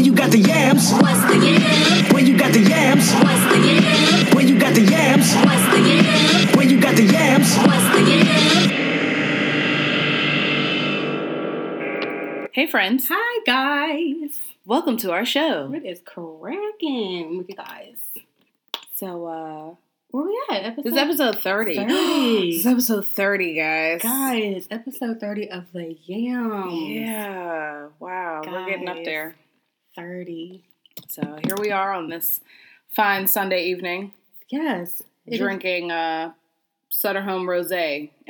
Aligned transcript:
When 0.00 0.06
you 0.06 0.14
got 0.14 0.30
the 0.30 0.38
yams. 0.38 0.92
What's 0.94 1.20
the 1.26 1.36
yam? 1.36 2.14
When 2.14 2.26
you 2.26 2.38
got 2.38 2.54
the 2.54 2.60
yams. 2.60 3.12
What's 3.12 3.44
the 3.52 3.58
yam? 3.58 4.34
When 4.34 4.48
you 4.48 4.58
got 4.58 4.74
the 4.74 4.80
yams. 4.80 5.34
What's 5.34 5.66
the 5.68 5.78
yam? 5.78 6.56
When 6.56 6.70
you 6.70 6.80
got 6.80 6.96
the 6.96 7.02
yams. 7.02 7.54
What's 7.58 7.84
the 7.94 8.00
yam? 12.40 12.48
Hey, 12.54 12.66
friends. 12.66 13.08
Hi 13.10 13.40
guys. 13.44 14.40
Welcome 14.64 14.96
to 14.96 15.12
our 15.12 15.26
show. 15.26 15.66
What 15.66 15.84
is 15.84 16.00
cracking 16.00 17.36
with 17.36 17.50
you 17.50 17.56
guys? 17.56 17.98
So, 18.94 19.26
uh, 19.26 19.74
Where 20.12 20.24
we 20.24 20.42
at? 20.48 20.64
Episode 20.64 20.84
this 20.84 20.94
is 20.94 20.98
episode 20.98 21.40
30. 21.40 21.76
30. 21.76 21.92
this 22.52 22.60
is 22.60 22.66
episode 22.66 23.06
30, 23.06 23.54
guys. 23.54 24.00
guys. 24.02 24.66
Episode 24.70 25.20
thirty 25.20 25.50
of 25.50 25.70
the 25.74 25.94
Yams. 26.06 26.72
Yeah. 26.88 27.88
Wow. 27.98 28.40
We're 28.46 28.64
getting 28.64 28.88
up 28.88 29.04
there. 29.04 29.36
Thirty. 29.96 30.64
So, 31.08 31.38
here 31.44 31.56
we 31.58 31.70
are 31.70 31.92
on 31.92 32.08
this 32.08 32.40
fine 32.94 33.26
Sunday 33.26 33.66
evening 33.66 34.12
Yes. 34.50 35.02
It 35.26 35.34
is 35.34 35.38
drinking 35.38 35.92
uh, 35.92 36.32
Sutter 36.88 37.22
Home 37.22 37.48
Rose 37.48 37.70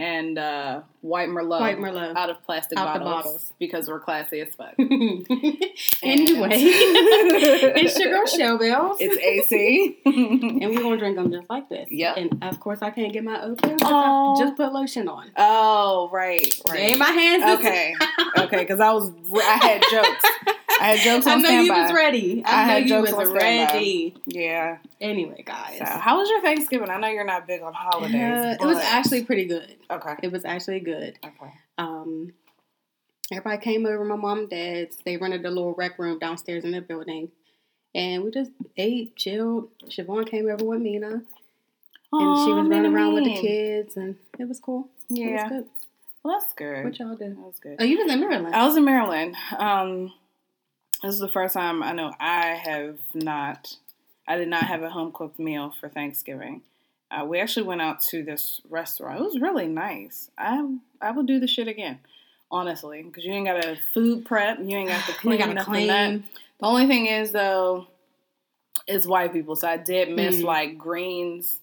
and 0.00 0.38
uh, 0.38 0.80
White 1.02 1.28
Merlot. 1.28 1.60
White 1.60 1.78
Merlot. 1.78 2.16
Out 2.16 2.30
of 2.30 2.42
plastic 2.42 2.78
Out 2.78 2.86
bottles, 2.86 3.24
bottles. 3.24 3.52
because 3.58 3.86
we're 3.86 4.00
classy 4.00 4.40
as 4.40 4.54
fuck. 4.54 4.72
anyway, 4.78 6.48
it's 6.52 7.98
your 7.98 8.10
girl 8.10 8.58
Bells, 8.58 8.96
It's 8.98 9.16
AC. 9.18 9.98
and 10.06 10.74
we're 10.74 10.82
gonna 10.82 10.96
drink 10.96 11.16
them 11.16 11.30
just 11.30 11.50
like 11.50 11.68
this. 11.68 11.88
Yep. 11.90 12.16
And 12.16 12.42
of 12.44 12.58
course, 12.60 12.80
I 12.80 12.90
can't 12.90 13.12
get 13.12 13.24
my 13.24 13.42
open. 13.42 13.76
Aw. 13.82 14.38
Just 14.38 14.56
put 14.56 14.72
lotion 14.72 15.06
on. 15.06 15.30
oh, 15.36 16.08
right. 16.10 16.58
right. 16.68 16.80
Ain't 16.80 16.98
my 16.98 17.10
hands. 17.10 17.58
Okay, 17.60 17.94
okay, 18.38 18.58
because 18.60 18.80
I 18.80 18.92
was 18.92 19.10
I 19.34 19.58
had 19.62 19.82
jokes. 19.90 20.56
I 20.80 20.84
had 20.94 21.00
jokes 21.00 21.26
I 21.26 21.34
know 21.36 21.44
standby. 21.44 21.76
you 21.76 21.82
was 21.82 21.92
ready. 21.92 22.42
I, 22.44 22.62
I 22.62 22.64
know 22.64 22.72
had 22.72 22.82
you 22.84 22.88
jokes 22.88 23.12
was 23.12 23.28
on 23.28 23.38
standby. 23.38 23.72
ready. 23.74 24.14
Yeah. 24.26 24.78
Anyway, 24.98 25.42
guys. 25.46 25.78
So, 25.78 25.84
how 25.84 26.18
was 26.18 26.30
your 26.30 26.40
Thanksgiving? 26.40 26.88
I 26.88 26.98
know 26.98 27.08
you're 27.08 27.24
not 27.24 27.46
big 27.46 27.60
on 27.60 27.74
holidays. 27.74 28.14
Uh, 28.14 28.56
it 28.60 28.64
was 28.64 28.78
actually 28.78 29.24
pretty 29.24 29.44
good. 29.44 29.76
Okay. 29.90 30.14
It 30.22 30.32
was 30.32 30.44
actually 30.44 30.80
good. 30.80 31.18
Okay. 31.24 31.52
Um, 31.78 32.32
everybody 33.32 33.62
came 33.62 33.86
over. 33.86 34.04
My 34.04 34.16
mom 34.16 34.40
and 34.40 34.50
dad's. 34.50 34.96
They 35.04 35.16
rented 35.16 35.44
a 35.44 35.50
little 35.50 35.74
rec 35.74 35.98
room 35.98 36.18
downstairs 36.18 36.64
in 36.64 36.72
the 36.72 36.80
building, 36.80 37.30
and 37.94 38.22
we 38.24 38.30
just 38.30 38.50
ate, 38.76 39.16
chilled. 39.16 39.68
Siobhan 39.86 40.28
came 40.28 40.48
over 40.48 40.64
with 40.64 40.80
Mina, 40.80 41.08
and 41.08 41.24
she 41.24 42.12
Aw, 42.12 42.54
was 42.56 42.68
running 42.68 42.68
Mina 42.68 42.90
around 42.94 43.14
with 43.14 43.24
the 43.24 43.40
kids, 43.40 43.96
and 43.96 44.16
it 44.38 44.48
was 44.48 44.60
cool. 44.60 44.88
It 45.10 45.18
Yeah. 45.18 45.42
was 45.44 45.50
good. 45.50 45.66
Well, 46.22 46.38
that's 46.38 46.52
good. 46.52 46.84
What 46.84 46.98
y'all 46.98 47.14
did? 47.16 47.36
that 47.36 47.40
was 47.40 47.58
good. 47.60 47.76
Oh, 47.80 47.84
you 47.84 47.98
was 47.98 48.12
in 48.12 48.20
Maryland. 48.20 48.54
I 48.54 48.66
was 48.66 48.76
in 48.76 48.84
Maryland. 48.84 49.36
Um, 49.56 50.12
this 51.02 51.14
is 51.14 51.20
the 51.20 51.28
first 51.30 51.54
time 51.54 51.82
I 51.82 51.92
know 51.92 52.12
I 52.20 52.48
have 52.62 52.98
not. 53.14 53.74
I 54.28 54.36
did 54.36 54.48
not 54.48 54.64
have 54.64 54.82
a 54.82 54.90
home 54.90 55.12
cooked 55.12 55.38
meal 55.38 55.74
for 55.80 55.88
Thanksgiving. 55.88 56.60
Uh, 57.10 57.24
we 57.24 57.40
actually 57.40 57.64
went 57.66 57.82
out 57.82 58.00
to 58.00 58.22
this 58.22 58.60
restaurant. 58.70 59.18
It 59.20 59.22
was 59.24 59.40
really 59.40 59.66
nice. 59.66 60.30
I 60.38 60.76
I 61.00 61.10
would 61.10 61.26
do 61.26 61.40
the 61.40 61.48
shit 61.48 61.66
again, 61.68 61.98
honestly, 62.50 63.02
because 63.02 63.24
you 63.24 63.32
ain't 63.32 63.46
got 63.46 63.60
to 63.62 63.76
food 63.92 64.24
prep. 64.24 64.58
You 64.60 64.76
ain't 64.76 64.88
got 64.88 65.04
to 65.06 65.12
You 65.12 65.18
clean 65.18 65.38
gotta 65.38 65.54
nothing 65.54 65.90
up. 65.90 65.96
clean. 65.96 66.24
The 66.60 66.66
only 66.66 66.86
thing 66.86 67.06
is 67.06 67.32
though, 67.32 67.86
is 68.86 69.06
white 69.06 69.32
people. 69.32 69.56
So 69.56 69.68
I 69.68 69.76
did 69.76 70.10
miss 70.14 70.36
Mm. 70.36 70.44
like 70.44 70.78
greens 70.78 71.58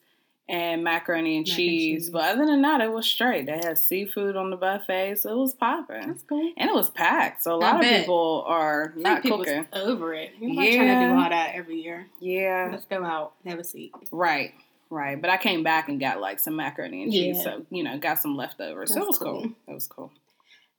and 0.50 0.82
macaroni 0.84 1.38
and 1.38 1.46
Mac 1.46 1.50
and 1.50 1.58
cheese. 1.58 2.04
cheese. 2.06 2.10
But 2.10 2.24
other 2.24 2.46
than 2.46 2.62
that, 2.62 2.80
it 2.82 2.92
was 2.92 3.06
straight. 3.06 3.46
They 3.48 3.58
had 3.64 3.78
seafood 3.78 4.36
on 4.38 4.50
the 4.50 4.56
buffet, 4.56 5.16
so 5.20 5.32
it 5.34 5.38
was 5.38 5.54
popping. 5.54 6.08
That's 6.08 6.24
cool. 6.24 6.54
And 6.58 6.70
it 6.70 6.74
was 6.74 6.90
packed. 6.90 7.44
So 7.44 7.54
a 7.54 7.58
lot 7.58 7.76
of 7.76 7.82
people 7.82 8.44
are 8.48 8.94
not 8.96 9.22
people 9.24 9.40
cooking. 9.40 9.68
over 9.74 10.14
it. 10.14 10.32
Everybody 10.38 10.76
trying 10.76 10.88
to 10.88 11.08
do 11.08 11.22
all 11.22 11.30
that 11.30 11.52
every 11.54 11.82
year. 11.82 12.08
Yeah. 12.22 12.70
Let's 12.72 12.86
go 12.86 13.04
out, 13.04 13.34
have 13.46 13.60
a 13.60 13.64
seat. 13.66 13.92
Right. 14.12 14.54
Right. 14.90 15.20
But 15.20 15.30
I 15.30 15.38
came 15.38 15.64
back 15.64 15.90
and 15.90 16.00
got 16.00 16.20
like 16.22 16.40
some 16.40 16.56
macaroni 16.56 17.04
and 17.04 17.12
cheese. 17.12 17.38
Yeah. 17.38 17.44
So, 17.44 17.66
you 17.70 17.84
know, 17.84 17.98
got 17.98 18.20
some 18.20 18.36
leftovers. 18.38 18.94
so 18.94 19.02
it 19.02 19.08
was 19.08 19.18
cool. 19.18 19.42
cool. 19.42 19.52
It 19.68 19.74
was 19.74 19.88
cool. 19.88 20.12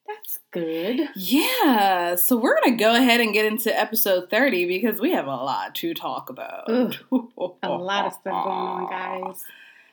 That's 0.07 0.39
good. 0.53 1.09
Yeah. 1.17 2.15
So 2.15 2.37
we're 2.39 2.59
going 2.63 2.79
to 2.79 2.83
go 2.83 2.95
ahead 2.95 3.21
and 3.21 3.35
get 3.35 3.45
into 3.45 3.77
episode 3.79 4.31
30 4.31 4.65
because 4.67 5.01
we 5.01 5.13
have 5.13 5.27
a 5.27 5.31
lot 5.37 5.75
to 5.77 5.93
talk 5.93 6.31
about. 6.31 6.65
Ugh. 6.71 6.95
A 7.63 7.69
lot 7.69 8.07
of 8.07 8.13
stuff 8.15 8.25
going 8.25 8.37
on, 8.37 8.91
guys. 8.91 9.45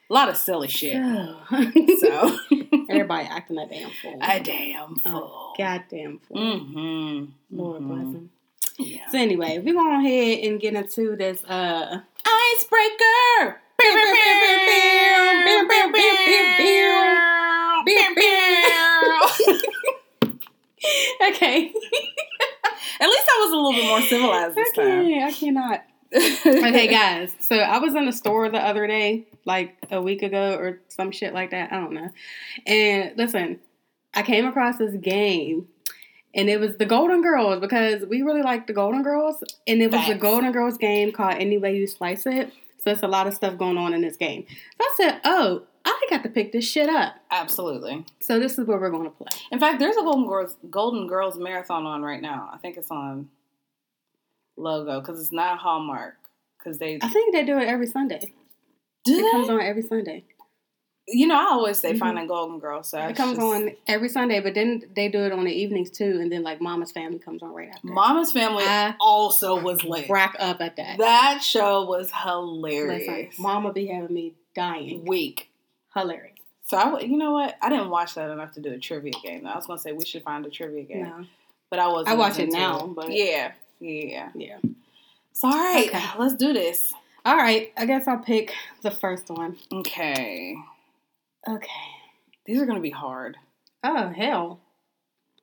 A 0.09 0.13
lot 0.13 0.29
of 0.29 0.37
silly 0.37 0.67
shit. 0.69 0.95
So, 0.95 1.37
So, 1.99 2.39
everybody 2.89 3.27
acting 3.29 3.57
a 3.57 3.67
damn 3.67 3.89
fool. 3.89 4.19
a 4.21 4.39
damn 4.39 4.95
fool. 4.97 5.53
goddamn 5.57 6.19
fool. 6.19 6.37
Mm-hmm. 6.37 7.57
Lord 7.57 7.81
Mhm. 7.81 7.87
bless 7.87 7.99
him. 8.15 8.29
Yeah. 8.77 9.09
So 9.09 9.17
anyway, 9.17 9.57
we 9.59 9.71
go 9.73 9.99
ahead 9.99 10.39
and 10.45 10.59
get 10.61 10.75
into 10.75 11.15
this. 11.15 11.43
Uh, 11.43 12.01
Icebreaker. 12.25 13.61
okay. 21.29 21.73
At 22.99 23.09
least 23.09 23.27
I 23.27 23.39
was 23.41 23.51
a 23.51 23.55
little 23.55 23.73
bit 23.73 23.85
more 23.85 24.01
civilized 24.01 24.55
this 24.55 24.71
time. 24.73 25.05
I 25.23 25.31
cannot. 25.31 25.83
Okay, 26.45 26.87
guys. 26.87 27.35
So 27.39 27.57
I 27.57 27.79
was 27.79 27.93
in 27.93 28.05
the 28.05 28.13
store 28.13 28.49
the 28.49 28.59
other 28.59 28.87
day, 28.87 29.27
like 29.43 29.75
a 29.91 30.01
week 30.01 30.21
ago 30.21 30.55
or 30.55 30.79
some 30.87 31.11
shit 31.11 31.33
like 31.33 31.51
that. 31.51 31.73
I 31.73 31.79
don't 31.79 31.93
know. 31.93 32.09
And 32.65 33.11
listen, 33.17 33.59
I 34.13 34.21
came 34.21 34.45
across 34.45 34.77
this 34.77 34.95
game. 34.95 35.67
And 36.33 36.49
it 36.49 36.59
was 36.59 36.77
the 36.77 36.85
Golden 36.85 37.21
Girls 37.21 37.59
because 37.61 38.05
we 38.05 38.21
really 38.21 38.41
like 38.41 38.67
the 38.67 38.73
Golden 38.73 39.03
Girls. 39.03 39.43
And 39.67 39.81
it 39.81 39.91
was 39.91 40.05
the 40.07 40.15
Golden 40.15 40.51
Girls 40.51 40.77
game 40.77 41.11
called 41.11 41.35
Any 41.35 41.57
Way 41.57 41.77
You 41.77 41.87
Slice 41.87 42.25
It. 42.25 42.51
So 42.85 42.91
there's 42.91 43.01
a 43.01 43.07
lot 43.07 43.25
of 43.25 43.33
stuff 43.33 43.57
going 43.57 43.79
on 43.79 43.95
in 43.95 44.01
this 44.01 44.15
game. 44.15 44.45
So 44.47 44.55
I 44.81 44.93
said, 44.95 45.21
oh, 45.25 45.63
I 45.83 45.99
got 46.07 46.21
to 46.21 46.29
pick 46.29 46.51
this 46.51 46.69
shit 46.69 46.87
up. 46.87 47.15
Absolutely. 47.31 48.05
So 48.19 48.39
this 48.39 48.59
is 48.59 48.67
where 48.67 48.79
we're 48.79 48.91
going 48.91 49.05
to 49.05 49.09
play. 49.09 49.27
In 49.51 49.59
fact, 49.59 49.79
there's 49.79 49.97
a 49.97 50.01
Golden 50.01 50.27
Girls 50.27 50.55
Golden 50.69 51.07
Girls 51.07 51.35
marathon 51.35 51.87
on 51.87 52.03
right 52.03 52.21
now. 52.21 52.47
I 52.53 52.57
think 52.57 52.77
it's 52.77 52.91
on 52.91 53.29
Logo 54.55 54.99
because 55.01 55.19
it's 55.19 55.31
not 55.31 55.57
Hallmark 55.57 56.13
because 56.59 56.77
they 56.77 56.99
I 57.01 57.09
think 57.09 57.33
they 57.33 57.43
do 57.43 57.57
it 57.57 57.67
every 57.67 57.87
Sunday. 57.87 58.31
do 59.03 59.17
It 59.17 59.31
comes 59.31 59.49
on 59.49 59.61
every 59.61 59.81
Sunday. 59.81 60.23
You 61.07 61.27
know, 61.27 61.35
I 61.39 61.51
always 61.51 61.77
say 61.77 61.93
Mhm. 61.93 61.99
finding 61.99 62.27
Golden 62.27 62.57
Girls. 62.59 62.89
So 62.89 62.99
It 62.99 63.15
comes 63.15 63.37
just- 63.37 63.41
on 63.41 63.71
every 63.87 64.09
Sunday, 64.09 64.39
but 64.39 64.55
then 64.55 64.81
they 64.95 65.07
do 65.07 65.23
it 65.23 65.31
on 65.31 65.43
the 65.43 65.51
evenings 65.51 65.91
too, 65.91 66.17
and 66.19 66.31
then 66.31 66.41
like 66.41 66.59
Mama's 66.61 66.91
Family 66.91 67.19
comes 67.19 67.43
on 67.43 67.53
right 67.53 67.69
after. 67.69 67.87
Mama's 67.87 68.31
Family 68.31 68.63
I 68.65 68.95
also 68.99 69.59
was 69.61 69.83
lit. 69.83 70.09
rack 70.09 70.35
up 70.39 70.61
at 70.61 70.77
that. 70.77 70.97
That 70.97 71.43
show 71.43 71.83
was 71.85 72.11
Listen, 72.11 72.17
hilarious. 72.23 73.37
Mama 73.37 73.71
be 73.71 73.85
having 73.85 74.13
me 74.15 74.33
dying. 74.55 75.05
Week. 75.05 75.49
Hilarious. 75.93 76.31
So 76.67 76.77
I, 76.77 76.99
you 77.01 77.17
know 77.17 77.31
what? 77.33 77.55
I 77.61 77.69
didn't 77.69 77.91
watch 77.91 78.15
that 78.15 78.31
enough 78.31 78.53
to 78.53 78.59
do 78.59 78.71
a 78.73 78.79
trivia 78.79 79.13
game. 79.23 79.43
though. 79.43 79.51
I 79.51 79.55
was 79.55 79.67
gonna 79.67 79.77
say 79.79 79.91
we 79.91 80.05
should 80.05 80.23
find 80.23 80.43
a 80.45 80.49
trivia 80.49 80.81
game, 80.83 81.03
No. 81.03 81.25
but 81.69 81.77
I 81.77 81.87
wasn't. 81.87 82.09
I 82.09 82.13
watch 82.15 82.39
it 82.39 82.51
now, 82.51 82.87
but- 82.87 83.11
yeah, 83.11 83.51
yeah. 83.79 84.29
Yeah. 84.33 84.57
So 85.33 85.49
all 85.49 85.53
right, 85.53 85.87
Okay. 85.89 86.03
let's 86.17 86.33
do 86.33 86.51
this. 86.51 86.91
All 87.23 87.35
right. 87.35 87.71
I 87.77 87.85
guess 87.85 88.07
I'll 88.07 88.17
pick 88.17 88.53
the 88.81 88.89
first 88.91 89.29
one. 89.29 89.57
Okay, 89.71 90.55
Okay. 91.47 91.69
these 92.45 92.59
are 92.61 92.65
gonna 92.65 92.79
be 92.79 92.89
hard. 92.89 93.37
Oh 93.83 94.09
hell. 94.09 94.61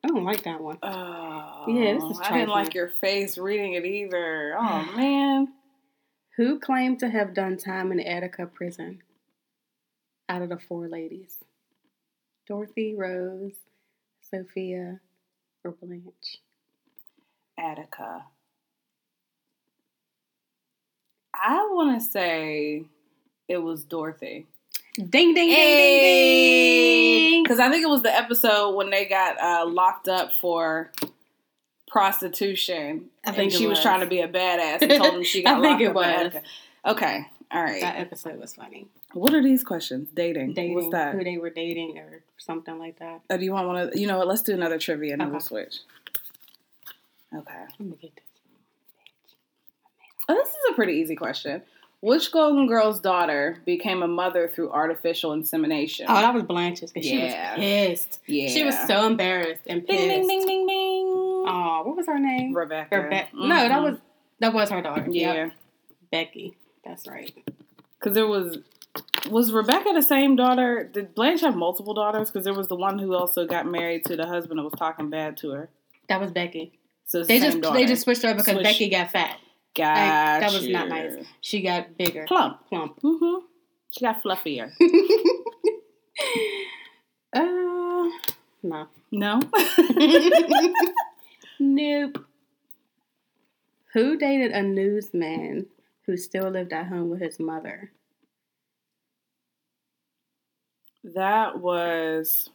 I 0.03 0.09
don't 0.09 0.25
like 0.25 0.43
that 0.43 0.59
one. 0.59 0.77
Oh, 0.83 1.63
Yeah, 1.67 1.93
this 1.93 2.03
is 2.03 2.19
I 2.21 2.33
didn't 2.33 2.49
like 2.49 2.73
your 2.73 2.89
face 2.89 3.37
reading 3.37 3.73
it 3.73 3.85
either. 3.85 4.55
Oh 4.59 4.93
man. 4.95 5.47
Who 6.37 6.59
claimed 6.59 6.99
to 6.99 7.09
have 7.09 7.33
done 7.33 7.57
time 7.57 7.91
in 7.91 7.99
Attica 7.99 8.47
prison? 8.47 9.01
Out 10.27 10.41
of 10.41 10.49
the 10.49 10.57
four 10.57 10.87
ladies, 10.87 11.37
Dorothy, 12.47 12.95
Rose, 12.95 13.53
Sophia, 14.31 14.99
or 15.63 15.71
Blanche. 15.71 16.39
Attica. 17.59 18.25
I 21.35 21.55
want 21.71 22.01
to 22.01 22.05
say 22.07 22.85
it 23.47 23.57
was 23.57 23.83
Dorothy. 23.83 24.47
Ding 24.95 25.09
ding 25.09 25.33
ding 25.33 25.49
ding 25.49 25.99
ding. 26.01 27.43
Because 27.43 27.59
I 27.59 27.69
think 27.69 27.83
it 27.83 27.89
was 27.89 28.03
the 28.03 28.13
episode 28.13 28.75
when 28.75 28.89
they 28.89 29.05
got 29.05 29.39
uh, 29.41 29.65
locked 29.67 30.07
up 30.07 30.33
for 30.33 30.91
prostitution. 31.87 33.05
I 33.25 33.31
think 33.31 33.51
she 33.51 33.67
was. 33.67 33.77
was. 33.77 33.83
trying 33.83 34.01
to 34.01 34.05
be 34.07 34.19
a 34.19 34.27
badass 34.27 34.81
and 34.81 34.91
told 34.91 35.13
them 35.15 35.23
she 35.23 35.39
I 35.45 35.51
got 35.53 35.61
think 35.61 35.81
locked 35.81 35.81
it 35.81 35.93
was. 35.93 36.43
Okay, 36.85 37.25
all 37.51 37.63
right. 37.63 37.81
That 37.81 37.97
episode 37.97 38.39
was 38.39 38.53
funny. 38.55 38.87
what 39.13 39.33
are 39.33 39.41
these 39.41 39.63
questions? 39.63 40.09
Dating. 40.13 40.53
Dating, 40.53 40.75
What's 40.75 40.89
that? 40.89 41.15
who 41.15 41.23
they 41.23 41.37
were 41.37 41.49
dating, 41.49 41.97
or 41.97 42.23
something 42.37 42.77
like 42.77 42.99
that. 42.99 43.21
Oh, 43.29 43.37
do 43.37 43.43
you 43.43 43.53
want 43.53 43.67
one 43.67 43.77
of? 43.77 43.95
You 43.95 44.07
know 44.07 44.17
what? 44.17 44.27
Let's 44.27 44.41
do 44.41 44.53
another 44.53 44.77
trivia 44.77 45.13
and 45.13 45.21
then 45.21 45.31
we'll 45.31 45.39
switch. 45.39 45.77
Okay. 47.35 47.63
Let 47.79 47.89
me 47.89 47.97
get 47.99 48.13
this. 48.15 48.23
Oh, 50.29 50.35
this 50.35 50.49
is 50.49 50.55
a 50.71 50.73
pretty 50.73 50.93
easy 50.93 51.15
question. 51.15 51.63
Which 52.03 52.33
Golden 52.33 52.67
Girl's 52.67 52.99
daughter 52.99 53.59
became 53.65 54.03
a 54.03 54.09
mother 54.09 54.49
through 54.53 54.71
artificial 54.71 55.31
insemination? 55.31 56.05
Oh, 56.09 56.15
that 56.15 56.33
was 56.33 56.43
Blanche's 56.43 56.91
because 56.91 57.09
Yeah. 57.09 57.55
she 57.55 57.61
was 57.61 57.95
pissed. 57.95 58.19
yeah. 58.27 58.49
She 58.49 58.63
was 58.65 58.77
so 58.87 59.07
embarrassed 59.07 59.61
and 59.67 59.87
pissed. 59.87 59.99
Ding 59.99 60.09
ding 60.09 60.27
ding 60.27 60.45
ding 60.45 60.67
ding. 60.67 61.05
Oh, 61.47 61.83
what 61.85 61.95
was 61.95 62.05
her 62.07 62.19
name? 62.19 62.53
Rebecca. 62.53 63.03
Rebecca. 63.03 63.29
No, 63.33 63.41
mm-hmm. 63.55 63.69
that 63.69 63.81
was 63.81 63.97
that 64.39 64.53
was 64.53 64.69
her 64.69 64.81
daughter. 64.81 65.07
yeah. 65.09 65.33
Yep. 65.33 65.51
Becky. 66.11 66.57
That's 66.83 67.07
right. 67.07 67.33
Because 67.97 68.13
there 68.15 68.27
was 68.27 68.57
was 69.29 69.53
Rebecca 69.53 69.93
the 69.93 70.01
same 70.01 70.35
daughter? 70.35 70.83
Did 70.93 71.15
Blanche 71.15 71.39
have 71.39 71.55
multiple 71.55 71.93
daughters? 71.93 72.29
Because 72.29 72.43
there 72.43 72.53
was 72.53 72.67
the 72.67 72.75
one 72.75 72.99
who 72.99 73.15
also 73.15 73.47
got 73.47 73.65
married 73.65 74.03
to 74.07 74.17
the 74.17 74.27
husband 74.27 74.59
that 74.59 74.63
was 74.63 74.73
talking 74.77 75.09
bad 75.09 75.37
to 75.37 75.51
her. 75.51 75.69
That 76.09 76.19
was 76.19 76.31
Becky. 76.31 76.73
So 77.05 77.23
They 77.23 77.39
the 77.39 77.45
just 77.45 77.61
daughter. 77.61 77.79
they 77.79 77.85
just 77.85 78.01
switched 78.01 78.23
her 78.23 78.33
because 78.33 78.55
Switch. 78.55 78.63
Becky 78.65 78.89
got 78.89 79.11
fat. 79.11 79.37
Got 79.75 79.95
Like, 79.95 80.41
that 80.41 80.53
was 80.53 80.67
not 80.67 80.89
nice. 80.89 81.25
She 81.41 81.61
got 81.61 81.97
bigger, 81.97 82.25
Plump. 82.27 82.67
plump. 82.67 82.99
Mm-hmm. 83.01 83.45
She 83.91 84.01
got 84.01 84.23
fluffier. 84.23 84.71
uh, 87.33 88.09
no. 88.63 88.87
no. 89.11 89.39
nope. 91.59 92.25
Who 93.93 94.17
dated 94.17 94.51
a 94.51 94.63
newsman 94.63 95.67
who 96.05 96.17
still 96.17 96.49
lived 96.49 96.73
at 96.73 96.87
home 96.87 97.09
with 97.09 97.21
his 97.21 97.39
mother? 97.39 97.91
that 101.03 101.59
was. 101.59 102.49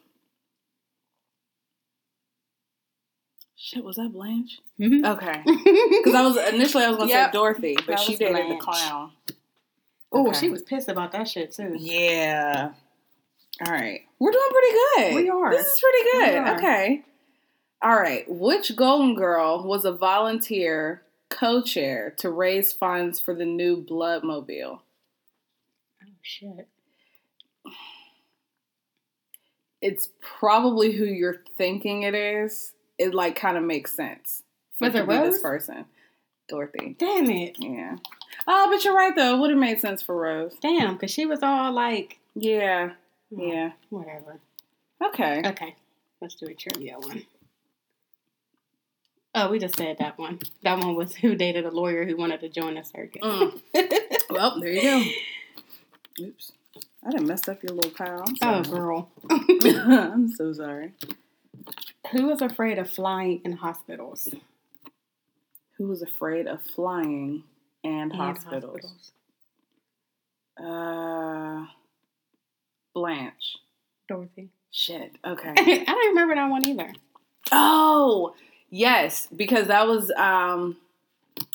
Shit, 3.69 3.83
was 3.83 3.97
that 3.97 4.11
Blanche? 4.11 4.61
Mhm. 4.79 5.05
Okay. 5.05 5.43
Because 5.45 6.15
I 6.15 6.21
was 6.25 6.37
initially 6.53 6.83
I 6.85 6.89
was 6.89 6.97
gonna 6.97 7.09
Yep. 7.11 7.31
say 7.31 7.37
Dorothy, 7.37 7.75
but 7.75 7.85
That 7.87 7.99
she 7.99 8.13
was 8.13 8.19
dated 8.19 8.49
the 8.49 8.55
clown. 8.55 9.11
Oh, 10.11 10.27
Okay. 10.29 10.39
she 10.39 10.49
was 10.49 10.63
pissed 10.63 10.89
about 10.89 11.11
that 11.11 11.27
shit 11.27 11.51
too. 11.51 11.75
Yeah. 11.77 12.71
All 13.63 13.71
right. 13.71 14.01
We're 14.17 14.31
doing 14.31 14.49
pretty 14.51 14.77
good. 15.11 15.15
We 15.23 15.29
are. 15.29 15.51
This 15.51 15.67
is 15.67 15.79
pretty 15.81 16.09
good. 16.31 16.47
Okay. 16.57 17.03
All 17.83 17.95
right. 17.95 18.25
Which 18.27 18.75
Golden 18.75 19.13
Girl 19.13 19.63
was 19.63 19.85
a 19.85 19.91
volunteer 19.91 21.03
co 21.29 21.61
chair 21.61 22.15
to 22.17 22.31
raise 22.31 22.73
funds 22.73 23.19
for 23.19 23.35
the 23.35 23.45
new 23.45 23.77
Blood 23.77 24.23
Mobile? 24.23 24.81
Oh 26.03 26.07
shit. 26.23 26.67
It's 29.79 30.09
probably 30.21 30.93
who 30.93 31.05
you're 31.05 31.43
thinking 31.55 32.01
it 32.01 32.15
is. 32.15 32.73
It 32.99 33.13
like 33.15 33.35
kind 33.35 33.57
of 33.57 33.63
makes 33.63 33.93
sense. 33.93 34.43
for 34.77 34.85
Was 34.85 34.93
to 34.93 34.99
it 34.99 35.07
Rose? 35.07 35.33
this 35.33 35.41
person? 35.41 35.85
Dorothy. 36.47 36.95
Damn 36.99 37.29
it. 37.29 37.55
Yeah. 37.59 37.95
Oh, 38.47 38.69
but 38.71 38.83
you're 38.83 38.95
right 38.95 39.15
though. 39.15 39.35
It 39.35 39.39
would 39.39 39.49
have 39.51 39.59
made 39.59 39.79
sense 39.79 40.01
for 40.03 40.15
Rose. 40.15 40.53
Damn, 40.61 40.93
because 40.93 41.11
she 41.11 41.25
was 41.25 41.39
all 41.41 41.71
like, 41.71 42.19
Yeah. 42.35 42.91
oh, 43.33 43.41
Yeah. 43.41 43.71
whatever. 43.89 44.39
Okay. 45.03 45.41
Okay, 45.45 45.75
let's 46.21 46.35
do 46.35 46.47
a 46.47 46.53
trivia 46.53 46.95
one. 46.99 47.23
Oh, 49.35 49.49
we 49.51 49.59
just 49.59 49.77
said 49.77 49.97
that 49.99 50.17
one. 50.17 50.39
That 50.63 50.79
one 50.79 50.95
was 50.95 51.15
who 51.15 51.35
dated 51.35 51.65
a 51.65 51.71
lawyer 51.71 52.03
who 52.05 52.17
wanted 52.17 52.39
to 52.41 52.49
join 52.49 52.75
the 52.75 52.83
circus. 52.83 53.21
Mm. 53.23 53.61
Well, 54.31 54.59
there 54.59 54.71
you 54.71 54.81
go. 54.81 56.25
Oops. 56.25 56.51
I 57.03 57.09
done 57.11 57.25
messed 57.25 57.49
up 57.49 57.63
your 57.63 57.73
little 57.73 57.89
pile. 57.89 58.23
Oh, 58.43 58.61
girl. 58.63 59.09
I'm 59.29 60.29
so 60.31 60.53
sorry. 60.53 60.91
Who 62.11 62.27
was 62.27 62.41
afraid 62.41 62.77
of 62.77 62.89
flying 62.89 63.41
in 63.43 63.53
hospitals? 63.53 64.29
Who 65.77 65.87
was 65.87 66.01
afraid 66.01 66.47
of 66.47 66.61
flying 66.75 67.43
and, 67.83 68.11
And 68.11 68.13
hospitals? 68.13 69.11
Uh, 70.61 71.65
Blanche. 72.93 73.57
Dorothy. 74.07 74.49
Shit. 74.71 75.13
Okay. 75.25 75.53
I 75.57 75.83
don't 75.85 76.09
remember 76.09 76.35
that 76.35 76.49
one 76.49 76.65
either. 76.67 76.93
oh, 77.51 78.33
yes, 78.69 79.27
because 79.35 79.67
that 79.67 79.87
was 79.87 80.11
um 80.11 80.77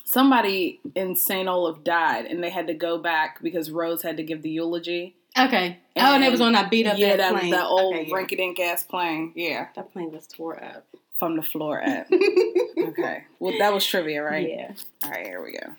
somebody 0.04 0.80
in 0.94 1.16
St. 1.16 1.48
Olaf 1.48 1.84
died, 1.84 2.26
and 2.26 2.42
they 2.42 2.50
had 2.50 2.66
to 2.68 2.74
go 2.74 2.98
back 2.98 3.42
because 3.42 3.70
Rose 3.70 4.02
had 4.02 4.16
to 4.16 4.22
give 4.22 4.42
the 4.42 4.50
eulogy. 4.50 5.16
Okay. 5.36 5.78
oh, 5.96 6.14
and 6.14 6.22
it 6.24 6.30
was 6.30 6.40
on 6.40 6.52
that 6.52 6.70
beat 6.70 6.86
up 6.86 6.96
yeah, 6.96 7.16
that 7.16 7.32
plane. 7.32 7.50
that 7.50 7.66
old 7.66 7.94
okay, 7.94 8.06
yeah. 8.08 8.14
rinky-dink 8.14 8.60
ass 8.60 8.84
plane. 8.84 9.32
Yeah, 9.34 9.66
That 9.74 9.92
plane 9.92 10.12
was 10.12 10.26
tore 10.28 10.62
up. 10.62 10.86
from 11.18 11.36
the 11.36 11.42
floor 11.42 11.82
up. 11.82 12.06
okay. 12.78 13.24
Well, 13.40 13.54
that 13.58 13.72
was 13.72 13.84
trivia, 13.84 14.22
right? 14.22 14.48
Yeah. 14.48 14.72
All 15.04 15.10
right, 15.10 15.26
here 15.26 15.42
we 15.42 15.52
go. 15.52 15.74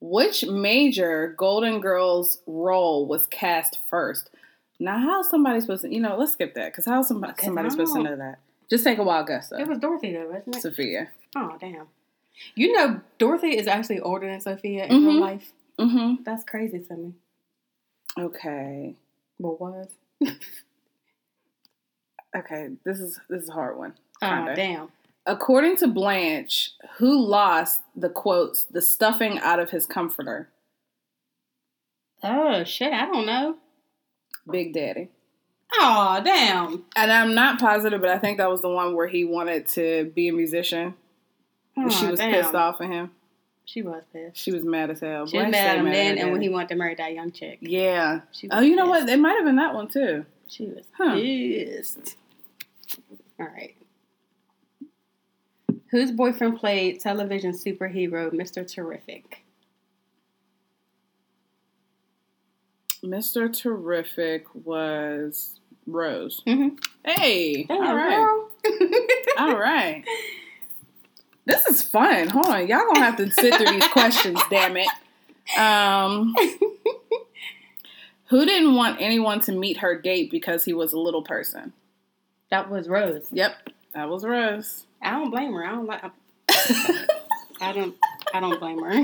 Which 0.00 0.44
major 0.46 1.34
Golden 1.36 1.80
Girls 1.80 2.40
role 2.46 3.06
was 3.06 3.26
cast 3.26 3.78
first? 3.88 4.30
Now, 4.78 4.98
how's 4.98 5.30
somebody 5.30 5.60
supposed 5.60 5.82
to, 5.82 5.94
you 5.94 6.00
know, 6.00 6.16
let's 6.16 6.32
skip 6.32 6.54
that 6.54 6.72
because 6.72 6.84
how's 6.84 7.08
somebody, 7.08 7.32
'Cause 7.34 7.44
somebody 7.44 7.66
I 7.66 7.70
supposed 7.70 7.94
to 7.94 8.02
know 8.02 8.16
that? 8.16 8.38
Just 8.68 8.84
take 8.84 8.98
a 8.98 9.04
wild 9.04 9.28
guess, 9.28 9.48
though. 9.48 9.58
It 9.58 9.66
was 9.68 9.78
Dorothy 9.78 10.12
though, 10.12 10.26
wasn't 10.28 10.56
it? 10.56 10.62
Sophia. 10.62 11.10
oh, 11.36 11.56
damn. 11.60 11.86
You 12.56 12.72
know, 12.72 13.00
Dorothy 13.18 13.56
is 13.56 13.66
actually 13.68 14.00
older 14.00 14.26
than 14.26 14.40
Sophia 14.40 14.86
in 14.86 14.96
Mhm. 15.02 15.06
real 15.06 15.20
life. 15.20 15.52
Mm-hmm. 15.80 16.22
That's 16.24 16.44
crazy 16.44 16.80
to 16.80 16.96
me. 16.96 17.12
Okay. 18.18 18.94
What 19.38 19.60
was? 19.60 19.88
Okay, 22.36 22.70
this 22.84 22.98
is 22.98 23.20
this 23.28 23.44
is 23.44 23.48
a 23.48 23.52
hard 23.52 23.78
one. 23.78 23.94
Oh, 24.20 24.28
Kinda. 24.28 24.56
damn. 24.56 24.88
According 25.26 25.76
to 25.78 25.86
Blanche, 25.86 26.72
who 26.96 27.24
lost 27.24 27.82
the 27.94 28.08
quotes, 28.08 28.64
the 28.64 28.82
stuffing 28.82 29.38
out 29.38 29.60
of 29.60 29.70
his 29.70 29.86
comforter? 29.86 30.48
Oh, 32.22 32.64
shit. 32.64 32.92
I 32.92 33.06
don't 33.06 33.26
know. 33.26 33.56
Big 34.50 34.74
Daddy. 34.74 35.08
Oh, 35.72 36.20
damn. 36.24 36.84
And 36.94 37.12
I'm 37.12 37.34
not 37.34 37.58
positive, 37.58 38.00
but 38.00 38.10
I 38.10 38.18
think 38.18 38.38
that 38.38 38.50
was 38.50 38.60
the 38.60 38.68
one 38.68 38.94
where 38.94 39.06
he 39.06 39.24
wanted 39.24 39.68
to 39.68 40.12
be 40.14 40.28
a 40.28 40.32
musician. 40.32 40.94
And 41.76 41.92
she 41.92 42.06
was 42.06 42.20
damn. 42.20 42.32
pissed 42.32 42.54
off 42.54 42.80
at 42.80 42.88
him. 42.90 43.10
She 43.66 43.82
was 43.82 44.02
pissed. 44.12 44.36
She 44.36 44.52
was 44.52 44.62
mad 44.62 44.90
as 44.90 45.00
hell. 45.00 45.26
She 45.26 45.38
was 45.38 45.50
mad 45.50 45.78
at 45.78 45.78
him 45.78 45.90
then, 45.90 46.18
and 46.18 46.32
when 46.32 46.40
he 46.42 46.48
wanted 46.48 46.68
to 46.70 46.74
marry 46.76 46.94
that 46.96 47.12
young 47.14 47.32
chick. 47.32 47.58
Yeah. 47.62 48.20
She 48.32 48.46
was 48.46 48.58
Oh, 48.58 48.60
you 48.62 48.76
know 48.76 48.86
what? 48.86 49.08
It 49.08 49.18
might 49.18 49.34
have 49.36 49.44
been 49.44 49.56
that 49.56 49.74
one 49.74 49.88
too. 49.88 50.26
She 50.48 50.66
was 50.66 50.84
Huh. 50.92 51.14
pissed. 51.14 52.16
All 53.40 53.46
right. 53.46 53.74
Whose 55.90 56.12
boyfriend 56.12 56.58
played 56.58 57.00
television 57.00 57.52
superhero 57.52 58.30
Mr. 58.32 58.70
Terrific? 58.70 59.44
Mr. 63.04 63.52
Terrific 63.54 64.46
was 64.54 65.60
Rose. 65.86 66.42
Mm-hmm. 66.46 66.76
Hey. 67.04 67.64
Damn, 67.64 67.82
all 67.86 67.94
right. 67.96 68.44
All 69.38 69.58
right. 69.58 70.04
This 71.46 71.66
is 71.66 71.82
fun. 71.82 72.28
Hold 72.28 72.46
on. 72.46 72.66
Y'all 72.66 72.86
gonna 72.86 73.04
have 73.04 73.16
to 73.18 73.30
sit 73.30 73.54
through 73.54 73.66
these 73.72 73.86
questions, 73.88 74.40
damn 74.50 74.76
it. 74.76 74.88
Um 75.58 76.34
Who 78.28 78.44
didn't 78.46 78.74
want 78.74 79.00
anyone 79.00 79.40
to 79.40 79.52
meet 79.52 79.78
her 79.78 80.00
date 80.00 80.30
because 80.30 80.64
he 80.64 80.72
was 80.72 80.92
a 80.92 80.98
little 80.98 81.22
person? 81.22 81.72
that 82.50 82.70
was 82.70 82.88
Rose. 82.88 83.26
Yep, 83.32 83.70
that 83.94 84.08
was 84.08 84.24
Rose. 84.24 84.86
I 85.02 85.10
don't 85.10 85.30
blame 85.30 85.52
her. 85.52 85.64
I 85.66 85.70
don't 85.72 85.86
like. 85.86 86.02
I 87.60 87.72
don't. 87.72 87.94
I 88.32 88.40
don't 88.40 88.58
blame 88.60 88.82
her. 88.82 89.02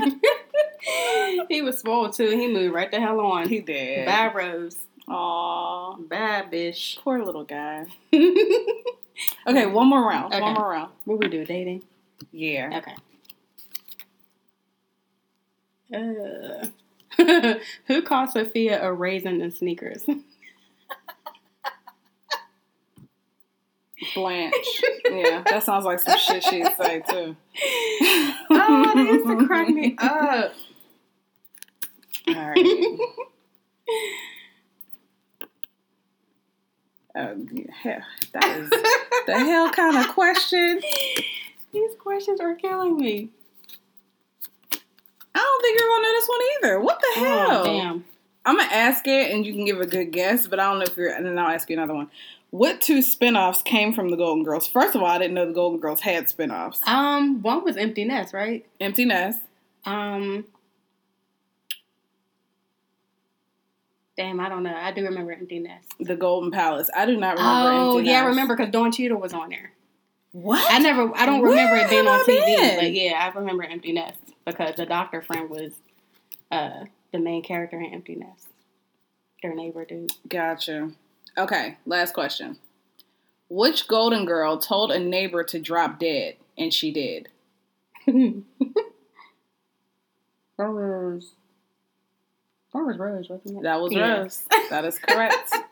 he 1.49 1.61
was 1.61 1.77
spoiled 1.77 2.13
too. 2.13 2.29
He 2.29 2.47
moved 2.51 2.73
right 2.73 2.89
the 2.89 2.99
hell 2.99 3.19
on. 3.19 3.47
He 3.49 3.59
did. 3.59 4.05
Bye, 4.05 4.31
Rose. 4.33 4.77
Aw, 5.07 5.95
Bye, 5.97 6.45
bitch. 6.51 6.97
poor 6.99 7.23
little 7.23 7.43
guy. 7.43 7.85
Okay, 9.45 9.67
one 9.67 9.87
more 9.87 10.01
round. 10.07 10.33
Okay. 10.33 10.41
One 10.41 10.55
more 10.55 10.69
round. 10.71 10.91
What 11.05 11.19
we 11.19 11.27
do? 11.27 11.45
Dating. 11.45 11.83
Yeah. 12.31 12.79
Okay. 12.79 12.95
Uh, 15.93 16.67
who 17.85 18.01
called 18.01 18.29
Sophia 18.31 18.81
a 18.81 18.93
raisin 18.93 19.41
in 19.41 19.51
sneakers? 19.51 20.03
Blanche. 24.15 24.81
yeah, 25.05 25.43
that 25.47 25.63
sounds 25.63 25.85
like 25.85 25.99
some 25.99 26.17
shit 26.17 26.43
she'd 26.43 26.65
say 26.77 27.01
too. 27.07 27.35
oh, 28.49 28.91
that 28.95 28.95
used 28.97 29.27
to 29.27 29.47
crack 29.47 29.69
me 29.69 29.95
up. 29.99 30.53
All 32.27 32.33
right. 32.33 32.97
Oh, 37.13 37.35
yeah, 37.83 38.03
that 38.33 38.57
is 38.57 38.69
the 39.27 39.37
hell 39.37 39.69
kind 39.71 39.97
of 39.97 40.07
question. 40.07 40.79
These 41.71 41.95
questions 41.99 42.39
are 42.39 42.55
killing 42.55 42.97
me. 42.97 43.29
I 45.33 45.39
don't 45.39 45.61
think 45.61 45.79
you're 45.79 45.89
gonna 45.89 46.01
know 46.03 46.11
this 46.11 46.27
one 46.27 46.39
either. 46.57 46.79
What 46.81 47.01
the 47.01 47.19
hell? 47.19 47.61
Oh, 47.61 47.63
damn. 47.63 48.05
I'm 48.45 48.57
gonna 48.57 48.69
ask 48.71 49.07
it, 49.07 49.31
and 49.31 49.45
you 49.45 49.53
can 49.53 49.65
give 49.65 49.79
a 49.79 49.85
good 49.85 50.11
guess, 50.11 50.47
but 50.47 50.59
I 50.59 50.63
don't 50.69 50.79
know 50.79 50.85
if 50.85 50.97
you're. 50.97 51.09
And 51.13 51.25
then 51.25 51.39
I'll 51.39 51.53
ask 51.53 51.69
you 51.69 51.77
another 51.77 51.93
one. 51.93 52.09
What 52.49 52.81
two 52.81 52.99
spinoffs 52.99 53.63
came 53.63 53.93
from 53.93 54.09
the 54.09 54.17
Golden 54.17 54.43
Girls? 54.43 54.67
First 54.67 54.95
of 54.95 55.01
all, 55.01 55.07
I 55.07 55.17
didn't 55.17 55.35
know 55.35 55.45
the 55.45 55.53
Golden 55.53 55.79
Girls 55.79 56.01
had 56.01 56.25
spinoffs. 56.25 56.85
Um, 56.85 57.41
one 57.41 57.63
was 57.63 57.77
Empty 57.77 58.03
Nest, 58.03 58.33
right? 58.33 58.65
Empty 58.81 59.05
Nest. 59.05 59.39
Um, 59.85 60.43
damn, 64.17 64.41
I 64.41 64.49
don't 64.49 64.63
know. 64.63 64.75
I 64.75 64.91
do 64.91 65.03
remember 65.05 65.31
Empty 65.31 65.59
Nest. 65.59 65.93
The 65.99 66.17
Golden 66.17 66.51
Palace. 66.51 66.89
I 66.93 67.05
do 67.05 67.15
not 67.15 67.37
remember. 67.37 67.69
Oh, 67.71 67.99
yeah, 67.99 68.23
I 68.23 68.25
remember 68.25 68.57
because 68.57 68.71
Don 68.71 68.91
Cheadle 68.91 69.21
was 69.21 69.33
on 69.33 69.49
there. 69.49 69.71
What? 70.33 70.65
I 70.71 70.79
never, 70.79 71.11
I 71.15 71.25
don't 71.25 71.41
Where 71.41 71.49
remember 71.51 71.75
it 71.77 71.89
being 71.89 72.07
on 72.07 72.19
I 72.19 72.23
TV, 72.23 72.45
been? 72.57 72.79
but 72.79 72.93
yeah, 72.93 73.29
I 73.33 73.37
remember 73.37 73.63
Empty 73.63 73.91
Nest 73.93 74.19
because 74.45 74.75
the 74.75 74.85
doctor 74.85 75.21
friend 75.21 75.49
was 75.49 75.73
uh, 76.51 76.85
the 77.11 77.19
main 77.19 77.43
character 77.43 77.79
in 77.79 77.93
Empty 77.93 78.15
Nest. 78.15 78.47
Their 79.43 79.53
neighbor 79.55 79.83
dude. 79.85 80.11
Gotcha. 80.29 80.91
Okay, 81.37 81.77
last 81.85 82.13
question. 82.13 82.57
Which 83.49 83.87
Golden 83.87 84.25
Girl 84.25 84.57
told 84.57 84.91
a 84.91 84.99
neighbor 84.99 85.43
to 85.43 85.59
drop 85.59 85.99
dead, 85.99 86.35
and 86.57 86.73
she 86.73 86.91
did? 86.93 87.29
That 90.57 90.69
was 90.71 91.31
that 92.73 92.79
was 92.83 92.97
Rose, 92.97 93.29
wasn't 93.29 93.57
it? 93.57 93.63
That 93.63 93.81
was 93.81 93.91
Yeah. 93.91 94.19
Rose. 94.19 94.43
That 94.69 94.85
is 94.85 94.99
correct. 94.99 95.55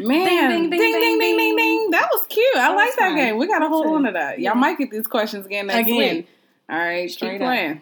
Man, 0.00 0.50
Ding, 0.50 0.70
ding, 0.70 0.70
ding, 0.70 0.92
ding, 1.00 1.18
ding, 1.18 1.36
ding, 1.36 1.56
ding, 1.56 1.90
That 1.90 2.08
was 2.12 2.26
cute. 2.28 2.56
I 2.56 2.74
like 2.74 2.94
that 2.96 3.14
game. 3.16 3.36
We 3.38 3.46
gotta 3.46 3.68
hold 3.68 3.86
on 3.86 4.04
to 4.04 4.12
that. 4.12 4.38
Y'all 4.40 4.54
might 4.54 4.78
get 4.78 4.90
these 4.90 5.06
questions 5.06 5.46
again 5.46 5.66
next 5.68 5.88
Again. 5.88 5.96
week. 6.16 6.28
All 6.70 6.78
right, 6.78 7.10
Straight 7.10 7.32
keep 7.32 7.40
up. 7.42 7.46
playing. 7.46 7.80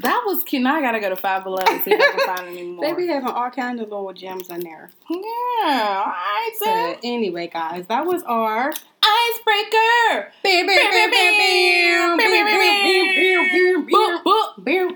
That 0.00 0.22
was 0.26 0.42
cute. 0.44 0.62
Now 0.62 0.76
I 0.76 0.80
gotta 0.80 1.00
go 1.00 1.08
to 1.10 1.16
Five 1.16 1.44
Below 1.44 1.58
and 1.68 1.82
see 1.82 1.90
if 1.92 2.00
I 2.00 2.10
can 2.18 2.36
find 2.36 2.48
any 2.48 2.62
more. 2.66 2.84
They 2.84 2.92
be 2.94 3.06
having 3.08 3.28
all 3.28 3.50
kinds 3.50 3.80
of 3.80 3.88
little 3.88 4.12
gems 4.12 4.48
in 4.48 4.60
there. 4.60 4.90
Yeah. 5.10 5.18
All 5.18 6.06
right, 6.06 6.50
So 6.58 6.96
anyway, 7.02 7.48
guys, 7.52 7.86
that 7.88 8.06
was 8.06 8.22
our 8.22 8.72
Icebreaker. 9.02 10.32
Beer, 10.42 10.66
beer, 10.66 10.90
beer, 10.90 11.10
beer, 11.10 11.10
beer, 11.10 12.16
beer, 12.16 12.44
beer, 12.44 12.44
beer, 12.46 13.52
beer, 13.52 13.82
beer, 13.82 13.88
Boop, 13.90 14.22
boop. 14.24 14.64
beer. 14.64 14.90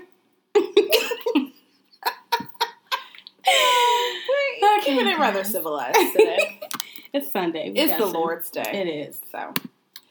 We're 4.61 4.79
keeping 4.81 5.07
it 5.07 5.17
rather 5.19 5.43
civilized 5.43 5.97
today. 6.13 6.59
It's 7.13 7.31
Sunday. 7.31 7.69
We 7.71 7.79
it's 7.79 7.93
the 7.93 7.99
some- 7.99 8.11
Lord's 8.11 8.49
Day. 8.49 8.69
It 8.73 8.87
is. 8.89 9.21
So, 9.31 9.53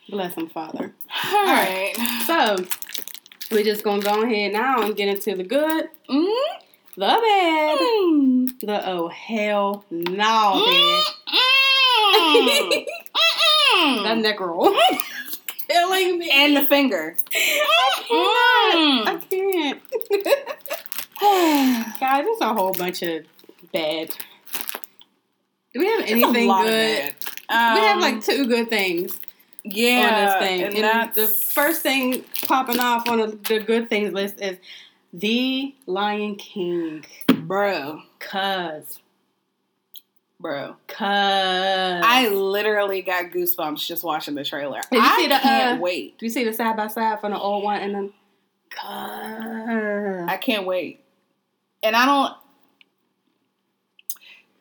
Bless 0.09 0.33
him, 0.37 0.49
Father. 0.49 0.95
all 1.25 1.45
right. 1.45 1.93
right. 1.99 2.23
So, 2.27 2.57
we're 3.51 3.63
just 3.63 3.85
going 3.85 4.01
to 4.01 4.07
go 4.07 4.23
ahead 4.23 4.55
now 4.55 4.81
and 4.83 4.97
get 4.97 5.09
into 5.09 5.35
the 5.37 5.43
good, 5.45 5.91
Mm. 6.09 6.33
the 6.97 7.01
bad, 7.01 7.79
Mm. 7.79 8.59
the 8.61 8.89
oh, 8.89 9.09
hell 9.09 9.85
no, 9.91 10.65
Mm. 13.77 14.17
neck 14.23 14.41
roll. 14.41 14.75
Killing 15.69 16.19
me. 16.19 16.31
and 16.33 16.57
the 16.57 16.65
finger. 16.67 17.17
I 17.35 18.73
Mm. 18.75 19.31
can't. 19.31 19.83
Guys, 22.01 22.25
there's 22.25 22.41
a 22.41 22.53
whole 22.55 22.73
bunch 22.73 23.03
of 23.03 23.25
bad. 23.73 24.11
Do 25.73 25.81
we 25.81 25.87
have 25.87 26.01
anything 26.07 26.49
good? 26.49 26.69
it. 26.73 27.15
we 27.49 27.55
have 27.55 27.97
Um, 27.97 28.01
like 28.01 28.23
two 28.25 28.47
good 28.47 28.69
things 28.69 29.19
yeah, 29.65 30.39
thing. 30.39 30.63
and 30.65 30.75
And, 30.75 30.85
that's 30.85 31.17
the 31.17 31.27
first 31.27 31.81
thing 31.83 32.23
popping 32.47 32.79
off 32.79 33.09
on 33.09 33.19
the, 33.19 33.27
the 33.49 33.61
good 33.61 33.89
things 33.89 34.13
list 34.13 34.41
is 34.41 34.59
The 35.15 35.75
Lion 35.87 36.37
King. 36.37 37.05
bro, 37.29 38.03
Cuz. 38.21 39.01
bro. 40.39 40.77
Cuz. 40.87 40.99
I 41.01 42.29
literally 42.31 43.01
got 43.03 43.31
goosebumps 43.31 43.87
just 43.87 44.05
watching 44.05 44.35
the 44.35 44.45
trailer. 44.45 44.81
Did 44.93 44.99
you 44.99 45.03
I 45.03 45.17
see 45.17 45.27
the, 45.29 45.39
can't 45.39 45.79
uh, 45.79 45.83
wait. 45.83 46.19
Do 46.19 46.27
you 46.27 46.31
see 46.31 46.45
the 46.45 46.53
side 46.53 46.77
by 46.77 46.89
side 46.89 47.21
from 47.21 47.33
the 47.33 47.39
old 47.39 47.65
one 47.65 47.81
and 47.81 47.95
then 47.95 48.13
Cuz. 48.71 50.29
I 50.29 50.39
can't 50.41 50.67
wait. 50.67 51.01
And 51.85 51.95
I 51.95 52.07
don't. 52.07 52.33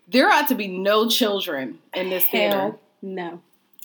There 0.07 0.29
ought 0.29 0.47
to 0.49 0.55
be 0.55 0.67
no 0.67 1.07
children 1.09 1.79
in 1.93 2.09
this 2.09 2.25
theater. 2.25 2.75
No. 3.01 3.41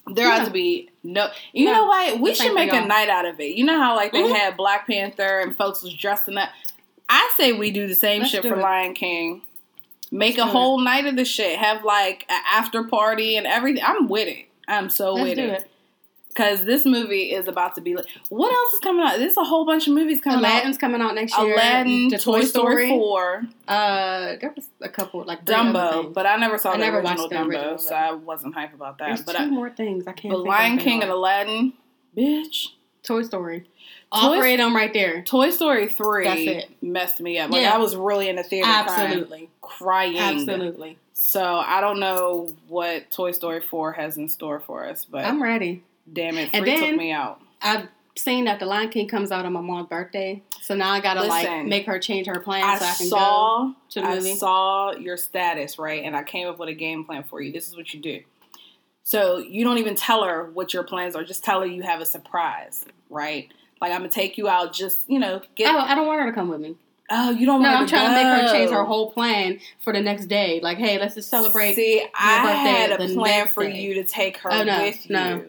There 0.07 0.31
ought 0.31 0.45
to 0.47 0.51
be 0.51 0.91
no. 1.05 1.31
You 1.53 1.67
No. 1.67 1.73
know 1.73 1.85
what? 1.87 2.21
We 2.21 2.31
This 2.31 2.41
should 2.43 2.55
make 2.55 2.73
a 2.73 2.85
night 2.85 3.09
out 3.09 3.25
of 3.27 3.41
it. 3.41 3.57
You 3.57 3.65
know 3.65 3.79
how 3.79 3.95
like 3.95 4.13
they 4.13 4.23
Mhm. 4.23 4.35
had 4.37 4.57
Black 4.57 4.87
Panther 4.87 5.41
and 5.41 5.57
folks 5.57 5.83
was 5.83 5.95
dressing 5.95 6.37
up. 6.37 6.49
I 7.09 7.33
say 7.37 7.53
we 7.53 7.71
do 7.71 7.87
the 7.87 7.95
same 7.95 8.21
Let's 8.23 8.33
shit 8.33 8.43
for 8.43 8.55
it. 8.59 8.63
Lion 8.63 8.95
King. 8.95 9.43
Make 10.11 10.39
Let's 10.39 10.49
a 10.49 10.53
whole 10.53 10.79
night 10.81 11.07
of 11.07 11.17
the 11.17 11.25
shit. 11.25 11.59
Have 11.59 11.85
like 11.85 12.25
an 12.29 12.43
after 12.51 12.83
party 12.85 13.37
and 13.37 13.47
everything. 13.47 13.83
I'm 13.87 14.09
with 14.09 14.29
it. 14.29 14.47
I'm 14.67 14.91
so 14.91 15.13
Let's 15.15 15.29
with 15.31 15.39
it. 15.39 15.51
it. 15.63 15.71
Because 16.39 16.63
this 16.65 16.87
movie 16.87 17.33
is 17.33 17.49
about 17.49 17.75
to 17.75 17.81
be. 17.81 17.97
Like, 17.97 18.07
what 18.29 18.53
else 18.53 18.75
is 18.75 18.79
coming 18.81 19.05
out? 19.05 19.19
There's 19.19 19.37
a 19.37 19.43
whole 19.43 19.67
bunch 19.67 19.89
of 19.89 19.95
movies 19.95 20.21
coming 20.21 20.39
out. 20.45 20.51
Aladdin's 20.53 20.79
coming 20.79 21.01
out 21.01 21.17
next 21.17 21.35
out. 21.37 21.45
year. 21.47 21.55
Aladdin, 21.55 22.09
The 22.11 22.19
Toy, 22.19 22.43
Story, 22.43 22.89
Four, 22.91 23.43
Uh, 23.67 24.37
there 24.41 24.53
was 24.55 24.69
a 24.81 24.89
couple 24.89 25.25
like 25.25 25.45
Dumbo, 25.45 26.15
but 26.15 26.27
I 26.27 26.37
never 26.37 26.57
saw 26.57 26.71
I 26.71 26.73
the 26.75 26.79
never 26.79 27.01
original 27.01 27.29
the 27.29 27.35
Dumbo, 27.35 27.47
original, 27.49 27.79
so. 27.79 27.95
I 27.95 28.13
wasn't 28.13 28.55
hype 28.55 28.73
about 28.73 28.99
that. 28.99 29.07
There's 29.09 29.23
but 29.23 29.37
two 29.37 29.43
I, 29.43 29.47
more 29.47 29.69
things 29.71 30.07
I 30.07 30.13
can't. 30.13 30.31
but 30.33 30.39
think 30.39 30.49
Lion 30.49 30.79
King 30.79 31.03
and. 31.03 31.11
Aladdin, 31.11 31.73
bitch. 32.17 32.69
Toy 33.03 33.23
Story. 33.23 33.65
All 34.13 34.31
Toy- 34.35 34.39
three 34.39 34.53
of 34.55 34.59
them 34.59 34.77
right 34.77 34.93
there. 34.93 35.23
Toy 35.23 35.51
Story 35.51 35.89
three 35.89 36.25
That's 36.25 36.41
it. 36.41 36.71
messed 36.81 37.19
me 37.21 37.39
up. 37.41 37.51
Like 37.51 37.63
Yeah. 37.63 37.75
I 37.75 37.79
was 37.79 37.97
really 37.97 38.29
in 38.29 38.37
the 38.37 38.43
theater 38.45 38.69
Absolutely, 38.71 39.51
crying, 39.61 40.15
crying. 40.15 40.39
absolutely. 40.41 40.99
So 41.15 41.43
I 41.43 41.81
don't 41.81 41.99
know 41.99 42.53
what 42.69 43.11
Toy 43.11 43.33
Story 43.33 43.61
four 43.61 43.93
has 43.95 44.17
in 44.17 44.29
store 44.29 44.61
for 44.61 44.87
us, 44.87 45.05
but 45.05 45.25
I'm 45.25 45.43
ready. 45.43 45.83
Damn 46.13 46.37
it, 46.39 46.51
And 46.53 46.65
Free 46.65 46.77
then- 46.77 46.91
took 46.91 46.99
me 46.99 47.13
out. 47.13 47.41
I've 47.63 47.89
seen 48.17 48.45
that 48.47 48.59
the 48.61 48.67
Lion 48.67 48.89
King 48.89 49.09
comes 49.09 49.31
out 49.33 49.45
on 49.45 49.53
my 49.53 49.61
mom's 49.61 49.89
birthday, 49.89 50.43
so 50.61 50.75
now 50.75 50.91
I 50.91 51.01
gotta 51.01 51.23
like 51.25 51.67
make 51.67 51.87
her 51.87 51.99
change 51.99 52.27
her 52.27 52.41
plan 52.41 52.65
I 52.65 52.79
so 52.79 52.85
I 52.85 52.95
can 52.95 53.07
saw 53.07 53.65
go 53.69 53.75
to 53.91 54.01
the 54.01 54.07
I 54.07 54.15
movie. 54.17 54.35
saw 54.35 54.93
your 54.93 55.17
status, 55.17 55.79
right? 55.79 56.03
And 56.05 56.17
I 56.17 56.23
came 56.23 56.49
up 56.49 56.59
with 56.59 56.69
a 56.69 56.75
game 56.75 57.05
plan 57.05 57.23
for 57.25 57.41
you. 57.41 57.53
This 57.53 57.69
is 57.69 57.77
what 57.77 57.93
you 57.95 58.01
do. 58.01 58.21
So 59.05 59.39
you 59.39 59.65
don't 59.65 59.79
even 59.79 59.95
tell 59.95 60.25
her 60.25 60.51
what 60.53 60.75
your 60.75 60.83
plans 60.83 61.17
are. 61.17 61.25
Just 61.25 61.43
tell 61.45 61.61
her 61.61 61.67
you 61.67 61.83
have 61.83 62.01
a 62.01 62.07
surprise, 62.07 62.85
right? 63.09 63.49
Like 63.81 63.93
I'm 63.93 64.01
gonna 64.01 64.09
take 64.11 64.37
you 64.37 64.49
out. 64.49 64.73
Just 64.73 65.01
you 65.09 65.19
know, 65.19 65.41
get. 65.55 65.75
Oh, 65.75 65.79
I 65.79 65.95
don't 65.95 66.07
want 66.07 66.21
her 66.21 66.27
to 66.27 66.33
come 66.33 66.49
with 66.49 66.61
me. 66.61 66.77
Oh, 67.11 67.31
you 67.31 67.47
don't. 67.47 67.63
No, 67.63 67.69
want 67.71 67.81
I'm 67.83 67.89
trying 67.89 68.09
to 68.09 68.15
make 68.15 68.43
her 68.43 68.53
change 68.53 68.71
her 68.71 68.85
whole 68.85 69.11
plan 69.13 69.61
for 69.81 69.95
the 69.95 70.01
next 70.01 70.27
day. 70.27 70.61
Like, 70.63 70.77
hey, 70.77 70.99
let's 70.99 71.15
just 71.15 71.31
celebrate. 71.31 71.75
See, 71.75 72.05
I 72.15 72.53
had 72.53 72.93
a 73.01 73.09
plan 73.15 73.47
for 73.49 73.65
day. 73.65 73.81
you 73.81 73.95
to 73.95 74.05
take 74.05 74.37
her 74.39 74.53
Oh, 74.53 74.63
no, 74.65 74.83
with 74.83 75.09
no. 75.09 75.45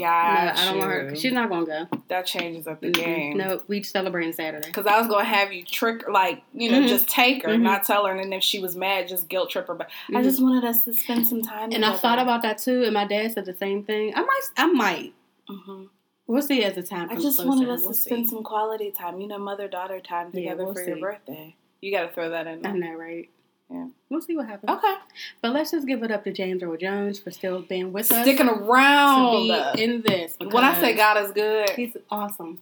You. 0.00 0.06
no, 0.06 0.10
I 0.10 0.64
don't 0.64 0.78
want 0.78 0.90
her. 0.90 1.16
She's 1.16 1.32
not 1.32 1.48
gonna 1.48 1.66
go. 1.66 1.86
That 2.08 2.26
changes 2.26 2.66
up 2.66 2.80
the 2.80 2.88
Mm-mm. 2.90 2.94
game. 3.04 3.36
No, 3.38 3.60
we 3.68 3.82
celebrating 3.82 4.32
Saturday. 4.32 4.66
Because 4.68 4.86
I 4.86 4.98
was 4.98 5.08
gonna 5.08 5.24
have 5.24 5.52
you 5.52 5.64
trick, 5.64 6.08
like 6.08 6.42
you 6.54 6.70
know, 6.70 6.80
Mhm. 6.80 6.88
just 6.88 7.08
take 7.08 7.42
her, 7.44 7.50
Mhm. 7.50 7.62
not 7.62 7.84
tell 7.84 8.04
her, 8.06 8.12
and 8.12 8.20
then 8.20 8.32
if 8.32 8.42
she 8.42 8.58
was 8.60 8.76
mad, 8.76 9.08
just 9.08 9.28
guilt 9.28 9.50
trip 9.50 9.66
her. 9.68 9.74
But 9.74 9.88
I 10.10 10.20
Mhm. 10.20 10.24
just 10.24 10.42
wanted 10.42 10.64
us 10.64 10.84
to 10.84 10.92
spend 10.94 11.26
some 11.26 11.42
time. 11.42 11.72
And 11.72 11.84
I 11.84 11.94
thought 11.96 12.18
about 12.18 12.42
that 12.42 12.58
too, 12.58 12.84
and 12.84 12.94
my 12.94 13.04
dad 13.06 13.32
said 13.32 13.44
the 13.46 13.54
same 13.54 13.84
thing. 13.84 14.12
I 14.14 14.20
might, 14.22 14.42
I 14.56 14.66
might. 14.66 15.12
hmm 15.48 15.84
We'll 16.26 16.42
see 16.42 16.62
as 16.62 16.74
the 16.74 16.82
time 16.82 17.08
I 17.10 17.14
just 17.14 17.36
closer. 17.38 17.48
wanted 17.48 17.70
us 17.70 17.80
We'll 17.80 17.92
to 17.92 17.96
spend 17.96 18.26
see. 18.28 18.34
some 18.34 18.44
quality 18.44 18.90
time. 18.90 19.18
You 19.18 19.28
know, 19.28 19.38
mother 19.38 19.66
daughter 19.66 19.98
time 19.98 20.26
Yeah, 20.34 20.40
together 20.40 20.64
we'll 20.64 20.74
for 20.74 20.82
your 20.84 20.98
birthday. 20.98 21.56
You 21.80 21.90
got 21.90 22.02
to 22.02 22.08
throw 22.12 22.28
that 22.28 22.46
in. 22.46 22.66
I 22.66 22.72
know, 22.72 22.92
right? 22.92 23.30
Yeah. 23.70 23.86
We'll 24.08 24.22
see 24.22 24.34
what 24.36 24.46
happens. 24.46 24.70
Okay, 24.70 24.94
But 25.42 25.52
let's 25.52 25.70
just 25.72 25.86
give 25.86 26.02
it 26.02 26.10
up 26.10 26.24
to 26.24 26.32
James 26.32 26.62
Earl 26.62 26.76
Jones 26.78 27.18
for 27.18 27.30
still 27.30 27.60
being 27.62 27.92
with 27.92 28.10
us. 28.10 28.22
sticking 28.22 28.46
to 28.46 28.52
around. 28.54 29.74
be 29.76 29.82
in 29.82 30.00
this. 30.02 30.36
when 30.40 30.64
I 30.64 30.80
say 30.80 30.96
God 30.96 31.22
is 31.24 31.32
good, 31.32 31.68
he's 31.70 31.96
awesome. 32.10 32.60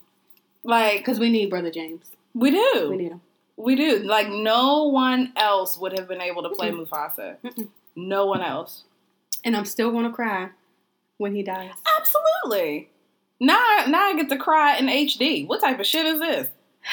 like 0.65 0.99
Because 0.99 1.19
we 1.21 1.31
need 1.31 1.49
Brother 1.51 1.71
James. 1.71 2.07
we 2.35 2.51
do, 2.51 2.89
We 2.91 2.97
need 2.97 3.13
him. 3.13 3.21
we 3.57 3.77
do. 3.77 3.99
Like 4.01 4.29
no 4.29 4.85
one 4.85 5.33
else 5.37 5.79
would 5.79 5.97
have 5.97 6.09
been 6.09 6.21
able 6.21 6.43
to 6.43 6.51
play 6.51 6.71
Mufasa. 6.73 7.37
Mm-mm. 7.45 7.69
No 7.95 8.27
one 8.27 8.43
else. 8.43 8.83
And 9.45 9.57
I'm 9.57 9.65
still 9.65 9.93
gonna 9.93 10.11
cry 10.13 10.49
when 11.19 11.35
he 11.37 11.43
dies. 11.45 11.71
Absolutely. 11.99 12.91
Now, 13.39 13.85
now 13.87 14.07
I 14.09 14.17
get 14.17 14.29
to 14.31 14.37
cry 14.39 14.77
in 14.79 14.87
HD. 14.87 15.47
What 15.47 15.61
type 15.61 15.79
of 15.79 15.87
shit 15.87 16.05
is 16.07 16.19
this? 16.21 16.49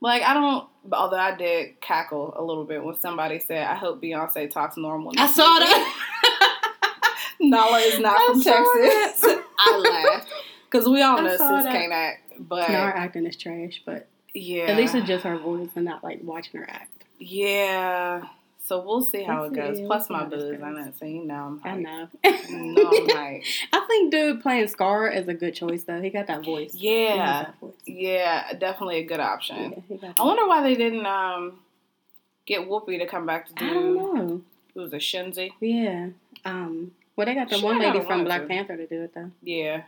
Like 0.00 0.22
I 0.22 0.34
don't. 0.34 0.68
Although 0.92 1.18
I 1.18 1.34
did 1.34 1.80
cackle 1.80 2.34
a 2.36 2.42
little 2.42 2.64
bit 2.64 2.82
when 2.84 2.94
somebody 2.96 3.38
said, 3.38 3.66
"I 3.66 3.74
hope 3.74 4.02
Beyonce 4.02 4.50
talks 4.50 4.76
normal." 4.76 5.12
I 5.16 5.26
saw 5.26 5.54
movie." 5.54 5.64
that. 5.66 6.60
Nala 7.40 7.78
is 7.78 7.98
not 8.00 8.16
I 8.18 8.26
from 8.26 8.42
Texas. 8.42 9.36
I 9.58 9.78
laughed 9.78 10.32
because 10.70 10.88
we 10.88 11.02
all 11.02 11.18
I 11.18 11.22
know 11.22 11.36
saw 11.36 11.60
sis 11.60 11.70
can't 11.70 11.92
act, 11.92 12.32
but 12.38 12.68
no, 12.70 12.78
her 12.80 12.96
acting 12.96 13.26
is 13.26 13.36
trash, 13.36 13.82
but 13.84 14.08
yeah, 14.34 14.64
at 14.64 14.76
least 14.76 14.94
it's 14.94 15.06
just 15.06 15.24
her 15.24 15.36
voice 15.38 15.70
and 15.76 15.84
not 15.84 16.02
like 16.04 16.20
watching 16.22 16.60
her 16.60 16.68
act. 16.68 17.04
yeah. 17.18 18.22
So 18.66 18.80
we'll 18.80 19.02
see 19.02 19.22
how 19.22 19.42
it 19.44 19.52
goes. 19.52 19.78
Plus 19.80 20.08
my 20.08 20.20
how 20.20 20.24
this 20.24 20.42
booze. 20.42 20.62
I 20.62 20.70
know. 20.70 20.92
So 20.98 21.04
you 21.04 21.22
know, 21.24 21.34
I'm 21.34 21.60
I 21.64 21.76
know. 21.76 22.08
I'm 22.24 22.36
hyped. 23.08 23.44
I 23.74 23.84
think 23.86 24.10
dude 24.10 24.40
playing 24.40 24.68
Scar 24.68 25.06
is 25.08 25.28
a 25.28 25.34
good 25.34 25.54
choice 25.54 25.84
though. 25.84 26.00
He 26.00 26.08
got 26.08 26.28
that 26.28 26.42
voice. 26.44 26.74
Yeah, 26.74 27.16
that 27.44 27.60
voice. 27.60 27.74
yeah, 27.84 28.54
definitely 28.54 29.00
a 29.00 29.04
good 29.04 29.20
option. 29.20 29.82
Yeah, 29.90 30.12
I 30.18 30.22
wonder 30.24 30.46
why 30.48 30.62
they 30.62 30.76
didn't 30.76 31.04
um 31.04 31.58
get 32.46 32.66
Whoopi 32.66 32.98
to 33.00 33.06
come 33.06 33.26
back 33.26 33.48
to 33.48 33.54
do. 33.54 33.64
I 33.66 33.72
don't 33.74 33.94
know. 34.28 34.42
It 34.74 34.78
was 34.80 34.92
a 34.94 34.96
Shenzi. 34.96 35.50
Yeah. 35.60 36.08
Um. 36.46 36.92
Well, 37.16 37.26
they 37.26 37.34
got 37.34 37.50
the 37.50 37.58
She 37.58 37.64
one 37.64 37.78
lady 37.78 38.00
from 38.00 38.24
Black 38.24 38.42
to. 38.42 38.48
Panther 38.48 38.76
to 38.78 38.86
do 38.86 39.02
it 39.02 39.12
though. 39.14 39.30
Yeah, 39.42 39.82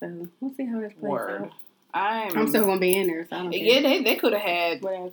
So 0.00 0.28
we'll 0.40 0.54
see 0.54 0.64
how 0.64 0.80
this 0.80 0.92
plays 0.94 1.02
word. 1.10 1.42
out. 1.42 1.52
I'm. 1.92 2.36
I'm 2.38 2.48
still 2.48 2.64
gonna 2.64 2.80
be 2.80 2.96
in 2.96 3.06
there, 3.06 3.26
so 3.28 3.36
I 3.36 3.42
don't 3.42 3.52
care. 3.52 3.60
yeah, 3.60 3.80
they 3.82 4.02
they 4.02 4.16
could 4.16 4.32
have 4.32 4.42
had. 4.42 4.82
Whatever. 4.82 5.10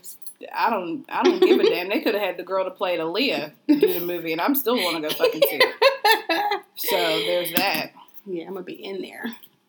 I 0.53 0.69
don't. 0.69 1.05
I 1.09 1.23
don't 1.23 1.39
give 1.39 1.59
a 1.59 1.63
damn. 1.69 1.89
They 1.89 2.01
could 2.01 2.13
have 2.13 2.23
had 2.23 2.37
the 2.37 2.43
girl 2.43 2.65
to 2.65 2.71
play 2.71 2.97
Aaliyah 2.97 3.51
do 3.67 3.93
the 3.93 3.99
movie, 4.05 4.31
and 4.31 4.41
I'm 4.41 4.55
still 4.55 4.75
want 4.75 4.95
to 4.97 5.01
go 5.01 5.09
fucking 5.13 5.41
see 5.41 5.59
it. 5.61 6.61
So 6.77 6.95
there's 6.97 7.53
that. 7.53 7.91
Yeah, 8.25 8.47
I'm 8.47 8.53
gonna 8.53 8.63
be 8.65 8.73
in 8.83 9.01
there. 9.01 9.23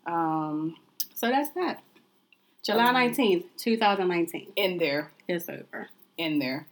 Um, 0.06 0.76
So 1.14 1.28
that's 1.28 1.50
that. 1.50 1.82
July 2.64 2.86
Um, 2.88 2.94
nineteenth, 2.94 3.44
two 3.56 3.76
thousand 3.76 4.08
nineteen. 4.08 4.48
in 4.56 4.78
there, 4.78 5.12
It's 5.28 5.48
over. 5.48 5.88
in 6.18 6.40
there. 6.40 6.66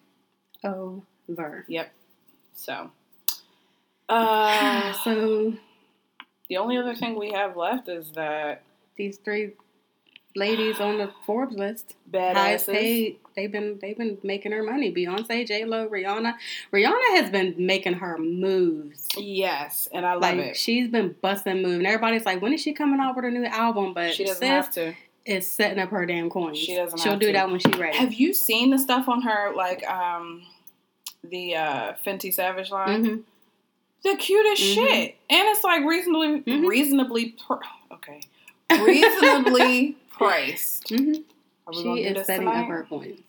Over. 0.65 1.65
Yep. 1.69 1.93
So, 2.55 2.91
uh, 4.09 4.93
so 5.05 5.55
the 6.49 6.57
only 6.57 6.79
other 6.79 6.95
thing 6.97 7.17
we 7.19 7.31
have 7.33 7.57
left 7.57 7.89
is 7.89 8.11
that 8.13 8.63
these 8.97 9.19
three 9.19 9.53
ladies 10.35 10.81
on 10.81 10.99
the 10.99 11.11
Forbes 11.27 11.57
list, 11.57 11.95
highest 12.13 12.67
badasses. 12.67 12.73
paid, 12.73 13.19
they've 13.37 13.51
been 13.51 13.79
they've 13.81 13.97
been 13.97 14.19
making 14.23 14.53
her 14.53 14.63
money. 14.63 14.93
Beyonce, 14.95 15.47
J 15.47 15.65
Lo, 15.65 15.89
Rihanna. 15.89 16.35
Rihanna 16.73 17.17
has 17.17 17.31
been 17.31 17.55
making 17.59 17.95
her 17.95 18.17
moves. 18.19 19.07
Yes, 19.17 19.89
and 19.93 20.05
I 20.07 20.13
love 20.15 20.23
Like 20.23 20.39
it. 20.39 20.57
she's 20.57 20.89
been 20.89 21.15
busting 21.21 21.63
moves. 21.63 21.79
And 21.79 21.87
everybody's 21.87 22.25
like, 22.25 22.41
when 22.43 22.53
is 22.53 22.61
she 22.61 22.73
coming 22.73 23.01
out 23.01 23.17
with 23.17 23.25
a 23.25 23.31
new 23.31 23.45
album? 23.45 23.95
But 23.95 24.15
She 24.15 24.25
doesn't 24.25 24.41
sis 24.41 24.49
have 24.49 24.71
to. 24.73 24.95
is 25.25 25.47
setting 25.47 25.79
up 25.79 25.91
her 25.91 26.05
damn 26.07 26.31
coins. 26.31 26.59
She 26.59 26.75
doesn't 26.75 26.99
She'll 27.01 27.19
do 27.19 27.27
to. 27.29 27.33
that 27.33 27.51
when 27.51 27.59
she's 27.61 27.77
ready. 27.79 27.97
Have 27.97 28.13
you 28.15 28.35
seen 28.35 28.71
the 28.71 28.79
stuff 28.79 29.09
on 29.09 29.23
her, 29.23 29.53
like 29.55 29.89
um, 29.89 30.43
the 31.23 31.57
uh, 31.57 31.93
Fenty 32.07 32.33
Savage 32.33 32.71
line? 32.71 33.05
hmm 33.05 33.17
The 34.11 34.17
cutest 34.17 34.63
Mhm. 34.63 34.75
shit, 34.75 35.17
and 35.31 35.49
it's 35.49 35.65
like 35.65 35.83
reasonably, 35.85 36.41
Mhm. 36.43 36.69
reasonably, 36.69 37.35
pr- 37.47 37.55
okay, 37.93 38.21
reasonably 38.83 39.97
priced. 40.11 40.89
hmm 40.91 41.13
we 41.13 41.25
She 41.73 42.05
is 42.05 42.27
setting 42.27 42.47
tonight? 42.47 42.63
up 42.63 42.69
her 42.69 42.87
coins. 42.89 43.21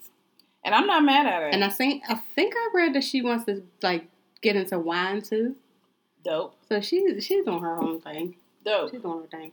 And 0.63 0.73
I'm 0.73 0.87
not 0.87 1.03
mad 1.03 1.27
at 1.27 1.41
her. 1.41 1.47
And 1.49 1.63
I 1.63 1.69
think 1.69 2.03
I 2.09 2.15
think 2.15 2.53
I 2.57 2.69
read 2.73 2.95
that 2.95 3.03
she 3.03 3.21
wants 3.21 3.45
to 3.45 3.63
like 3.81 4.05
get 4.41 4.55
into 4.55 4.79
wine 4.79 5.21
too. 5.21 5.55
dope, 6.23 6.55
So 6.69 6.81
she's 6.81 7.23
she's 7.23 7.47
on 7.47 7.61
her 7.61 7.79
own 7.79 8.01
thing. 8.01 8.35
dope. 8.63 8.91
She's 8.91 9.05
on 9.05 9.21
her 9.21 9.27
thing. 9.27 9.51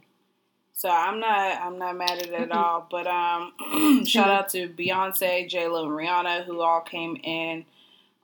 So 0.73 0.89
I'm 0.89 1.21
not 1.21 1.61
I'm 1.61 1.79
not 1.79 1.97
mad 1.97 2.13
at 2.13 2.27
it 2.29 2.33
at 2.33 2.51
all. 2.51 2.87
But 2.91 3.07
um 3.07 4.05
shout 4.07 4.31
out 4.31 4.49
to 4.51 4.69
Beyonce, 4.69 5.47
J 5.49 5.69
Lo, 5.69 5.85
and 5.85 5.93
Rihanna 5.93 6.45
who 6.47 6.61
all 6.63 6.81
came 6.81 7.17
in 7.23 7.67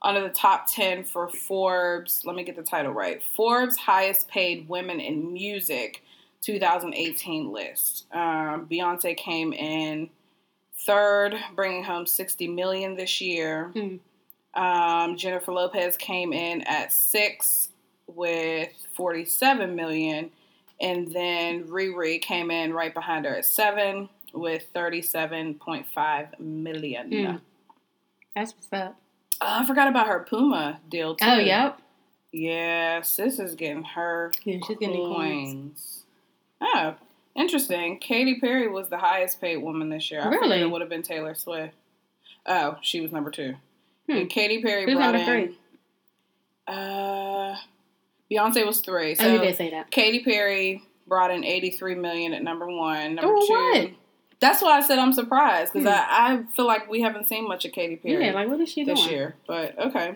under 0.01 0.21
the 0.21 0.29
top 0.29 0.65
ten 0.67 1.03
for 1.03 1.29
Forbes. 1.29 2.23
Let 2.25 2.35
me 2.35 2.43
get 2.43 2.55
the 2.55 2.63
title 2.63 2.91
right. 2.91 3.21
Forbes 3.21 3.77
highest 3.77 4.27
paid 4.29 4.67
women 4.67 4.99
in 4.99 5.31
music 5.31 6.03
2018 6.41 7.51
list. 7.51 8.05
Um, 8.13 8.65
Beyonce 8.69 9.15
came 9.15 9.53
in 9.53 10.09
third, 10.85 11.35
bringing 11.55 11.83
home 11.83 12.05
60 12.05 12.47
million 12.47 12.95
this 12.95 13.21
year. 13.21 13.71
Hmm. 13.73 14.59
Um, 14.59 15.15
Jennifer 15.17 15.51
Lopez 15.53 15.95
came 15.97 16.33
in 16.33 16.61
at 16.63 16.91
six 16.91 17.69
with 18.07 18.69
47 18.95 19.75
million. 19.75 20.31
And 20.81 21.13
then 21.13 21.65
Riri 21.65 22.21
came 22.21 22.49
in 22.51 22.73
right 22.73 22.93
behind 22.93 23.25
her 23.25 23.35
at 23.35 23.45
seven 23.45 24.09
with 24.33 24.65
37.5 24.73 26.39
million. 26.39 27.11
Hmm. 27.11 27.35
That's 28.35 28.53
what's 28.55 28.67
up. 28.71 28.95
Oh, 29.41 29.59
I 29.61 29.65
forgot 29.65 29.87
about 29.87 30.07
her 30.07 30.19
Puma 30.27 30.79
deal 30.89 31.15
too. 31.15 31.25
Oh, 31.27 31.37
yep. 31.39 31.79
Yeah, 32.31 33.01
sis 33.01 33.39
is 33.39 33.55
getting 33.55 33.83
her 33.83 34.31
Yeah, 34.43 34.57
she's 34.67 34.77
getting 34.77 34.95
coins. 34.97 35.15
coins. 35.53 36.03
Oh, 36.61 36.95
interesting. 37.35 37.99
Katy 37.99 38.39
Perry 38.39 38.67
was 38.67 38.89
the 38.89 38.97
highest 38.97 39.39
paid 39.41 39.57
woman 39.57 39.89
this 39.89 40.09
year. 40.11 40.21
I 40.21 40.27
Really? 40.29 40.59
it 40.61 40.69
would 40.69 40.81
have 40.81 40.89
been 40.89 41.03
Taylor 41.03 41.35
Swift. 41.35 41.73
Oh, 42.45 42.77
she 42.81 43.01
was 43.01 43.11
number 43.11 43.31
two. 43.31 43.55
Hmm. 44.09 44.15
And 44.17 44.29
Katy 44.29 44.61
Perry 44.61 44.85
Who's 44.85 44.95
brought 44.95 45.13
number 45.13 45.33
in. 45.35 45.47
three? 45.47 45.57
Uh, 46.67 47.55
Beyonce 48.31 48.65
was 48.65 48.79
three. 48.81 49.15
So 49.15 49.25
oh, 49.25 49.33
you 49.33 49.39
did 49.39 49.55
say 49.55 49.69
that. 49.71 49.91
Katy 49.91 50.23
Perry 50.23 50.83
brought 51.07 51.31
in 51.31 51.43
83 51.43 51.95
million 51.95 52.33
at 52.33 52.43
number 52.43 52.67
one. 52.67 53.15
Number 53.15 53.33
Doing 53.33 53.47
two. 53.47 53.53
what? 53.53 53.91
That's 54.39 54.61
why 54.61 54.77
I 54.77 54.81
said 54.81 54.99
I'm 54.99 55.13
surprised 55.13 55.73
because 55.73 55.87
Hmm. 55.87 55.93
I, 55.93 56.33
I 56.33 56.43
feel 56.55 56.65
like 56.65 56.89
we 56.89 57.01
haven't 57.01 57.27
seen 57.27 57.47
much 57.47 57.65
of 57.65 57.71
Katy 57.71 57.97
Perry 57.97 58.25
Yeah, 58.25 58.33
like 58.33 58.47
what 58.47 58.59
is 58.61 58.69
she 58.69 58.83
doing? 58.85 58.95
this 58.95 59.03
doing? 59.05 59.15
year. 59.17 59.35
But 59.47 59.77
okay. 59.79 60.15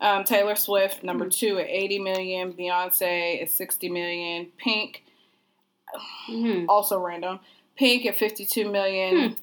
Um, 0.00 0.24
Taylor 0.24 0.54
Swift, 0.56 1.02
number 1.02 1.24
Hmm. 1.24 1.30
two 1.30 1.58
at 1.58 1.66
80 1.68 1.98
million. 2.00 2.52
Beyonce 2.52 3.42
at 3.42 3.50
60 3.50 3.88
million. 3.88 4.46
Pink, 4.58 5.02
hmm 6.26 6.64
also 6.68 6.98
random. 6.98 7.40
Pink 7.76 8.06
at 8.06 8.16
52 8.18 8.70
million. 8.70 9.36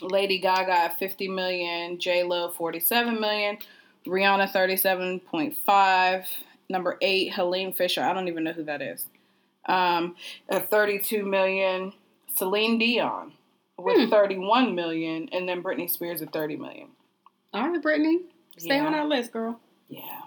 Lady 0.00 0.38
Gaga 0.38 0.72
at 0.72 0.98
50 0.98 1.28
million. 1.28 1.98
J 1.98 2.22
Lo 2.22 2.50
47 2.50 3.18
million. 3.20 3.58
Rihanna 4.06 4.50
37.5. 4.52 6.26
Number 6.68 6.98
eight, 7.00 7.32
Helene 7.32 7.72
Fischer. 7.72 8.02
I 8.02 8.12
don't 8.12 8.28
even 8.28 8.44
know 8.44 8.52
who 8.52 8.64
that 8.64 8.82
is. 8.82 9.06
Um, 9.66 10.16
at 10.48 10.68
32 10.70 11.24
million. 11.24 11.92
Celine 12.34 12.78
Dion 12.78 13.32
with 13.78 13.96
Hmm. 14.04 14.10
31 14.10 14.74
million, 14.74 15.28
and 15.32 15.48
then 15.48 15.62
Britney 15.62 15.88
Spears 15.90 16.20
at 16.22 16.32
30 16.32 16.56
million. 16.56 16.88
All 17.54 17.68
right, 17.68 17.82
Britney, 17.82 18.18
stay 18.58 18.78
on 18.78 18.94
our 18.94 19.06
list, 19.06 19.32
girl. 19.32 19.58
Yeah. 19.88 20.22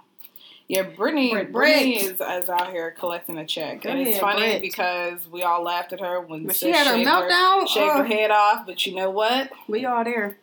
Yeah, 0.70 0.84
Britney, 0.84 1.32
Brit- 1.32 1.52
Britney 1.52 1.52
Brit. 1.52 2.22
is, 2.22 2.44
is 2.44 2.50
out 2.50 2.70
here 2.70 2.92
collecting 2.92 3.40
a 3.40 3.46
check. 3.46 3.82
Go 3.82 3.90
and 3.90 4.08
it's 4.08 4.20
funny 4.20 4.42
Brit. 4.42 4.62
because 4.62 5.28
we 5.28 5.42
all 5.42 5.64
laughed 5.64 5.94
at 5.94 6.00
her 6.00 6.22
when 6.22 6.48
she 6.52 6.70
had 6.70 6.86
her 6.86 6.94
meltdown. 6.94 7.68
shaved 7.68 7.98
her 7.98 8.04
head 8.04 8.30
off. 8.30 8.68
But 8.68 8.86
you 8.86 8.94
know 8.94 9.10
what? 9.10 9.52
we 9.68 9.86
all 9.86 10.04
there. 10.04 10.38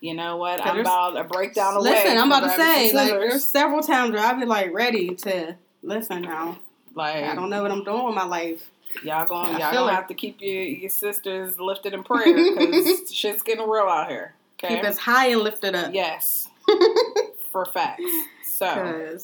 You 0.00 0.12
know 0.14 0.36
what? 0.36 0.60
I'm 0.60 0.78
about 0.80 1.16
a 1.16 1.24
break 1.24 1.54
down 1.54 1.74
the 1.74 1.80
Listen. 1.80 2.18
I'm 2.18 2.30
about 2.30 2.50
to 2.50 2.56
say, 2.56 2.92
like, 2.92 3.10
there's 3.12 3.44
several 3.44 3.82
times 3.82 4.12
where 4.12 4.20
I've 4.20 4.38
been 4.38 4.48
like 4.48 4.74
ready 4.74 5.14
to 5.14 5.54
listen 5.82 6.22
now. 6.22 6.58
like, 6.94 7.24
I 7.24 7.34
don't 7.34 7.48
know 7.48 7.62
what 7.62 7.70
I'm 7.70 7.84
doing 7.84 8.04
with 8.06 8.14
my 8.14 8.24
life. 8.24 8.68
Y'all 9.02 9.26
going 9.26 9.52
y'all 9.52 9.72
gonna 9.72 9.90
it. 9.90 9.94
have 9.94 10.06
to 10.08 10.14
keep 10.14 10.42
your, 10.42 10.62
your 10.64 10.90
sisters 10.90 11.58
lifted 11.58 11.94
in 11.94 12.04
prayer 12.04 12.24
because 12.34 13.10
shit's 13.14 13.42
getting 13.42 13.66
real 13.66 13.84
out 13.84 14.10
here. 14.10 14.34
Okay. 14.62 14.74
Keep 14.76 14.84
us 14.84 14.98
high 14.98 15.28
and 15.28 15.40
lifted 15.40 15.74
up. 15.74 15.94
yes, 15.94 16.50
for 17.52 17.64
facts. 17.64 18.02
So 18.44 19.16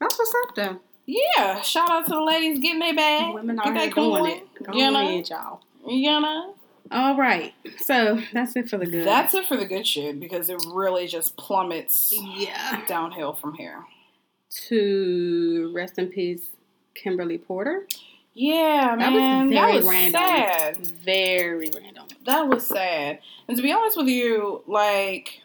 that's 0.00 0.18
what's 0.18 0.34
up 0.48 0.54
though. 0.54 0.80
yeah, 1.06 1.60
shout 1.60 1.90
out 1.90 2.06
to 2.06 2.12
the 2.14 2.20
ladies 2.22 2.58
getting 2.60 2.78
their 2.80 2.94
bag. 2.94 3.34
Women 3.34 3.58
are 3.58 3.72
doing 3.72 3.90
coin, 3.92 4.26
it. 4.30 4.62
Go 4.64 4.72
You 4.72 4.90
know, 4.90 5.00
ahead, 5.00 5.28
y'all. 5.28 5.60
you 5.86 6.20
know. 6.20 6.54
All 6.90 7.16
right. 7.16 7.52
So 7.78 8.18
that's 8.32 8.56
it 8.56 8.70
for 8.70 8.78
the 8.78 8.86
good. 8.86 9.06
That's 9.06 9.34
it 9.34 9.46
for 9.46 9.56
the 9.58 9.66
good 9.66 9.86
shit 9.86 10.18
because 10.18 10.48
it 10.48 10.62
really 10.72 11.06
just 11.06 11.36
plummets 11.36 12.14
yeah. 12.16 12.80
downhill 12.86 13.34
from 13.34 13.54
here. 13.54 13.84
To 14.68 15.70
rest 15.74 15.98
in 15.98 16.08
peace, 16.08 16.48
Kimberly 16.94 17.36
Porter. 17.38 17.86
Yeah, 18.34 18.96
That 18.96 19.12
was 19.12 19.18
man, 19.20 19.50
that 19.50 19.74
was 19.74 19.84
random. 19.84 20.12
sad. 20.22 20.76
Very 21.04 21.70
random. 21.70 22.06
That 22.24 22.46
was 22.48 22.66
sad. 22.66 23.18
And 23.48 23.56
to 23.56 23.62
be 23.62 23.72
honest 23.72 23.96
with 23.96 24.06
you, 24.08 24.62
like 24.66 25.42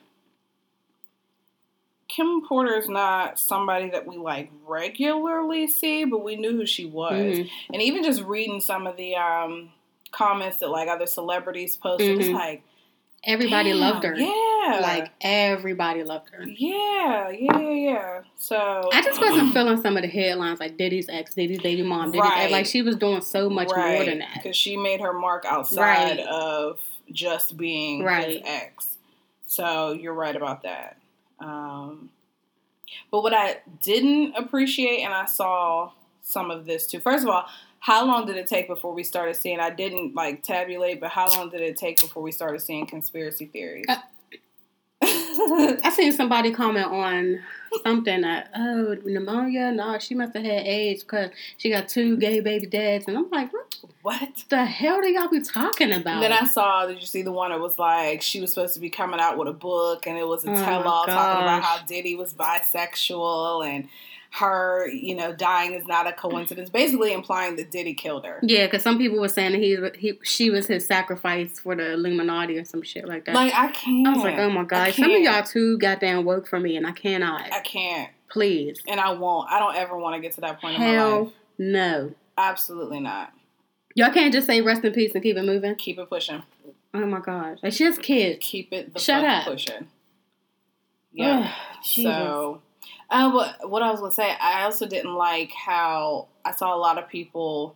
Kim 2.16 2.46
Porter 2.48 2.76
is 2.78 2.88
not 2.90 3.40
somebody 3.40 3.90
that 3.90 4.06
we 4.06 4.18
like 4.18 4.52
regularly 4.68 5.68
see, 5.68 6.06
but 6.06 6.24
we 6.24 6.36
knew 6.36 6.52
who 6.52 6.66
she 6.66 6.86
was. 6.86 7.14
Mhm. 7.14 7.50
And 7.74 7.82
even 7.82 8.04
just 8.04 8.22
reading 8.24 8.62
some 8.62 8.86
of 8.88 8.98
the 8.98 9.16
um 9.16 9.72
comments 10.12 10.58
that 10.58 10.70
like 10.70 10.88
other 10.90 11.08
celebrities 11.08 11.76
posted, 11.76 12.20
it's 12.20 12.30
Mhm. 12.30 12.34
like 12.34 12.64
Everybody 13.26 13.70
damn, 13.72 13.80
loved 13.80 14.04
her. 14.04 14.16
Yeah. 14.16 14.80
Like 14.82 15.10
everybody 15.22 16.04
loved 16.04 16.30
her. 16.32 16.44
Yeah, 16.44 17.30
yeah, 17.30 17.58
yeah, 17.60 17.70
yeah. 17.72 18.22
So 18.36 18.90
I 18.92 19.02
just 19.02 19.20
wasn't 19.22 19.54
feeling 19.54 19.82
some 19.82 19.96
of 19.96 20.04
the 20.04 20.10
headlines 20.10 20.60
like 20.60 20.78
Diddy's 20.78 21.08
ex, 21.08 21.34
Diddy's 21.34 21.62
baby 21.62 21.84
mom, 21.84 22.12
Diddy's 22.12 22.26
ex. 22.28 22.36
Right. 22.36 22.52
Like 22.52 22.66
she 22.66 22.82
was 22.82 22.98
doing 22.98 23.22
so 23.22 23.50
much 23.50 23.70
more 23.70 24.04
than 24.06 24.20
that. 24.20 24.34
Because 24.36 24.58
she 24.58 24.76
made 24.76 25.00
her 25.00 25.14
mark 25.14 25.46
outside 25.46 26.18
Right. 26.18 26.28
of 26.28 26.80
just 27.12 27.56
being 27.56 28.00
his 28.00 28.06
Right. 28.06 28.42
ex. 28.46 28.98
So 29.48 29.94
you're 29.94 30.14
right 30.14 30.36
about 30.36 30.64
that. 30.64 30.98
Um, 31.40 32.10
but 33.12 33.24
what 33.24 33.34
I 33.34 33.58
didn't 33.82 34.36
appreciate, 34.36 35.04
and 35.04 35.14
I 35.14 35.26
saw 35.26 35.92
some 36.22 36.52
of 36.52 36.66
this 36.66 36.88
too. 36.88 37.00
First 37.00 37.24
of 37.24 37.30
all, 37.30 37.46
how 37.80 38.06
long 38.06 38.26
did 38.26 38.38
it 38.38 38.48
take 38.48 38.68
before 38.68 38.94
we 38.94 39.04
started 39.04 39.36
seeing? 39.36 39.60
I 39.60 39.70
didn't 39.70 40.16
like 40.16 40.42
tabulate, 40.42 41.02
but 41.02 41.10
how 41.10 41.30
long 41.30 41.50
did 41.50 41.62
it 41.62 41.76
take 41.76 42.00
before 42.00 42.24
we 42.24 42.32
started 42.32 42.62
seeing 42.62 42.86
conspiracy 42.86 43.48
theories? 43.48 43.86
Uh, 43.90 43.98
I 45.02 45.92
seen 45.94 46.14
somebody 46.14 46.52
comment 46.52 46.88
on 46.88 47.42
something 47.82 48.22
that 48.22 48.50
oh 48.56 48.96
pneumonia, 49.06 49.72
no, 49.72 49.98
she 50.00 50.16
must 50.16 50.36
have 50.36 50.44
had 50.44 50.66
AIDS 50.66 51.04
because 51.04 51.32
she 51.58 51.70
got 51.70 51.88
two 51.88 52.18
gay 52.18 52.40
baby 52.40 52.68
dads, 52.68 53.08
and 53.08 53.18
I'm 53.18 53.30
like, 53.30 53.52
what 53.52 53.74
what? 54.04 54.44
the 54.50 54.66
hell 54.66 55.02
do 55.02 55.08
y'all 55.08 55.30
be 55.30 55.42
talking 55.42 55.94
about? 55.94 56.16
And 56.16 56.24
then 56.24 56.34
I 56.34 56.46
saw, 56.46 56.86
did 56.86 57.00
you 57.00 57.08
see 57.08 57.22
the 57.22 57.32
one 57.32 57.52
that 57.52 57.60
was 57.60 57.80
like, 57.80 58.22
she 58.22 58.42
was 58.42 58.54
supposed 58.54 58.74
to 58.74 58.82
be 58.82 58.90
coming 58.90 59.20
out 59.20 59.38
with 59.38 59.48
a 59.48 59.54
book 59.54 60.06
and 60.06 60.18
it 60.18 60.28
was 60.28 60.44
a 60.44 60.52
Oh 60.52 60.56
tell 60.56 60.84
all 60.84 61.06
talking 61.06 61.42
about 61.42 61.64
how 61.64 61.86
Diddy 61.86 62.16
was 62.16 62.34
bisexual 62.34 63.66
and 63.66 63.88
her, 64.36 64.88
you 64.88 65.14
know, 65.16 65.32
dying 65.32 65.74
is 65.74 65.86
not 65.86 66.08
a 66.08 66.12
coincidence. 66.12 66.70
Basically 66.70 67.14
implying 67.14 67.56
that 67.58 67.70
Diddy 67.70 67.94
killed 67.94 68.26
her. 68.26 68.40
yeah, 68.42 68.66
because 68.66 68.82
some 68.82 68.98
people 68.98 69.20
were 69.20 69.28
saying 69.28 69.52
that 69.52 69.60
he, 69.62 69.78
he 70.00 70.20
she 70.24 70.50
was 70.50 70.66
his 70.66 70.88
sacrifice 70.88 71.60
for 71.60 71.76
the 71.76 71.94
Illuminati 71.94 72.58
or 72.58 72.66
some 72.66 72.82
shit 72.82 73.08
like 73.08 73.26
that. 73.26 73.36
Like, 73.36 73.54
I 73.54 73.68
can't. 73.68 74.08
I 74.08 74.14
was 74.14 74.24
like, 74.24 74.38
oh 74.40 74.50
my 74.50 74.64
god, 74.64 74.94
some 74.94 75.12
of 75.12 75.22
y'all 75.22 75.44
too 75.44 75.78
goddamn 75.78 76.26
woke 76.26 76.48
for 76.48 76.60
me, 76.60 76.76
and 76.78 76.88
I 76.88 76.94
cannot. 76.94 77.54
I 77.54 77.60
can't. 77.60 78.10
Please, 78.30 78.82
And 78.88 79.00
I 79.00 79.12
won't. 79.12 79.52
I 79.52 79.60
don't 79.60 79.76
ever 79.76 79.96
want 79.96 80.16
to 80.16 80.20
get 80.22 80.34
to 80.34 80.42
that 80.42 80.60
point 80.60 80.76
in 80.76 80.82
my 80.82 80.88
hell 80.88 81.24
life. 81.26 81.34
no. 81.60 82.12
Absolutely 82.36 83.00
not. 83.00 83.32
Y'all 83.94 84.12
can't 84.12 84.34
just 84.34 84.48
say 84.48 84.60
rest 84.62 84.84
in 84.84 84.92
peace 84.92 85.12
and 85.14 85.22
keep 85.22 85.38
it 85.38 85.44
moving. 85.46 85.76
Keep 85.76 86.00
it 86.00 86.10
pushing. 86.10 86.42
Oh 86.96 87.06
my 87.06 87.20
gosh, 87.20 87.60
like 87.62 87.74
she 87.74 87.84
has 87.84 88.00
kids. 88.00 88.40
Keep 88.42 88.74
it 88.74 88.94
the 88.96 89.00
Shut 89.00 89.24
up. 89.24 89.44
pushing. 89.46 89.88
Yeah. 91.12 91.52
Ugh, 91.54 91.84
Jesus. 91.84 92.58
Uh, 93.14 93.30
what, 93.32 93.70
what 93.70 93.84
I 93.84 93.92
was 93.92 94.00
gonna 94.00 94.12
say, 94.12 94.36
I 94.42 94.64
also 94.64 94.88
didn't 94.88 95.14
like 95.14 95.52
how 95.52 96.28
I 96.44 96.52
saw 96.52 96.76
a 96.76 96.80
lot 96.80 96.98
of 96.98 97.08
people 97.08 97.76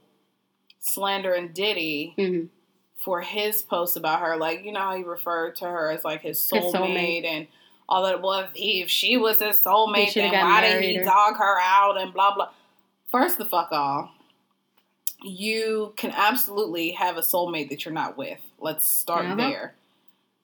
slandering 0.80 1.50
Diddy 1.50 2.16
Mhm. 2.18 2.50
for 2.96 3.22
his 3.22 3.62
post 3.62 3.96
about 3.98 4.20
her. 4.22 4.36
Like, 4.36 4.66
you 4.66 4.72
know 4.72 4.80
how 4.80 4.96
he 4.98 5.04
referred 5.04 5.56
to 5.58 5.66
her 5.66 5.92
as 5.92 6.04
like 6.04 6.22
his 6.22 6.40
soulmate, 6.40 6.64
His 6.64 6.74
soulmate. 6.74 7.26
and 7.26 7.48
all 7.88 8.04
that. 8.04 8.22
Well, 8.22 8.40
if, 8.40 8.50
he, 8.56 8.82
if 8.82 8.90
she 8.90 9.16
was 9.16 9.38
his 9.40 9.58
soulmate, 9.64 10.14
then 10.16 10.32
why 10.34 10.62
did 10.62 10.82
he 10.84 10.96
her. 10.96 11.04
dog 11.04 11.38
her 11.38 11.60
out 11.62 12.02
and 12.02 12.12
blah 12.14 12.34
blah. 12.34 12.50
First, 13.12 13.38
the 13.38 13.46
fuck 13.46 13.72
all. 13.72 14.10
You 15.24 15.94
can 15.98 16.12
absolutely 16.12 16.92
have 16.92 17.18
a 17.18 17.22
soulmate 17.22 17.70
that 17.70 17.86
you're 17.86 17.94
not 17.94 18.18
with. 18.18 18.40
Let's 18.60 18.86
start 18.88 19.26
Uh-huh. 19.26 19.36
there. 19.36 19.76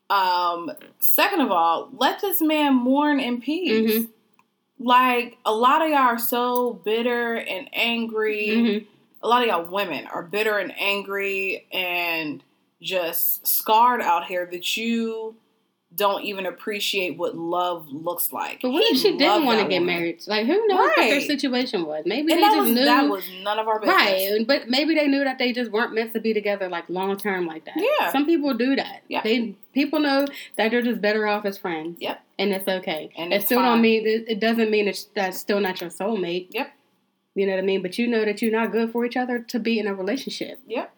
Um, 0.09 0.71
second 0.99 1.41
of 1.41 1.51
all, 1.51 1.89
let 1.97 2.21
this 2.21 2.41
man 2.41 2.75
mourn 2.75 3.19
in 3.19 3.41
peace. 3.41 3.91
Mhm. 4.05 4.09
Like 4.83 5.37
a 5.45 5.53
lot 5.53 5.81
of 5.81 5.89
y'all 5.89 5.97
are 5.99 6.19
so 6.19 6.73
bitter 6.73 7.35
and 7.35 7.69
angry. 7.73 8.47
Mhm. 8.49 8.85
A 9.23 9.27
lot 9.27 9.41
of 9.41 9.47
y'all 9.47 9.65
women 9.71 10.05
are 10.07 10.21
bitter 10.23 10.57
and 10.57 10.73
angry 10.77 11.65
and 11.71 12.43
just 12.81 13.47
scarred 13.47 14.01
out 14.01 14.25
here 14.25 14.45
that 14.51 14.75
you 14.75 15.35
don't 15.95 16.23
even 16.23 16.47
appreciate 16.47 17.17
what 17.17 17.37
love 17.37 17.87
looks 17.89 18.33
like. 18.33 18.59
But 18.63 18.71
what 18.71 18.83
if 18.91 18.97
she 18.97 19.15
didn't 19.15 19.45
want 19.45 19.59
to 19.61 19.67
get 19.67 19.79
woman. 19.79 19.95
married? 19.95 20.23
Like 20.25 20.47
who 20.47 20.67
knows 20.67 20.79
what 20.79 20.95
their 20.97 21.21
situation 21.21 21.85
was? 21.85 22.03
Maybe 22.07 22.31
And 22.33 22.41
they 22.41 22.45
just 22.47 22.57
was 22.57 22.71
knew. 22.71 22.83
that 22.85 23.07
was 23.07 23.23
none 23.43 23.59
of 23.59 23.67
our 23.67 23.79
business. 23.79 23.95
Right, 23.95 24.47
but 24.47 24.67
maybe 24.69 24.95
they 24.95 25.07
knew 25.07 25.23
that 25.23 25.37
they 25.37 25.53
just 25.53 25.69
weren't 25.71 25.93
meant 25.93 26.11
to 26.13 26.19
be 26.19 26.33
together 26.33 26.67
like 26.67 26.85
long 26.89 27.15
term 27.15 27.45
like 27.45 27.65
that. 27.65 27.75
Yeah. 27.77 28.11
some 28.11 28.25
people 28.25 28.55
do 28.55 28.75
that. 28.75 29.03
Yeah. 29.07 29.21
they 29.23 29.55
people 29.73 29.99
know 29.99 30.25
that 30.57 30.71
they're 30.71 30.81
just 30.81 30.99
better 30.99 31.27
off 31.27 31.45
as 31.45 31.59
friends. 31.59 31.97
Yep. 32.01 32.22
And 32.39 32.51
it's 32.51 32.67
okay. 32.67 33.11
And 33.17 33.33
it 33.33 33.43
still 33.43 33.59
fine. 33.59 33.65
don't 33.65 33.81
mean 33.81 34.03
it, 34.05 34.39
doesn't 34.39 34.69
mean 34.71 34.87
it's 34.87 35.05
that's 35.15 35.37
still 35.39 35.59
not 35.59 35.79
your 35.81 35.89
soulmate. 35.89 36.47
Yep. 36.51 36.71
you 37.35 37.45
know 37.45 37.53
what 37.53 37.59
I 37.59 37.65
mean. 37.65 37.81
But 37.81 37.97
you 37.97 38.07
know 38.07 38.25
that 38.25 38.41
you're 38.41 38.51
not 38.51 38.71
good 38.71 38.91
for 38.91 39.05
each 39.05 39.17
other 39.17 39.39
to 39.39 39.59
be 39.59 39.79
in 39.79 39.87
a 39.87 39.93
relationship 39.93 40.59
Yep. 40.67 40.93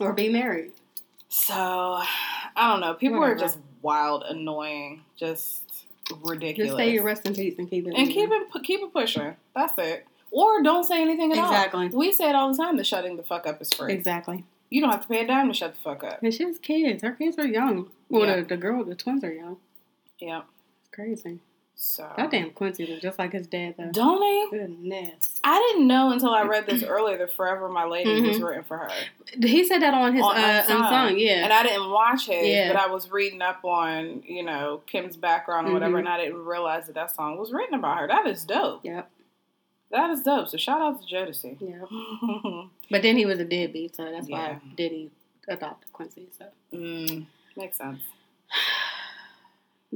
or 0.00 0.12
be 0.12 0.28
married. 0.28 0.72
So 1.28 1.54
I 1.54 2.06
don't 2.56 2.80
know. 2.80 2.94
People 2.94 3.22
are 3.22 3.34
just 3.34 3.58
wild, 3.82 4.24
annoying, 4.28 5.02
just 5.16 5.86
ridiculous. 6.22 6.68
Just 6.70 6.78
say 6.78 6.92
your 6.92 7.04
rest 7.04 7.26
in 7.26 7.34
peace 7.34 7.54
and 7.58 7.68
keep 7.68 7.86
it. 7.86 7.94
and 7.96 8.08
keep 8.08 8.30
it 8.30 8.62
keep 8.64 8.80
it 8.80 8.92
pushing. 8.92 9.36
That's 9.54 9.76
it. 9.78 10.06
Or 10.30 10.62
don't 10.62 10.84
say 10.84 11.00
anything 11.00 11.32
at 11.32 11.38
Exactly. 11.38 11.78
all. 11.78 11.86
Exactly. 11.86 11.98
We 11.98 12.12
say 12.12 12.28
it 12.28 12.34
all 12.34 12.50
the 12.52 12.56
time 12.56 12.76
that 12.76 12.86
shutting 12.86 13.16
the 13.16 13.22
fuck 13.22 13.46
up 13.46 13.60
is 13.62 13.72
free. 13.72 13.92
exactly. 13.92 14.44
You 14.70 14.80
don't 14.80 14.90
have 14.90 15.02
to 15.02 15.08
pay 15.08 15.20
a 15.22 15.26
dime 15.26 15.46
to 15.48 15.54
shut 15.54 15.74
the 15.74 15.80
fuck 15.80 16.02
up. 16.02 16.20
And 16.22 16.34
she 16.34 16.42
has 16.42 16.58
kids. 16.58 17.02
Her 17.02 17.12
kids 17.12 17.38
are 17.38 17.46
young. 17.46 17.88
Well, 18.08 18.26
Yeah. 18.26 18.36
the, 18.36 18.42
the 18.42 18.56
girl, 18.56 18.84
the 18.84 18.96
twins 18.96 19.22
are 19.22 19.32
young. 19.32 19.58
Yeah. 20.20 20.42
It's 20.80 20.90
crazy. 20.92 21.40
So 21.78 22.10
That 22.16 22.30
damn 22.30 22.52
Quincy 22.52 22.90
was 22.90 23.02
just 23.02 23.18
like 23.18 23.32
his 23.32 23.46
dad, 23.46 23.74
though. 23.76 23.90
don't 23.92 24.22
he? 24.22 24.58
Goodness. 24.58 25.38
I 25.44 25.58
didn't 25.58 25.86
know 25.86 26.10
until 26.10 26.30
I 26.30 26.42
read 26.44 26.64
this 26.64 26.82
earlier 26.82 27.18
that 27.18 27.34
Forever 27.36 27.68
My 27.68 27.84
Lady 27.84 28.22
was 28.22 28.40
written 28.40 28.64
for 28.64 28.78
her. 28.78 28.88
He 29.42 29.62
said 29.62 29.82
that 29.82 29.92
on 29.92 30.14
his 30.14 30.24
On 30.24 30.34
uh, 30.34 30.40
Unsung. 30.62 30.76
unsung, 30.82 31.18
yeah. 31.18 31.44
And 31.44 31.52
I 31.52 31.62
didn't 31.64 31.90
watch 31.90 32.30
it, 32.30 32.46
Yeah. 32.46 32.72
but 32.72 32.80
I 32.80 32.86
was 32.86 33.10
reading 33.10 33.42
up 33.42 33.62
on, 33.62 34.22
you 34.26 34.42
know, 34.42 34.80
Kim's 34.86 35.18
background 35.18 35.68
or 35.68 35.72
whatever, 35.74 35.96
Mhm. 35.96 36.00
and 36.00 36.08
I 36.08 36.16
didn't 36.24 36.42
realize 36.46 36.86
that 36.86 36.94
that 36.94 37.14
song 37.14 37.36
was 37.36 37.52
written 37.52 37.74
about 37.74 37.98
her. 37.98 38.06
That 38.08 38.26
is 38.26 38.42
dope. 38.44 38.82
Yep. 38.82 39.10
That 39.90 40.08
is 40.10 40.22
dope. 40.22 40.48
So 40.48 40.56
shout 40.56 40.80
out 40.80 41.06
to 41.06 41.14
Jodeci. 41.14 41.58
Yeah. 41.60 42.62
But 42.90 43.02
then 43.02 43.16
he 43.18 43.26
was 43.26 43.38
a 43.40 43.44
deadbeat, 43.44 43.96
so 43.96 44.10
that's 44.10 44.28
Yeah. 44.30 44.36
why 44.54 44.60
Diddy 44.76 45.10
adopted 45.46 45.92
Quincy. 45.92 46.28
So, 46.38 46.46
mm, 46.72 47.26
makes 47.54 47.76
sense. 47.76 48.00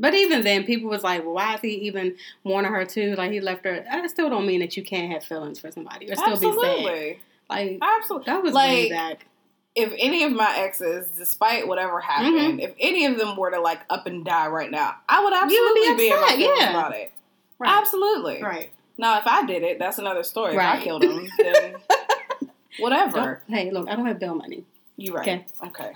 But 0.01 0.15
even 0.15 0.43
then, 0.43 0.65
people 0.65 0.89
was 0.91 1.03
like, 1.05 1.23
well, 1.25 1.35
"Why 1.35 1.55
is 1.55 1.61
he 1.61 1.75
even 1.87 2.17
wanting 2.45 2.73
her 2.73 2.85
too? 2.85 3.15
Like 3.17 3.31
he 3.31 3.41
left 3.41 3.65
her." 3.65 3.85
That 3.85 4.09
still 4.11 4.29
don't 4.31 4.47
mean 4.47 4.61
that 4.61 4.77
you 4.77 4.83
can't 4.83 5.13
have 5.13 5.23
feelings 5.23 5.61
for 5.61 5.71
somebody 5.71 6.11
or 6.11 6.15
still 6.17 6.31
be 6.31 6.37
sad. 6.37 6.47
Absolutely. 6.49 7.21
Like 7.49 7.79
Absolutely. 7.83 8.25
that 8.27 8.43
was 8.43 8.55
Like, 8.55 8.71
way 8.71 8.89
back. 8.91 9.27
if 9.75 9.93
any 9.99 10.23
of 10.25 10.33
my 10.33 10.57
exes, 10.59 11.09
despite 11.19 11.67
whatever 11.69 12.01
happened, 12.01 12.37
Mm-hmm. 12.39 12.59
if 12.61 12.75
any 12.81 13.07
of 13.07 13.19
them 13.19 13.37
were 13.37 13.51
to 13.51 13.61
like 13.61 13.81
up 13.91 14.07
and 14.07 14.25
die 14.25 14.47
right 14.49 14.71
now, 14.71 14.95
I 15.09 15.23
would 15.25 15.33
absolutely 15.33 15.89
would 15.89 15.97
be 15.97 16.09
be, 16.09 16.15
in 16.15 16.21
my 16.21 16.23
upset, 16.23 16.39
yeah. 16.39 16.71
about 16.71 16.95
it. 16.97 17.13
Right. 17.59 17.79
Absolutely. 17.79 18.43
Right. 18.43 18.71
Now, 18.99 19.19
if 19.19 19.27
I 19.27 19.45
did 19.47 19.63
it, 19.63 19.79
that's 19.79 19.99
another 19.99 20.23
story. 20.23 20.55
If 20.55 20.61
I 20.61 20.83
killed 20.83 21.03
him, 21.05 21.27
then 21.39 21.75
whatever. 22.79 23.43
Don't- 23.49 23.59
hey, 23.59 23.71
look, 23.71 23.89
I 23.89 23.97
don't 23.97 24.07
have 24.07 24.19
bill 24.19 24.35
money, 24.35 24.65
You 24.97 25.15
right. 25.15 25.27
Okay. 25.29 25.45
Okay. 25.67 25.93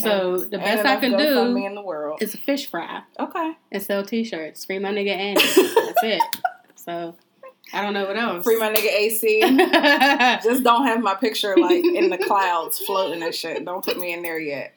So 0.00 0.36
Ain't- 0.40 0.50
the 0.50 0.58
best 0.58 0.86
I 0.86 0.96
can 0.96 1.16
do 1.16 1.56
in 1.56 1.74
the 1.74 1.82
world. 1.82 2.22
is 2.22 2.34
a 2.34 2.38
fish 2.38 2.68
fry 2.70 3.02
Okay. 3.18 3.52
and 3.72 3.82
sell 3.82 4.04
T-shirts. 4.04 4.64
Free 4.64 4.78
my 4.78 4.90
nigga 4.92 5.10
Andy. 5.16 5.42
That's 5.56 6.02
it. 6.02 6.22
So 6.74 7.14
I 7.72 7.82
don't 7.82 7.94
know 7.94 8.06
what 8.06 8.16
else. 8.16 8.44
Free 8.44 8.58
my 8.58 8.72
nigga 8.72 8.86
AC. 8.92 9.40
Just 10.44 10.62
don't 10.62 10.86
have 10.86 11.00
my 11.02 11.14
picture 11.14 11.54
like 11.56 11.84
in 11.84 12.10
the 12.10 12.18
clouds 12.18 12.78
floating 12.78 13.22
and 13.22 13.34
shit. 13.34 13.64
Don't 13.64 13.84
put 13.84 13.98
me 13.98 14.12
in 14.12 14.22
there 14.22 14.38
yet. 14.38 14.72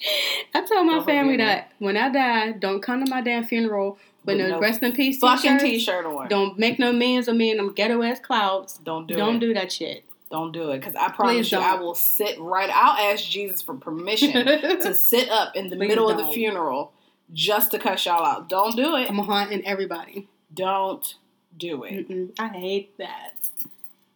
I 0.55 0.61
told 0.61 0.87
my 0.87 0.93
Don't 0.95 1.05
family 1.05 1.37
that 1.37 1.71
when 1.79 1.97
I 1.97 2.09
die, 2.09 2.51
don't 2.53 2.81
come 2.81 3.03
to 3.05 3.09
my 3.09 3.21
damn 3.21 3.45
funeral 3.45 3.99
with 4.25 4.37
With 4.37 4.47
no, 4.49 4.55
no 4.55 4.59
rest 4.59 4.81
in 4.83 4.91
peace 4.93 5.19
Fucking 5.19 5.59
t-shirts. 5.59 5.63
t-shirt 5.63 6.05
on. 6.05 6.27
Don't, 6.29 6.57
make 6.57 6.79
no 6.79 6.91
means 6.91 7.27
of 7.27 7.35
me 7.35 7.51
and 7.51 7.59
them 7.59 7.73
ghetto 7.73 8.01
ass 8.01 8.19
clouds. 8.19 8.79
Don't 8.83 9.07
do 9.07 9.15
don't 9.15 9.35
it. 9.35 9.39
do 9.39 9.53
that 9.53 9.71
shit. 9.71 10.03
Don't 10.31 10.51
do 10.51 10.69
it. 10.71 10.79
Because 10.79 10.95
I 10.95 11.09
promise 11.09 11.35
Please 11.35 11.51
you, 11.51 11.57
don't. 11.57 11.67
I 11.67 11.75
will 11.75 11.95
sit 11.95 12.39
right. 12.39 12.69
I'll 12.71 13.13
ask 13.13 13.23
Jesus 13.25 13.61
for 13.61 13.73
permission 13.73 14.45
to 14.45 14.93
sit 14.93 15.29
up 15.29 15.55
in 15.55 15.69
the 15.69 15.75
Please 15.75 15.87
middle 15.87 16.09
of 16.09 16.17
the 16.17 16.27
funeral 16.27 16.93
just 17.33 17.71
to 17.71 17.79
cuss 17.79 18.05
y'all 18.05 18.25
out. 18.25 18.47
Don't 18.49 18.75
do 18.75 18.95
it. 18.95 19.09
I'm 19.09 19.17
haunting 19.19 19.65
everybody. 19.65 20.27
Don't 20.53 21.15
do 21.57 21.83
it. 21.83 22.07
Mm-mm. 22.09 22.31
I 22.39 22.47
hate 22.49 22.97
that. 22.99 23.33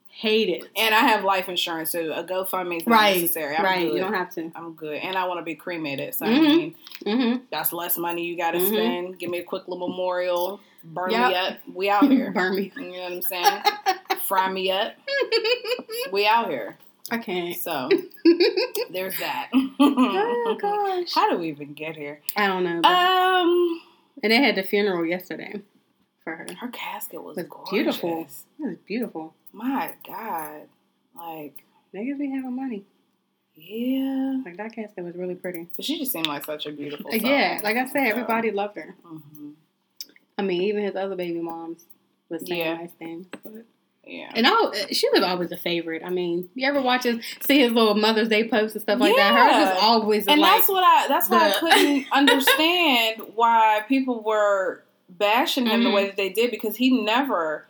Hate 0.09 0.49
it. 0.49 0.65
And 0.77 0.93
I 0.95 0.99
have 0.99 1.23
life 1.23 1.49
insurance, 1.49 1.89
so 1.91 2.13
a 2.13 2.23
GoFundMe 2.23 2.77
is 2.77 2.87
not 2.87 2.95
right. 2.95 3.19
necessary. 3.19 3.55
I'm 3.57 3.63
right. 3.65 3.87
good. 3.87 3.95
You 3.95 3.99
don't 3.99 4.13
have 4.13 4.29
to. 4.35 4.51
I'm 4.55 4.73
good. 4.73 4.97
And 4.97 5.17
I 5.17 5.25
want 5.27 5.39
to 5.39 5.43
be 5.43 5.55
cremated. 5.55 6.13
So, 6.13 6.25
Mhm. 6.25 6.29
I 6.37 6.39
mean, 6.39 6.75
Mm-hmm. 7.05 7.43
that's 7.51 7.73
less 7.73 7.97
money 7.97 8.23
you 8.23 8.37
got 8.37 8.51
to 8.51 8.59
Mhm. 8.59 8.67
spend. 8.67 9.19
Give 9.19 9.29
me 9.31 9.39
a 9.39 9.43
quick 9.43 9.67
little 9.67 9.87
memorial. 9.87 10.61
Burn 10.83 11.09
me 11.09 11.15
up. 11.15 11.57
We 11.73 11.89
out 11.89 12.09
here. 12.11 12.31
Burn 12.35 12.55
me. 12.55 12.71
You 12.75 12.91
know 12.91 12.99
what 13.03 13.11
I'm 13.13 13.21
saying? 13.21 13.61
Fry 14.27 14.51
me 14.51 14.71
up. 14.71 14.93
We 16.11 16.27
out 16.27 16.49
here. 16.49 16.77
I 17.11 17.17
can't. 17.17 17.55
So, 17.55 17.89
there's 18.91 19.17
that. 19.19 19.49
Oh 19.53 20.57
gosh. 20.59 21.13
How 21.13 21.29
do 21.29 21.37
we 21.37 21.49
even 21.49 21.73
get 21.73 21.95
here? 21.95 22.21
I 22.35 22.47
don't 22.47 22.63
know. 22.63 22.81
Um, 22.87 23.81
and 24.21 24.31
they 24.31 24.37
had 24.37 24.55
the 24.55 24.63
funeral 24.63 25.05
yesterday 25.05 25.61
for 26.23 26.35
her. 26.35 26.43
It 26.45 26.55
her 26.55 26.67
casket 26.69 27.23
was 27.23 27.35
was 27.37 27.45
beautiful. 27.71 28.27
was 28.59 28.77
beautiful. 28.85 29.33
My 29.51 29.93
God, 30.05 30.63
like 31.15 31.63
Niggas 31.95 32.17
be 32.19 32.29
having 32.29 32.55
money. 32.55 32.83
yeah, 33.55 34.41
Like 34.45 34.57
that 34.57 34.73
casket 34.75 35.03
was 35.03 35.15
really 35.15 35.35
pretty. 35.35 35.67
but 35.75 35.85
she 35.85 35.97
just 35.99 36.11
seemed 36.11 36.27
like 36.27 36.45
such 36.45 36.65
a 36.65 36.71
beautiful. 36.71 37.07
Uh, 37.07 37.19
soul. 37.19 37.29
yeah, 37.29 37.59
like 37.63 37.77
I 37.77 37.85
said, 37.85 37.93
So, 38.05 38.09
everybody 38.11 38.51
loved 38.51 38.75
her. 38.77 38.95
mhm. 39.05 39.53
I 40.37 40.41
mean, 40.41 40.61
even 40.63 40.83
his 40.83 40.95
other 40.95 41.15
baby 41.15 41.39
moms 41.41 41.85
was 42.29 42.45
saying 42.47 42.59
Yeah. 42.61 42.73
nice 42.75 42.91
things. 42.97 43.27
But, 43.43 43.65
Yeah. 44.05 44.31
and 44.35 44.45
I, 44.47 44.87
she 44.91 45.09
was 45.09 45.21
always 45.21 45.51
a 45.51 45.57
favorite. 45.57 46.01
I 46.03 46.09
mean, 46.09 46.49
you 46.55 46.67
ever 46.67 46.81
watch 46.81 47.03
his, 47.03 47.23
see 47.41 47.59
his 47.59 47.71
little 47.71 47.95
Mother's 47.95 48.29
Day 48.29 48.47
posts 48.47 48.75
and 48.75 48.81
stuff 48.81 48.99
like 48.99 49.15
that? 49.15 49.33
Hers 49.33 49.51
Yeah. 49.51 49.71
is 49.73 49.77
always 49.81 50.27
and 50.27 50.41
like, 50.41 50.51
that's 50.57 50.69
what 50.69 50.83
I 50.83 51.07
that's 51.07 51.29
why 51.29 51.49
I 51.49 51.51
couldn't 51.59 52.05
understand 52.11 53.21
why 53.35 53.81
people 53.87 54.21
were 54.23 54.83
bashing 55.09 55.67
him 55.67 55.83
the 55.83 55.89
Mhm. 55.89 55.93
way 55.93 56.05
that 56.07 56.17
they 56.17 56.29
did 56.29 56.49
because 56.51 56.75
he 56.77 57.03
never 57.03 57.67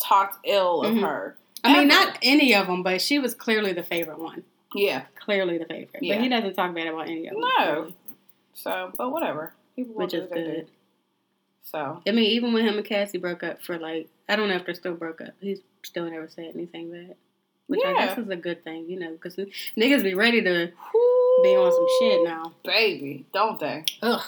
talked 0.00 0.38
ill 0.46 0.82
of 0.82 0.94
Mhm. 0.94 1.00
her. 1.02 1.36
I 1.64 1.78
mean, 1.78 1.88
not 1.88 2.18
any 2.22 2.54
of 2.54 2.66
them, 2.66 2.82
but 2.82 3.00
she 3.00 3.18
was 3.18 3.34
clearly 3.34 3.72
the 3.72 3.82
favorite 3.82 4.18
one. 4.18 4.44
Yeah. 4.74 5.02
Clearly 5.16 5.56
the 5.58 5.64
favorite. 5.64 6.02
Yeah. 6.02 6.16
But 6.16 6.22
he 6.22 6.28
doesn't 6.28 6.54
talk 6.54 6.74
bad 6.74 6.88
about 6.88 7.08
any 7.08 7.26
of 7.26 7.34
them. 7.34 7.40
No. 7.58 7.72
really, 7.80 7.94
So, 8.52 8.92
but 8.96 9.10
whatever. 9.10 9.54
People 9.76 9.94
which 9.94 10.12
is 10.14 10.22
what 10.22 10.30
they 10.34 10.42
do. 10.44 10.50
good. 10.52 10.66
So 11.64 12.02
I 12.06 12.10
mean, 12.12 12.30
even 12.30 12.52
when 12.52 12.66
him 12.66 12.76
and 12.76 12.86
Cassie 12.86 13.18
broke 13.18 13.42
up 13.42 13.62
for 13.62 13.78
like, 13.78 14.08
I 14.28 14.36
don't 14.36 14.48
know 14.48 14.56
if 14.56 14.64
they're 14.66 14.74
still 14.74 14.94
broke 14.94 15.20
up. 15.20 15.30
He's 15.40 15.60
still 15.82 16.08
never 16.10 16.28
said 16.28 16.52
anything 16.54 16.90
bad. 16.92 17.16
Which 17.66 17.80
I 17.84 17.94
guess 17.94 18.18
is 18.18 18.28
a 18.28 18.36
good 18.36 18.62
thing, 18.62 18.88
you 18.90 19.00
know, 19.00 19.12
because 19.12 19.36
niggas 19.36 20.02
be 20.02 20.12
ready 20.14 20.42
to 20.42 20.70
be 21.42 21.56
on 21.56 21.72
some 21.72 21.86
shit 21.98 22.22
now. 22.22 22.52
baby, 22.62 23.24
don't 23.32 23.58
they? 23.58 23.84
Ugh. 24.02 24.22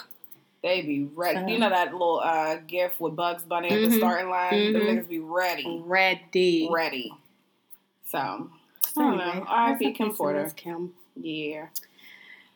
They 0.63 0.81
be 0.81 1.03
ready. 1.15 1.39
So- 1.39 1.47
You 1.47 1.59
know 1.59 1.69
that 1.69 1.91
little 1.93 2.19
uh, 2.19 2.55
gif 2.67 2.99
with 2.99 3.15
Bugs 3.15 3.43
Bunny 3.43 3.69
at 3.69 3.79
the 3.89 3.95
Mhm. 3.95 3.97
starting 3.99 4.29
line? 4.31 4.53
Mhm. 4.53 4.73
The 4.73 4.79
niggas 4.79 5.07
be 5.07 5.19
ready. 5.19 5.81
Ready. 5.85 6.67
Ready. 6.71 7.13
So, 8.05 8.17
I 8.17 8.87
So 8.87 9.01
don't 9.01 9.17
know. 9.17 9.45
R.I.P. 9.47 9.91
Kim 9.93 10.11
Porter. 10.15 10.51
Kim. 10.55 10.93
Yeah. 11.15 11.67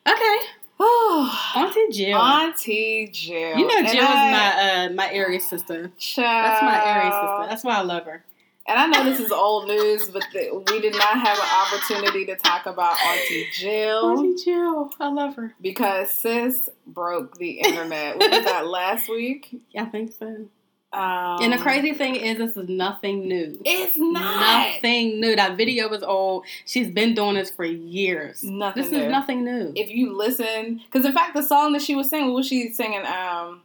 Okay. 0.09 0.37
Auntie 1.55 1.87
Jill. 1.91 2.17
Auntie 2.17 3.09
Jill. 3.11 3.57
you 3.57 3.67
know 3.67 3.77
And 3.77 3.87
Jill 3.87 4.01
is 4.03 4.09
I- 4.09 4.31
my 4.31 4.85
uh, 4.85 4.89
my 4.93 5.11
Aries 5.11 5.47
sister. 5.49 5.91
Child. 5.97 6.45
That's 6.51 6.61
my 6.63 6.85
Aries 6.85 7.13
sister. 7.13 7.45
That's 7.49 7.63
why 7.63 7.75
I 7.77 7.81
love 7.81 8.05
her. 8.05 8.23
And 8.67 8.79
I 8.79 8.85
know 8.85 9.03
this 9.03 9.19
is 9.19 9.31
old 9.31 9.67
news, 9.67 10.07
but 10.09 10.23
the, 10.33 10.63
we 10.71 10.79
did 10.79 10.93
not 10.93 11.19
have 11.19 11.37
an 11.37 11.49
opportunity 11.65 12.25
to 12.27 12.35
talk 12.35 12.67
about 12.67 12.95
Auntie 12.99 13.47
Jill 13.53 14.05
Auntie 14.19 14.43
Jill, 14.45 14.91
I 14.99 15.09
love 15.09 15.35
her. 15.35 15.53
because 15.59 16.11
sis 16.11 16.69
broke 16.85 17.37
the 17.37 17.59
internet. 17.59 18.17
Was 18.17 18.29
that 18.45 18.67
last 18.67 19.09
week? 19.09 19.59
I 19.77 19.85
think 19.85 20.13
so. 20.17 20.45
Um, 20.93 21.37
And 21.41 21.53
the 21.53 21.57
crazy 21.57 21.93
thing 21.93 22.15
is, 22.17 22.37
this 22.37 22.57
is 22.57 22.67
nothing 22.67 23.27
new. 23.27 23.57
it's 23.63 23.97
not 23.97 24.73
Nothing 24.73 25.21
new. 25.21 25.35
That 25.37 25.55
video 25.55 25.87
was 25.87 26.03
old. 26.03 26.45
She's 26.65 26.91
been 26.91 27.13
doing 27.13 27.35
this 27.35 27.49
for 27.49 27.63
years. 27.63 28.43
Nothing 28.43 28.83
This 28.83 28.91
new. 28.91 28.99
is 28.99 29.09
nothing 29.11 29.45
new. 29.45 29.71
If 29.75 29.89
you 29.89 30.13
listen, 30.15 30.81
because 30.85 31.05
in 31.05 31.13
fact, 31.13 31.33
the 31.33 31.43
song 31.43 31.71
that 31.73 31.81
she 31.81 31.95
was 31.95 32.09
singing, 32.09 32.27
what 32.27 32.35
was 32.37 32.47
she 32.47 32.71
singing? 32.73 33.05
Um, 33.05 33.61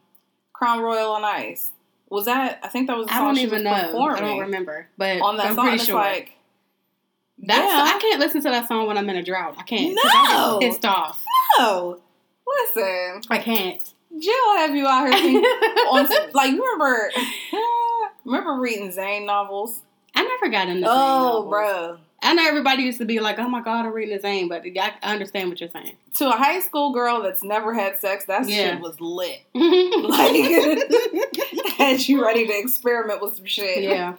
Crown 0.53 0.81
Royal 0.81 1.12
on 1.12 1.25
Ice. 1.25 1.73
Was 2.11 2.27
that? 2.27 2.61
I 2.62 2.69
think 2.69 2.87
that 2.87 2.97
was 2.97 3.07
the 3.09 3.12
song 3.12 3.23
I 3.23 3.25
don't 3.27 3.35
she 3.37 3.43
even 3.43 3.65
was 3.65 3.65
know. 3.65 3.87
performing 3.89 4.23
I 4.23 4.27
don't 4.29 4.39
remember. 4.39 4.89
But 4.97 5.21
on 5.21 5.37
that 5.39 5.47
I'm 5.47 5.55
song. 5.57 5.65
pretty 5.65 5.77
It's 5.79 5.87
sure. 5.87 5.97
like 5.97 6.33
That's 7.39 7.59
yeah. 7.69 7.93
I 7.95 7.99
can't 8.01 8.21
listen 8.21 8.41
to 8.43 8.51
that 8.51 8.69
song 8.69 8.87
when 8.87 8.97
I'm 8.97 9.11
in 9.11 9.17
a 9.17 9.23
drought. 9.25 9.57
I 9.59 9.62
can't. 9.65 9.97
'cause 9.97 10.12
I 10.15 10.33
No. 10.53 10.59
get 10.61 10.71
pissed 10.71 10.85
off. 10.85 11.25
no. 11.59 11.99
Listen, 12.47 13.23
I 13.29 13.39
can't. 13.39 13.83
Jill 14.21 14.57
have 14.57 14.75
you 14.75 14.87
out 14.87 15.13
here 15.15 15.41
on 15.91 16.09
like 16.33 16.53
you 16.53 16.63
remember 16.65 17.11
remember 18.25 18.55
reading 18.61 18.91
Zane 18.93 19.27
novels? 19.27 19.83
I 20.15 20.23
never 20.23 20.51
got 20.51 20.69
into 20.69 20.81
Zane 20.81 20.89
Oh, 20.89 21.47
bro. 21.49 21.99
I 22.23 22.33
know 22.33 22.49
everybody 22.49 22.83
used 22.83 22.99
to 22.99 23.05
be 23.05 23.21
like, 23.21 23.39
"Oh 23.39 23.49
my 23.49 23.61
god, 23.61 23.85
I'm 23.87 23.93
reading 23.93 24.17
the 24.17 24.21
Zane," 24.23 24.49
but 24.49 24.65
I 24.67 24.95
understand 25.03 25.51
what 25.51 25.61
you're 25.61 25.71
saying. 25.71 25.97
To 26.15 26.29
a 26.29 26.33
high 26.33 26.61
school 26.61 26.93
girl 26.93 27.23
that's 27.23 27.45
never 27.45 27.75
had 27.75 27.99
sex, 27.99 28.25
that 28.25 28.49
Yeah. 28.49 28.73
shit 28.73 28.81
was 28.81 28.99
lit. 29.01 29.43
like, 29.55 31.75
Had 31.77 32.09
you 32.09 32.25
ready 32.25 32.47
to 32.47 32.59
experiment 32.59 33.21
with 33.21 33.37
some 33.37 33.45
shit? 33.45 33.85
yeah, 33.85 34.15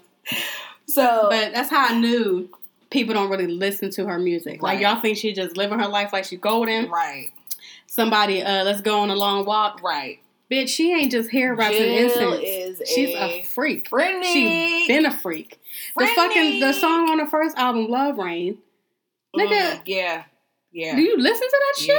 So, 0.87 1.27
but 1.29 1.53
that's 1.53 1.71
how 1.71 1.87
I 1.87 1.99
knew 1.99 2.47
people 2.91 3.15
don't 3.15 3.31
really 3.31 3.47
listen 3.47 3.89
to 3.91 4.05
her 4.05 4.19
music. 4.19 4.61
Like 4.61 4.79
y'all 4.79 5.01
think 5.01 5.17
she 5.17 5.33
just 5.33 5.57
living 5.57 5.79
her 5.79 5.87
life 5.87 6.13
like 6.13 6.25
she 6.25 6.37
golden. 6.37 6.89
right, 6.89 7.31
Somebody, 7.97 8.43
uh, 8.43 8.63
let's 8.63 8.81
go 8.81 8.99
on 8.99 9.09
a 9.09 9.15
long 9.15 9.43
walk. 9.43 9.81
right. 9.81 10.19
Bitch, 10.51 10.69
she 10.69 10.93
ain't 10.93 11.11
just 11.11 11.31
hair 11.31 11.55
wraps 11.55 11.75
and 11.75 11.85
incense. 11.85 12.87
She's 12.89 13.09
a 13.15 13.39
a 13.39 13.43
freak. 13.43 13.89
Friendly. 13.89 14.23
She 14.31 14.85
been 14.87 15.05
a 15.07 15.11
freak. 15.11 15.59
Friendly. 15.95 16.13
The 16.13 16.21
fucking 16.21 16.59
the 16.61 16.73
song 16.73 17.09
on 17.09 17.17
the 17.17 17.25
first 17.25 17.57
album, 17.57 17.87
Love 17.89 18.17
Rain. 18.19 18.59
Nigga, 19.35 19.49
Mm, 19.49 19.81
yeah, 19.85 20.23
yeah, 20.71 20.95
do 20.95 21.01
you 21.01 21.17
listen 21.17 21.47
to 21.49 21.59
that 21.59 21.81
shit? 21.81 21.89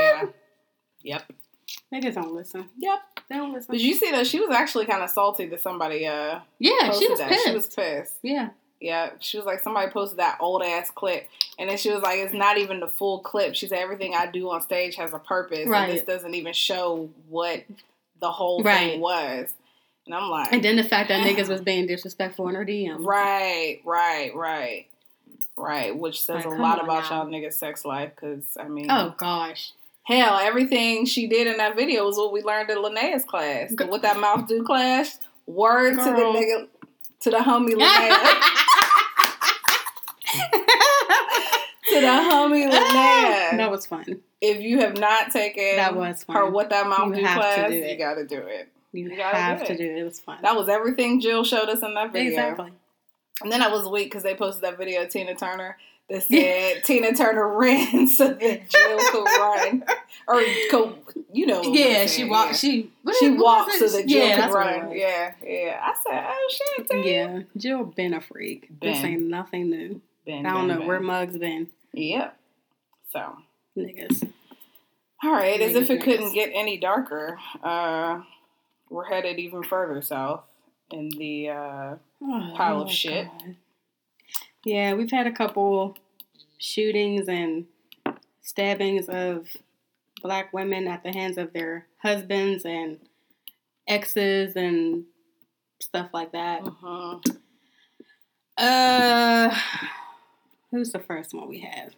yeah. 1.03 1.19
Yep. 1.19 1.33
Niggas 1.93 2.15
don't 2.15 2.33
listen. 2.33 2.69
Yep. 2.79 2.99
They 3.29 3.37
don't 3.37 3.53
listen. 3.53 3.73
Did 3.73 3.83
you 3.83 3.95
see 3.95 4.11
that? 4.13 4.27
She 4.27 4.41
was 4.41 4.51
actually 4.51 4.87
kind 4.87 5.03
of 5.03 5.11
salty 5.11 5.47
that 5.47 5.61
somebody 5.61 6.07
uh 6.07 6.39
yeah, 6.61 6.93
she 6.93 7.09
was 7.09 7.19
that. 7.19 7.29
pissed. 7.29 7.45
She 7.47 7.53
was 7.55 7.67
pissed. 7.75 8.19
yeah. 8.23 8.51
Yeah, 8.81 9.11
she 9.19 9.37
was 9.37 9.45
like 9.47 9.61
somebody 9.61 9.91
posted 9.91 10.19
that 10.21 10.37
old 10.41 10.63
ass 10.63 10.91
clip, 10.91 11.27
and 11.59 11.69
then 11.69 11.77
she 11.77 11.91
was 11.91 12.01
like, 12.03 12.19
"It's 12.21 12.33
not 12.35 12.59
even 12.59 12.79
the 12.79 12.87
full 12.89 13.19
clip." 13.21 13.55
She 13.57 13.67
said 13.67 13.79
everything 13.81 14.15
I 14.15 14.27
do 14.27 14.49
on 14.51 14.61
stage 14.63 14.95
has 14.97 15.13
a 15.13 15.19
purpose, 15.19 15.67
Right. 15.69 15.89
and 15.89 15.99
this 15.99 16.05
doesn't 16.05 16.35
even 16.35 16.53
show 16.53 17.11
what 17.29 17.65
the 18.21 18.31
whole 18.31 18.63
Right. 18.63 18.93
thing 18.93 19.01
was. 19.01 19.53
And 20.07 20.15
I'm 20.15 20.31
like, 20.31 20.53
And 20.53 20.63
then 20.65 20.77
the 20.77 20.85
fact 20.85 21.09
that 21.09 21.27
niggas 21.27 21.49
was 21.49 21.61
being 21.73 21.87
disrespectful 21.87 22.49
in 22.49 22.55
her 22.55 22.65
DM. 22.65 23.05
right, 23.05 23.81
right, 23.85 24.35
right, 24.35 24.87
right, 25.57 25.97
which 25.99 26.23
says 26.23 26.37
Like, 26.37 26.47
a 26.47 26.63
lot 26.63 26.83
about 26.83 27.03
now. 27.11 27.25
y'all 27.25 27.27
niggas' 27.27 27.55
sex 27.55 27.85
life. 27.85 28.13
Because 28.15 28.57
I 28.59 28.69
mean, 28.69 28.91
Oh 28.91 29.15
gosh. 29.19 29.73
hell, 30.05 30.39
everything 30.39 31.05
she 31.05 31.27
did 31.27 31.47
in 31.49 31.57
that 31.59 31.75
video 31.77 32.05
was 32.07 32.17
what 32.17 32.33
we 32.33 32.43
learned 32.43 32.71
in 32.71 32.79
Linnea's 32.79 33.25
class. 33.25 33.73
What 33.77 34.03
that 34.03 34.19
mouth 34.21 34.47
do 34.49 34.63
class. 34.65 35.19
Word 35.47 35.91
to 35.99 36.05
the 36.05 36.11
Girl. 36.13 36.35
nigga, 36.35 36.69
to 37.21 37.31
the 37.31 37.39
homie 37.39 37.75
Linnea. 37.75 38.43
to 41.91 42.01
the 42.01 42.07
homie 42.07 42.71
Linnea. 42.71 42.73
Ah! 42.73 43.49
that 43.57 43.71
was 43.71 43.87
fun. 43.87 44.05
if 44.41 44.61
you 44.61 44.81
have 44.81 44.97
not 44.99 45.31
taken 45.33 45.77
That 45.77 45.97
was 45.97 46.25
fun. 46.25 46.37
her 46.37 46.51
what 46.51 46.71
that 46.71 46.87
mouth 46.87 47.09
You 47.09 47.17
do 47.17 47.25
have 47.25 47.37
to 47.37 47.41
class, 47.55 47.71
do 47.71 47.77
you 47.77 47.97
got 47.99 48.15
to 48.15 48.27
do 48.27 48.39
it. 48.39 48.69
You, 48.93 49.11
You 49.11 49.17
gotta 49.17 49.37
have 49.37 49.61
do 49.61 49.67
to 49.67 49.73
it. 49.73 49.79
do 49.79 49.85
it. 49.85 49.99
It 49.99 50.05
was 50.05 50.21
fun. 50.21 50.39
That 50.43 50.57
was 50.57 50.69
everything 50.69 51.21
Jill 51.21 51.45
showed 51.45 51.69
us 51.69 51.83
in 51.83 51.95
that 51.95 52.13
video. 52.13 52.31
exactly. 52.31 52.73
And 53.43 53.53
then 53.53 53.63
I 53.63 53.69
was 53.69 53.89
weak 53.89 54.07
because 54.07 54.23
they 54.23 54.35
posted 54.35 54.65
that 54.65 54.79
video 54.79 55.03
of 55.03 55.11
Tina 55.11 55.35
Turner 55.35 55.77
that 56.11 56.23
said 56.31 56.85
Tina 56.85 57.13
Turner 57.15 57.57
ran 57.57 58.09
so 58.09 58.29
that 58.29 58.69
Jill 58.69 58.99
could 59.11 59.25
run, 59.25 59.85
or 60.27 60.43
could, 60.71 60.95
you 61.33 61.47
know? 61.47 61.63
Yeah, 61.63 62.07
she 62.07 62.25
walked. 62.25 62.53
yeah. 62.53 62.57
She 62.57 62.91
She 63.21 63.31
walked 63.31 63.75
so 63.75 63.87
that 63.89 64.07
Jill 64.07 64.27
yeah, 64.27 64.35
could 64.35 64.43
that's 64.45 64.55
what 64.55 64.67
it 64.67 64.81
run. 64.81 64.97
Yeah, 64.97 65.33
yeah. 65.45 65.81
I 65.83 65.95
said, 66.03 66.25
oh 66.27 66.51
shit, 66.79 66.91
Tina. 66.91 67.07
Yeah, 67.07 67.41
Jill 67.57 67.85
been 67.85 68.15
a 68.15 68.21
freak. 68.23 68.69
This 68.81 69.05
ain't 69.05 69.23
nothing 69.29 69.69
new. 69.71 70.01
Ben, 70.29 70.47
I 70.47 70.51
don't 70.53 70.69
ben, 70.69 70.79
know 70.81 70.87
where 70.87 70.99
ben. 70.99 71.07
Mug's 71.07 71.39
been. 71.39 71.69
Yep. 71.95 72.39
So, 73.13 73.37
Niggas. 73.77 74.31
all 75.25 75.33
right. 75.33 75.61
As 75.61 75.75
if 75.75 75.89
it 75.91 76.01
Niggas. 76.01 76.05
couldn't 76.05 76.33
get 76.35 76.51
any 76.55 76.77
darker, 76.79 77.39
uh, 77.65 78.21
we're 78.91 79.07
headed 79.07 79.39
even 79.39 79.63
further 79.65 80.01
south 80.03 80.45
in 80.93 81.09
the. 81.11 81.49
Uh, 81.51 81.95
Oh, 82.21 82.53
Pile 82.57 82.81
of 82.83 82.89
oh, 82.89 82.91
shit. 82.91 83.29
God. 83.29 83.55
Yeah, 84.65 84.95
we've 84.95 85.11
had 85.11 85.29
a 85.29 85.33
couple 85.33 85.97
shootings 86.59 87.29
and 87.29 87.67
stabbings 88.43 89.09
of 89.09 89.47
black 90.21 90.53
women 90.53 90.89
at 90.89 91.05
the 91.05 91.13
hands 91.13 91.39
of 91.39 91.53
their 91.53 91.87
husbands 92.03 92.65
and 92.65 92.99
exes 93.87 94.57
and 94.57 95.05
stuff 95.81 96.11
like 96.13 96.33
that. 96.33 96.63
mhm. 96.65 97.37
Uh, 98.57 99.57
who's 100.71 100.91
the 100.93 100.99
first 100.99 101.35
one 101.35 101.49
we 101.49 101.61
have? 101.61 101.93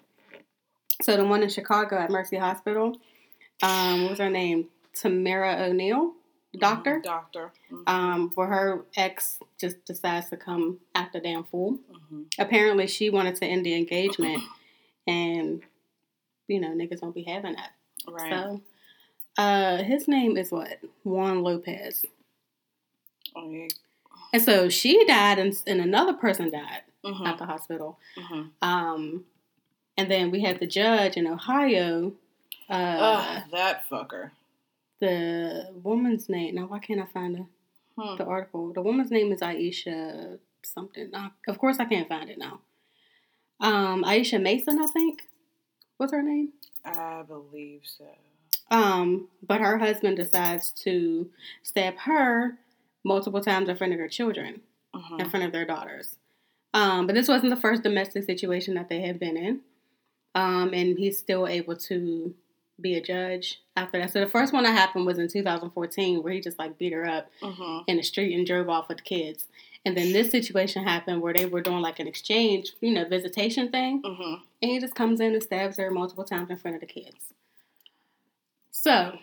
So 1.02 1.16
the 1.16 1.24
one 1.24 1.42
in 1.42 1.48
Chicago 1.48 1.96
at 1.98 2.10
Mercy 2.10 2.36
Hospital. 2.36 2.98
Um, 3.62 4.02
what 4.02 4.10
was 4.10 4.18
her 4.18 4.30
name? 4.30 4.68
Tamara 4.94 5.56
O'Neal, 5.68 6.12
doctor. 6.58 7.00
Doctor. 7.02 7.52
Mhm. 7.70 7.88
Um, 7.88 8.30
where 8.34 8.46
her 8.48 8.84
ex 8.96 9.38
just 9.58 9.84
decides 9.84 10.28
to 10.30 10.36
come 10.36 10.80
act 10.94 11.14
a 11.14 11.20
damn 11.20 11.44
fool. 11.44 11.78
Mhm. 12.12 12.26
Apparently, 12.38 12.86
she 12.86 13.08
wanted 13.10 13.36
to 13.36 13.46
end 13.46 13.64
the 13.64 13.74
engagement, 13.74 14.42
and 15.06 15.62
you 16.48 16.60
know 16.60 16.68
niggas 16.68 17.00
don't 17.00 17.14
be 17.14 17.22
having 17.22 17.54
that. 17.54 17.72
Right. 18.08 18.30
So, 18.32 18.60
uh, 19.38 19.82
his 19.84 20.08
name 20.08 20.36
is 20.36 20.50
what 20.50 20.80
Juan 21.04 21.42
Lopez, 21.42 22.04
Oh, 23.36 23.50
yeah. 23.50 23.68
and 24.32 24.42
so 24.42 24.68
she 24.68 25.04
died, 25.04 25.38
and, 25.38 25.54
and 25.66 25.80
another 25.80 26.14
person 26.14 26.50
died 26.50 26.82
Mhm. 27.04 27.26
at 27.26 27.38
the 27.38 27.46
hospital. 27.46 27.98
Mhm. 28.16 28.50
Um, 28.62 29.24
and 29.96 30.10
then 30.10 30.30
we 30.30 30.40
had 30.42 30.60
the 30.60 30.66
judge 30.66 31.16
in 31.16 31.26
Ohio. 31.26 32.12
Uh, 32.68 32.72
Ugh, 32.72 33.50
that 33.52 33.88
fucker. 33.88 34.30
the 35.00 35.70
woman's 35.82 36.28
name. 36.28 36.54
Now, 36.56 36.66
why 36.66 36.78
can't 36.78 37.00
I 37.00 37.06
find 37.06 37.34
the, 37.34 37.46
Hmm. 38.02 38.16
the 38.16 38.24
article? 38.26 38.72
The 38.72 38.82
woman's 38.82 39.10
name 39.10 39.32
is 39.32 39.40
Aisha 39.40 40.38
something. 40.62 41.14
Uh, 41.14 41.30
of 41.48 41.58
course, 41.58 41.78
I 41.80 41.86
can't 41.86 42.06
find 42.08 42.28
it 42.28 42.36
now. 42.38 42.60
Um, 43.60 44.04
Aisha 44.04 44.40
Mason, 44.40 44.78
I 44.80 44.86
think, 44.88 45.26
was 45.98 46.12
her 46.12 46.22
name. 46.22 46.52
I 46.84 47.22
believe 47.22 47.82
so. 47.86 48.06
Um, 48.70 49.28
but 49.42 49.60
her 49.60 49.78
husband 49.78 50.16
decides 50.18 50.70
to 50.84 51.30
stab 51.62 51.96
her 52.00 52.58
multiple 53.02 53.40
times 53.40 53.68
in 53.68 53.76
front 53.76 53.92
of 53.94 53.98
her 53.98 54.08
children, 54.08 54.62
Mhm. 54.94 55.20
in 55.20 55.30
front 55.30 55.46
of 55.46 55.52
their 55.52 55.64
daughters. 55.64 56.16
Um, 56.72 57.06
but 57.06 57.14
this 57.14 57.28
wasn't 57.28 57.50
the 57.54 57.60
first 57.60 57.82
domestic 57.82 58.24
situation 58.24 58.74
that 58.74 58.88
they 58.88 59.00
had 59.00 59.18
been 59.18 59.36
in. 59.36 59.60
Um, 60.34 60.72
and 60.72 60.96
he's 60.98 61.18
still 61.18 61.46
able 61.48 61.76
to 61.76 62.34
be 62.80 62.94
a 62.94 63.02
judge 63.02 63.60
after 63.76 63.98
that. 63.98 64.12
So 64.12 64.20
the 64.20 64.30
first 64.30 64.52
one 64.52 64.62
that 64.62 64.72
happened 64.72 65.04
was 65.04 65.18
in 65.18 65.28
2014, 65.28 66.22
where 66.22 66.32
he 66.32 66.40
just 66.40 66.58
like 66.58 66.78
beat 66.78 66.92
her 66.92 67.04
up 67.06 67.30
Mhm. 67.42 67.84
in 67.88 67.96
the 67.96 68.02
street 68.02 68.34
and 68.34 68.46
drove 68.46 68.68
off 68.68 68.88
with 68.88 68.98
the 68.98 69.02
kids. 69.04 69.48
And 69.84 69.96
then 69.96 70.12
this 70.12 70.30
situation 70.30 70.84
happened 70.84 71.20
where 71.20 71.34
they 71.34 71.46
were 71.46 71.60
doing 71.62 71.80
like 71.82 71.98
an 71.98 72.06
exchange, 72.06 72.72
you 72.80 72.90
know, 72.92 73.04
visitation 73.06 73.70
thing. 73.70 74.00
Mhm. 74.02 74.40
And 74.62 74.70
he 74.70 74.78
just 74.78 74.94
comes 74.94 75.20
in 75.20 75.34
and 75.34 75.42
stabs 75.42 75.76
her 75.78 75.90
multiple 75.90 76.24
times 76.24 76.48
in 76.50 76.56
front 76.58 76.76
of 76.76 76.80
the 76.80 76.86
kids. 76.86 77.34
So, 78.70 79.18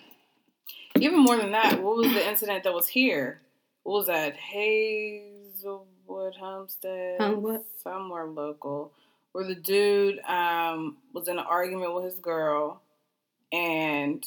Even 1.00 1.20
more 1.20 1.38
than 1.38 1.52
that, 1.52 1.82
what 1.84 1.96
was 1.98 2.12
the 2.12 2.28
incident 2.28 2.64
that 2.64 2.74
was 2.74 2.88
here? 2.88 3.40
What 3.84 3.94
was 3.94 4.08
that? 4.08 4.36
Hazelwood 6.08 6.36
Homestead? 6.36 7.22
Um. 7.22 7.60
Somewhere 7.84 8.26
local. 8.26 8.92
Where 9.34 9.46
the 9.46 9.56
dude 9.56 10.20
um, 10.28 10.98
was 11.14 11.28
in 11.28 11.38
an 11.38 11.46
argument 11.48 11.94
with 11.94 12.06
his 12.06 12.16
girl, 12.16 12.82
and 13.52 14.26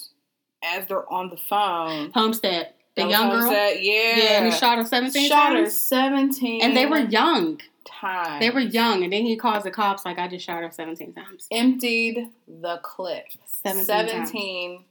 as 0.63 0.87
they're 0.87 1.11
on 1.13 1.31
the 1.31 1.37
phone, 1.37 2.13
Homestead, 2.13 2.75
the 2.95 3.07
young 3.07 3.31
girl. 3.31 3.51
Yeah, 3.51 3.71
Yeah, 4.17 4.45
he 4.45 4.51
shot 4.53 4.79
her 4.79 4.85
17 4.85 5.29
shot 5.29 5.55
her 5.57 5.69
seventeen, 5.69 6.63
And 6.63 6.77
they 6.77 6.87
were 6.87 6.99
young. 7.01 7.61
times. 7.85 8.41
They 8.41 8.51
were 8.51 8.61
young. 8.61 9.03
And 9.03 9.13
then 9.13 9.23
he 9.23 9.37
calls 9.37 9.65
the 9.65 9.71
cops 9.73 10.05
like, 10.05 10.19
I 10.19 10.29
just 10.29 10.45
shot 10.45 10.63
her 10.63 10.71
17 10.71 11.13
times. 11.13 11.49
emptied 11.51 12.29
the 12.47 12.79
clip 12.83 13.25
17 13.47 13.85
17 13.87 14.77
times. 14.77 14.85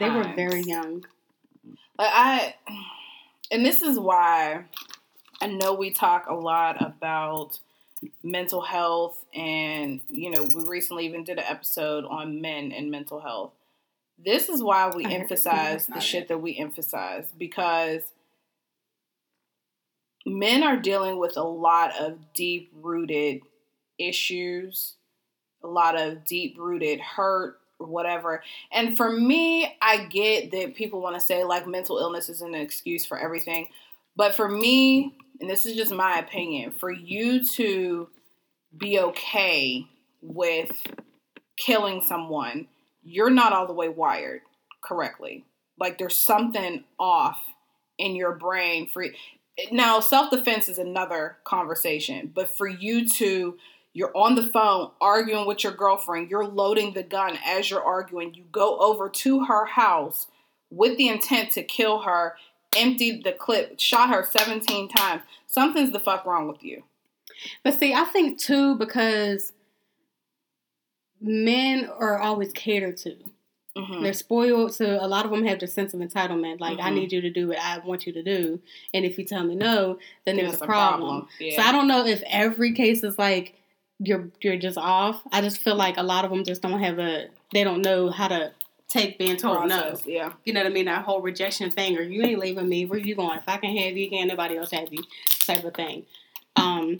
They 0.00 0.10
were 0.10 0.34
very 0.34 0.62
young. 0.62 1.04
Like 1.96 2.10
I, 2.12 2.54
and 3.52 3.64
this 3.64 3.82
is 3.82 4.00
why 4.00 4.64
I 5.40 5.46
know 5.48 5.74
we 5.74 5.90
talk 5.90 6.26
a 6.28 6.34
lot 6.34 6.80
about 6.84 7.58
mental 8.22 8.60
health, 8.60 9.24
and 9.34 10.00
you 10.08 10.30
know, 10.30 10.46
we 10.54 10.66
recently 10.66 11.06
even 11.06 11.24
did 11.24 11.38
an 11.38 11.44
episode 11.48 12.04
on 12.04 12.40
men 12.40 12.72
and 12.72 12.90
mental 12.90 13.20
health. 13.20 13.52
This 14.22 14.48
is 14.48 14.62
why 14.62 14.90
we 14.94 15.04
I 15.04 15.10
emphasize 15.10 15.86
the 15.86 15.96
it. 15.96 16.02
shit 16.02 16.28
that 16.28 16.38
we 16.38 16.56
emphasize 16.56 17.26
because 17.36 18.02
men 20.24 20.62
are 20.62 20.76
dealing 20.76 21.18
with 21.18 21.36
a 21.36 21.42
lot 21.42 21.98
of 21.98 22.32
deep 22.32 22.70
rooted 22.80 23.42
issues, 23.98 24.94
a 25.62 25.66
lot 25.66 26.00
of 26.00 26.24
deep 26.24 26.56
rooted 26.58 27.00
hurt, 27.00 27.58
or 27.78 27.86
whatever. 27.86 28.42
And 28.72 28.96
for 28.96 29.10
me, 29.10 29.76
I 29.82 30.04
get 30.04 30.50
that 30.52 30.74
people 30.74 31.00
want 31.00 31.16
to 31.16 31.20
say 31.20 31.44
like 31.44 31.66
mental 31.66 31.98
illness 31.98 32.28
isn't 32.28 32.54
an 32.54 32.60
excuse 32.60 33.04
for 33.04 33.18
everything. 33.18 33.68
But 34.16 34.34
for 34.34 34.48
me, 34.48 35.14
and 35.40 35.50
this 35.50 35.66
is 35.66 35.76
just 35.76 35.92
my 35.92 36.18
opinion, 36.18 36.70
for 36.70 36.90
you 36.90 37.44
to 37.44 38.08
be 38.76 38.98
okay 38.98 39.86
with 40.22 40.70
killing 41.56 42.00
someone, 42.00 42.66
you're 43.02 43.30
not 43.30 43.52
all 43.52 43.66
the 43.66 43.72
way 43.72 43.88
wired 43.88 44.40
correctly. 44.82 45.44
Like 45.78 45.98
there's 45.98 46.18
something 46.18 46.84
off 46.98 47.38
in 47.98 48.16
your 48.16 48.32
brain 48.32 48.88
for 48.88 49.06
now 49.70 50.00
self-defense 50.00 50.68
is 50.68 50.78
another 50.78 51.36
conversation, 51.44 52.32
but 52.34 52.56
for 52.56 52.66
you 52.66 53.08
to 53.08 53.56
you're 53.92 54.16
on 54.16 54.34
the 54.34 54.48
phone 54.48 54.90
arguing 55.00 55.46
with 55.46 55.62
your 55.62 55.72
girlfriend, 55.72 56.28
you're 56.28 56.44
loading 56.44 56.94
the 56.94 57.04
gun 57.04 57.38
as 57.46 57.70
you're 57.70 57.82
arguing, 57.82 58.34
you 58.34 58.42
go 58.50 58.76
over 58.78 59.08
to 59.08 59.44
her 59.44 59.66
house 59.66 60.26
with 60.70 60.98
the 60.98 61.06
intent 61.06 61.52
to 61.52 61.62
kill 61.62 62.00
her, 62.00 62.34
emptied 62.76 63.24
the 63.24 63.32
clip, 63.32 63.78
shot 63.78 64.10
her 64.10 64.24
17 64.24 64.88
times. 64.88 65.22
Something's 65.46 65.92
the 65.92 66.00
fuck 66.00 66.24
wrong 66.26 66.48
with 66.48 66.62
you. 66.62 66.82
But 67.62 67.74
see, 67.74 67.92
I 67.94 68.04
think 68.04 68.38
too 68.38 68.76
because 68.76 69.52
men 71.20 71.88
are 71.98 72.18
always 72.18 72.52
catered 72.52 72.96
to. 72.98 73.16
Mhm. 73.76 74.02
They're 74.02 74.12
spoiled, 74.12 74.72
so 74.72 74.98
a 75.00 75.08
lot 75.08 75.24
of 75.24 75.32
them 75.32 75.44
have 75.46 75.58
the 75.58 75.66
sense 75.66 75.94
of 75.94 76.00
entitlement. 76.00 76.60
Like, 76.60 76.78
I 76.78 76.90
Mhm. 76.90 76.94
need 76.94 77.12
you 77.12 77.20
to 77.22 77.30
do 77.30 77.48
what 77.48 77.58
I 77.58 77.78
want 77.78 78.06
you 78.06 78.12
to 78.12 78.22
do, 78.22 78.60
and 78.92 79.04
if 79.04 79.18
you 79.18 79.24
tell 79.24 79.42
me 79.42 79.56
no, 79.56 79.98
then 80.24 80.36
there's 80.36 80.60
a 80.60 80.64
problem. 80.64 81.26
Yeah. 81.40 81.56
So 81.56 81.68
I 81.68 81.72
don't 81.72 81.88
know 81.88 82.06
if 82.06 82.22
every 82.26 82.72
case 82.72 83.02
is 83.02 83.18
like 83.18 83.54
you're 83.98 84.30
you're 84.42 84.56
just 84.56 84.78
off. 84.78 85.22
I 85.32 85.40
just 85.40 85.58
feel 85.58 85.74
like 85.74 85.96
a 85.96 86.02
lot 86.02 86.24
of 86.24 86.30
them 86.30 86.44
just 86.44 86.62
don't 86.62 86.80
have 86.80 86.98
a 86.98 87.28
they 87.52 87.64
don't 87.64 87.82
know 87.82 88.10
how 88.10 88.28
to 88.28 88.52
take 88.88 89.18
being 89.18 89.36
told 89.36 89.68
no. 89.68 89.98
Yeah. 90.04 90.32
You 90.44 90.52
know 90.52 90.60
what 90.60 90.70
I 90.70 90.74
mean? 90.74 90.84
That 90.86 91.04
whole 91.04 91.20
rejection 91.20 91.70
thing, 91.70 91.96
or 91.98 92.02
you 92.02 92.22
ain't 92.22 92.38
leaving 92.38 92.68
me. 92.68 92.86
Where 92.86 92.98
you 92.98 93.14
going? 93.14 93.38
If 93.38 93.44
I 93.48 93.56
can 93.56 93.76
have 93.76 93.96
you, 93.96 94.08
can't 94.10 94.28
nobody 94.28 94.56
else 94.56 94.70
have 94.70 94.92
you, 94.92 95.02
type 95.46 95.64
of 95.64 95.74
thing. 95.74 96.04
Um, 96.56 96.98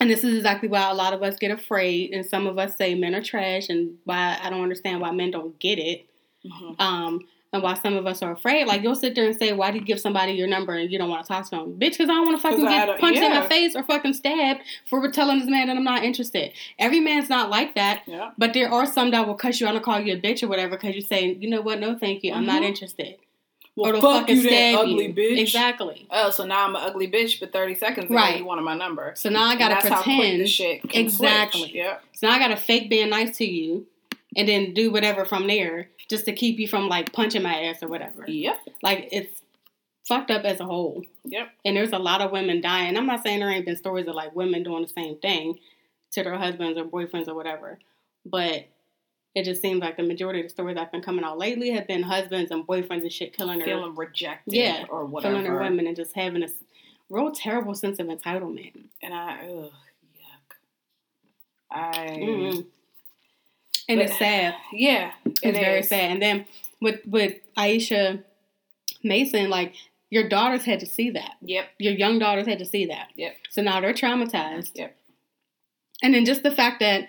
and 0.00 0.10
this 0.10 0.24
is 0.24 0.36
exactly 0.36 0.68
why 0.68 0.90
a 0.90 0.94
lot 0.94 1.12
of 1.12 1.22
us 1.22 1.36
get 1.36 1.50
afraid, 1.50 2.12
and 2.12 2.24
some 2.26 2.46
of 2.46 2.58
us 2.58 2.76
say 2.76 2.94
men 2.94 3.14
are 3.14 3.22
trash, 3.22 3.68
and 3.68 3.96
why 4.04 4.38
I 4.42 4.50
don't 4.50 4.62
understand 4.62 5.00
why 5.00 5.10
men 5.12 5.30
don't 5.30 5.58
get 5.58 5.78
it. 5.78 6.06
Mhm. 6.44 6.80
Um, 6.80 7.20
and 7.54 7.62
why 7.62 7.74
some 7.74 7.94
of 7.96 8.06
us 8.06 8.22
are 8.22 8.32
afraid. 8.32 8.66
Like 8.66 8.82
you'll 8.82 8.94
sit 8.94 9.14
there 9.14 9.24
and 9.26 9.34
say, 9.36 9.52
"Why 9.52 9.70
do 9.70 9.78
you 9.78 9.84
give 9.84 10.00
somebody 10.00 10.32
your 10.32 10.48
number 10.48 10.74
and 10.74 10.90
you 10.90 10.98
don't 10.98 11.08
want 11.08 11.24
to 11.24 11.28
talk 11.28 11.44
to 11.44 11.50
them, 11.50 11.74
bitch? 11.78 11.92
Because 11.92 12.10
I 12.10 12.14
don't 12.14 12.26
want 12.26 12.36
to 12.36 12.42
fucking 12.42 12.64
get 12.64 12.98
punched 13.00 13.20
in 13.22 13.32
yeah. 13.32 13.42
the 13.42 13.48
face 13.48 13.74
or 13.74 13.82
fucking 13.84 14.12
stabbed 14.14 14.60
for 14.86 15.08
telling 15.10 15.38
this 15.38 15.48
man 15.48 15.68
that 15.68 15.76
I'm 15.76 15.84
not 15.84 16.04
interested. 16.04 16.52
Every 16.78 17.00
man's 17.00 17.30
not 17.30 17.48
like 17.50 17.74
that." 17.76 18.02
Yeah. 18.06 18.32
But 18.36 18.52
there 18.52 18.70
are 18.70 18.84
some 18.86 19.10
that 19.12 19.26
will 19.26 19.34
cuss 19.34 19.60
you 19.60 19.66
out 19.66 19.74
and 19.74 19.84
call 19.84 20.00
you 20.00 20.14
a 20.14 20.20
bitch 20.20 20.42
or 20.42 20.48
whatever 20.48 20.76
because 20.76 20.94
you 20.94 21.00
say, 21.00 21.34
you 21.40 21.48
know 21.48 21.60
what, 21.62 21.78
no 21.80 21.96
thank 21.96 22.22
you, 22.24 22.32
I'm 22.32 22.44
not 22.44 22.62
Mhm. 22.62 22.66
interested. 22.66 23.16
Well, 23.76 23.90
or 23.96 24.00
fuck 24.00 24.20
fucking 24.20 24.36
you, 24.36 24.50
that 24.50 24.74
ugly 24.76 25.06
you. 25.08 25.12
bitch. 25.14 25.40
Exactly. 25.40 26.06
Oh, 26.10 26.30
so 26.30 26.44
now 26.46 26.64
I'm 26.66 26.76
an 26.76 26.82
ugly 26.84 27.08
bitch 27.10 27.40
but 27.40 27.52
30 27.52 27.74
seconds 27.74 28.06
and 28.06 28.14
Right. 28.14 28.38
you 28.38 28.44
wanted 28.44 28.62
my 28.62 28.76
number. 28.76 29.14
So 29.16 29.30
now 29.30 29.44
I 29.46 29.56
gotta 29.56 29.74
that's 29.74 29.88
how 29.88 30.02
quick 30.02 30.16
pretend. 30.16 30.48
shit 30.48 30.80
Exactly. 30.94 31.70
Switch. 31.70 31.86
So 32.12 32.28
now 32.28 32.34
I 32.34 32.38
gotta 32.38 32.56
fake 32.56 32.88
being 32.88 33.10
nice 33.10 33.36
to 33.38 33.44
you 33.44 33.86
and 34.36 34.48
then 34.48 34.74
do 34.74 34.90
whatever 34.90 35.24
from 35.24 35.46
there 35.46 35.90
just 36.08 36.24
to 36.26 36.32
keep 36.32 36.58
you 36.58 36.68
from 36.68 36.88
like 36.88 37.12
punching 37.12 37.42
my 37.42 37.62
ass 37.64 37.82
or 37.82 37.88
whatever. 37.88 38.24
Yep. 38.26 38.58
Like 38.82 39.08
it's 39.12 39.40
fucked 40.06 40.30
up 40.30 40.44
as 40.44 40.60
a 40.60 40.64
whole. 40.64 41.02
Yep. 41.24 41.48
And 41.64 41.76
there's 41.76 41.92
a 41.92 41.98
lot 41.98 42.20
of 42.20 42.30
women 42.32 42.60
dying. 42.60 42.96
I'm 42.96 43.06
not 43.06 43.22
saying 43.22 43.40
there 43.40 43.50
ain't 43.50 43.64
been 43.66 43.76
stories 43.76 44.06
of 44.06 44.14
like 44.14 44.34
women 44.34 44.62
doing 44.62 44.82
the 44.82 44.88
same 44.88 45.16
thing 45.18 45.58
to 46.12 46.22
their 46.22 46.36
husbands 46.36 46.78
or 46.78 46.84
boyfriends 46.84 47.28
or 47.28 47.34
whatever, 47.34 47.78
but 48.24 48.66
it 49.34 49.42
just 49.44 49.60
seems 49.60 49.80
like 49.80 49.96
the 49.96 50.02
majority 50.04 50.38
of 50.40 50.46
the 50.46 50.50
stories 50.50 50.76
that's 50.76 50.92
been 50.92 51.02
coming 51.02 51.24
out 51.24 51.38
lately 51.38 51.70
have 51.70 51.88
been 51.88 52.04
husbands 52.04 52.52
and 52.52 52.64
boyfriends 52.66 53.02
and 53.02 53.12
shit 53.12 53.36
killing 53.36 53.58
their 53.58 53.66
Feeling 53.66 53.96
rejected 53.96 54.54
Yeah. 54.54 54.84
or 54.88 55.04
whatever. 55.06 55.32
killing 55.34 55.44
their 55.50 55.58
women 55.60 55.88
and 55.88 55.96
just 55.96 56.14
having 56.14 56.42
this 56.42 56.52
real 57.10 57.32
terrible 57.32 57.74
sense 57.74 57.98
of 57.98 58.06
entitlement. 58.06 58.74
And 59.02 59.12
I, 59.12 59.38
ugh, 59.48 59.70
yuck. 60.16 60.54
I, 61.72 62.06
Mm-mm. 62.20 62.66
And 63.88 63.98
But- 63.98 64.06
it's 64.08 64.18
sad. 64.18 64.54
yeah. 64.72 65.12
It's 65.24 65.40
it 65.42 65.52
very 65.54 65.80
is. 65.80 65.88
sad. 65.88 66.10
And 66.12 66.22
then 66.22 66.46
with 66.80 67.00
with 67.06 67.34
Aisha 67.56 68.22
Mason, 69.02 69.50
like 69.50 69.74
your 70.10 70.28
daughters 70.28 70.64
had 70.64 70.80
to 70.80 70.86
see 70.86 71.10
that. 71.10 71.32
Yep. 71.42 71.68
Your 71.78 71.92
young 71.94 72.18
daughters 72.18 72.46
had 72.46 72.58
to 72.60 72.64
see 72.64 72.86
that. 72.86 73.08
Yep. 73.16 73.36
So 73.50 73.62
now 73.62 73.80
they're 73.80 73.92
traumatized. 73.94 74.72
Yep. 74.74 74.96
And 76.02 76.14
then 76.14 76.24
just 76.24 76.42
the 76.42 76.50
fact 76.50 76.80
that 76.80 77.08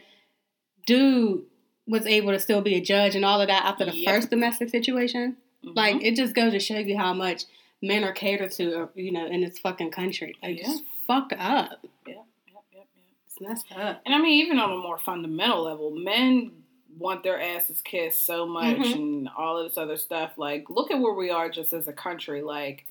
dude 0.86 1.44
was 1.88 2.06
able 2.08 2.32
to 2.32 2.40
still 2.40 2.62
be 2.62 2.76
a 2.76 2.82
judge 2.82 3.16
and 3.16 3.24
all 3.26 3.42
of 3.42 3.48
that 3.48 3.64
after 3.66 3.86
the 3.86 3.96
Yep. 3.96 4.14
first 4.14 4.30
domestic 4.30 4.70
situation, 4.70 5.38
Mhm. 5.64 5.76
like 5.76 6.04
it 6.04 6.16
just 6.16 6.34
goes 6.34 6.52
to 6.54 6.60
show 6.60 6.78
you 6.80 6.98
how 6.98 7.14
much 7.14 7.44
men 7.82 8.04
are 8.04 8.14
catered 8.14 8.52
to, 8.54 8.84
uh, 8.84 8.88
you 8.96 9.12
know, 9.12 9.26
in 9.28 9.42
this 9.42 9.60
fucking 9.60 9.92
country. 9.92 10.36
Like, 10.42 10.58
Yeah. 10.58 10.64
just 10.64 10.84
fucked 11.06 11.34
up. 11.34 11.80
Yep, 12.08 12.16
yep, 12.16 12.26
yep, 12.48 12.64
yep. 12.74 12.88
It's 13.28 13.40
messed 13.42 13.72
up. 13.74 14.02
And 14.06 14.16
I 14.16 14.20
mean, 14.20 14.42
even 14.46 14.58
on 14.58 14.72
a 14.72 14.78
more 14.78 14.98
fundamental 14.98 15.64
level, 15.64 15.92
men 15.92 16.64
want 16.98 17.24
their 17.24 17.40
asses 17.42 17.82
kissed 17.82 18.26
so 18.26 18.46
much 18.46 18.78
Mhm. 18.78 18.96
and 18.96 19.30
all 19.38 19.58
of 19.58 19.68
this 19.68 19.78
other 19.78 19.98
stuff. 19.98 20.38
Like, 20.38 20.70
look 20.70 20.92
at 20.92 21.00
where 21.00 21.14
we 21.14 21.30
are 21.30 21.50
just 21.50 21.74
as 21.74 21.88
a 21.88 21.94
country. 21.94 22.42
Like, 22.42 22.86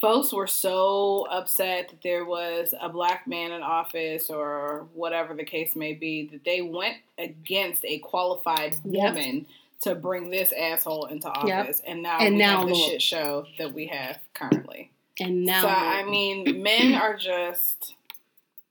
folks 0.00 0.32
were 0.32 0.46
so 0.46 1.26
upset 1.30 1.88
that 1.90 2.02
there 2.02 2.24
was 2.24 2.74
a 2.80 2.88
black 2.88 3.26
man 3.26 3.52
in 3.52 3.62
office 3.62 4.30
or 4.30 4.86
whatever 4.94 5.34
the 5.34 5.44
case 5.44 5.76
may 5.76 5.92
be 5.92 6.26
that 6.28 6.44
they 6.44 6.62
went 6.62 6.96
against 7.18 7.84
a 7.84 7.98
qualified 7.98 8.76
Yep. 8.84 9.14
woman 9.14 9.46
to 9.82 9.94
bring 9.94 10.30
this 10.30 10.52
asshole 10.52 11.06
into 11.06 11.30
Yep. 11.46 11.64
office. 11.64 11.80
And 11.86 12.02
now 12.02 12.18
And 12.18 12.34
we 12.36 12.38
now 12.40 12.58
have 12.60 12.68
the 12.68 12.74
shit 12.74 13.02
show 13.02 13.46
that 13.58 13.72
we 13.72 13.86
have 13.86 14.18
currently. 14.34 14.90
And 15.18 15.44
now, 15.44 15.62
so, 15.62 15.68
I 15.68 16.02
mean, 16.04 16.62
men 16.62 16.94
are 16.94 17.16
just. 17.16 17.94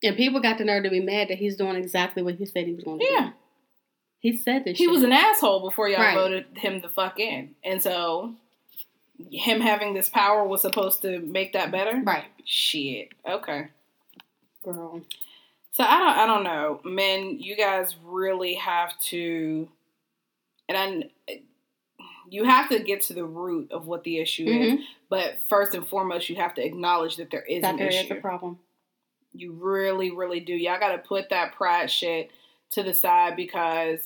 and 0.01 0.15
people 0.15 0.39
got 0.39 0.57
the 0.57 0.63
nerve 0.65 0.83
to 0.85 0.89
be 0.89 0.99
mad 1.01 1.27
that 1.27 1.37
he's 1.37 1.57
doing 1.57 1.75
exactly 1.75 2.23
what 2.23 2.35
he 2.35 2.45
said 2.45 2.65
he 2.65 2.73
was 2.73 2.83
going 2.85 2.99
to 2.99 3.05
do. 3.05 3.11
Yeah. 3.11 3.31
He 4.19 4.35
said 4.37 4.65
this 4.65 4.77
he 4.77 4.85
shit. 4.85 4.91
was 4.91 5.03
an 5.03 5.11
asshole 5.13 5.61
before 5.61 5.87
y'all 5.87 6.01
Right. 6.01 6.15
voted 6.15 6.45
him 6.57 6.81
the 6.81 6.89
fuck 6.89 7.19
in. 7.19 7.55
And 7.63 7.81
so 7.81 8.33
him 9.31 9.61
having 9.61 9.93
this 9.93 10.09
power 10.09 10.45
was 10.45 10.61
supposed 10.61 11.01
to 11.03 11.19
make 11.19 11.53
that 11.53 11.71
better? 11.71 12.01
right, 12.03 12.25
Shit. 12.45 13.09
Okay. 13.27 13.67
girl. 14.63 15.01
So 15.71 15.83
I 15.85 15.97
don't 15.99 16.17
I 16.17 16.25
don't 16.27 16.43
know. 16.43 16.81
Men, 16.83 17.39
you 17.39 17.55
guys 17.55 17.95
really 18.03 18.55
have 18.55 18.99
to 19.03 19.69
and 20.67 20.77
I 21.29 21.39
you 22.29 22.43
have 22.43 22.69
to 22.69 22.79
get 22.79 23.01
to 23.03 23.13
the 23.13 23.25
root 23.25 23.71
of 23.71 23.87
what 23.87 24.03
the 24.03 24.19
issue 24.19 24.45
is. 24.45 24.73
Mhm. 24.73 24.83
But 25.09 25.39
first 25.47 25.73
and 25.73 25.87
foremost, 25.87 26.29
you 26.29 26.35
have 26.35 26.53
to 26.55 26.63
acknowledge 26.65 27.15
that 27.15 27.31
there 27.31 27.41
is 27.41 27.61
That 27.63 27.71
an 27.71 27.77
there 27.77 27.87
is 27.87 27.95
issue. 27.95 28.13
a 28.13 28.21
problem. 28.21 28.59
You 29.33 29.53
really, 29.53 30.11
really 30.11 30.39
do. 30.39 30.53
Y'all 30.53 30.79
got 30.79 30.89
to 30.91 30.99
put 30.99 31.29
that 31.29 31.53
pride 31.55 31.89
shit 31.89 32.29
to 32.71 32.83
the 32.83 32.93
side 32.93 33.35
because 33.35 33.99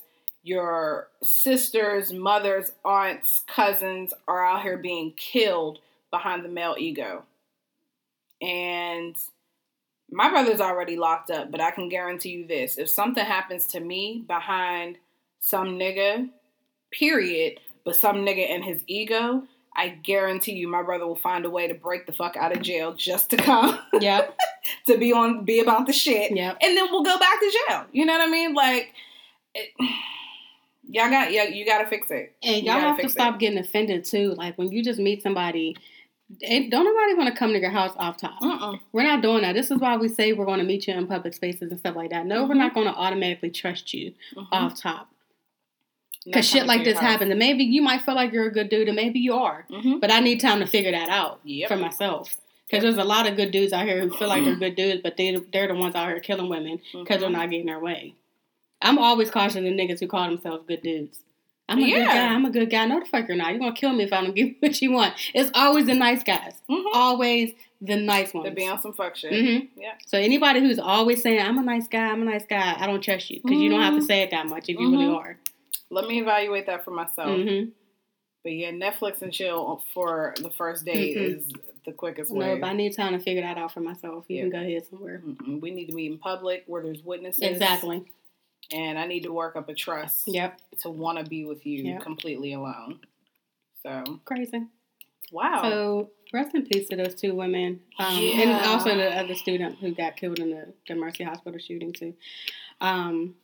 your 0.43 1.08
sisters, 1.21 2.12
mothers, 2.12 2.71
aunts, 2.84 3.43
cousins 3.47 4.13
are 4.28 4.45
out 4.45 4.62
here 4.62 4.78
being 4.78 5.13
killed 5.15 5.80
behind 6.12 6.43
the 6.43 6.49
male 6.49 6.76
ego. 6.78 7.23
And 8.41 9.15
my 10.12 10.30
brother's 10.30 10.62
already 10.62 10.97
locked 10.97 11.32
up, 11.32 11.49
but 11.49 11.61
I 11.61 11.72
can 11.72 11.89
guarantee 11.89 12.32
you 12.32 12.47
this 12.47 12.78
if 12.78 12.89
something 12.89 13.26
happens 13.26 13.66
to 13.68 13.80
me 13.80 14.24
behind 14.28 14.97
some 15.39 15.80
nigga, 15.80 16.30
period, 16.91 17.59
but 17.84 17.95
some 17.95 18.18
nigga 18.18 18.49
and 18.49 18.64
his 18.64 18.84
ego, 18.88 19.43
I 19.76 19.89
guarantee 19.89 20.53
you 20.53 20.67
my 20.67 20.84
brother 20.84 21.07
will 21.07 21.15
find 21.15 21.45
a 21.45 21.49
way 21.49 21.67
to 21.67 21.74
break 21.74 22.05
the 22.05 22.11
fuck 22.13 22.36
out 22.38 22.55
of 22.55 22.61
jail 22.61 22.93
just 22.93 23.30
to 23.32 23.38
come 23.38 23.80
Yep, 23.99 24.38
to 24.88 24.97
be 24.97 25.11
on 25.13 25.45
be 25.45 25.59
about 25.59 25.88
the 25.88 25.93
shit 25.93 26.36
yep. 26.36 26.57
and 26.61 26.78
then 26.78 26.88
we'll 26.91 27.03
go 27.03 27.17
back 27.17 27.39
to 27.39 27.51
jail 27.69 27.86
you 27.91 28.05
know 28.05 28.13
what 28.13 28.28
i 28.28 28.32
mean 28.32 28.53
like 28.53 28.93
it, 29.55 29.69
y'all 30.89 31.09
got 31.09 31.32
yeah 31.32 31.45
you 31.45 31.65
gotta 31.65 31.88
fix 31.89 32.11
it 32.11 32.36
And 32.43 32.57
You 32.65 32.71
y'all 32.71 32.80
have 32.82 32.99
to 32.99 33.09
stop 33.09 33.36
it. 33.36 33.39
getting 33.39 33.57
offended 33.59 34.05
too. 34.05 34.34
Like 34.36 34.57
when 34.57 34.71
you 34.71 34.84
just 34.84 34.99
meet 34.99 35.24
somebody, 35.24 35.76
it, 36.41 36.69
don't 36.69 36.86
nobody 36.86 37.13
want 37.15 37.34
to 37.34 37.38
come 37.39 37.53
to 37.53 37.59
your 37.59 37.69
house 37.69 37.93
off 37.97 38.17
top. 38.17 38.39
Mm-mm. 38.41 38.80
We're 38.91 39.03
not 39.03 39.21
doing 39.21 39.41
that. 39.43 39.53
This 39.53 39.69
is 39.71 39.78
why 39.80 39.97
we 39.97 40.07
say 40.09 40.34
we're 40.34 40.45
going 40.45 40.59
to 40.59 40.65
meet 40.65 40.88
you 40.88 40.93
in 40.93 41.05
public 41.07 41.34
spaces 41.34 41.69
and 41.71 41.80
stuff 41.80 41.95
like 41.95 42.09
that. 42.09 42.26
No, 42.26 42.43
we're 42.43 42.55
Mhm. 42.55 42.57
not 42.57 42.74
going 42.74 42.88
to 42.88 42.93
automatically 42.93 43.49
trust 43.51 43.93
you 43.93 44.13
Mhm. 44.36 44.47
off 44.51 44.80
top 44.82 45.09
because 46.26 46.47
shit 46.47 46.65
like 46.65 46.84
this 46.84 46.97
happens. 46.97 47.30
And 47.30 47.39
maybe 47.39 47.63
you 47.63 47.82
might 47.82 48.01
feel 48.01 48.15
like 48.15 48.32
you're 48.32 48.47
a 48.47 48.51
good 48.51 48.69
dude, 48.69 48.88
and 48.88 48.95
maybe 48.95 49.19
you 49.19 49.34
are. 49.34 49.65
Mhm. 49.69 49.99
But 50.01 50.11
I 50.11 50.19
need 50.19 50.39
time 50.39 50.59
to 50.59 50.65
figure 50.67 50.91
that 50.91 51.09
out 51.09 51.39
Yep. 51.43 51.69
for 51.69 51.76
myself. 51.78 52.38
Because 52.69 52.84
there's 52.84 52.97
a 52.97 53.03
lot 53.03 53.28
of 53.28 53.36
good 53.36 53.51
dudes 53.51 53.71
out 53.74 53.86
here 53.86 54.01
who 54.01 54.09
feel 54.15 54.28
like 54.30 54.43
they're 54.45 54.55
good 54.67 54.76
dudes, 54.76 55.01
but 55.03 55.17
they 55.17 55.36
they're 55.51 55.67
the 55.67 55.76
ones 55.76 55.95
out 55.95 56.07
here 56.07 56.19
killing 56.19 56.49
women 56.49 56.80
because 56.93 57.19
they're 57.19 57.30
Mhm. 57.30 57.34
not 57.34 57.49
getting 57.49 57.65
their 57.67 57.80
way. 57.80 58.13
I'm 58.82 58.97
always 58.97 59.30
cautioning 59.30 59.76
the 59.76 59.82
niggas 59.84 59.99
who 59.99 60.07
call 60.07 60.28
themselves 60.30 60.63
good 60.67 60.82
dudes. 60.82 61.19
I'm 61.69 61.80
a 61.80 61.86
good 61.89 62.05
guy. 62.05 62.28
I'm 62.28 62.43
a 62.45 62.49
good 62.49 62.69
guy. 62.69 62.86
No, 62.86 62.99
the 62.99 63.05
fuck 63.05 63.28
you're 63.28 63.38
not. 63.38 63.51
You're 63.51 63.59
gonna 63.59 63.74
kill 63.74 63.93
me 63.93 64.03
if 64.03 64.11
I 64.11 64.21
don't 64.21 64.36
give 64.36 64.47
you 64.49 64.55
what 64.59 64.82
you 64.82 64.91
want. 64.91 65.13
It's 65.34 65.49
always 65.53 65.86
the 65.86 65.93
nice 65.93 66.21
guys. 66.24 66.61
Mhm. 66.69 66.84
Always 66.93 67.53
the 67.80 67.95
nice 67.95 68.34
ones. 68.34 68.49
They 68.49 68.53
be 68.55 68.67
on 68.67 68.82
some 68.82 68.93
fuck 68.93 69.15
shit. 69.15 69.32
Mhm. 69.32 69.67
Yeah. 69.78 69.93
So 70.05 70.17
anybody 70.17 70.59
who's 70.59 70.80
always 70.80 71.21
saying 71.21 71.39
I'm 71.41 71.57
a 71.57 71.61
nice 71.63 71.88
guy, 71.88 72.05
I'm 72.05 72.21
a 72.21 72.26
nice 72.26 72.45
guy, 72.45 72.76
I 72.78 72.86
don't 72.86 73.01
trust 73.01 73.30
you 73.30 73.39
because 73.41 73.59
you 73.59 73.69
don't 73.69 73.82
have 73.82 73.93
to 73.95 74.01
Mhm. 74.01 74.07
say 74.07 74.21
it 74.24 74.32
that 74.32 74.47
much 74.47 74.67
if 74.69 74.78
you 74.80 74.89
really 74.91 75.05
Mhm. 75.05 75.15
are. 75.17 75.38
Let 75.94 76.08
me 76.08 76.20
evaluate 76.22 76.66
that 76.68 76.84
for 76.84 76.91
myself. 76.91 77.39
hmm 77.39 77.66
But 78.44 78.52
yeah, 78.54 78.72
Netflix 78.72 79.22
and 79.22 79.32
chill 79.32 79.84
for 79.94 80.34
the 80.39 80.50
first 80.50 80.86
date 80.86 81.16
Mm-mm. 81.18 81.38
is 81.38 81.52
the 81.86 81.91
quickest 81.94 82.32
No, 82.32 82.39
way. 82.54 82.60
but 82.60 82.68
I 82.68 82.74
need 82.74 82.96
time 82.96 83.14
to 83.14 83.20
figure 83.20 83.41
that 83.41 83.58
out 83.58 83.74
for 83.74 83.80
myself. 83.82 84.26
You 84.28 84.38
Yeah. 84.38 84.41
can 84.44 84.52
go 84.52 84.58
ahead 84.60 84.86
somewhere. 84.88 85.22
Mm-mm. 85.26 85.62
We 85.62 85.72
need 85.72 85.88
to 85.88 85.94
meet 85.94 86.12
in 86.12 86.18
public 86.18 86.64
where 86.68 86.82
there's 86.84 87.04
witnesses. 87.04 87.44
Exactly. 87.44 88.04
And 88.72 88.98
I 88.98 89.06
need 89.06 89.24
to 89.24 89.32
work 89.34 89.56
up 89.56 89.70
a 89.70 89.74
trust 89.74 90.28
Yep. 90.28 90.60
to 90.80 90.89
want 90.89 91.20
to 91.20 91.26
be 91.26 91.46
with 91.46 91.66
you 91.66 91.84
Yep. 91.84 92.02
completely 92.02 92.54
alone. 92.54 93.00
So, 93.84 94.20
Crazy. 94.26 94.64
wow. 95.32 95.62
So 95.62 96.10
rest 96.32 96.56
in 96.56 96.66
peace 96.66 96.88
to 96.89 96.96
those 96.96 97.14
two 97.16 97.36
women, 97.36 97.82
um, 98.00 98.18
and 98.18 98.52
also 98.66 98.96
the 98.96 99.10
other 99.18 99.36
student 99.36 99.78
who 99.80 99.94
got 99.94 100.16
killed 100.16 100.39
in 100.39 100.50
the, 100.52 100.74
the 100.88 100.96
Mercy 100.96 101.24
Hospital 101.26 101.60
shooting 101.60 101.91
too. 101.94 102.16
Um, 102.82 103.36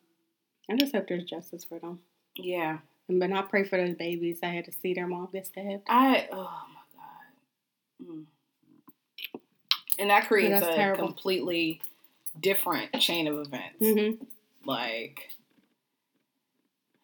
I 0.70 0.76
just 0.78 0.94
hope 0.96 1.08
there's 1.08 1.26
justice 1.26 1.64
for 1.66 1.78
them. 1.80 2.00
Yeah. 2.44 2.78
And 3.08 3.20
but 3.20 3.32
I 3.32 3.42
pray 3.44 3.64
for 3.64 3.78
those 3.78 3.96
babies. 3.96 4.40
I 4.44 4.48
had 4.48 4.66
to 4.66 4.72
see 4.72 4.94
their 4.94 5.08
mom 5.08 5.30
get 5.34 5.48
stabbed. 5.48 5.84
I, 5.88 6.28
oh 6.32 6.36
my 6.38 8.06
God. 8.08 8.12
Mm. 8.14 8.24
And 9.98 10.10
that 10.10 10.28
creates 10.28 10.62
a 10.62 10.74
terrible. 10.76 11.08
completely 11.08 11.82
different 12.40 12.94
chain 13.00 13.28
of 13.28 13.38
events. 13.40 13.82
Mm-hmm. 13.82 14.24
Like, 14.70 15.30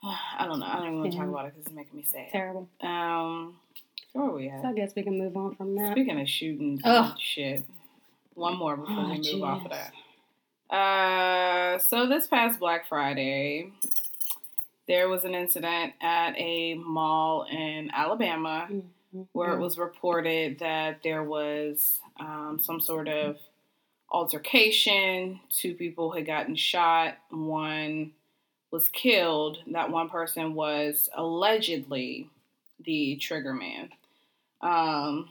I 0.04 0.46
don't 0.46 0.60
know. 0.60 0.66
I 0.68 0.76
don't 0.78 0.86
even 0.88 1.00
want 1.00 1.12
to 1.12 1.18
Yeah. 1.18 1.24
talk 1.24 1.32
about 1.34 1.46
it 1.48 1.54
because 1.56 1.66
it's 1.68 1.76
making 1.76 1.98
me 1.98 2.04
sad. 2.04 2.30
Terrible. 2.32 2.70
Um, 2.82 3.56
so 4.14 4.20
where 4.20 4.30
are 4.30 4.36
we 4.36 4.48
at? 4.50 4.62
So 4.62 4.68
I 4.70 4.74
guess 4.74 4.94
we 4.96 5.04
can 5.04 5.18
move 5.18 5.36
on 5.36 5.56
from 5.56 5.76
that. 5.76 5.92
Speaking 5.94 6.22
of 6.22 6.30
shootings 6.30 6.82
Ugh. 6.84 7.18
shit, 7.20 7.66
one 8.36 8.56
more 8.58 8.78
before 8.78 8.96
Oh, 8.98 9.10
we 9.10 9.34
move 9.34 9.44
off 9.44 9.66
of 9.66 9.72
that. 9.72 9.92
Uh, 10.74 11.78
so 11.80 12.08
this 12.08 12.28
past 12.28 12.60
Black 12.60 12.88
Friday, 12.88 13.72
there 14.88 15.10
was 15.10 15.24
an 15.24 15.34
incident 15.36 15.94
at 16.02 16.34
a 16.38 16.76
mall 16.76 17.44
in 17.50 17.90
Alabama 17.92 18.68
Mhm. 18.70 19.28
where 19.34 19.54
it 19.54 19.60
was 19.60 19.78
reported 19.78 20.60
that 20.60 21.02
there 21.04 21.24
was 21.24 22.00
um, 22.20 22.60
some 22.62 22.80
sort 22.80 23.08
of 23.08 23.38
altercation. 24.10 25.40
Two 25.50 25.74
people 25.76 26.12
had 26.12 26.26
gotten 26.26 26.56
shot. 26.56 27.18
One 27.30 28.14
was 28.72 28.90
killed. 28.90 29.60
That 29.68 29.92
one 29.92 30.10
person 30.10 30.54
was 30.56 31.10
allegedly 31.16 32.30
the 32.80 33.16
trigger 33.18 33.54
man. 33.54 33.92
Um, 34.62 35.30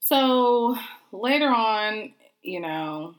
so 0.00 0.76
later 1.12 1.48
on, 1.48 2.12
you 2.42 2.60
know, 2.60 3.14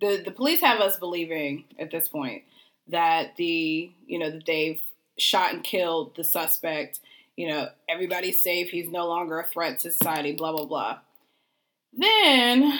the 0.00 0.22
the 0.24 0.30
police 0.30 0.60
have 0.60 0.80
us 0.80 0.98
believing 0.98 1.64
at 1.78 1.90
this 1.90 2.08
point 2.08 2.42
that 2.88 3.36
the 3.36 3.90
you 4.06 4.18
know 4.18 4.30
that 4.30 4.46
they've 4.46 4.80
shot 5.18 5.52
and 5.52 5.64
killed 5.64 6.14
the 6.16 6.24
suspect. 6.24 7.00
You 7.36 7.48
know, 7.48 7.68
everybody's 7.88 8.42
safe. 8.42 8.70
He's 8.70 8.88
no 8.88 9.06
longer 9.06 9.38
a 9.38 9.46
threat 9.46 9.78
to 9.80 9.92
society. 9.92 10.32
Blah 10.32 10.52
blah 10.52 10.66
blah. 10.66 10.98
Then, 11.92 12.78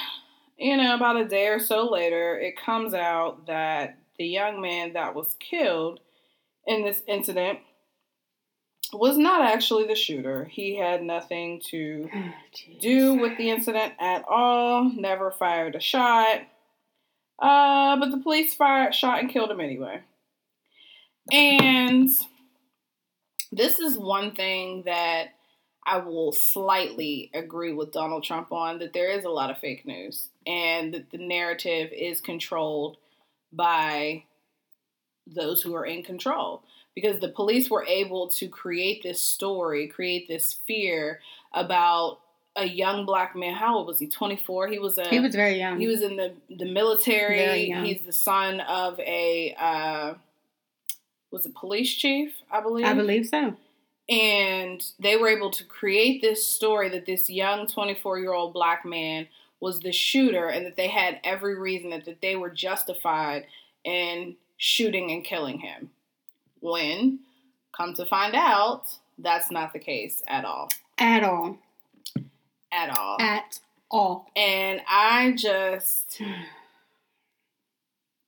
you 0.58 0.76
know, 0.76 0.94
about 0.94 1.16
a 1.16 1.24
day 1.24 1.48
or 1.48 1.58
so 1.58 1.90
later, 1.90 2.38
it 2.38 2.56
comes 2.56 2.94
out 2.94 3.46
that 3.46 3.98
the 4.18 4.26
young 4.26 4.60
man 4.60 4.92
that 4.94 5.14
was 5.14 5.34
killed 5.38 6.00
in 6.66 6.84
this 6.84 7.02
incident 7.06 7.60
was 8.92 9.16
not 9.18 9.42
actually 9.42 9.86
the 9.86 9.94
shooter. 9.94 10.44
He 10.44 10.76
had 10.76 11.02
nothing 11.02 11.60
to 11.70 12.08
Oh, 12.14 12.32
do 12.80 13.14
with 13.14 13.36
the 13.36 13.50
incident 13.50 13.94
at 13.98 14.24
all. 14.28 14.84
Never 14.94 15.30
fired 15.30 15.74
a 15.74 15.80
shot. 15.80 16.42
Uh, 17.38 17.96
but 17.98 18.10
the 18.10 18.18
police 18.18 18.54
fired, 18.54 18.94
shot, 18.94 19.20
and 19.20 19.30
killed 19.30 19.50
him 19.50 19.60
anyway. 19.60 20.00
And 21.30 22.10
this 23.52 23.78
is 23.78 23.98
one 23.98 24.32
thing 24.32 24.82
that 24.86 25.28
I 25.86 25.98
will 25.98 26.32
slightly 26.32 27.30
agree 27.32 27.72
with 27.72 27.92
Donald 27.92 28.24
Trump 28.24 28.52
on 28.52 28.78
that 28.80 28.92
there 28.92 29.10
is 29.10 29.24
a 29.24 29.30
lot 29.30 29.50
of 29.50 29.58
fake 29.58 29.86
news 29.86 30.28
and 30.46 30.92
that 30.94 31.10
the 31.10 31.18
narrative 31.18 31.90
is 31.92 32.20
controlled 32.20 32.96
by 33.52 34.24
those 35.26 35.62
who 35.62 35.74
are 35.74 35.86
in 35.86 36.02
control 36.02 36.62
because 36.94 37.20
the 37.20 37.28
police 37.28 37.70
were 37.70 37.84
able 37.86 38.28
to 38.28 38.48
create 38.48 39.02
this 39.02 39.20
story, 39.20 39.86
create 39.86 40.26
this 40.26 40.52
fear 40.66 41.20
about 41.52 42.18
a 42.56 42.66
young 42.66 43.06
black 43.06 43.36
man. 43.36 43.54
How 43.54 43.76
old 43.76 43.86
was 43.86 43.98
he? 43.98 44.06
24. 44.06 44.68
He 44.68 44.78
was 44.78 44.98
a 44.98 45.08
He 45.08 45.20
was 45.20 45.34
very 45.34 45.58
young. 45.58 45.78
he 45.78 45.86
was 45.86 46.02
in 46.02 46.16
the 46.16 46.34
the 46.50 46.64
military. 46.64 47.70
He's 47.84 48.02
the 48.04 48.12
son 48.12 48.60
of 48.60 48.98
a 49.00 49.54
uh, 49.58 50.14
was 51.30 51.46
it 51.46 51.54
police 51.54 51.94
chief, 51.94 52.32
I 52.50 52.60
believe. 52.60 52.86
I 52.86 52.94
believe 52.94 53.26
so. 53.26 53.56
And 54.08 54.84
they 55.00 55.16
were 55.16 55.28
able 55.28 55.50
to 55.50 55.64
create 55.64 56.22
this 56.22 56.46
story 56.46 56.88
that 56.90 57.06
this 57.06 57.28
young 57.28 57.66
24 57.66 58.20
year 58.20 58.32
old 58.32 58.52
black 58.52 58.84
man 58.84 59.26
was 59.60 59.80
the 59.80 59.92
shooter, 59.92 60.48
and 60.48 60.66
that 60.66 60.76
they 60.76 60.88
had 60.88 61.18
every 61.24 61.58
reason 61.58 61.90
that, 61.90 62.04
that 62.04 62.20
they 62.20 62.36
were 62.36 62.50
justified 62.50 63.46
in 63.84 64.36
shooting 64.58 65.10
and 65.10 65.24
killing 65.24 65.58
him. 65.58 65.90
When, 66.60 67.20
come 67.76 67.94
to 67.94 68.06
find 68.06 68.34
out, 68.34 68.84
that's 69.18 69.50
not 69.50 69.72
the 69.72 69.78
case 69.78 70.22
at 70.28 70.44
all. 70.44 70.68
At 70.98 71.24
all. 71.24 71.58
At 72.76 72.96
all. 72.96 73.16
At 73.20 73.60
all. 73.90 74.30
and 74.36 74.82
I 74.88 75.32
just 75.32 76.20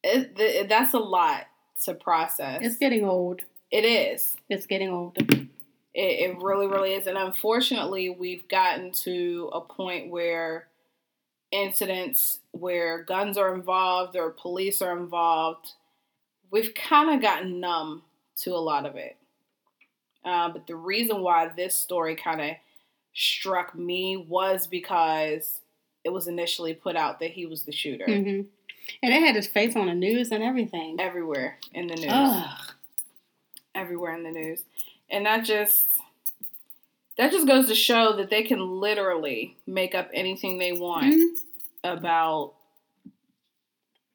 it, 0.03 0.37
th- 0.37 0.69
that's 0.69 0.95
a 0.95 0.99
lot 0.99 1.47
to 1.85 1.95
process. 1.95 2.61
It's 2.63 2.77
getting 2.77 3.05
old. 3.05 3.43
it 3.71 3.85
is. 3.85 4.37
It's 4.49 4.67
getting 4.67 4.89
old. 4.89 5.19
It, 5.19 5.51
it 5.95 6.37
really, 6.41 6.67
really 6.67 6.95
is. 6.95 7.07
And 7.07 7.19
unfortunately, 7.19 8.09
we've 8.09 8.49
gotten 8.49 8.93
to 9.05 9.51
a 9.53 9.61
point 9.61 10.11
where 10.11 10.69
incidents 11.51 12.39
where 12.53 13.03
guns 13.03 13.39
are 13.39 13.55
involved 13.55 14.17
or 14.17 14.31
police 14.31 14.83
are 14.83 14.97
involved, 14.97 15.73
we've 16.51 16.75
kind 16.75 17.15
of 17.15 17.23
gotten 17.23 17.61
numb 17.61 18.03
to 18.43 18.51
a 18.55 18.59
lot 18.59 18.87
of 18.87 18.97
it. 18.97 19.17
Uh, 20.25 20.49
but 20.51 20.67
the 20.67 20.77
reason 20.77 21.21
why 21.23 21.49
this 21.57 21.79
story 21.79 22.17
kind 22.17 22.41
of 22.41 22.51
struck 23.21 23.75
me 23.75 24.17
was 24.17 24.67
because 24.69 25.61
it 26.05 26.11
was 26.11 26.29
initially 26.29 26.73
put 26.73 26.95
out 26.97 27.19
that 27.21 27.33
he 27.33 27.47
was 27.47 27.65
the 27.65 27.73
shooter 27.73 28.05
hmm 28.07 28.43
And 29.03 29.13
they 29.13 29.21
had 29.21 29.35
his 29.35 29.49
face 29.49 29.75
on 29.77 29.87
the 29.87 29.95
news 29.95 30.31
and 30.31 30.43
everything. 30.43 31.01
everywhere 31.01 31.59
in 31.75 31.89
the 31.89 31.97
news. 31.97 32.11
Ugh. 32.13 32.73
everywhere 33.75 34.15
in 34.15 34.23
the 34.23 34.31
news. 34.31 34.63
And 35.11 35.27
that 35.27 35.45
just 35.45 35.87
that 37.17 37.33
just 37.33 37.47
goes 37.49 37.67
to 37.67 37.75
show 37.75 38.15
that 38.17 38.31
they 38.31 38.45
can 38.45 38.81
literally 38.81 39.57
make 39.67 39.95
up 39.97 40.09
anything 40.15 40.59
they 40.59 40.73
want 40.73 41.15
Mhm. 41.15 41.35
about 41.83 42.55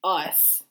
us. 0.03 0.63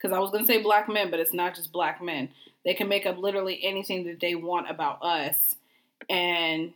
Cuz 0.00 0.12
I 0.12 0.18
was 0.20 0.30
going 0.30 0.44
to 0.44 0.52
say 0.52 0.62
black 0.62 0.88
men, 0.88 1.10
but 1.10 1.18
it's 1.20 1.32
not 1.32 1.54
just 1.54 1.72
black 1.72 2.00
men. 2.02 2.28
They 2.64 2.74
can 2.74 2.88
make 2.88 3.06
up 3.06 3.18
literally 3.18 3.62
anything 3.64 4.04
that 4.04 4.20
they 4.20 4.34
want 4.34 4.70
about 4.70 5.02
us 5.02 5.56
and 6.08 6.72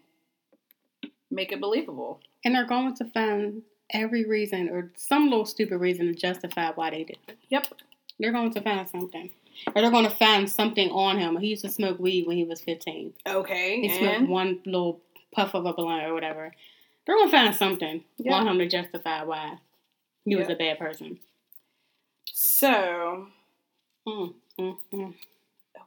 make 1.38 1.52
it 1.52 1.60
believable. 1.60 2.20
And 2.44 2.54
they're 2.54 2.66
going 2.66 2.94
to 2.96 3.04
find 3.06 3.62
every 3.90 4.24
reason 4.24 4.68
or 4.68 4.90
some 4.96 5.30
little 5.30 5.46
stupid 5.46 5.78
reason 5.78 6.06
to 6.06 6.14
justify 6.14 6.72
why 6.74 6.90
they 6.90 7.04
did 7.04 7.18
it. 7.28 7.38
Yep. 7.48 7.68
They're 8.18 8.32
going 8.32 8.52
to 8.54 8.60
find 8.60 8.88
something. 8.88 9.30
Or 9.74 9.80
they're 9.80 9.90
going 9.92 10.04
to 10.08 10.14
find 10.14 10.50
something 10.50 10.90
on 10.90 11.18
him. 11.18 11.36
He 11.36 11.48
used 11.48 11.64
to 11.64 11.70
smoke 11.70 11.98
weed 12.00 12.26
when 12.26 12.36
he 12.36 12.44
was 12.44 12.60
15. 12.60 13.12
Okay. 13.26 13.80
He 13.80 13.88
smoked 13.88 14.28
one 14.28 14.58
little 14.66 15.00
puff 15.32 15.54
of 15.54 15.64
a 15.64 15.72
blunt 15.72 16.04
or 16.04 16.12
whatever. 16.12 16.52
They're 17.06 17.16
going 17.16 17.28
to 17.30 17.36
find 17.36 17.54
something 17.54 18.04
Yeah. 18.18 18.34
on 18.34 18.48
him 18.48 18.58
to 18.58 18.68
justify 18.68 19.22
why 19.24 19.58
he 20.24 20.34
was 20.36 20.48
a 20.48 20.54
bad 20.56 20.78
person. 20.78 21.18
so, 22.32 23.28
Mm, 24.06 24.34
mm, 24.58 24.76
mm. 24.92 25.14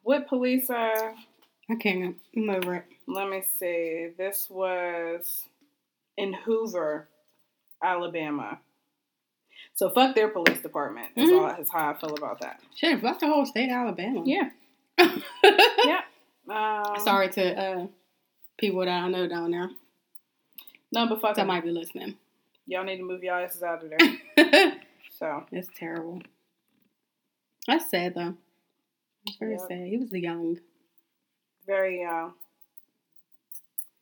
what 0.04 0.28
police 0.28 0.70
uh 0.70 1.14
I 1.72 1.76
can't. 1.76 2.18
I'm 2.36 2.50
over 2.50 2.76
it. 2.76 2.86
let 3.08 3.30
me 3.30 3.42
see. 3.58 4.10
This 4.18 4.48
was 4.50 5.42
in 6.18 6.34
Hoover, 6.34 7.08
Alabama. 7.84 8.60
So 9.76 9.90
fuck 9.90 10.16
their 10.16 10.28
police 10.30 10.62
department. 10.62 11.10
Is 11.16 11.30
Mhm. 11.30 11.40
all 11.56 11.62
is 11.62 11.70
how 11.72 11.92
I 11.92 11.94
feel 11.94 12.14
about 12.14 12.42
that. 12.42 12.62
Shit, 12.76 13.00
fuck 13.02 13.20
the 13.20 13.28
whole 13.28 13.46
state 13.46 13.70
of 13.70 13.76
Alabama. 13.78 14.24
Yeah. 14.26 14.50
yeah. 15.44 16.02
Um, 16.50 17.00
Sorry 17.00 17.30
to 17.30 17.58
uh, 17.60 17.88
people 18.58 18.82
that 18.82 18.90
I 18.90 19.08
know 19.10 19.28
down 19.28 19.52
there. 19.52 19.70
No, 20.92 21.08
but 21.08 21.22
fuck 21.22 21.36
that 21.38 21.48
might 21.48 21.64
be 21.64 21.72
listening. 21.72 22.18
Y'all 22.68 22.84
need 22.84 22.98
to 22.98 23.04
move 23.04 23.24
y'all 23.24 23.44
asses 23.44 23.64
out 23.64 23.84
of 23.84 23.90
there. 24.36 24.74
So 25.18 25.46
It's 25.52 25.70
terrible. 25.76 26.22
That's 27.68 27.90
sad 27.92 28.16
though. 28.16 28.36
It's 29.28 29.38
very 29.38 29.52
Yep. 29.54 29.62
sad. 29.68 29.88
He 29.88 29.98
was 29.98 30.12
a 30.14 30.20
young. 30.20 30.60
Very 31.66 32.04
uh 32.04 32.30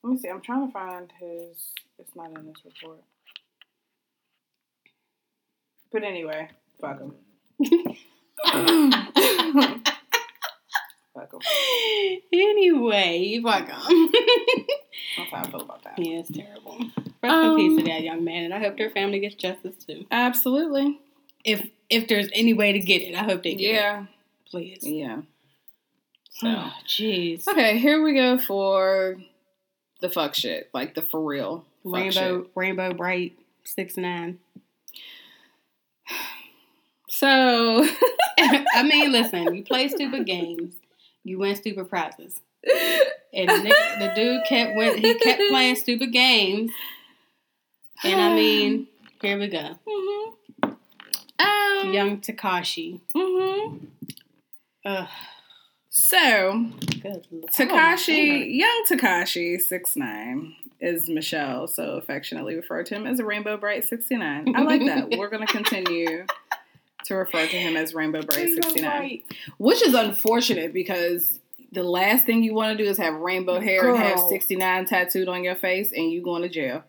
let 0.02 0.12
me 0.12 0.18
see, 0.18 0.28
I'm 0.28 0.40
trying 0.40 0.66
to 0.66 0.72
find 0.72 1.12
his 1.20 1.72
it's 1.98 2.14
not 2.16 2.28
in 2.38 2.46
this 2.46 2.56
report. 2.64 3.00
But 5.92 6.04
anyway, 6.04 6.48
fuck 6.80 7.00
him. 7.00 7.14
fuck 11.14 11.32
him. 11.32 11.40
anyway, 12.32 13.40
fuck 13.42 13.68
him. 13.68 14.10
That's 15.16 15.30
how 15.30 15.38
I 15.38 15.50
feel 15.50 15.60
about 15.62 15.82
that. 15.84 15.98
yeah, 15.98 16.20
it's 16.20 16.30
terrible. 16.30 16.78
Rest 17.22 17.34
Um, 17.34 17.58
in 17.58 17.76
peace 17.76 17.78
to 17.84 17.90
that 17.90 18.02
young 18.02 18.24
man, 18.24 18.44
and 18.44 18.54
I 18.54 18.60
hope 18.60 18.76
their 18.78 18.90
family 18.90 19.18
gets 19.20 19.34
justice 19.34 19.74
too. 19.84 20.06
Absolutely. 20.10 21.00
If 21.44 21.68
if 21.88 22.06
there's 22.08 22.28
any 22.32 22.54
way 22.54 22.72
to 22.72 22.78
get 22.78 23.02
it, 23.02 23.14
I 23.14 23.24
hope 23.24 23.42
they 23.42 23.54
get 23.54 23.74
Yeah. 23.74 24.02
it. 24.02 24.08
Please. 24.50 24.78
Yeah. 24.82 25.22
Oh, 26.42 26.72
jeez. 26.86 27.46
Okay, 27.48 27.78
here 27.78 28.02
we 28.02 28.14
go 28.14 28.38
for 28.38 29.16
the 30.00 30.08
fuck 30.10 30.34
shit. 30.34 30.70
Like 30.72 30.94
the 30.94 31.02
for 31.02 31.20
real. 31.22 31.64
Rainbow 31.84 32.42
shit. 32.42 32.50
Rainbow 32.54 32.92
Brite 32.94 33.38
six 33.64 33.96
nine. 33.96 34.38
So 37.08 37.86
I 38.38 38.82
mean, 38.82 39.12
listen, 39.12 39.54
you 39.54 39.62
play 39.64 39.88
stupid 39.96 40.26
games, 40.26 40.74
you 41.24 41.38
win 41.38 41.56
stupid 41.56 41.88
prizes. 41.90 42.40
And 43.32 43.48
the, 43.48 43.54
nigga, 43.70 43.98
the 43.98 44.12
dude 44.14 44.44
kept 44.48 44.76
win, 44.76 44.98
he 44.98 45.14
kept 45.14 45.40
playing 45.50 45.76
stupid 45.76 46.12
games. 46.12 46.72
And 48.04 48.20
I 48.20 48.34
mean, 48.34 48.86
here 49.22 49.38
we 49.38 49.48
go. 49.48 49.76
Mhm. 49.86 50.76
Um, 51.38 51.92
Young 51.92 52.20
Tekashi. 52.20 53.00
mhm. 53.14 53.86
Ugh, 54.84 55.08
So 55.90 56.66
Tekashi, 57.52 58.42
Oh, 58.42 58.44
young 58.44 58.84
Tekashi, 58.88 59.60
six 59.60 59.96
nine, 59.96 60.54
is 60.80 61.08
Michelle 61.08 61.66
so 61.66 61.96
affectionately 61.96 62.54
referred 62.54 62.86
to 62.86 62.94
him 62.94 63.06
as 63.06 63.18
a 63.18 63.24
Rainbow 63.24 63.56
Brite 63.56 63.88
sixty 63.88 64.16
nine. 64.16 64.54
I 64.56 64.62
like 64.62 64.84
that. 64.86 65.10
We're 65.18 65.28
gonna 65.28 65.46
continue 65.48 66.26
to 67.06 67.14
refer 67.14 67.46
to 67.46 67.56
him 67.56 67.76
as 67.76 67.92
Rainbow 67.92 68.22
Brite 68.22 68.50
sixty 68.50 68.80
nine, 68.82 69.20
which 69.58 69.82
is 69.82 69.94
unfortunate 69.94 70.72
because 70.72 71.40
the 71.72 71.82
last 71.82 72.24
thing 72.24 72.44
you 72.44 72.54
want 72.54 72.76
to 72.78 72.82
do 72.84 72.88
is 72.88 72.96
have 72.98 73.14
rainbow 73.14 73.60
hair 73.60 73.88
and 73.92 73.98
have 73.98 74.20
sixty 74.28 74.54
nine 74.56 74.86
tattooed 74.86 75.28
on 75.28 75.42
your 75.42 75.56
face, 75.56 75.92
and 75.92 76.10
you 76.12 76.22
going 76.22 76.42
to 76.42 76.48
jail. 76.48 76.84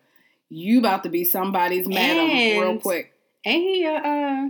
You 0.49 0.77
about 0.79 1.03
to 1.03 1.09
be 1.09 1.23
somebody's 1.23 1.87
madam 1.87 2.29
real 2.61 2.79
quick. 2.79 3.13
Ain't 3.45 3.63
he 3.63 3.85
a 3.85 3.93
uh 3.95 4.49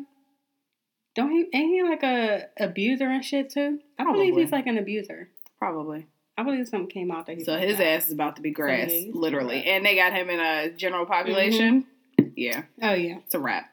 don't 1.15 1.31
he 1.31 1.45
ain't 1.53 1.71
he 1.71 1.83
like 1.83 2.03
a 2.03 2.47
abuser 2.59 3.07
and 3.09 3.23
shit 3.23 3.49
too? 3.49 3.79
I 3.99 4.03
believe 4.03 4.15
Probably. 4.33 4.43
he's 4.43 4.51
like 4.51 4.67
an 4.67 4.77
abuser. 4.77 5.29
Probably. 5.59 6.07
I 6.37 6.43
believe 6.43 6.67
something 6.67 6.89
came 6.89 7.11
out 7.11 7.25
that 7.27 7.37
he 7.37 7.43
So 7.43 7.57
his 7.57 7.79
ass 7.79 8.07
is 8.07 8.13
about 8.13 8.37
to 8.37 8.41
be 8.41 8.51
grass, 8.51 8.89
yeah, 8.91 9.11
literally. 9.13 9.63
And 9.65 9.85
they 9.85 9.95
got 9.95 10.13
him 10.13 10.29
in 10.29 10.39
a 10.39 10.71
general 10.71 11.05
population. 11.05 11.85
Mm-hmm. 12.19 12.29
Yeah. 12.35 12.63
Oh 12.81 12.93
yeah. 12.93 13.17
It's 13.25 13.35
a 13.35 13.39
wrap. 13.39 13.65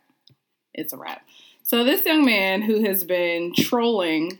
It's 0.75 0.93
a 0.93 0.97
wrap. 0.97 1.23
So 1.63 1.85
this 1.85 2.05
young 2.05 2.25
man 2.25 2.63
who 2.63 2.85
has 2.85 3.05
been 3.05 3.53
trolling 3.55 4.39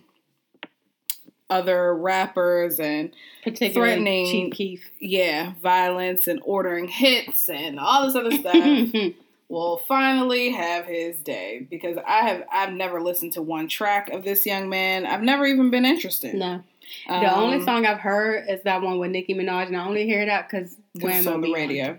other 1.51 1.95
rappers 1.95 2.79
and 2.79 3.13
Particularly 3.43 4.53
Threatening- 4.53 4.79
yeah, 5.01 5.53
violence 5.63 6.27
and 6.27 6.41
ordering 6.45 6.89
hits 6.89 7.49
and 7.49 7.79
all 7.81 8.07
this 8.07 8.15
other 8.17 8.33
stuff 8.33 8.55
will 9.49 9.79
finally 9.89 10.51
have 10.51 10.85
his 10.85 11.19
day 11.19 11.67
because 11.71 11.97
I 12.07 12.29
have 12.29 12.45
I've 12.53 12.73
never 12.73 13.01
listened 13.01 13.33
to 13.35 13.43
one 13.43 13.67
track 13.69 14.11
of 14.11 14.23
this 14.25 14.45
young 14.45 14.69
man. 14.69 15.07
I've 15.07 15.23
never 15.23 15.47
even 15.47 15.71
been 15.71 15.85
interested. 15.85 16.35
no. 16.35 16.63
The 17.07 17.35
only 17.37 17.59
Um, 17.59 17.65
song 17.65 17.85
I've 17.87 17.99
heard 18.01 18.47
is 18.49 18.63
that 18.63 18.81
one 18.81 18.99
with 18.99 19.11
Nicki 19.11 19.35
Minaj, 19.35 19.67
and 19.67 19.77
I 19.77 19.87
only 19.87 20.05
hear 20.07 20.25
that 20.25 20.49
because 20.49 20.75
'cause 20.99 21.19
it's 21.19 21.27
on 21.27 21.43
the 21.43 21.53
radio. 21.53 21.99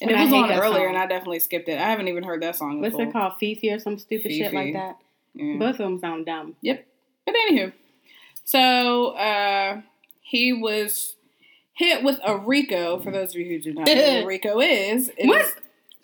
And 0.00 0.10
And 0.10 0.20
it 0.20 0.24
was 0.24 0.32
on 0.32 0.50
earlier, 0.52 0.78
song. 0.86 0.88
and 0.90 0.98
I 0.98 1.06
definitely 1.06 1.38
skipped 1.40 1.68
it. 1.68 1.78
I 1.78 1.90
haven't 1.90 2.06
even 2.08 2.22
heard 2.24 2.40
that 2.42 2.54
song. 2.56 2.80
What's 2.80 2.94
full. 2.94 3.02
it 3.08 3.12
called? 3.12 3.34
FEFE 3.40 3.72
or 3.72 3.78
some 3.80 3.98
stupid 3.98 4.32
shit 4.32 4.52
like 4.52 4.72
that. 4.74 4.96
Yeah. 5.34 5.56
Both 5.58 5.70
of 5.74 5.78
them 5.78 5.98
sound 6.00 6.26
dumb. 6.26 6.54
Yep. 6.62 6.86
But 7.26 7.34
anywho, 7.48 7.72
so 8.44 9.08
uh, 9.10 9.80
he 10.20 10.52
was 10.52 11.16
hit 11.74 12.02
with 12.02 12.18
a 12.24 12.36
RICO. 12.36 12.98
For 13.00 13.10
those 13.10 13.30
of 13.34 13.40
you 13.40 13.46
who 13.48 13.58
do 13.60 13.74
not 13.74 13.86
know 13.86 13.94
what 13.94 14.02
a 14.22 14.26
RICO 14.26 14.60
is, 14.60 15.10
it 15.16 15.26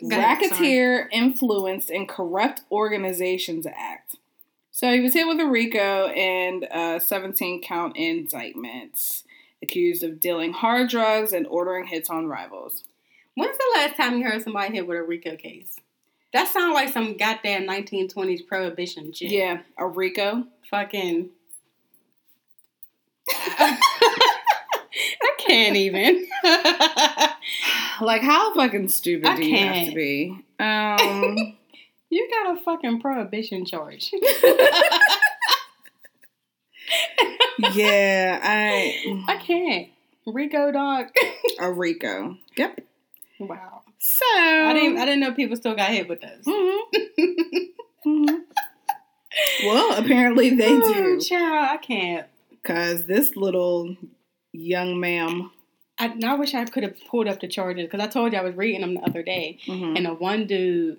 What? 0.00 0.12
is 0.12 0.18
Go 0.18 0.22
ahead, 0.22 0.40
Racketeer 0.40 1.08
Influenced 1.12 1.90
and 1.90 2.08
Corrupt 2.08 2.62
Organizations 2.70 3.66
Act. 3.66 4.16
So 4.70 4.92
he 4.92 5.00
was 5.00 5.14
hit 5.14 5.26
with 5.26 5.40
a 5.40 5.46
RICO 5.46 6.06
and 6.08 6.64
uh, 6.70 7.00
17 7.00 7.62
count 7.62 7.96
indictments, 7.96 9.24
accused 9.60 10.04
of 10.04 10.20
dealing 10.20 10.52
hard 10.52 10.88
drugs 10.88 11.32
and 11.32 11.48
ordering 11.48 11.88
hits 11.88 12.08
on 12.08 12.28
rivals. 12.28 12.84
When's 13.34 13.58
the 13.58 13.72
last 13.74 13.96
time 13.96 14.18
you 14.18 14.24
heard 14.24 14.42
somebody 14.42 14.74
hit 14.74 14.86
with 14.86 14.98
a 14.98 15.02
RICO 15.02 15.36
case? 15.36 15.76
That 16.32 16.46
sounds 16.46 16.74
like 16.74 16.92
some 16.92 17.16
goddamn 17.16 17.66
1920s 17.66 18.46
prohibition 18.46 19.12
shit. 19.12 19.30
Yeah, 19.30 19.62
a 19.76 19.86
RICO. 19.86 20.44
Fucking. 20.70 21.30
I 23.30 23.78
can't 25.38 25.76
even. 25.76 26.26
Like, 28.00 28.22
how 28.22 28.54
fucking 28.54 28.88
stupid 28.88 29.26
I 29.28 29.36
do 29.36 29.44
you 29.46 29.56
have 29.56 29.88
to 29.88 29.94
be? 29.94 30.44
Um. 30.60 31.56
you 32.10 32.28
got 32.30 32.56
a 32.58 32.60
fucking 32.62 33.00
prohibition 33.00 33.64
charge. 33.64 34.10
yeah, 37.74 38.40
I 38.42 39.24
I 39.28 39.36
can't. 39.36 39.88
Rico 40.26 40.72
dog. 40.72 41.06
a 41.60 41.72
Rico. 41.72 42.36
Yep. 42.56 42.80
wow. 43.40 43.82
So 43.98 44.24
I 44.34 44.72
didn't. 44.74 44.98
I 44.98 45.04
didn't 45.04 45.20
know 45.20 45.32
people 45.32 45.56
still 45.56 45.74
got 45.74 45.90
hit 45.90 46.08
with 46.08 46.20
those. 46.20 46.44
Mhm. 46.46 46.80
Mhm. 48.06 48.40
Well, 49.64 49.98
apparently 50.02 50.50
they 50.50 50.66
Oh, 50.74 50.92
do, 50.94 51.20
child, 51.20 51.68
I 51.70 51.76
can't. 51.78 52.26
because 52.50 53.04
this 53.06 53.36
little 53.36 53.96
young 54.52 54.98
ma'am. 55.00 55.50
I, 55.98 56.14
I 56.24 56.34
wish 56.34 56.54
I 56.54 56.64
could 56.64 56.82
have 56.84 56.94
pulled 57.08 57.26
up 57.28 57.40
the 57.40 57.48
charges 57.48 57.84
because 57.86 58.00
I 58.00 58.06
told 58.06 58.32
you 58.32 58.38
I 58.38 58.42
was 58.42 58.54
reading 58.54 58.80
them 58.82 58.94
the 58.94 59.00
other 59.02 59.22
day, 59.22 59.58
Mhm. 59.66 59.96
and 59.96 60.06
the 60.06 60.14
one 60.14 60.46
dude, 60.46 60.98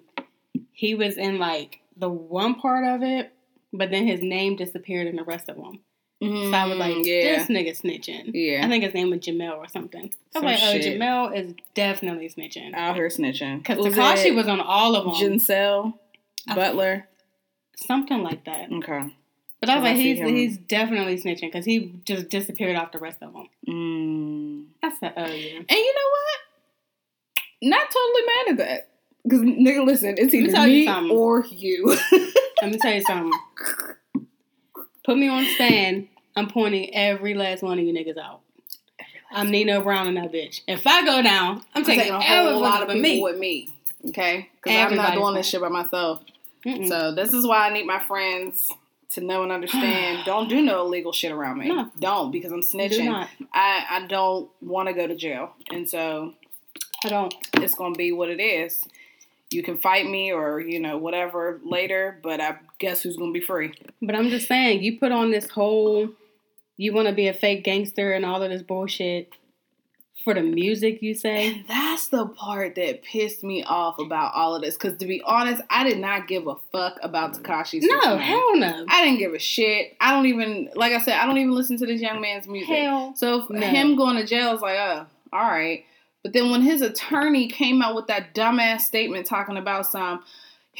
he 0.71 0.95
was 0.95 1.17
in 1.17 1.39
like 1.39 1.79
the 1.97 2.09
one 2.09 2.55
part 2.55 2.85
of 2.85 3.01
it, 3.03 3.31
but 3.73 3.91
then 3.91 4.05
his 4.07 4.21
name 4.21 4.55
disappeared 4.55 5.07
in 5.07 5.15
the 5.15 5.23
rest 5.23 5.49
of 5.49 5.55
them. 5.57 5.79
So 6.21 6.27
I 6.53 6.65
was 6.67 6.77
like, 6.77 6.95
Mm, 6.97 7.05
yeah, 7.05 7.37
this 7.37 7.47
nigga 7.47 7.71
snitching. 7.81 8.31
yeah, 8.33 8.65
I 8.65 8.67
think 8.67 8.83
his 8.83 8.93
name 8.93 9.09
was 9.09 9.19
Jamel 9.21 9.55
or 9.57 9.69
something. 9.69 10.01
I 10.01 10.05
was 10.05 10.13
Some 10.33 10.43
like, 10.43 10.59
oh, 10.61 10.71
shit. 10.73 10.99
Jamel 10.99 11.33
is 11.33 11.53
definitely 11.75 12.27
snitching. 12.27 12.73
out 12.73 12.95
here 12.97 13.07
snitching. 13.07 13.59
Because 13.59 13.77
Tekashi 13.85 14.35
was 14.35 14.47
on 14.49 14.59
all 14.59 14.95
of 14.97 15.05
them. 15.05 15.13
Jensel 15.13 15.93
I- 16.45 16.55
Butler. 16.55 17.07
something 17.77 18.21
like 18.21 18.43
that. 18.43 18.69
Okay. 18.69 19.15
But 19.59 19.69
I 19.69 19.75
was 19.75 19.85
I 19.85 19.89
like, 19.89 19.97
he's 19.97 20.19
he's 20.19 20.57
definitely 20.57 21.21
snitching 21.21 21.51
because 21.51 21.65
he 21.65 21.93
just 22.05 22.29
disappeared 22.29 22.77
off 22.77 22.93
the 22.93 22.99
rest 22.99 23.17
of 23.21 23.33
them. 23.33 23.49
Mm. 23.67 24.65
I 24.81 24.95
said, 24.97 25.13
oh 25.17 25.25
yeah. 25.25 25.57
And 25.57 25.69
you 25.69 25.93
know 25.95 26.09
what? 26.11 26.39
Not 27.61 27.87
totally 27.91 28.25
mad 28.25 28.51
at 28.51 28.57
that. 28.57 28.89
Because 29.23 29.41
nigga, 29.41 29.85
listen, 29.85 30.15
it's 30.17 30.31
me 30.31 30.39
either 30.39 30.53
tell 30.53 30.67
you 30.67 30.79
me 30.79 30.85
something. 30.85 31.17
or 31.17 31.45
you. 31.45 31.87
Let 32.61 32.71
me 32.71 32.77
tell 32.77 32.93
you 32.93 33.01
something. 33.01 33.31
Put 35.03 35.17
me 35.17 35.27
on 35.27 35.45
stand. 35.55 36.07
I'm 36.37 36.47
pointing 36.49 36.95
every 36.95 37.33
last 37.33 37.61
one 37.61 37.79
of 37.79 37.85
you 37.85 37.93
niggas 37.93 38.17
out. 38.17 38.39
I'm 39.31 39.51
Nino 39.51 39.81
Brown 39.81 40.07
and 40.07 40.17
that 40.17 40.31
bitch. 40.31 40.61
If 40.67 40.87
I 40.87 41.05
go 41.05 41.21
down, 41.21 41.57
I'm 41.57 41.63
I'm 41.75 41.83
taking 41.83 42.05
taking 42.05 42.15
a 42.15 42.21
whole 42.21 42.61
lot 42.61 42.81
of 42.81 42.87
people 42.87 43.01
me. 43.01 43.21
with 43.21 43.37
me. 43.37 43.69
Okay? 44.07 44.49
Because 44.63 44.91
I'm 44.91 44.95
not 44.95 45.13
doing 45.15 45.35
this 45.35 45.47
shit 45.47 45.61
by 45.61 45.67
myself. 45.69 46.23
Mm-mm. 46.65 46.87
So 46.87 47.13
this 47.13 47.33
is 47.33 47.45
why 47.45 47.67
I 47.67 47.73
need 47.73 47.85
my 47.85 47.99
friends 47.99 48.71
to 49.11 49.21
know 49.21 49.43
and 49.43 49.51
understand. 49.51 50.19
don't 50.25 50.47
do 50.49 50.61
no 50.61 50.85
illegal 50.85 51.11
shit 51.11 51.31
around 51.31 51.57
me. 51.59 51.69
No. 51.69 51.91
Don't 51.99 52.31
because 52.31 52.51
I'm 52.51 52.61
Do 52.61 52.67
snitching. 52.67 53.05
not. 53.05 53.29
I, 53.53 53.85
I 53.89 54.07
don't 54.07 54.49
want 54.61 54.87
to 54.87 54.93
go 54.93 55.07
to 55.07 55.15
jail. 55.15 55.51
And 55.71 55.89
so 55.89 56.33
I 57.03 57.09
don't. 57.09 57.33
it's 57.55 57.75
gonna 57.75 57.95
be 57.95 58.11
what 58.11 58.29
it 58.29 58.39
is. 58.41 58.87
You 59.51 59.63
can 59.63 59.77
fight 59.79 60.05
me 60.07 60.31
or, 60.31 60.59
you 60.59 60.79
know, 60.79 60.97
whatever 60.97 61.59
later, 61.63 62.19
but 62.21 62.39
I 62.39 62.57
guess 62.77 63.01
who's 63.01 63.17
gonna 63.17 63.31
be 63.31 63.41
free. 63.41 63.73
But 64.01 64.13
I'm 64.15 64.29
just 64.29 64.47
saying, 64.47 64.83
you 64.83 64.99
put 64.99 65.11
on 65.11 65.31
this 65.31 65.49
whole, 65.49 66.09
you 66.77 66.93
want 66.93 67.07
to 67.07 67.13
be 67.15 67.27
a 67.27 67.33
fake 67.33 67.63
gangster 67.63 68.13
and 68.13 68.25
all 68.25 68.43
of 68.43 68.51
this 68.51 68.61
bullshit 68.61 69.33
for 70.29 70.35
the 70.35 70.41
music, 70.43 71.01
you 71.01 71.15
say? 71.15 71.47
And 71.47 71.65
that's 71.67 72.09
the 72.09 72.27
part 72.27 72.75
that 72.75 73.01
pissed 73.01 73.43
me 73.43 73.63
off 73.63 73.97
about 73.97 74.33
all 74.35 74.55
of 74.55 74.61
this. 74.61 74.75
Because 74.75 74.95
to 74.99 75.07
be 75.07 75.23
honest, 75.25 75.61
I 75.71 75.83
did 75.83 75.97
not 75.97 76.27
give 76.27 76.45
a 76.45 76.55
fuck 76.71 76.99
about 77.01 77.33
Tekashi. 77.33 77.79
No, 77.81 78.17
hell 78.17 78.55
no. 78.55 78.85
I 78.87 79.03
didn't 79.03 79.17
give 79.17 79.33
a 79.33 79.39
shit. 79.39 79.97
I 79.99 80.11
don't 80.11 80.27
even, 80.27 80.69
like 80.75 80.93
I 80.93 80.99
said, 80.99 81.17
I 81.17 81.25
don't 81.25 81.37
even 81.37 81.53
listen 81.53 81.77
to 81.79 81.85
this 81.87 81.99
young 81.99 82.21
man's 82.21 82.47
music. 82.47 82.75
Hell. 82.75 83.13
So 83.15 83.47
no. 83.49 83.65
him 83.65 83.95
going 83.95 84.17
to 84.17 84.25
jail 84.25 84.53
is 84.53 84.61
like, 84.61 84.77
oh, 84.77 85.07
all 85.33 85.49
right. 85.49 85.83
But 86.21 86.33
then 86.33 86.51
when 86.51 86.61
his 86.61 86.83
attorney 86.83 87.47
came 87.47 87.81
out 87.81 87.95
with 87.95 88.05
that 88.07 88.35
dumbass 88.35 88.81
statement 88.81 89.25
talking 89.25 89.57
about 89.57 89.87
some, 89.87 90.23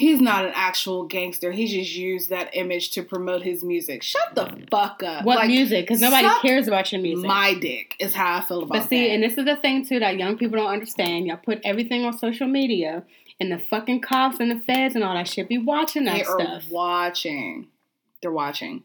he's 0.00 0.20
not 0.20 0.46
an 0.46 0.52
actual 0.54 1.04
gangster. 1.04 1.52
He 1.52 1.66
just 1.66 1.94
used 1.94 2.30
that 2.30 2.50
image 2.54 2.90
to 2.92 3.02
promote 3.02 3.42
his 3.42 3.62
music. 3.62 4.02
Shut 4.02 4.34
the 4.34 4.66
fuck 4.70 5.02
up. 5.02 5.24
What 5.26 5.36
Like, 5.36 5.48
music? 5.48 5.84
Because 5.86 6.00
nobody 6.00 6.26
cares 6.40 6.66
about 6.66 6.90
your 6.90 7.02
music. 7.02 7.26
My 7.26 7.54
dick 7.54 7.96
is 8.00 8.14
how 8.14 8.38
I 8.38 8.40
feel 8.40 8.62
about 8.62 8.76
it. 8.76 8.80
But 8.80 8.88
see, 8.88 9.06
that. 9.08 9.14
and 9.14 9.22
this 9.22 9.36
is 9.36 9.44
the 9.44 9.56
thing 9.56 9.84
too 9.86 10.00
that 10.00 10.16
young 10.16 10.38
people 10.38 10.56
don't 10.56 10.70
understand. 10.72 11.26
Y'all 11.26 11.36
put 11.36 11.60
everything 11.64 12.04
on 12.04 12.16
social 12.16 12.48
media, 12.48 13.04
and 13.38 13.52
the 13.52 13.58
fucking 13.58 14.00
cops 14.00 14.40
and 14.40 14.50
the 14.50 14.60
feds 14.64 14.94
and 14.94 15.04
all 15.04 15.14
that 15.14 15.28
shit 15.28 15.48
be 15.48 15.58
watching 15.58 16.04
that 16.06 16.24
stuff. 16.24 16.38
they 16.38 16.44
are 16.44 16.60
stuff. 16.60 16.70
watching. 16.72 17.68
They're 18.22 18.32
watching. 18.32 18.82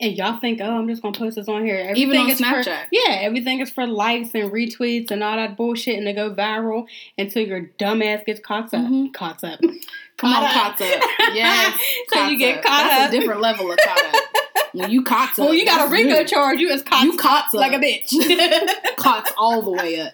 And 0.00 0.16
y'all 0.16 0.38
think, 0.38 0.60
oh, 0.62 0.78
I'm 0.78 0.86
just 0.86 1.02
gonna 1.02 1.18
post 1.18 1.34
this 1.34 1.48
on 1.48 1.64
here. 1.64 1.92
Even 1.96 2.16
on 2.18 2.30
is 2.30 2.38
for 2.38 2.44
Snapchat. 2.44 2.84
yeah, 2.92 3.18
everything 3.20 3.58
is 3.58 3.68
for 3.70 3.84
likes 3.84 4.32
and 4.32 4.52
retweets 4.52 5.10
and 5.10 5.24
all 5.24 5.34
that 5.34 5.56
bullshit, 5.56 5.98
and 5.98 6.06
they 6.06 6.12
go 6.12 6.32
viral 6.32 6.86
until 7.18 7.44
your 7.44 7.62
dumbass 7.80 8.24
gets 8.24 8.38
caught 8.38 8.72
up. 8.72 8.86
Mhm. 8.86 9.12
Caught 9.12 9.42
up. 9.42 9.58
Come 10.18 10.32
on, 10.32 10.42
Caught 10.42 10.76
caught 10.78 10.82
up. 10.82 11.02
Yes. 11.34 11.78
so 12.12 12.26
you 12.26 12.38
get 12.38 12.58
up. 12.58 12.64
caught 12.64 12.82
That's 12.88 13.04
up. 13.04 13.08
a 13.08 13.12
different 13.18 13.40
level 13.40 13.70
of 13.72 13.78
caught 13.78 14.04
up. 14.14 14.14
When 14.74 14.90
you 14.90 15.02
caught 15.02 15.30
up. 15.30 15.38
Well, 15.38 15.54
you 15.54 15.64
got 15.64 15.86
a 15.88 15.90
Ringo 15.90 16.24
charge. 16.24 16.58
You 16.60 16.70
as 16.70 16.82
caught, 16.82 17.04
You 17.04 17.16
caught 17.16 17.46
up. 17.46 17.54
like 17.54 17.72
a 17.72 17.78
bitch. 17.78 18.10
Caught 18.96 19.30
all 19.38 19.62
the 19.62 19.70
way 19.72 20.00
up. 20.00 20.12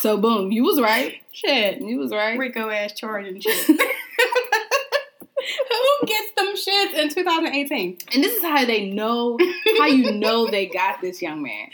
So 0.00 0.16
boom, 0.18 0.50
you 0.52 0.64
was 0.64 0.80
right. 0.80 1.22
shit. 1.32 1.80
You 1.80 1.98
was 1.98 2.10
right. 2.12 2.36
Rico 2.38 2.68
ass 2.68 2.92
charge 2.94 3.26
and 3.28 3.42
shit. 3.42 3.66
Who 5.70 6.06
gets 6.06 6.32
them 6.36 6.54
shits 6.54 6.94
in 6.94 7.08
2018? 7.08 7.98
And 8.14 8.22
this 8.22 8.34
is 8.36 8.42
how 8.42 8.64
they 8.64 8.90
know 8.90 9.38
how 9.78 9.86
you 9.86 10.12
know 10.12 10.46
they 10.48 10.66
got 10.66 11.00
this 11.00 11.20
young 11.22 11.42
man. 11.42 11.68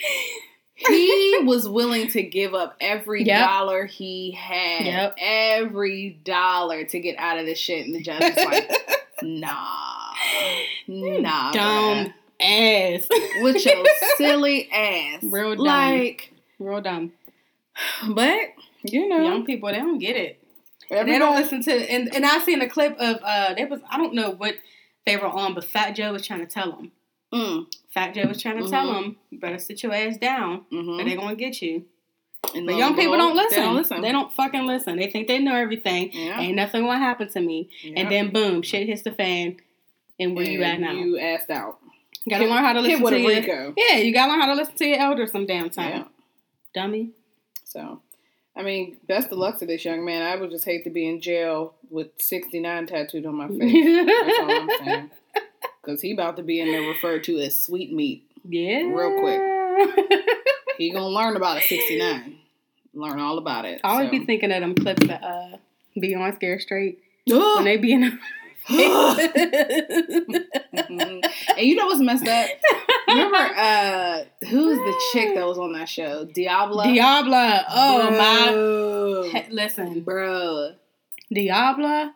He 0.86 1.40
was 1.44 1.68
willing 1.68 2.08
to 2.12 2.22
give 2.22 2.54
up 2.54 2.76
every 2.80 3.24
Yep. 3.24 3.46
dollar 3.48 3.86
he 3.86 4.30
had, 4.32 4.86
Yep. 4.86 5.14
every 5.20 6.10
dollar 6.24 6.84
to 6.84 7.00
get 7.00 7.16
out 7.18 7.38
of 7.38 7.46
this 7.46 7.58
shit. 7.58 7.84
And 7.86 7.94
the 7.94 8.00
judge 8.00 8.20
was 8.20 8.36
like, 8.46 8.70
"Nah, 9.22 10.12
nah, 10.86 11.52
Dumb 11.52 12.14
ass. 12.40 13.08
bruh. 13.08 13.42
with 13.42 13.64
your 13.66 13.84
silly 14.16 14.70
ass, 14.72 15.22
Real 15.24 15.56
dumb. 15.56 15.64
Like, 15.66 16.32
Real 16.58 16.80
dumb. 16.80 17.12
but 18.10 18.38
you 18.82 19.08
know, 19.08 19.22
Young 19.22 19.44
people, 19.44 19.68
they 19.70 19.78
don't 19.78 19.98
get 19.98 20.16
it. 20.16 20.40
they 20.90 21.18
don't 21.18 21.34
listen 21.36 21.62
to 21.62 21.72
and 21.72 22.14
and 22.14 22.24
I 22.24 22.38
seen 22.38 22.60
a 22.62 22.68
clip 22.68 22.96
of 22.98 23.18
uh 23.22 23.54
there 23.54 23.66
was 23.66 23.80
I 23.90 23.96
don't 23.98 24.14
know 24.14 24.30
what 24.30 24.54
they 25.06 25.16
were 25.16 25.26
on, 25.26 25.54
but 25.54 25.64
Fat 25.64 25.92
Joe 25.92 26.12
was 26.12 26.26
trying 26.26 26.40
to 26.40 26.46
tell 26.46 26.70
them. 26.72 26.92
Mm, 27.34 27.66
Fat 27.98 28.14
Joe 28.14 28.28
was 28.28 28.40
trying 28.40 28.62
to 28.62 28.68
tell 28.68 28.86
Mhm. 28.86 28.94
them, 29.02 29.16
you 29.30 29.38
better 29.40 29.58
sit 29.58 29.82
your 29.82 29.92
ass 29.92 30.16
down, 30.18 30.64
mhm. 30.72 31.00
or 31.00 31.04
they're 31.04 31.16
gonna 31.16 31.34
get 31.36 31.60
you. 31.60 31.84
And 32.54 32.66
But 32.66 32.76
young 32.76 32.94
people 32.94 33.16
don't 33.16 33.34
listen. 33.34 33.58
They 33.58 33.64
don't 33.66 33.74
listen. 33.74 34.00
They 34.02 34.12
don't 34.12 34.32
fucking 34.32 34.64
listen. 34.66 34.96
They 34.96 35.08
think 35.08 35.26
they 35.26 35.38
know 35.40 35.56
everything. 35.56 36.10
Yeah. 36.12 36.40
Ain't 36.40 36.54
nothing 36.54 36.82
gonna 36.82 36.98
happen 36.98 37.28
to 37.30 37.40
me. 37.40 37.68
Yeah. 37.82 37.94
And 38.00 38.10
then 38.10 38.30
boom, 38.30 38.62
shit 38.62 38.86
hits 38.86 39.02
the 39.02 39.10
fan. 39.10 39.56
And 40.20 40.36
where 40.36 40.44
you 40.48 40.62
at 40.62 40.78
now? 40.80 40.92
You 40.92 41.16
You 41.16 41.18
asked 41.18 41.50
out. 41.50 41.78
gotta 42.28 42.44
hit- 42.44 42.50
learn 42.50 42.64
how 42.64 42.72
to 42.74 42.80
listen 42.80 43.04
to 43.04 43.18
your 43.20 43.74
Yeah, 43.76 43.96
you 43.98 44.12
gotta 44.12 44.30
learn 44.32 44.40
how 44.40 44.46
to 44.46 44.54
listen 44.54 44.76
to 44.76 44.86
your 44.86 44.98
elders 44.98 45.32
some 45.32 45.46
damn 45.46 45.68
time. 45.70 45.90
Yeah. 45.90 46.04
Dummy. 46.74 47.10
So, 47.64 48.00
I 48.56 48.62
mean, 48.62 48.98
best 49.08 49.32
of 49.32 49.38
luck 49.38 49.58
to 49.58 49.66
this 49.66 49.84
young 49.84 50.04
man. 50.04 50.22
I 50.22 50.36
would 50.36 50.50
just 50.50 50.64
hate 50.64 50.84
to 50.84 50.90
be 50.90 51.08
in 51.08 51.20
jail 51.20 51.74
with 51.90 52.08
69 52.20 52.86
tattooed 52.86 53.26
on 53.26 53.34
my 53.34 53.48
face. 53.48 54.06
That's 54.06 54.38
all 54.38 54.50
I'm 54.50 54.68
saying. 54.84 55.10
Because 55.88 56.02
he 56.02 56.12
about 56.12 56.36
to 56.36 56.42
be 56.42 56.60
in 56.60 56.70
there 56.70 56.82
referred 56.82 57.24
to 57.24 57.38
as 57.38 57.58
sweet 57.58 57.90
meat. 57.90 58.22
Yeah. 58.46 58.82
Real 58.92 59.20
quick. 59.20 59.40
He 60.76 60.90
gonna 60.92 61.08
learn 61.08 61.34
about 61.34 61.56
a 61.56 61.62
69. 61.62 62.36
Learn 62.92 63.18
all 63.18 63.38
about 63.38 63.64
it. 63.64 63.80
I 63.82 63.92
always 63.92 64.08
so. 64.08 64.10
be 64.10 64.26
thinking 64.26 64.52
of 64.52 64.60
them 64.60 64.74
clips 64.74 65.06
that 65.06 65.24
uh 65.24 65.56
be 65.98 66.14
on 66.14 66.34
Scare 66.34 66.60
Straight 66.60 66.98
when 67.26 67.64
they 67.64 67.78
be 67.78 67.94
in. 67.94 68.18
Mhm. 68.68 69.18
and 71.56 71.66
you 71.66 71.74
know 71.74 71.86
what's 71.86 72.00
messed 72.00 72.28
up? 72.28 72.50
Remember, 73.08 73.38
uh, 73.38 74.24
who's 74.46 74.76
the 74.76 75.02
chick 75.14 75.34
that 75.36 75.46
was 75.46 75.56
on 75.56 75.72
that 75.72 75.88
show? 75.88 76.26
Diablo? 76.26 76.84
Diablo. 76.84 77.60
Oh 77.70 78.10
my. 78.10 78.50
Bro. 78.52 79.22
He- 79.30 79.54
Listen, 79.54 80.00
Bro. 80.02 80.74
Diablo. 81.32 82.10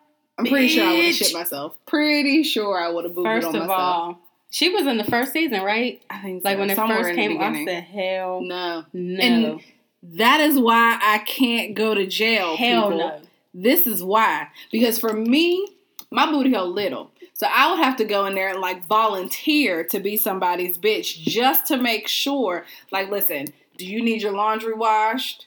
I'm 0.46 0.50
pretty 0.50 0.68
sure 0.68 0.84
I 0.84 0.92
would 0.92 1.04
have 1.04 1.14
Bitch. 1.14 1.18
shit 1.18 1.32
myself. 1.34 1.76
Pretty 1.86 2.42
sure 2.42 2.78
I 2.80 2.88
would 2.88 3.04
have 3.04 3.14
booed 3.14 3.24
First 3.26 3.46
on 3.48 3.54
of 3.56 3.60
myself. 3.62 3.78
all, 3.80 4.18
she 4.50 4.68
was 4.70 4.86
in 4.86 4.98
the 4.98 5.04
first 5.04 5.32
season, 5.32 5.62
right? 5.62 6.02
I 6.10 6.18
think 6.18 6.44
Like 6.44 6.56
so. 6.56 6.60
when 6.60 6.70
it 6.70 6.76
Somewhere 6.76 6.98
first 6.98 7.10
in 7.10 7.16
the 7.16 7.22
came, 7.22 7.40
I 7.40 7.48
beginning. 7.48 7.66
said, 7.68 7.84
"Hell 7.84 8.40
no. 8.42 8.84
no, 8.92 9.20
And 9.22 9.60
That 10.02 10.40
is 10.40 10.58
why 10.58 10.98
I 11.02 11.18
can't 11.18 11.74
go 11.74 11.94
to 11.94 12.06
jail. 12.06 12.56
hell 12.56 12.82
people. 12.90 12.98
no." 12.98 13.20
This 13.54 13.86
is 13.86 14.02
why. 14.02 14.48
Because 14.70 14.98
for 14.98 15.12
me, 15.12 15.66
my 16.10 16.30
booty 16.30 16.52
hole 16.52 16.68
little. 16.68 17.10
So 17.34 17.46
I 17.50 17.70
would 17.70 17.78
have 17.82 17.96
to 17.96 18.04
go 18.04 18.26
in 18.26 18.34
there 18.34 18.48
and 18.48 18.60
like 18.60 18.86
volunteer 18.86 19.84
to 19.84 20.00
be 20.00 20.16
somebody's 20.16 20.78
bitch 20.78 21.18
just 21.18 21.66
to 21.66 21.76
make 21.76 22.06
sure. 22.08 22.64
Like, 22.90 23.10
listen, 23.10 23.46
do 23.78 23.86
you 23.86 24.02
need 24.02 24.22
your 24.22 24.32
laundry 24.32 24.74
washed? 24.74 25.46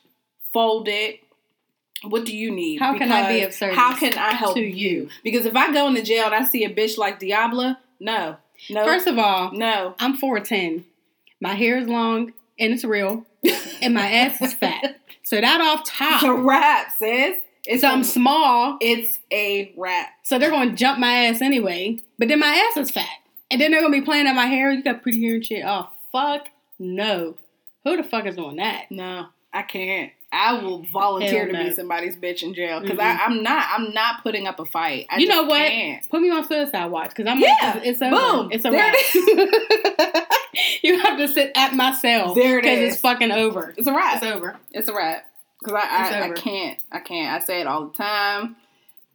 Fold 0.54 0.88
it. 0.88 1.20
What 2.10 2.26
do 2.26 2.36
you 2.36 2.52
need? 2.52 2.80
How 2.80 2.98
can 2.98 3.12
I 3.12 3.28
be 3.28 3.42
of 3.42 3.54
service 3.54 3.76
How 3.78 3.96
can 3.96 4.14
I 4.18 4.32
help 4.34 4.56
to 4.56 4.62
you? 4.62 5.10
Because 5.24 5.46
if 5.46 5.56
I 5.56 5.74
go 5.74 5.88
into 5.88 6.02
jail 6.04 6.26
and 6.26 6.36
I 6.36 6.44
see 6.44 6.64
a 6.64 6.74
bitch 6.74 6.98
like 6.98 7.20
Diablo, 7.20 7.76
no. 8.00 8.38
No. 8.70 8.86
First 8.86 9.08
of 9.08 9.18
all, 9.20 9.52
no. 9.52 9.96
I'm 10.00 10.16
four 10.16 10.40
ten. 10.40 10.86
My 11.42 11.54
hair 11.56 11.78
is 11.78 11.88
long 11.88 12.34
and 12.58 12.74
it's 12.74 12.84
real, 12.86 13.26
and 13.82 13.94
my 13.94 14.10
ass 14.10 14.42
is 14.42 14.54
fat. 14.54 15.00
So 15.24 15.42
that 15.42 15.60
off 15.62 15.84
top, 15.86 16.22
It's 16.22 16.24
a 16.24 16.34
wrap, 16.34 16.92
sis. 16.98 17.38
It's 17.66 17.82
so 17.82 17.90
I'm 17.90 18.04
small. 18.04 18.78
it's 18.80 19.18
a 19.32 19.74
wrap. 19.76 20.10
So 20.24 20.38
they're 20.40 20.52
gonna 20.52 20.76
jump 20.76 21.00
my 21.00 21.26
ass 21.26 21.42
anyway. 21.42 21.98
But 22.20 22.28
then 22.30 22.40
my 22.40 22.48
ass 22.70 22.78
is 22.78 22.92
fat. 22.92 23.08
And 23.52 23.60
then 23.60 23.72
they're 23.72 23.82
gonna 23.82 23.92
be 23.92 24.06
playing 24.06 24.28
at 24.28 24.36
my 24.36 24.46
hair. 24.46 24.72
You 24.72 24.84
got 24.84 25.02
pretty 25.02 25.24
hair 25.24 25.36
and 25.36 25.46
shit. 25.46 25.64
Oh 25.66 25.90
fuck 26.12 26.48
no. 26.80 27.36
Who 27.84 27.98
the 27.98 28.04
fuck 28.04 28.26
is 28.26 28.36
doing 28.36 28.56
that? 28.58 28.90
No, 28.92 29.28
I 29.54 29.64
can't. 29.64 30.12
I 30.36 30.52
will 30.62 30.84
volunteer 30.92 31.46
Hell 31.46 31.48
to 31.48 31.54
no. 31.54 31.64
be 31.64 31.72
somebody's 31.72 32.18
bitch 32.18 32.44
in 32.44 32.54
jail 32.54 32.82
because 32.82 32.98
Mm-mm. 32.98 33.20
I'm 33.22 33.42
not. 33.42 33.66
I'm 33.72 33.94
not 33.94 34.22
putting 34.22 34.48
up 34.48 34.60
a 34.60 34.66
fight. 34.66 35.08
I 35.10 35.18
you 35.18 35.28
know 35.28 35.44
what? 35.44 35.58
Can't. 35.70 36.10
Put 36.10 36.22
me 36.22 36.30
on 36.30 36.46
suicide 36.46 36.88
watch 36.88 37.12
because 37.12 37.26
I'm 37.28 37.40
Yeah. 37.40 37.56
like, 37.64 37.76
it's, 37.86 37.86
it's 37.86 38.02
over. 38.02 38.16
Boom. 38.16 38.50
It's 38.52 38.66
a 38.66 38.72
wrap. 38.72 38.94
it 38.98 40.28
you 40.84 41.00
have 41.00 41.18
to 41.18 41.30
sit 41.30 41.54
at 41.56 41.74
my 41.74 41.94
cell. 41.94 42.34
There 42.36 42.60
it 42.60 42.64
Because 42.64 42.80
it's 42.80 42.98
fucking 43.00 43.32
over. 43.32 43.74
It's 43.78 43.88
a 43.88 43.94
wrap. 43.94 44.22
It's 44.22 44.26
over. 44.26 44.58
It's 44.72 44.90
a 44.90 44.94
wrap. 44.94 45.26
Because 45.60 45.76
I, 45.82 46.20
I, 46.20 46.26
I 46.26 46.30
can't. 46.34 46.84
I 46.92 47.00
can't. 47.00 47.42
I 47.42 47.46
say 47.46 47.62
it 47.62 47.68
all 47.68 47.88
the 47.88 47.94
time. 47.94 48.58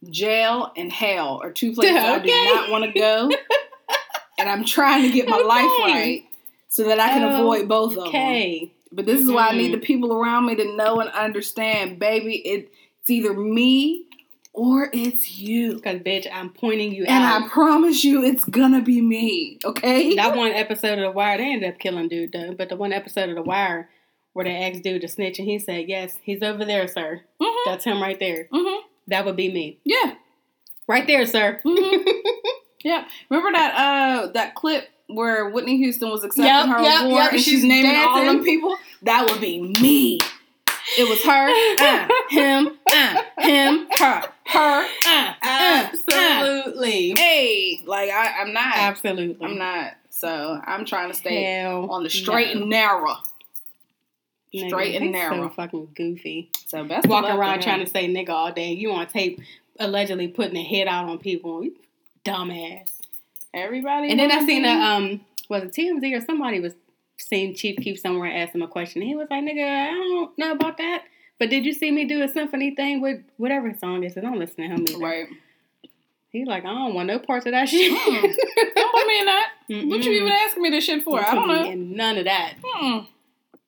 Jail 0.09 0.71
and 0.75 0.91
hell 0.91 1.39
are 1.43 1.51
two 1.51 1.73
places 1.73 1.95
I 1.95 2.17
do 2.17 2.27
not 2.27 2.71
want 2.71 2.85
to 2.85 2.99
go. 2.99 3.29
and 4.39 4.49
I'm 4.49 4.65
trying 4.65 5.03
to 5.03 5.11
get 5.11 5.29
my 5.29 5.37
life 5.37 5.69
right 5.81 6.23
so 6.67 6.85
that 6.85 6.99
I 6.99 7.09
can 7.09 7.23
avoid 7.23 7.67
both 7.67 7.91
of 7.91 7.97
them. 7.97 8.07
Okay. 8.07 8.73
But 8.91 9.05
this 9.05 9.21
is 9.21 9.31
why 9.31 9.49
I 9.49 9.55
need 9.57 9.73
the 9.73 9.77
people 9.79 10.13
around 10.13 10.45
me 10.47 10.55
to 10.55 10.75
know 10.75 10.99
and 10.99 11.09
understand, 11.11 11.97
baby. 11.99 12.35
It, 12.37 12.71
it's 13.01 13.09
either 13.09 13.33
me 13.33 14.05
or 14.53 14.89
it's 14.93 15.37
you. 15.39 15.75
Because 15.75 15.99
bitch, 16.01 16.27
I'm 16.31 16.49
pointing 16.49 16.93
you 16.93 17.05
And 17.05 17.23
out. 17.23 17.43
I 17.43 17.47
promise 17.47 18.03
you, 18.03 18.23
it's 18.23 18.43
gonna 18.43 18.81
be 18.81 19.01
me. 19.01 19.59
Okay? 19.63 20.15
that 20.15 20.35
one 20.35 20.51
episode 20.51 20.99
of 20.99 21.05
The 21.05 21.11
Wire, 21.11 21.37
they 21.37 21.53
ended 21.53 21.73
up 21.73 21.79
killing 21.79 22.09
dude 22.09 22.31
though. 22.33 22.53
But 22.53 22.69
the 22.69 22.75
one 22.75 22.91
episode 22.93 23.29
of 23.29 23.35
The 23.35 23.41
Wire 23.43 23.89
where 24.33 24.45
they 24.45 24.55
asked 24.55 24.83
dude 24.83 25.01
to 25.01 25.07
snitch 25.07 25.39
and 25.39 25.47
he 25.47 25.59
said, 25.59 25.87
Yes, 25.89 26.15
he's 26.23 26.41
over 26.41 26.63
there, 26.65 26.87
sir. 26.87 27.21
Mhm. 27.41 27.55
That's 27.65 27.83
him 27.85 28.01
right 28.01 28.19
there. 28.19 28.47
Mhm. 28.51 28.79
That 29.07 29.25
would 29.25 29.35
be 29.35 29.51
me. 29.51 29.79
Yeah. 29.83 30.15
Right 30.87 31.07
there, 31.07 31.25
sir. 31.25 31.59
Mhm. 31.65 32.05
yeah. 32.83 33.05
Remember 33.29 33.51
that 33.53 33.73
uh 33.75 34.31
that 34.33 34.55
clip 34.55 34.87
where 35.15 35.49
Whitney 35.49 35.77
Houston 35.77 36.09
was 36.09 36.23
accepting 36.23 36.45
Yep, 36.45 36.67
her 36.67 36.81
yep, 36.81 37.01
award 37.03 37.15
yep, 37.15 37.31
and 37.33 37.41
she's 37.41 37.53
she's 37.53 37.63
naming 37.63 37.95
all 37.95 38.17
dancing. 38.17 38.37
them 38.37 38.43
people? 38.43 38.77
That 39.03 39.29
would 39.29 39.41
be 39.41 39.59
me. 39.61 40.19
It 40.97 41.07
was 41.07 41.21
her, 41.23 41.47
uh, 41.79 42.07
him, 42.29 42.77
uh, 42.91 43.21
him, 43.39 43.87
her, 43.97 44.21
her, 44.47 44.87
uh, 45.05 45.07
uh, 45.07 45.33
uh. 45.43 45.89
Absolutely. 45.93 47.11
Hey, 47.11 47.81
like 47.85 48.09
I, 48.09 48.41
I'm 48.41 48.53
not. 48.53 48.75
Absolutely. 48.75 49.45
I'm 49.45 49.57
not. 49.57 49.93
So 50.09 50.59
I'm 50.65 50.85
trying 50.85 51.11
to 51.11 51.17
stay 51.17 51.43
Hell 51.43 51.89
on 51.89 52.03
the 52.03 52.09
straight 52.09 52.55
no. 52.55 52.61
and 52.61 52.69
narrow. 52.69 53.15
Nigga, 54.53 54.67
Straight 54.67 54.95
and 55.01 55.11
narrow. 55.13 55.47
So 55.47 55.49
fucking 55.55 55.87
goofy. 55.95 56.49
So 56.65 56.83
best 56.83 57.07
Walking 57.07 57.31
around 57.31 57.61
trying 57.61 57.83
to 57.85 57.89
say 57.89 58.07
nigga 58.07 58.29
all 58.29 58.51
day. 58.51 58.73
You 58.73 58.91
on 58.91 59.07
tape 59.07 59.39
allegedly 59.79 60.27
putting 60.27 60.57
a 60.57 60.63
hit 60.63 60.87
out 60.87 61.05
on 61.07 61.19
people. 61.19 61.65
Dumbass. 62.25 63.00
Everybody. 63.53 64.09
And 64.11 64.19
then 64.19 64.31
I 64.31 64.45
seen 64.45 64.65
a 64.65 64.69
um 64.71 65.21
was 65.49 65.63
it 65.63 65.71
TMZ 65.73 66.17
or 66.17 66.21
somebody 66.25 66.59
was 66.59 66.73
seeing 67.17 67.53
Chief 67.55 67.77
Keef 67.77 67.99
somewhere 67.99 68.29
and 68.29 68.37
asked 68.41 68.55
him 68.55 68.61
a 68.61 68.67
question. 68.67 69.01
He 69.01 69.15
was 69.15 69.27
like, 69.29 69.43
nigga, 69.43 69.63
I 69.67 69.91
don't 69.91 70.37
know 70.37 70.51
about 70.53 70.77
that. 70.77 71.03
But 71.39 71.49
did 71.49 71.65
you 71.65 71.73
see 71.73 71.91
me 71.91 72.05
do 72.05 72.21
a 72.23 72.27
symphony 72.27 72.75
thing 72.75 73.01
with 73.01 73.19
whatever 73.37 73.73
song 73.79 74.01
this 74.01 74.13
is? 74.13 74.17
I 74.19 74.21
don't 74.21 74.39
listen 74.39 74.57
to 74.57 74.75
him 74.75 74.85
either. 74.87 74.99
right. 74.99 75.27
He's 76.31 76.47
like, 76.47 76.63
I 76.63 76.69
don't 76.69 76.93
want 76.93 77.07
no 77.07 77.19
parts 77.19 77.45
of 77.45 77.51
that 77.51 77.67
shit. 77.67 77.91
Mm. 77.91 78.21
Don't 78.75 78.91
put 78.93 79.05
me 79.07 79.19
in 79.19 79.25
that. 79.25 79.47
What 79.67 80.03
you 80.05 80.11
even 80.13 80.31
asking 80.31 80.63
me 80.63 80.69
this 80.69 80.85
shit 80.85 81.03
for? 81.03 81.19
I 81.19 81.35
don't 81.35 81.47
know. 81.49 81.73
none 81.73 82.17
of 82.19 82.23
that. 82.23 82.53
Mm. 82.63 83.05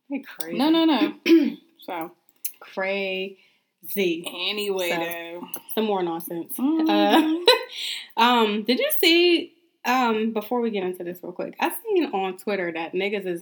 They 0.09 0.19
crazy. 0.19 0.57
No, 0.57 0.69
no, 0.69 0.85
no. 0.85 1.13
so 1.79 2.11
crazy. 2.61 3.37
Anyway, 3.95 4.89
So- 4.91 4.95
though. 4.97 5.47
Some 5.75 5.85
more 5.85 6.03
nonsense. 6.03 6.53
Mhm. 6.57 6.89
Uh, 8.17 8.21
um, 8.21 8.63
did 8.63 8.79
you 8.79 8.91
see? 8.97 9.52
Um, 9.85 10.31
before 10.31 10.61
we 10.61 10.69
get 10.71 10.83
into 10.83 11.03
this 11.03 11.19
real 11.21 11.33
quick, 11.33 11.55
I 11.59 11.71
seen 11.83 12.05
on 12.07 12.37
Twitter 12.37 12.71
that 12.71 12.93
niggas 12.93 13.25
is 13.25 13.41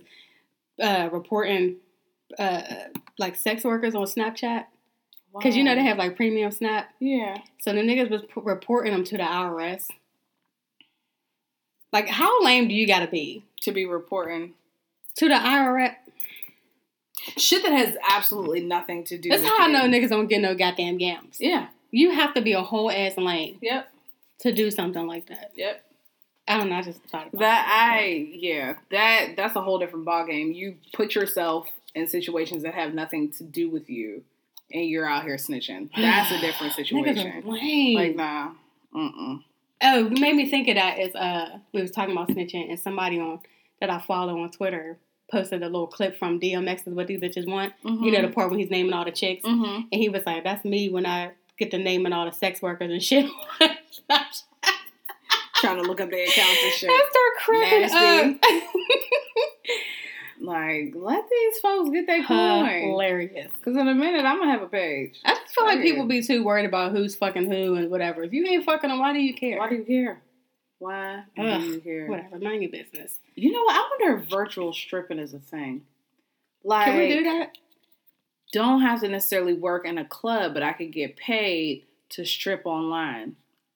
uh, 0.82 1.10
reporting 1.12 1.76
uh, 2.40 2.62
like 3.20 3.36
sex 3.36 3.64
workers 3.64 3.94
on 3.94 4.04
Snapchat 4.06 4.66
because 5.34 5.56
you 5.56 5.64
know 5.64 5.76
they 5.76 5.84
have 5.84 5.98
like 5.98 6.16
premium 6.16 6.52
Snap. 6.52 6.90
Yeah. 7.00 7.38
So 7.60 7.74
the 7.74 7.82
niggas 7.82 8.10
was 8.10 8.22
p- 8.24 8.42
reporting 8.44 8.92
them 8.94 9.04
to 9.06 9.18
the 9.18 9.24
IRS. 9.24 9.88
Like, 11.94 12.08
how 12.08 12.44
lame 12.44 12.68
do 12.68 12.74
you 12.74 12.88
gotta 12.88 13.08
be 13.08 13.44
To 13.62 13.72
be 13.72 13.86
reporting 13.86 14.54
to 15.16 15.28
the 15.28 15.36
IRS? 15.36 15.96
shit 17.38 17.62
that 17.62 17.72
has 17.72 17.96
absolutely 18.10 18.62
nothing 18.62 19.04
to 19.04 19.18
do. 19.18 19.30
That's 19.30 19.44
with 19.44 19.52
how 19.52 19.66
I 19.66 19.68
know 19.68 19.82
niggas 19.82 20.10
don't 20.10 20.26
get 20.28 20.42
no 20.42 20.56
goddamn 20.56 20.98
gams. 20.98 21.38
Yeah. 21.40 21.68
You 21.92 22.12
have 22.12 22.34
to 22.34 22.42
be 22.42 22.54
a 22.54 22.62
whole 22.64 22.90
ass 22.90 23.16
lame 23.18 23.60
Yep. 23.62 23.90
to 24.40 24.52
do 24.52 24.72
something 24.72 25.06
like 25.06 25.28
that. 25.28 25.52
Yep. 25.56 25.86
I 26.48 26.58
don't 26.58 26.70
know. 26.70 26.76
I 26.76 26.82
just 26.82 27.00
thought 27.12 27.28
about 27.28 27.40
That 27.40 27.66
I 27.70 28.28
yeah 28.32 28.76
that 28.90 29.36
that's 29.38 29.56
a 29.56 29.62
whole 29.62 29.80
different 29.80 30.06
ballgame. 30.06 30.54
You 30.56 30.76
put 30.94 31.16
yourself 31.16 31.68
in 31.96 32.08
situations 32.08 32.64
that 32.64 32.74
have 32.74 32.94
nothing 32.94 33.32
to 33.34 33.44
do 33.44 33.70
with 33.70 33.90
you, 33.90 34.24
and 34.72 34.86
you're 34.90 35.08
out 35.08 35.24
here 35.24 35.36
snitching. 35.38 35.90
That's 35.96 36.32
a 36.32 36.40
different 36.40 36.74
situation. 36.74 37.44
Like 37.96 38.16
nah, 38.16 38.52
mm 38.96 39.14
mm. 39.14 39.44
Oh, 39.84 39.98
you 40.10 40.22
made 40.22 40.36
me 40.36 40.50
think 40.50 40.68
of 40.68 40.76
that. 40.76 41.00
Is 41.00 41.14
uh, 41.16 41.60
we 41.74 41.82
was 41.82 41.92
talking 41.92 42.14
about 42.16 42.30
snitching, 42.30 42.70
and 42.70 42.80
somebody 42.80 43.20
on 43.20 43.40
that 43.80 43.90
I 43.90 44.00
follow 44.00 44.40
on 44.42 44.52
Twitter 44.52 44.98
posted 45.32 45.64
a 45.64 45.66
little 45.66 45.88
clip 45.88 46.18
from 46.20 46.40
DMX 46.40 46.88
is 46.88 46.94
what 46.94 47.08
these 47.08 47.20
bitches 47.22 47.48
want. 47.48 47.74
You 47.84 48.12
know 48.12 48.22
the 48.22 48.28
part 48.30 48.50
when 48.50 48.60
he's 48.60 48.70
naming 48.70 48.94
all 48.94 49.06
the 49.06 49.12
chicks, 49.12 49.44
Mm-hmm. 49.46 49.82
and 49.92 50.02
he 50.02 50.10
was 50.10 50.26
like, 50.26 50.44
"That's 50.44 50.64
me 50.66 50.90
when 50.90 51.06
I 51.06 51.32
get 51.58 51.72
to 51.72 51.78
naming 51.78 52.14
all 52.14 52.26
the 52.26 52.32
sex 52.32 52.62
workers 52.62 52.92
and 52.92 53.02
shit." 53.04 53.30
Trying 55.62 55.78
to 55.78 55.84
look 55.84 56.02
up 56.02 56.10
their 56.10 56.24
accounts 56.26 56.60
and 56.64 56.74
shit. 56.74 56.90
I 56.90 57.10
start 57.10 57.38
cracking 57.46 58.36
up. 58.36 58.44
Like 60.42 60.94
let 60.96 61.24
these 61.30 61.60
folks 61.60 61.92
get 61.92 62.08
their 62.08 62.24
coin. 62.24 62.90
Hilarious. 62.90 63.52
Because 63.58 63.78
in 63.78 63.88
a 63.88 63.94
minute 63.94 64.26
I'm 64.26 64.40
gonna 64.40 64.52
have 64.52 64.64
a 64.64 64.68
page. 64.68 65.20
I 65.24 65.36
just 65.36 65.54
feel 65.54 65.66
like 65.66 65.82
people 65.82 66.08
be 66.08 66.24
too 66.24 66.44
worried 66.44 66.66
about 66.66 66.92
who's 66.92 67.16
fucking 67.16 67.50
who 67.50 67.76
and 67.76 67.92
whatever. 67.92 68.24
If 68.24 68.34
you 68.34 68.46
ain't 68.48 68.66
fucking 68.66 68.90
them, 68.90 69.00
why 69.00 69.14
do 69.14 69.20
you 69.20 69.36
care? 69.36 69.60
Why 69.60 69.70
do 69.70 69.76
you 69.76 69.84
care? 69.84 70.22
Why 70.80 71.24
Ugh, 71.38 71.62
do 71.62 71.68
you 71.68 71.80
care? 71.82 72.08
Whatever, 72.08 72.40
mind 72.40 72.64
your 72.64 72.72
business. 72.72 73.20
You 73.36 73.52
know 73.52 73.62
what? 73.62 73.76
I 73.76 73.90
wonder 74.00 74.24
if 74.24 74.30
virtual 74.30 74.74
stripping 74.74 75.20
is 75.20 75.36
a 75.36 75.40
thing. 75.40 75.84
Like, 76.64 76.86
Can 76.86 76.98
we 76.98 77.08
do 77.14 77.24
that? 77.24 77.52
don't 78.52 78.82
have 78.82 79.02
to 79.02 79.08
necessarily 79.08 79.54
work 79.54 79.86
in 79.86 80.00
a 80.00 80.06
club, 80.06 80.56
but 80.56 80.64
I 80.64 80.74
could 80.74 80.92
get 80.92 81.18
paid 81.18 81.86
to 82.10 82.26
strip 82.26 82.66
online. 82.66 83.36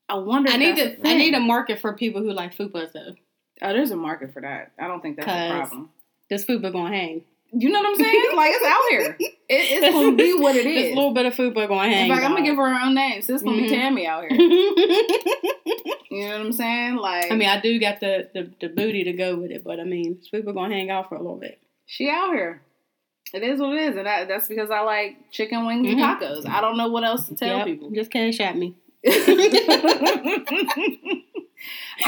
I 0.10 0.16
wonder. 0.16 0.50
If 0.50 0.56
I 0.56 0.58
need 0.58 0.76
to. 0.78 1.02
a 1.02 1.08
I 1.10 1.14
need 1.18 1.34
a 1.34 1.40
market 1.40 1.80
for 1.80 1.94
people 1.94 2.22
who 2.22 2.32
like 2.32 2.56
fupas 2.56 2.94
though. 2.94 3.16
Oh, 3.62 3.74
there's 3.74 3.92
a 3.92 3.96
market 3.96 4.34
for 4.34 4.42
that. 4.42 4.72
I 4.80 4.88
don't 4.88 5.02
think 5.02 5.18
that's 5.18 5.28
a 5.28 5.58
problem. 5.58 5.90
This 6.30 6.46
fupa 6.46 6.72
gonna 6.72 6.96
hang. 6.96 7.24
You 7.58 7.70
know 7.70 7.80
what 7.80 7.90
I'm 7.90 7.96
saying? 7.96 8.36
like 8.36 8.52
it's 8.54 8.66
out 8.66 8.82
here. 8.90 9.18
It, 9.48 9.84
it's 9.84 9.94
gonna 9.94 10.16
be 10.16 10.34
what 10.34 10.56
it 10.56 10.66
is. 10.66 10.76
This 10.88 10.96
little 10.96 11.14
bit 11.14 11.28
of 11.28 11.36
fupa 11.36 11.68
gonna 11.68 11.88
hang. 11.88 12.10
In 12.10 12.16
fact, 12.16 12.26
I'm 12.26 12.32
gonna 12.32 12.44
give 12.44 12.56
her 12.56 12.68
her 12.68 12.84
own 12.88 12.96
name. 12.96 13.22
So 13.22 13.36
it's 13.36 13.44
gonna 13.44 13.58
Mhm. 13.58 13.70
be 13.70 13.70
Tammy 13.70 14.08
out 14.08 14.24
here. 14.24 14.32
You 16.12 16.22
know 16.30 16.38
what 16.38 16.46
I'm 16.46 16.54
saying? 16.54 16.96
Like, 16.96 17.32
I 17.32 17.36
mean, 17.36 17.50
I 17.50 17.60
do 17.60 17.78
got 17.80 18.00
the, 18.00 18.30
the, 18.34 18.50
the 18.62 18.70
booty 18.70 19.04
to 19.04 19.14
go 19.14 19.36
with 19.36 19.52
it, 19.52 19.64
but 19.66 19.80
I 19.82 19.84
mean, 19.84 20.20
fupa 20.34 20.54
gonna 20.54 20.74
hang 20.74 20.90
out 20.90 21.10
for 21.10 21.16
a 21.16 21.22
little 21.22 21.36
bit. 21.38 21.60
she 21.86 22.10
out 22.10 22.32
here. 22.34 22.62
It 23.34 23.44
is 23.44 23.60
what 23.60 23.74
it 23.76 23.82
is, 23.90 23.98
and 23.98 24.06
that, 24.08 24.28
that's 24.30 24.48
because 24.48 24.72
I 24.72 24.80
like 24.82 25.32
chicken 25.32 25.66
wings 25.66 25.88
and 25.90 26.00
Mhm. 26.00 26.20
tacos. 26.20 26.48
I 26.48 26.62
don't 26.62 26.78
know 26.78 26.88
what 26.88 27.04
else 27.04 27.28
to 27.28 27.36
tell 27.36 27.58
Yep, 27.58 27.66
people. 27.68 27.92
Just 27.92 28.12
cash 28.12 28.40
at 28.40 28.56
me. 28.58 28.76
I'm 29.08 29.16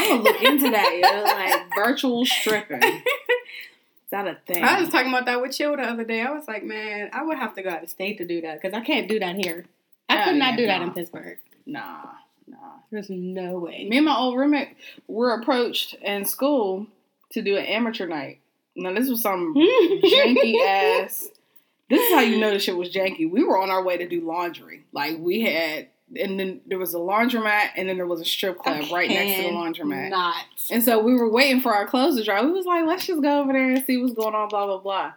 gonna 0.08 0.22
look 0.22 0.42
into 0.42 0.70
that, 0.70 1.00
yo. 1.02 1.22
Like 1.24 1.74
virtual 1.74 2.24
stripping. 2.26 2.82
Is 2.82 4.10
that 4.10 4.26
a 4.26 4.36
thing? 4.46 4.64
I 4.64 4.80
was 4.80 4.88
talking 4.88 5.08
about 5.08 5.26
that 5.26 5.40
with 5.40 5.52
Chill 5.56 5.76
the 5.76 5.82
other 5.82 6.04
day. 6.04 6.22
I 6.22 6.30
was 6.30 6.46
like, 6.48 6.64
man, 6.64 7.10
I 7.12 7.22
would 7.24 7.38
have 7.38 7.54
to 7.54 7.62
go 7.62 7.70
out 7.70 7.82
of 7.82 7.90
state 7.90 8.18
to 8.18 8.26
do 8.26 8.40
that 8.42 8.60
because 8.60 8.74
I 8.74 8.80
can't 8.80 9.08
do 9.08 9.18
that 9.18 9.36
here. 9.36 9.66
I 10.08 10.22
Oh, 10.22 10.24
could 10.24 10.36
not 10.36 10.52
yeah, 10.52 10.56
do 10.56 10.66
that 10.66 10.82
in 10.82 10.92
Pittsburgh. 10.92 11.38
nah, 11.66 11.98
nah. 12.46 12.56
There's 12.90 13.10
no 13.10 13.58
way. 13.58 13.86
Me 13.88 13.98
and 13.98 14.06
my 14.06 14.16
old 14.16 14.38
roommate 14.38 14.76
were 15.06 15.34
approached 15.34 15.94
in 16.00 16.24
school 16.24 16.86
to 17.32 17.42
do 17.42 17.56
an 17.58 17.66
amateur 17.66 18.06
night. 18.06 18.40
Now 18.74 18.94
this 18.94 19.10
was 19.10 19.20
some 19.20 19.54
janky 19.54 20.54
ass. 20.66 21.28
This 21.90 22.00
is 22.00 22.14
how 22.14 22.20
you 22.20 22.38
know 22.38 22.50
the 22.50 22.58
shit 22.58 22.76
was 22.76 22.90
janky. 22.92 23.30
We 23.30 23.44
were 23.44 23.60
on 23.60 23.70
our 23.70 23.82
way 23.82 23.98
to 23.98 24.08
do 24.08 24.26
laundry. 24.26 24.84
Like 24.92 25.18
we 25.18 25.42
had, 25.42 25.88
and 26.16 26.38
then 26.38 26.60
there 26.66 26.78
was 26.78 26.94
a 26.94 26.98
laundromat, 26.98 27.70
and 27.76 27.88
then 27.88 27.96
there 27.96 28.06
was 28.06 28.20
a 28.20 28.24
strip 28.24 28.58
club 28.58 28.90
right 28.92 29.08
next 29.08 29.36
to 29.36 29.42
the 29.42 29.54
laundromat. 29.54 30.10
Not. 30.10 30.44
And 30.70 30.82
so 30.82 30.98
we 30.98 31.14
were 31.14 31.30
waiting 31.30 31.60
for 31.60 31.74
our 31.74 31.86
clothes 31.86 32.16
to 32.16 32.24
dry. 32.24 32.42
We 32.42 32.52
was 32.52 32.66
like, 32.66 32.86
let's 32.86 33.06
just 33.06 33.22
go 33.22 33.40
over 33.40 33.52
there 33.52 33.70
and 33.70 33.84
see 33.84 33.98
what's 33.98 34.14
going 34.14 34.34
on, 34.34 34.48
blah, 34.48 34.66
blah, 34.66 34.78
blah. 34.78 35.12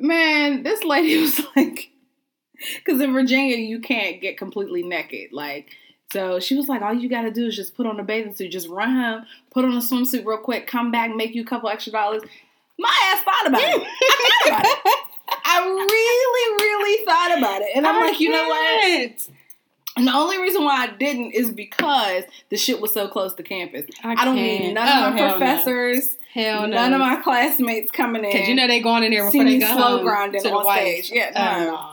Man, 0.00 0.62
this 0.62 0.84
lady 0.84 1.18
was 1.20 1.40
like, 1.56 1.90
because 2.76 3.00
in 3.00 3.12
Virginia, 3.12 3.56
you 3.56 3.80
can't 3.80 4.20
get 4.20 4.38
completely 4.38 4.82
naked. 4.82 5.32
Like, 5.32 5.70
so 6.12 6.38
she 6.38 6.54
was 6.54 6.68
like, 6.68 6.82
all 6.82 6.94
you 6.94 7.08
got 7.08 7.22
to 7.22 7.30
do 7.30 7.46
is 7.46 7.56
just 7.56 7.74
put 7.74 7.86
on 7.86 7.98
a 7.98 8.04
bathing 8.04 8.34
suit, 8.34 8.52
just 8.52 8.68
run 8.68 8.94
home, 8.94 9.26
put 9.50 9.64
on 9.64 9.72
a 9.72 9.80
swimsuit 9.80 10.24
real 10.24 10.38
quick, 10.38 10.66
come 10.66 10.90
back, 10.90 11.14
make 11.14 11.34
you 11.34 11.42
a 11.42 11.46
couple 11.46 11.68
extra 11.68 11.92
dollars. 11.92 12.22
My 12.78 13.12
ass 13.12 13.22
thought 13.22 13.46
about 13.48 13.62
it. 13.62 13.82
I 13.82 14.48
thought 14.48 14.60
about 14.60 14.66
it. 14.66 15.00
I 15.46 15.60
really, 15.60 16.64
really 16.64 17.04
thought 17.04 17.38
about 17.38 17.62
it. 17.62 17.68
And 17.74 17.86
I'm 17.86 18.00
like, 18.00 18.20
you 18.20 18.30
know 18.30 18.48
what? 18.48 19.28
And 19.96 20.08
the 20.08 20.12
only 20.12 20.38
reason 20.40 20.64
why 20.64 20.84
I 20.84 20.86
didn't 20.88 21.32
is 21.32 21.50
because 21.52 22.24
the 22.50 22.56
shit 22.56 22.80
was 22.80 22.92
so 22.92 23.06
close 23.06 23.32
to 23.34 23.42
campus. 23.44 23.86
I, 24.02 24.24
don't 24.24 24.34
need 24.34 24.72
none 24.74 24.88
Oh, 24.88 25.06
of 25.08 25.14
my 25.14 25.18
hell 25.20 25.28
no. 25.28 25.36
professors, 25.38 26.16
Hell 26.32 26.62
no. 26.62 26.74
none 26.74 26.92
of 26.94 26.98
my 27.00 27.16
classmates 27.22 27.92
coming 27.92 28.24
in. 28.24 28.32
Because 28.32 28.48
you 28.48 28.56
know 28.56 28.66
they 28.66 28.80
going 28.80 29.04
in 29.04 29.12
there 29.12 29.24
before 29.30 29.44
they 29.44 29.58
go 29.58 29.66
slow 29.72 29.96
home 29.98 30.04
grinding 30.04 30.42
to 30.42 30.48
the 30.48 30.54
on 30.54 30.64
wife. 30.64 30.80
stage. 31.04 31.10
Yeah, 31.12 31.30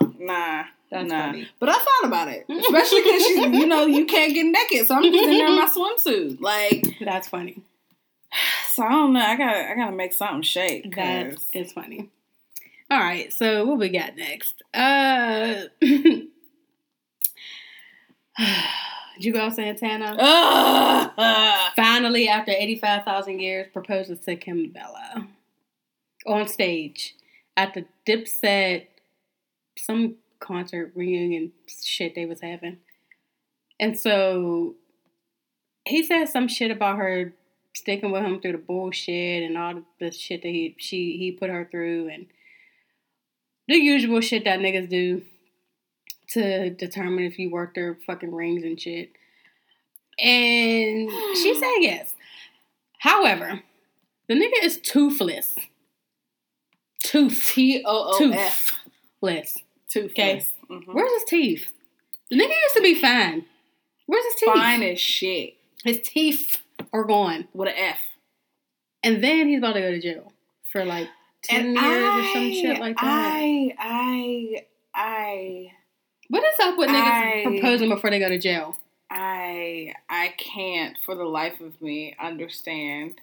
no, 0.08 0.08
no. 0.18 0.26
nah, 0.32 0.64
That's 0.90 1.08
nah. 1.08 1.26
funny. 1.26 1.48
But 1.60 1.68
I 1.68 1.74
thought 1.74 2.04
about 2.06 2.26
it, 2.28 2.44
especially 2.48 3.02
because 3.02 3.22
you 3.54 3.66
know 3.66 3.86
you 3.86 4.04
can't 4.06 4.34
get 4.34 4.46
naked, 4.46 4.88
so 4.88 4.96
I'm 4.96 5.02
just 5.04 5.14
in 5.22 5.30
there 5.38 5.46
in 5.46 5.54
my 5.54 5.66
swimsuit. 5.68 6.40
Like, 6.40 6.96
That's 7.00 7.28
funny. 7.28 7.62
so 8.68 8.82
I 8.82 8.90
don't 8.90 9.12
know. 9.12 9.20
I 9.20 9.36
gotta, 9.36 9.70
I 9.70 9.74
gotta 9.76 9.94
make 9.94 10.12
something 10.12 10.42
shake. 10.42 10.92
That 10.96 11.30
'cause- 11.36 11.48
is 11.52 11.72
funny. 11.72 12.08
All 12.90 12.98
right, 12.98 13.32
so 13.32 13.64
what 13.64 13.78
we 13.78 13.88
got 13.90 14.16
next? 14.16 14.60
Uh, 14.74 15.66
did 18.38 19.24
you 19.24 19.32
go 19.32 19.50
Santana? 19.50 20.16
Ugh. 20.18 21.72
Finally, 21.76 22.28
after 22.28 22.52
eighty-five 22.52 23.04
thousand 23.04 23.40
years, 23.40 23.68
proposes 23.72 24.20
to 24.20 24.36
Kimbella 24.36 25.28
on 26.26 26.46
stage 26.48 27.14
at 27.56 27.74
the 27.74 27.84
Dipset 28.06 28.86
some 29.78 30.16
concert 30.40 30.92
reunion 30.94 31.52
shit 31.84 32.14
they 32.14 32.26
was 32.26 32.40
having, 32.40 32.78
and 33.78 33.98
so 33.98 34.76
he 35.84 36.04
said 36.04 36.26
some 36.26 36.48
shit 36.48 36.70
about 36.70 36.98
her 36.98 37.34
sticking 37.74 38.10
with 38.12 38.22
him 38.22 38.40
through 38.40 38.52
the 38.52 38.58
bullshit 38.58 39.42
and 39.42 39.56
all 39.56 39.82
the 39.98 40.10
shit 40.10 40.42
that 40.42 40.48
he 40.48 40.74
she 40.78 41.16
he 41.16 41.32
put 41.32 41.50
her 41.50 41.66
through 41.70 42.08
and 42.08 42.26
the 43.68 43.76
usual 43.76 44.20
shit 44.20 44.44
that 44.44 44.60
niggas 44.60 44.88
do 44.88 45.22
to 46.32 46.70
determine 46.70 47.24
if 47.24 47.38
you 47.38 47.50
worked 47.50 47.74
their 47.74 47.98
fucking 48.06 48.34
rings 48.34 48.62
and 48.64 48.80
shit. 48.80 49.10
And 50.18 51.10
she 51.36 51.54
said 51.58 51.76
yes. 51.80 52.14
However, 52.98 53.62
the 54.28 54.34
nigga 54.34 54.64
is 54.64 54.78
toothless. 54.78 55.56
Tooth. 57.02 57.50
T 57.52 57.82
O 57.84 58.12
O 58.20 58.30
F. 58.30 58.72
Toothless. 59.20 59.58
Toothless. 59.88 60.12
Okay. 60.12 60.46
Mhm. 60.70 60.94
Where's 60.94 61.12
his 61.12 61.24
teeth? 61.24 61.72
The 62.30 62.36
nigga 62.36 62.48
used 62.62 62.76
to 62.76 62.82
be 62.82 62.94
fine. 63.00 63.44
Where's 64.06 64.24
his 64.24 64.34
teeth? 64.36 64.54
Fine 64.54 64.82
as 64.82 65.00
shit 65.00 65.54
His 65.84 66.00
teeth 66.02 66.58
are 66.92 67.04
gone. 67.04 67.48
with 67.52 67.68
an 67.68 67.74
F. 67.76 67.98
And 69.02 69.22
then 69.22 69.48
he's 69.48 69.58
about 69.58 69.72
to 69.74 69.80
go 69.80 69.90
to 69.90 70.00
jail 70.00 70.32
for 70.70 70.84
like 70.84 71.08
10 71.42 71.74
years 71.74 71.84
or 71.84 72.32
some 72.32 72.52
shit 72.52 72.78
like 72.80 72.96
that. 72.96 73.02
I, 73.04 73.74
I, 73.78 74.66
I, 74.94 75.72
what 76.32 76.42
is 76.44 76.58
up 76.60 76.78
with 76.78 76.88
niggas 76.88 76.94
I- 76.96 77.42
proposing 77.44 77.88
before 77.90 78.08
they 78.10 78.18
go 78.18 78.28
to 78.30 78.38
jail? 78.38 78.76
I, 79.10 79.92
I 80.08 80.28
can't 80.38 80.96
for 81.04 81.14
the 81.14 81.24
life 81.24 81.60
of 81.60 81.80
me 81.82 82.16
understand. 82.18 83.16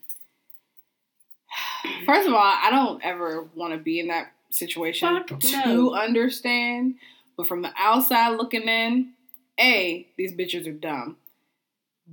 First 2.05 2.27
of 2.27 2.33
all, 2.33 2.39
I 2.43 2.69
don't 2.69 3.03
ever 3.03 3.47
want 3.55 3.73
to 3.73 3.79
be 3.79 3.99
in 3.99 4.09
that 4.09 4.31
situation 4.51 5.09
Fuck 5.27 5.39
to 5.39 5.65
no. 5.65 5.95
understand. 5.95 6.95
But 7.35 7.47
from 7.47 7.63
the 7.63 7.71
outside 7.75 8.35
looking 8.37 8.67
in, 8.67 9.13
A, 9.59 10.07
these 10.17 10.33
bitches 10.33 10.67
are 10.67 10.71
dumb. 10.73 11.17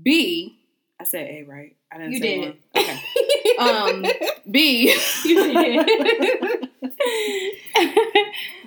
B, 0.03 0.57
I 0.99 1.05
said 1.05 1.27
A, 1.29 1.43
right? 1.43 1.77
I 1.93 1.99
didn't 1.99 2.13
You 2.13 2.19
say 2.21 2.41
did. 2.41 2.49
one. 2.49 2.57
Okay. 2.77 3.01
Um, 3.59 4.05
B, 4.51 4.95
you 5.25 5.53
did. 5.53 6.69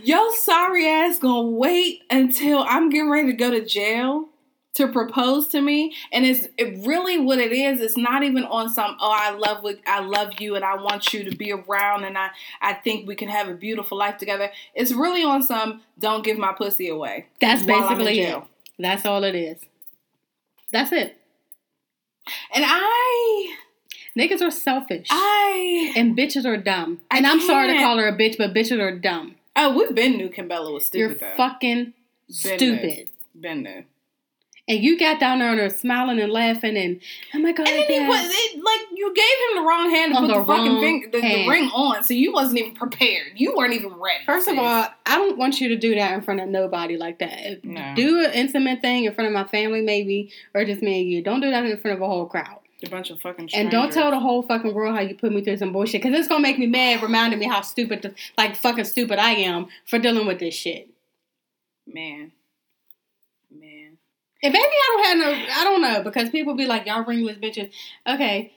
Yo, 0.04 0.30
sorry 0.32 0.88
ass 0.88 1.20
gonna 1.20 1.50
wait 1.50 2.04
until 2.10 2.64
I'm 2.64 2.90
getting 2.90 3.10
ready 3.10 3.28
to 3.28 3.38
go 3.38 3.52
to 3.52 3.66
jail 3.66 4.30
to 4.76 4.88
propose 4.88 5.48
to 5.50 5.62
me, 5.62 5.94
and 6.12 6.26
it's 6.26 6.48
it 6.58 6.86
really 6.86 7.18
what 7.20 7.40
it 7.40 7.52
is. 7.52 7.82
It's 7.82 7.98
not 7.98 8.24
even 8.24 8.44
on 8.46 8.70
some 8.70 8.96
oh 9.00 9.12
I 9.14 9.32
love 9.32 9.64
what 9.64 9.80
I 9.86 10.00
love 10.00 10.40
you 10.40 10.56
and 10.56 10.64
I 10.64 10.76
want 10.76 11.14
you 11.14 11.24
to 11.30 11.36
be 11.36 11.52
around 11.52 12.06
and 12.06 12.18
I 12.18 12.30
I 12.62 12.74
think 12.74 13.08
we 13.08 13.16
can 13.16 13.28
have 13.30 13.50
a 13.50 13.54
beautiful 13.54 13.98
life 13.98 14.18
together. 14.18 14.52
It's 14.74 14.92
really 14.92 15.24
on 15.24 15.44
some 15.44 15.82
don't 16.00 16.24
give 16.24 16.38
my 16.38 16.54
pussy 16.54 16.90
away. 16.90 17.28
That's 17.42 17.64
while 17.66 17.84
I'm 17.84 18.00
in 18.00 18.06
basically 18.06 18.22
it. 18.22 18.44
That's 18.78 19.06
all 19.06 19.24
it 19.24 19.36
is. 19.36 19.60
That's 20.72 20.92
it. 20.92 21.18
And 22.54 22.64
I 22.66 23.56
Niggas 24.18 24.42
are 24.42 24.52
selfish. 24.52 25.08
I 25.10 25.94
and 25.96 26.18
bitches 26.18 26.46
are 26.46 26.58
dumb. 26.58 27.00
I 27.12 27.18
And 27.18 27.28
I'm 27.28 27.42
sorry 27.42 27.68
to 27.74 27.80
call 27.80 27.98
her 27.98 28.08
a 28.08 28.18
bitch, 28.18 28.38
but 28.38 28.54
bitches 28.54 28.80
are 28.80 28.98
dumb. 28.98 29.36
oh 29.56 29.78
we've 29.78 29.96
been 29.96 30.18
knew 30.18 30.30
Kimbella 30.30 30.74
was 30.74 30.88
stupid. 30.88 31.20
You're 31.22 31.30
though. 31.30 31.38
fucking 31.38 31.84
Been 31.86 31.94
stupid. 32.36 33.10
Been 33.40 33.64
new. 33.64 33.84
And 34.68 34.84
you 34.84 35.00
got 35.00 35.20
down 35.20 35.40
there 35.40 35.50
and 35.52 35.60
are 35.60 35.70
smiling 35.72 36.20
and 36.20 36.32
laughing 36.32 36.78
and 36.78 37.02
oh 37.34 37.40
my 37.40 37.52
god, 37.54 37.68
And 37.68 37.80
then 37.80 38.04
he 38.04 38.08
was 38.08 38.32
it, 38.32 38.64
like 38.64 38.82
you 38.94 39.12
gave 39.16 39.26
him 39.26 39.64
the 39.64 39.68
wrong 39.68 39.90
hand 39.90 40.12
to 40.12 40.18
On 40.20 40.28
put 40.28 40.38
the 40.38 40.46
fucking 40.46 41.12
the, 41.12 41.22
the 41.22 41.48
ring 41.50 41.70
on, 41.72 42.04
so 42.04 42.14
you 42.14 42.32
wasn't 42.32 42.60
even 42.60 42.76
prepared. 42.76 43.32
You 43.36 43.56
weren't 43.58 43.74
even 43.74 43.94
ready. 43.96 44.24
First 44.28 44.48
of 44.48 44.60
all, 44.60 44.86
I 45.08 45.16
don't 45.16 45.40
want 45.40 45.60
you 45.60 45.70
to 45.70 45.76
do 45.76 45.96
that 45.96 46.14
in 46.14 46.22
front 46.22 46.40
of 46.40 46.50
nobody 46.50 46.98
like 46.98 47.18
that. 47.18 47.66
No. 47.66 47.94
Do 47.96 48.24
an 48.24 48.32
intimate 48.34 48.82
thing 48.82 49.06
in 49.06 49.14
front 49.16 49.28
of 49.28 49.34
my 49.34 49.46
family, 49.46 49.82
maybe, 49.82 50.32
or 50.54 50.64
just 50.66 50.84
me 50.84 51.02
and 51.02 51.10
you. 51.10 51.24
Don't 51.24 51.42
do 51.42 51.50
that 51.50 51.66
in 51.66 51.76
front 51.80 51.98
of 51.98 52.04
a 52.04 52.08
whole 52.08 52.28
crowd. 52.28 52.59
A 52.86 52.90
bunch 52.90 53.10
of 53.10 53.20
fucking 53.20 53.50
And 53.54 53.70
don't 53.70 53.92
tell 53.92 54.12
the 54.12 54.20
whole 54.20 54.42
fucking 54.42 54.74
world 54.74 54.96
how 54.96 55.02
you 55.02 55.16
put 55.16 55.32
me 55.32 55.44
through 55.44 55.58
some 55.58 55.74
bullshit, 55.74 56.02
because 56.02 56.18
it's 56.18 56.28
gonna 56.28 56.42
make 56.42 56.58
me 56.60 56.68
mad, 56.68 57.02
reminding 57.02 57.40
me 57.40 57.48
how 57.48 57.62
stupid, 57.62 58.02
the, 58.02 58.14
like 58.38 58.56
fucking 58.56 58.86
stupid 58.86 59.20
I 59.20 59.32
am 59.32 59.68
for 59.86 60.00
dealing 60.00 60.28
with 60.28 60.40
this 60.40 60.56
shit. 60.56 60.90
man, 61.86 62.32
man. 63.52 63.98
And 64.42 64.54
maybe 64.54 64.66
I 64.66 64.88
don't 64.88 65.06
have 65.06 65.18
no, 65.18 65.54
I 65.54 65.64
don't 65.66 65.82
know, 65.82 66.04
because 66.04 66.30
people 66.30 66.56
be 66.56 66.66
like, 66.66 66.86
y'all 66.86 67.04
ringless 67.04 67.38
bitches. 67.38 67.72
Okay. 68.08 68.54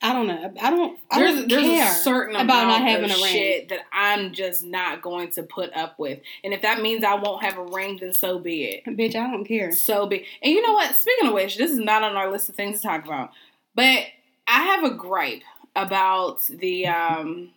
I 0.00 0.12
don't 0.12 0.28
know. 0.28 0.52
I 0.62 0.70
don't. 0.70 0.98
I 1.10 1.18
There's 1.18 1.34
don't 1.34 1.48
there's 1.48 1.62
care 1.62 1.90
a 1.90 1.94
certain 1.94 2.36
about 2.36 2.68
not 2.68 2.82
having 2.82 3.10
of 3.10 3.18
a 3.18 3.22
ring. 3.22 3.32
shit 3.32 3.68
that 3.70 3.80
I'm 3.92 4.32
just 4.32 4.62
not 4.64 5.02
going 5.02 5.30
to 5.32 5.42
put 5.42 5.74
up 5.76 5.98
with, 5.98 6.20
and 6.44 6.54
if 6.54 6.62
that 6.62 6.80
means 6.80 7.02
I 7.02 7.14
won't 7.14 7.42
have 7.42 7.58
a 7.58 7.64
ring, 7.64 7.98
then 8.00 8.14
so 8.14 8.38
be 8.38 8.64
it. 8.64 8.84
Bitch, 8.86 9.16
I 9.16 9.28
don't 9.28 9.44
care. 9.44 9.72
So 9.72 10.06
be. 10.06 10.24
And 10.40 10.52
you 10.52 10.62
know 10.64 10.72
what? 10.72 10.94
Speaking 10.94 11.26
of 11.28 11.34
which, 11.34 11.56
this 11.56 11.72
is 11.72 11.78
not 11.80 12.04
on 12.04 12.14
our 12.14 12.30
list 12.30 12.48
of 12.48 12.54
things 12.54 12.80
to 12.80 12.86
talk 12.86 13.04
about, 13.04 13.30
but 13.74 14.04
I 14.46 14.62
have 14.62 14.84
a 14.84 14.94
gripe 14.94 15.42
about 15.74 16.44
the 16.46 16.86
um, 16.86 17.50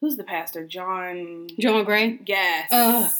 who's 0.00 0.16
the 0.16 0.24
pastor? 0.24 0.66
John. 0.66 1.48
John 1.60 1.84
Gray. 1.84 2.20
Yes. 2.24 2.68
Ugh. 2.72 3.10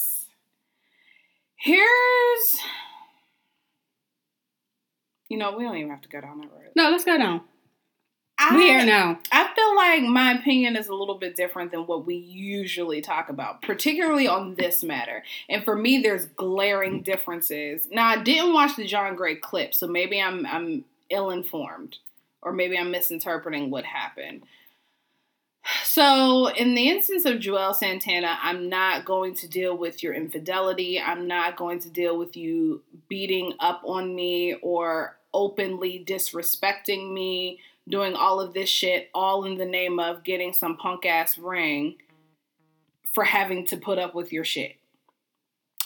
Here's. 1.56 2.56
You 5.28 5.36
know, 5.36 5.54
we 5.58 5.64
don't 5.64 5.76
even 5.76 5.90
have 5.90 6.00
to 6.00 6.08
go 6.08 6.22
down 6.22 6.38
that 6.38 6.50
road. 6.50 6.70
No, 6.74 6.88
let's 6.90 7.04
go 7.04 7.18
down. 7.18 7.42
I, 8.38 8.56
We 8.56 8.70
are 8.72 8.84
now. 8.84 9.18
I 9.32 9.52
feel 9.54 9.74
like 9.74 10.02
my 10.02 10.32
opinion 10.38 10.76
is 10.76 10.88
a 10.88 10.94
little 10.94 11.18
bit 11.18 11.34
different 11.34 11.72
than 11.72 11.86
what 11.86 12.06
we 12.06 12.14
usually 12.14 13.00
talk 13.00 13.28
about, 13.28 13.62
particularly 13.62 14.28
on 14.28 14.54
this 14.54 14.84
matter. 14.84 15.24
And 15.48 15.64
for 15.64 15.74
me, 15.74 16.00
there's 16.00 16.26
glaring 16.26 17.02
differences. 17.02 17.88
Now, 17.90 18.06
I 18.06 18.22
didn't 18.22 18.54
watch 18.54 18.76
the 18.76 18.86
John 18.86 19.16
Gray 19.16 19.34
clip, 19.34 19.74
so 19.74 19.88
maybe 19.88 20.20
I'm 20.20 20.46
I'm 20.46 20.84
ill 21.10 21.30
informed, 21.30 21.98
or 22.42 22.52
maybe 22.52 22.78
I'm 22.78 22.90
misinterpreting 22.90 23.70
what 23.70 23.84
happened. 23.84 24.42
So, 25.82 26.48
in 26.48 26.74
the 26.74 26.88
instance 26.88 27.24
of 27.24 27.38
Juelz 27.38 27.76
Santana, 27.76 28.38
I'm 28.40 28.68
not 28.68 29.04
going 29.04 29.34
to 29.36 29.48
deal 29.48 29.76
with 29.76 30.02
your 30.02 30.14
infidelity. 30.14 31.00
I'm 31.00 31.26
not 31.26 31.56
going 31.56 31.80
to 31.80 31.90
deal 31.90 32.16
with 32.16 32.36
you 32.36 32.82
beating 33.08 33.54
up 33.60 33.82
on 33.84 34.14
me 34.14 34.54
or 34.62 35.18
openly 35.34 36.02
disrespecting 36.06 37.12
me, 37.12 37.60
doing 37.88 38.14
all 38.14 38.40
of 38.40 38.54
this 38.54 38.68
shit, 38.68 39.08
all 39.14 39.44
in 39.44 39.56
the 39.56 39.64
name 39.64 39.98
of 39.98 40.24
getting 40.24 40.52
some 40.52 40.76
punk 40.76 41.06
ass 41.06 41.38
ring 41.38 41.96
for 43.12 43.24
having 43.24 43.66
to 43.66 43.76
put 43.76 43.98
up 43.98 44.14
with 44.14 44.32
your 44.32 44.44
shit. 44.44 44.76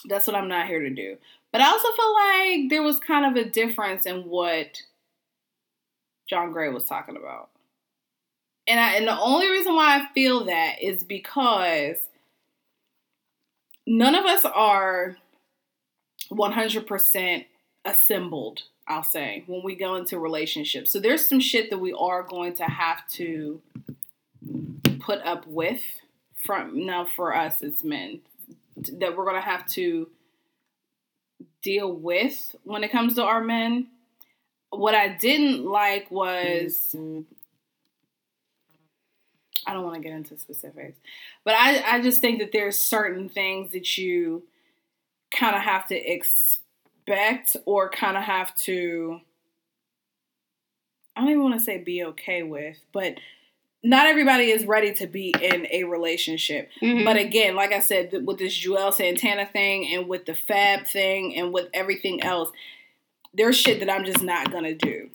That's 0.05 0.27
what 0.27 0.35
I'm 0.35 0.49
not 0.49 0.67
here 0.67 0.81
to 0.81 0.89
do. 0.89 1.17
But 1.51 1.61
I 1.61 1.67
also 1.67 1.87
feel 1.95 2.13
like 2.13 2.69
there 2.69 2.83
was 2.83 2.99
kind 2.99 3.25
of 3.25 3.41
a 3.41 3.49
difference 3.49 4.05
in 4.05 4.23
what 4.23 4.81
John 6.27 6.51
Gray 6.51 6.69
was 6.69 6.85
talking 6.85 7.15
about. 7.15 7.49
And 8.67 8.79
I, 8.79 8.95
and 8.95 9.07
the 9.07 9.19
only 9.19 9.49
reason 9.49 9.75
why 9.75 9.97
I 9.97 10.13
feel 10.13 10.45
that 10.45 10.81
is 10.81 11.03
because 11.03 11.97
none 13.85 14.15
of 14.15 14.25
us 14.25 14.45
are 14.45 15.17
100% 16.31 17.45
assembled, 17.85 18.63
I'll 18.87 19.03
say, 19.03 19.43
when 19.47 19.63
we 19.63 19.75
go 19.75 19.95
into 19.95 20.19
relationships. 20.19 20.91
So 20.91 20.99
there's 20.99 21.25
some 21.25 21.39
shit 21.39 21.69
that 21.69 21.77
we 21.77 21.93
are 21.93 22.23
going 22.23 22.55
to 22.55 22.65
have 22.65 23.07
to 23.11 23.61
put 24.99 25.21
up 25.21 25.47
with 25.47 25.81
from 26.43 26.85
now 26.85 27.05
for 27.05 27.35
us 27.35 27.61
as 27.61 27.83
men 27.83 28.19
that 28.75 29.15
we're 29.15 29.23
going 29.23 29.35
to 29.35 29.41
have 29.41 29.65
to 29.67 30.09
deal 31.61 31.91
with 31.91 32.55
when 32.63 32.83
it 32.83 32.91
comes 32.91 33.15
to 33.15 33.23
our 33.23 33.41
men. 33.41 33.87
What 34.69 34.95
I 34.95 35.09
didn't 35.09 35.65
like 35.65 36.09
was 36.11 36.95
I 39.65 39.73
don't 39.73 39.83
want 39.83 39.95
to 39.95 40.01
get 40.01 40.11
into 40.11 40.37
specifics, 40.37 40.97
but 41.45 41.53
I, 41.53 41.83
I 41.83 42.01
just 42.01 42.19
think 42.19 42.39
that 42.39 42.51
there's 42.51 42.77
certain 42.77 43.29
things 43.29 43.71
that 43.71 43.97
you 43.97 44.43
kind 45.31 45.55
of 45.55 45.61
have 45.61 45.87
to 45.87 45.95
expect 45.95 46.62
or 47.65 47.89
kind 47.89 48.17
of 48.17 48.23
have 48.23 48.55
to, 48.55 49.19
I 51.15 51.21
don't 51.21 51.29
even 51.29 51.43
want 51.43 51.59
to 51.59 51.63
say 51.63 51.77
be 51.77 52.03
okay 52.05 52.43
with, 52.43 52.77
but 52.91 53.15
not 53.83 54.07
everybody 54.07 54.49
is 54.49 54.65
ready 54.65 54.93
to 54.93 55.07
be 55.07 55.33
in 55.41 55.67
a 55.69 55.83
relationship. 55.83 56.69
Mhm. 56.81 57.03
But 57.03 57.17
again, 57.17 57.55
like 57.55 57.73
I 57.73 57.79
said, 57.79 58.25
with 58.25 58.37
this 58.37 58.57
Juelz 58.57 58.95
Santana 58.95 59.45
thing 59.45 59.93
and 59.93 60.07
with 60.07 60.25
the 60.25 60.35
Fab 60.35 60.87
thing 60.87 61.35
and 61.35 61.53
with 61.53 61.69
everything 61.73 62.23
else, 62.23 62.49
there's 63.33 63.57
shit 63.57 63.79
that 63.79 63.89
I'm 63.89 64.05
just 64.05 64.23
not 64.23 64.51
gonna 64.51 64.73
do. 64.73 65.09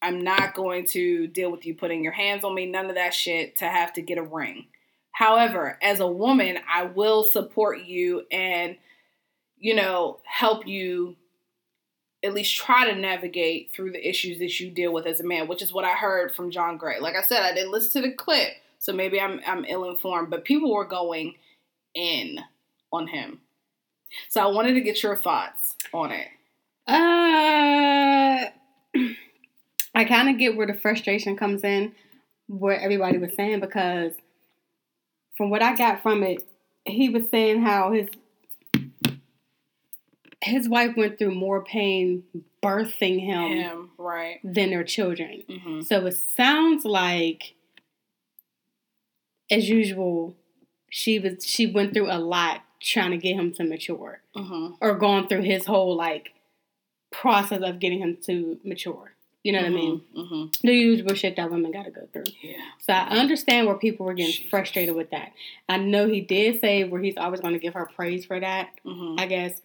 I'm 0.00 0.22
not 0.22 0.54
going 0.54 0.86
to 0.88 1.26
deal 1.26 1.50
with 1.50 1.66
you 1.66 1.74
putting 1.74 2.02
your 2.04 2.12
hands 2.12 2.44
on 2.44 2.54
me, 2.54 2.66
none 2.66 2.86
of 2.86 2.94
that 2.94 3.12
shit 3.14 3.56
to 3.56 3.64
have 3.66 3.92
to 3.94 4.02
get 4.02 4.18
a 4.18 4.22
ring. 4.22 4.66
However, 5.10 5.78
as 5.82 6.00
a 6.00 6.06
woman, 6.06 6.58
I 6.70 6.84
will 6.84 7.24
support 7.24 7.80
you 7.80 8.26
and, 8.30 8.76
you 9.58 9.74
know, 9.74 10.20
help 10.24 10.66
you 10.66 11.16
at 12.26 12.34
least 12.34 12.56
try 12.56 12.90
to 12.90 12.98
navigate 12.98 13.70
through 13.72 13.92
the 13.92 14.08
issues 14.08 14.38
that 14.38 14.58
you 14.60 14.70
deal 14.70 14.92
with 14.92 15.06
as 15.06 15.20
a 15.20 15.24
man, 15.24 15.48
which 15.48 15.62
is 15.62 15.72
what 15.72 15.84
I 15.84 15.94
heard 15.94 16.34
from 16.34 16.50
John 16.50 16.76
Gray. 16.76 17.00
Like 17.00 17.16
I 17.16 17.22
said, 17.22 17.42
I 17.42 17.54
didn't 17.54 17.72
listen 17.72 18.02
to 18.02 18.08
the 18.08 18.14
clip, 18.14 18.48
so 18.78 18.92
maybe 18.92 19.20
I'm 19.20 19.40
I'm 19.46 19.64
ill 19.64 19.88
informed, 19.88 20.30
but 20.30 20.44
people 20.44 20.74
were 20.74 20.84
going 20.84 21.34
in 21.94 22.40
on 22.92 23.06
him. 23.08 23.40
So 24.28 24.40
I 24.40 24.46
wanted 24.46 24.74
to 24.74 24.80
get 24.80 25.02
your 25.02 25.16
thoughts 25.16 25.76
on 25.92 26.12
it. 26.12 26.28
Uh, 26.86 28.50
I 29.94 30.04
kind 30.04 30.28
of 30.28 30.38
get 30.38 30.56
where 30.56 30.66
the 30.66 30.74
frustration 30.74 31.36
comes 31.36 31.64
in, 31.64 31.92
where 32.48 32.78
everybody 32.78 33.18
was 33.18 33.34
saying, 33.34 33.60
because 33.60 34.12
from 35.36 35.50
what 35.50 35.62
I 35.62 35.76
got 35.76 36.02
from 36.02 36.22
it, 36.22 36.46
he 36.84 37.08
was 37.08 37.30
saying 37.30 37.62
how 37.62 37.92
his 37.92 38.08
his 40.42 40.68
wife 40.68 40.96
went 40.96 41.18
through 41.18 41.34
more 41.34 41.64
pain 41.64 42.22
birthing 42.62 43.20
him 43.20 43.52
Him, 43.52 43.90
right? 43.98 44.38
than 44.44 44.70
their 44.70 44.84
children. 44.84 45.42
hmm 45.48 45.80
So 45.82 46.06
it 46.06 46.12
sounds 46.36 46.84
like, 46.84 47.54
as 49.50 49.68
usual, 49.68 50.34
she 50.90 51.18
was 51.18 51.44
she 51.46 51.66
went 51.66 51.94
through 51.94 52.10
a 52.10 52.18
lot 52.18 52.62
trying 52.80 53.10
to 53.12 53.16
get 53.16 53.34
him 53.36 53.52
to 53.54 53.64
mature, 53.64 54.20
hmm 54.34 54.68
or 54.80 54.94
going 54.94 55.28
through 55.28 55.42
his 55.42 55.66
whole 55.66 55.96
like 55.96 56.32
process 57.12 57.62
of 57.62 57.78
getting 57.78 58.00
him 58.00 58.18
to 58.26 58.58
mature. 58.64 59.12
You 59.42 59.52
know 59.52 59.60
what 59.60 59.66
I 59.68 59.70
mean? 59.70 60.02
hmm 60.14 60.44
The 60.62 60.74
usual 60.74 61.14
shit 61.14 61.36
that 61.36 61.50
women 61.50 61.70
got 61.70 61.84
to 61.84 61.90
go 61.92 62.08
through. 62.12 62.24
Yeah. 62.42 62.56
So 62.80 62.92
I 62.92 63.16
understand 63.18 63.66
where 63.68 63.76
people 63.76 64.04
were 64.04 64.14
getting 64.14 64.32
Jesus. 64.32 64.50
frustrated 64.50 64.96
with 64.96 65.10
that. 65.12 65.32
I 65.68 65.78
know 65.78 66.08
he 66.08 66.20
did 66.20 66.60
say 66.60 66.82
where 66.82 67.00
he's 67.00 67.16
always 67.16 67.40
going 67.40 67.52
to 67.54 67.60
give 67.60 67.74
her 67.74 67.88
praise 67.94 68.24
for 68.26 68.38
that. 68.40 68.70
hmm 68.84 69.14
I 69.18 69.26
guess, 69.26 69.62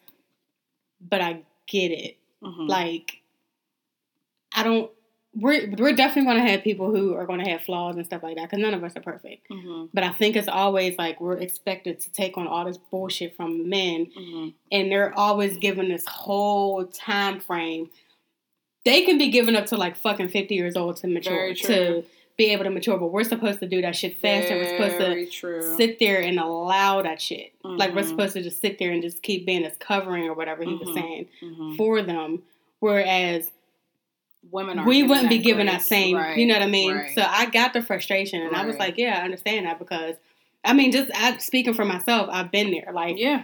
but 1.10 1.22
I 1.22 1.42
get 1.68 1.92
it. 1.92 2.18
hmm 2.44 2.68
Like, 2.68 3.22
I 4.56 4.64
don't. 4.64 4.92
We're 5.34 5.70
we're 5.78 5.94
definitely 5.96 6.30
going 6.30 6.44
to 6.46 6.52
have 6.52 6.62
people 6.62 6.94
who 6.94 7.14
are 7.16 7.26
going 7.26 7.42
to 7.42 7.50
have 7.50 7.62
flaws 7.62 7.96
and 7.96 8.06
stuff 8.06 8.22
like 8.22 8.36
that 8.36 8.50
because 8.50 8.60
none 8.62 8.74
of 8.74 8.84
us 8.84 8.98
are 8.98 9.02
perfect. 9.02 9.48
hmm 9.50 9.86
But 9.94 10.04
I 10.04 10.10
think 10.12 10.36
it's 10.36 10.50
always 10.50 10.98
like 10.98 11.22
we're 11.22 11.38
expected 11.38 12.02
to 12.02 12.12
take 12.12 12.38
on 12.38 12.48
all 12.48 12.66
this 12.66 12.78
bullshit 12.78 13.36
from 13.38 13.70
men, 13.70 14.12
hmm 14.14 14.50
and 14.74 14.92
they're 14.92 15.18
always 15.18 15.58
given 15.58 15.88
this 15.88 16.06
whole 16.06 16.86
time 16.86 17.40
frame. 17.40 17.90
They 18.84 19.04
can 19.06 19.18
be 19.18 19.30
given 19.30 19.56
up 19.56 19.68
to 19.68 19.78
like 19.78 19.96
fucking 19.96 20.30
fifty 20.30 20.56
years 20.56 20.76
old 20.76 20.98
to 20.98 21.08
mature 21.08 21.34
Very 21.34 21.56
to. 21.56 22.04
Be 22.42 22.52
able 22.54 22.64
to 22.64 22.72
mature. 22.72 22.98
But 22.98 23.12
we're 23.12 23.24
supposed 23.24 23.60
to 23.60 23.68
do 23.68 23.82
that 23.84 23.96
shit 23.96 24.18
faster. 24.18 24.56
We're 24.58 24.68
supposed 24.70 24.98
to 24.98 25.26
true. 25.30 25.76
sit 25.78 26.00
there 26.00 26.22
and 26.22 26.40
allow 26.40 27.04
that 27.04 27.22
shit. 27.22 27.54
Like 27.64 27.94
we're 27.94 28.02
Mhm. 28.02 28.08
supposed 28.08 28.34
to 28.34 28.42
just 28.42 28.60
sit 28.62 28.80
there 28.80 28.92
and 28.92 29.02
just 29.04 29.22
keep 29.22 29.46
being 29.46 29.62
this 29.62 29.76
covering 29.78 30.24
or 30.24 30.34
whatever 30.34 30.64
he 30.64 30.74
was 30.74 30.90
Mhm. 30.90 30.94
saying 30.94 31.28
Mhm. 31.42 31.78
for 31.78 32.02
them. 32.02 32.42
Whereas 32.80 33.52
Women 34.50 34.80
are 34.80 34.88
we 34.88 35.04
wouldn't 35.04 35.30
be 35.30 35.38
given 35.38 35.68
that 35.68 35.84
same, 35.84 36.18
Right, 36.18 36.36
you 36.36 36.48
know 36.48 36.56
what 36.56 36.64
I 36.64 36.68
mean? 36.68 36.96
right. 36.96 37.12
So 37.14 37.24
I 37.24 37.46
got 37.46 37.74
the 37.74 37.82
frustration 37.84 38.42
and 38.42 38.56
I 38.56 38.66
was 38.66 38.76
like, 38.80 38.98
yeah, 38.98 39.20
I 39.20 39.24
understand 39.24 39.68
that 39.68 39.78
because 39.78 40.16
I 40.66 40.74
mean, 40.74 40.92
just 40.92 41.12
I, 41.14 41.38
speaking 41.38 41.76
for 41.76 41.86
myself, 41.86 42.28
I've 42.32 42.50
been 42.52 42.72
there. 42.72 42.92
Like 42.92 43.18
yeah, 43.20 43.44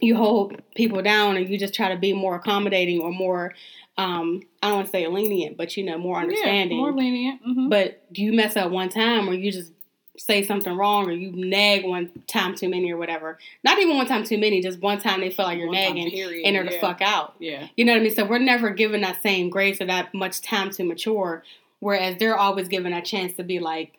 you 0.00 0.16
hold 0.16 0.60
people 0.74 1.02
down 1.02 1.36
and 1.36 1.48
you 1.50 1.58
just 1.58 1.74
try 1.74 1.90
to 1.92 1.98
be 2.00 2.14
more 2.14 2.34
accommodating 2.36 3.00
or 3.00 3.12
more, 3.12 3.52
um, 3.98 4.40
I 4.62 4.68
don't 4.68 4.76
want 4.76 4.86
to 4.86 4.90
say 4.92 5.06
lenient, 5.06 5.56
but 5.56 5.76
you 5.76 5.84
know, 5.84 5.98
more 5.98 6.18
understanding. 6.18 6.78
yeah, 6.78 6.82
more 6.84 6.92
lenient. 6.92 7.44
Mhm. 7.46 7.68
But 7.70 8.12
do 8.12 8.22
you 8.22 8.32
mess 8.32 8.56
up 8.56 8.70
one 8.70 8.88
time 8.88 9.28
or 9.28 9.34
you 9.34 9.52
just 9.52 9.72
say 10.18 10.44
something 10.44 10.74
wrong 10.76 11.06
or 11.08 11.12
you 11.12 11.32
nag 11.32 11.84
one 11.86 12.10
time 12.26 12.54
too 12.54 12.68
many 12.68 12.92
or 12.92 12.98
whatever. 12.98 13.38
Not 13.64 13.78
even 13.78 13.96
one 13.96 14.06
time 14.06 14.24
too 14.24 14.36
many, 14.38 14.60
just 14.60 14.78
one 14.80 14.98
time 14.98 15.20
they 15.20 15.30
feel 15.30 15.46
like 15.46 15.56
you're 15.58 15.68
One 15.68 15.74
nagging 15.76 16.10
period, 16.10 16.44
and 16.46 16.54
they're 16.54 16.64
the 16.64 16.78
fuck 16.80 17.00
out. 17.00 17.34
yeah, 17.38 17.68
You 17.78 17.86
know 17.86 17.92
what 17.92 18.00
I 18.00 18.02
mean? 18.04 18.14
So 18.14 18.24
we're 18.26 18.38
never 18.38 18.68
given 18.70 19.00
that 19.00 19.22
same 19.22 19.48
grace 19.48 19.80
or 19.80 19.86
that 19.86 20.12
much 20.12 20.42
time 20.42 20.68
to 20.72 20.84
mature, 20.84 21.42
whereas 21.80 22.18
they're 22.18 22.36
always 22.36 22.68
given 22.68 22.92
that 22.92 23.06
chance 23.06 23.32
to 23.34 23.42
be 23.42 23.58
like 23.58 23.98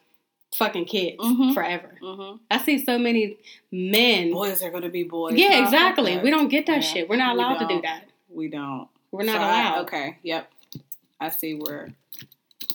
fucking 0.55 0.85
kids 0.85 1.17
Mhm. 1.19 1.53
forever. 1.55 1.97
hmm 1.99 2.35
I 2.51 2.59
see 2.59 2.77
so 2.77 2.99
many 2.99 3.37
men. 3.71 4.31
boys 4.31 4.61
are 4.61 4.69
gonna 4.69 4.89
be 4.89 5.01
boys. 5.03 5.33
yeah, 5.33 5.63
exactly. 5.63 6.17
We 6.19 6.29
don't 6.29 6.47
get 6.47 6.67
that 6.67 6.75
Yeah, 6.83 6.87
shit. 6.93 7.09
We're 7.09 7.15
not 7.17 7.35
we 7.35 7.41
allowed 7.43 7.57
to 7.59 7.67
do 7.67 7.81
that. 7.81 8.05
We 8.29 8.49
don't. 8.49 8.87
We're 9.13 9.23
not 9.25 9.35
So 9.35 9.41
I- 9.41 9.45
allowed. 9.61 9.81
okay. 9.83 10.17
Yep. 10.23 10.51
I 11.21 11.29
see 11.29 11.53
where. 11.55 11.93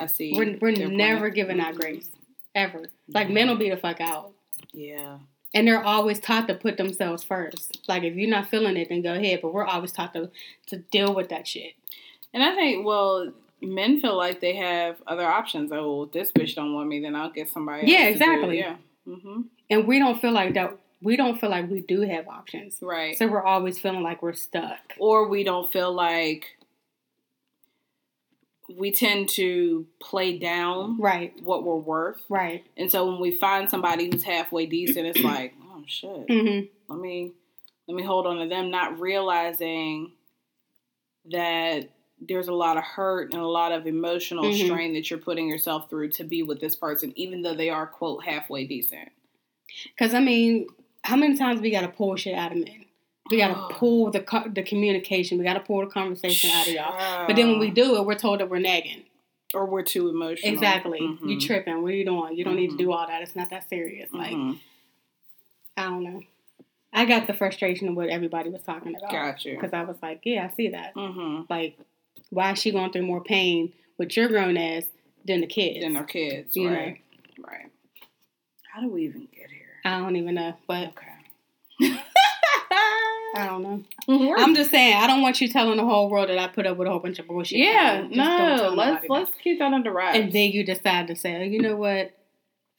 I 0.00 0.06
see. 0.06 0.32
We're, 0.36 0.56
we're 0.60 0.70
never 0.88 1.26
point. 1.26 1.34
given 1.34 1.58
that 1.58 1.74
Mhm. 1.74 1.80
grace 1.80 2.10
ever. 2.54 2.84
Like 3.08 3.28
men 3.30 3.48
will 3.48 3.56
be 3.56 3.68
the 3.70 3.76
fuck 3.76 4.00
out. 4.00 4.32
Yeah. 4.72 5.18
And 5.54 5.66
they're 5.66 5.82
always 5.82 6.20
taught 6.20 6.46
to 6.48 6.54
put 6.54 6.76
themselves 6.76 7.24
first. 7.24 7.80
Like 7.88 8.04
if 8.04 8.14
you're 8.14 8.30
not 8.30 8.48
feeling 8.48 8.76
it, 8.76 8.88
then 8.90 9.02
go 9.02 9.14
ahead. 9.14 9.40
But 9.42 9.52
we're 9.52 9.64
always 9.66 9.92
taught 9.92 10.12
to 10.14 10.30
to 10.66 10.76
deal 10.76 11.14
with 11.14 11.28
that 11.30 11.46
shit. 11.48 11.72
And 12.32 12.42
I 12.44 12.54
think, 12.54 12.84
well, 12.86 13.32
men 13.60 14.00
feel 14.00 14.16
like 14.16 14.40
they 14.40 14.54
have 14.56 14.96
other 15.06 15.24
options. 15.26 15.72
Oh, 15.72 16.04
this 16.12 16.30
bitch 16.30 16.54
don't 16.54 16.74
want 16.74 16.88
me, 16.88 17.00
then 17.00 17.14
I'll 17.16 17.30
get 17.30 17.48
somebody. 17.48 17.90
Yeah, 17.90 18.00
else 18.00 18.18
to 18.18 18.24
do 18.24 18.30
it. 18.30 18.34
exactly. 18.34 18.58
Yeah. 18.58 18.76
hmm 19.06 19.40
And 19.70 19.86
we 19.86 19.98
don't 19.98 20.20
feel 20.20 20.32
like 20.32 20.54
that. 20.54 20.76
We 21.00 21.16
don't 21.16 21.40
feel 21.40 21.50
like 21.50 21.70
we 21.70 21.80
do 21.82 22.00
have 22.02 22.26
options. 22.28 22.78
Right. 22.82 23.16
So 23.16 23.26
we're 23.28 23.42
always 23.44 23.78
feeling 23.78 24.02
like 24.02 24.22
we're 24.22 24.32
stuck. 24.32 24.94
or 24.98 25.28
we 25.28 25.44
don't 25.44 25.70
feel 25.72 25.92
like 25.92 26.56
we 28.68 28.90
tend 28.90 29.28
to 29.30 29.86
play 30.00 30.38
down 30.38 31.00
Right. 31.00 31.32
what 31.42 31.64
we're 31.64 31.76
worth. 31.76 32.20
Right. 32.28 32.64
And 32.76 32.90
so 32.90 33.06
when 33.10 33.20
we 33.20 33.30
find 33.30 33.70
somebody 33.70 34.06
who's 34.10 34.24
halfway 34.24 34.66
decent, 34.66 35.06
it's 35.06 35.20
like, 35.24 35.54
oh 35.72 35.82
shit. 35.86 36.26
hmm 36.28 36.60
let 36.88 36.98
me 37.00 37.32
let 37.86 37.94
me 37.96 38.02
hold 38.02 38.26
on 38.26 38.38
to 38.38 38.48
them 38.48 38.70
not 38.70 38.98
realizing 39.00 40.12
that 41.30 41.88
there's 42.20 42.48
a 42.48 42.52
lot 42.54 42.76
of 42.76 42.82
hurt 42.84 43.32
and 43.32 43.40
a 43.42 43.46
lot 43.46 43.72
of 43.72 43.86
emotional 43.86 44.44
Mhm. 44.44 44.64
strain 44.66 44.92
that 44.94 45.08
you're 45.08 45.18
putting 45.18 45.48
yourself 45.48 45.88
through 45.88 46.10
to 46.10 46.24
be 46.24 46.42
with 46.42 46.60
this 46.60 46.74
person 46.76 47.12
even 47.16 47.42
though 47.42 47.54
they 47.54 47.70
are 47.70 47.86
quote 47.86 48.24
halfway 48.24 48.66
decent 48.66 49.10
Because 49.96 50.12
I 50.14 50.20
mean, 50.20 50.66
how 51.08 51.16
many 51.16 51.36
times 51.36 51.60
we 51.60 51.70
got 51.70 51.80
to 51.82 51.88
pull 51.88 52.14
shit 52.16 52.34
out 52.34 52.52
of 52.52 52.58
men? 52.58 52.84
We 53.30 53.38
got 53.38 53.68
to 53.70 53.74
pull 53.80 54.10
the 54.10 54.20
co- 54.20 54.48
the 54.48 54.62
communication. 54.62 55.38
We 55.38 55.44
got 55.44 55.54
to 55.54 55.60
pull 55.60 55.80
the 55.80 55.86
conversation 55.90 56.50
out 56.50 56.66
of 56.66 56.72
y'all. 56.72 57.26
But 57.26 57.36
then 57.36 57.48
when 57.50 57.58
we 57.58 57.70
do 57.70 57.96
it, 57.96 58.04
we're 58.06 58.14
told 58.14 58.40
that 58.40 58.48
we're 58.50 58.58
nagging. 58.60 59.04
or 59.54 59.64
we're 59.64 59.82
too 59.82 60.10
emotional 60.10 60.52
Exactly. 60.52 60.98
You 61.00 61.38
Mhm. 61.38 61.40
tripping. 61.46 61.80
What 61.82 61.92
are 61.92 61.96
you 61.96 62.04
doing? 62.04 62.36
You 62.36 62.44
don't 62.44 62.56
need 62.56 62.66
to 62.68 62.74
Mhm. 62.74 62.78
do 62.80 62.92
all 62.92 63.06
that. 63.06 63.22
It's 63.22 63.34
not 63.34 63.48
that 63.48 63.66
serious. 63.70 64.12
Like 64.12 64.36
Mhm. 64.36 64.58
I 65.78 65.84
don't 65.84 66.04
know. 66.04 66.20
I 66.92 67.06
got 67.06 67.26
the 67.26 67.32
frustration 67.32 67.88
of 67.88 67.94
what 67.96 68.10
everybody 68.10 68.50
was 68.50 68.62
talking 68.62 68.94
about. 68.94 69.10
got 69.10 69.44
you 69.46 69.54
Because 69.54 69.72
I 69.72 69.84
was 69.84 69.96
like, 70.02 70.20
yeah, 70.24 70.48
I 70.52 70.54
see 70.54 70.68
that. 70.68 70.94
mm-hmm. 70.94 71.44
Like, 71.48 71.78
why 72.28 72.52
is 72.52 72.58
she 72.60 72.70
going 72.72 72.92
through 72.92 73.06
more 73.06 73.22
pain 73.24 73.72
with 73.96 74.14
your 74.18 74.28
grown 74.28 74.58
ass 74.58 74.84
than 75.24 75.40
the 75.40 75.46
kids? 75.46 75.80
Than 75.82 75.96
our 75.96 76.04
kids 76.04 76.54
You 76.54 76.68
know. 76.68 76.76
right 76.76 77.00
right 77.38 77.66
how 78.70 78.82
do 78.82 78.88
we 78.90 79.04
even 79.06 79.28
get 79.34 79.50
here 79.50 79.57
I 79.94 80.00
don't 80.00 80.16
even 80.16 80.34
know, 80.34 80.54
but 80.66 80.88
okay 80.88 81.04
I 83.36 83.46
don't 83.46 83.62
know. 83.62 83.84
We're- 84.08 84.34
I'm 84.42 84.54
just 84.54 84.70
saying, 84.70 84.96
I 84.96 85.06
don't 85.06 85.20
want 85.22 85.40
you 85.40 85.48
telling 85.48 85.76
the 85.76 85.84
whole 85.84 86.08
world 86.08 86.28
that 86.28 86.38
I 86.38 86.48
put 86.48 86.66
up 86.66 86.76
with 86.76 86.88
a 86.88 86.90
whole 86.90 86.98
bunch 86.98 87.18
of 87.18 87.26
bullshit. 87.28 87.58
yeah 87.58 88.06
no 88.10 88.72
let's 88.74 89.04
let's 89.08 89.30
keep 89.42 89.58
that 89.60 89.72
under 89.72 89.92
wraps 89.92 90.16
And 90.18 90.32
then 90.32 90.50
you 90.50 90.64
decide 90.64 91.06
to 91.08 91.16
say, 91.16 91.36
oh, 91.36 91.42
you 91.42 91.60
know 91.60 91.76
what? 91.76 92.14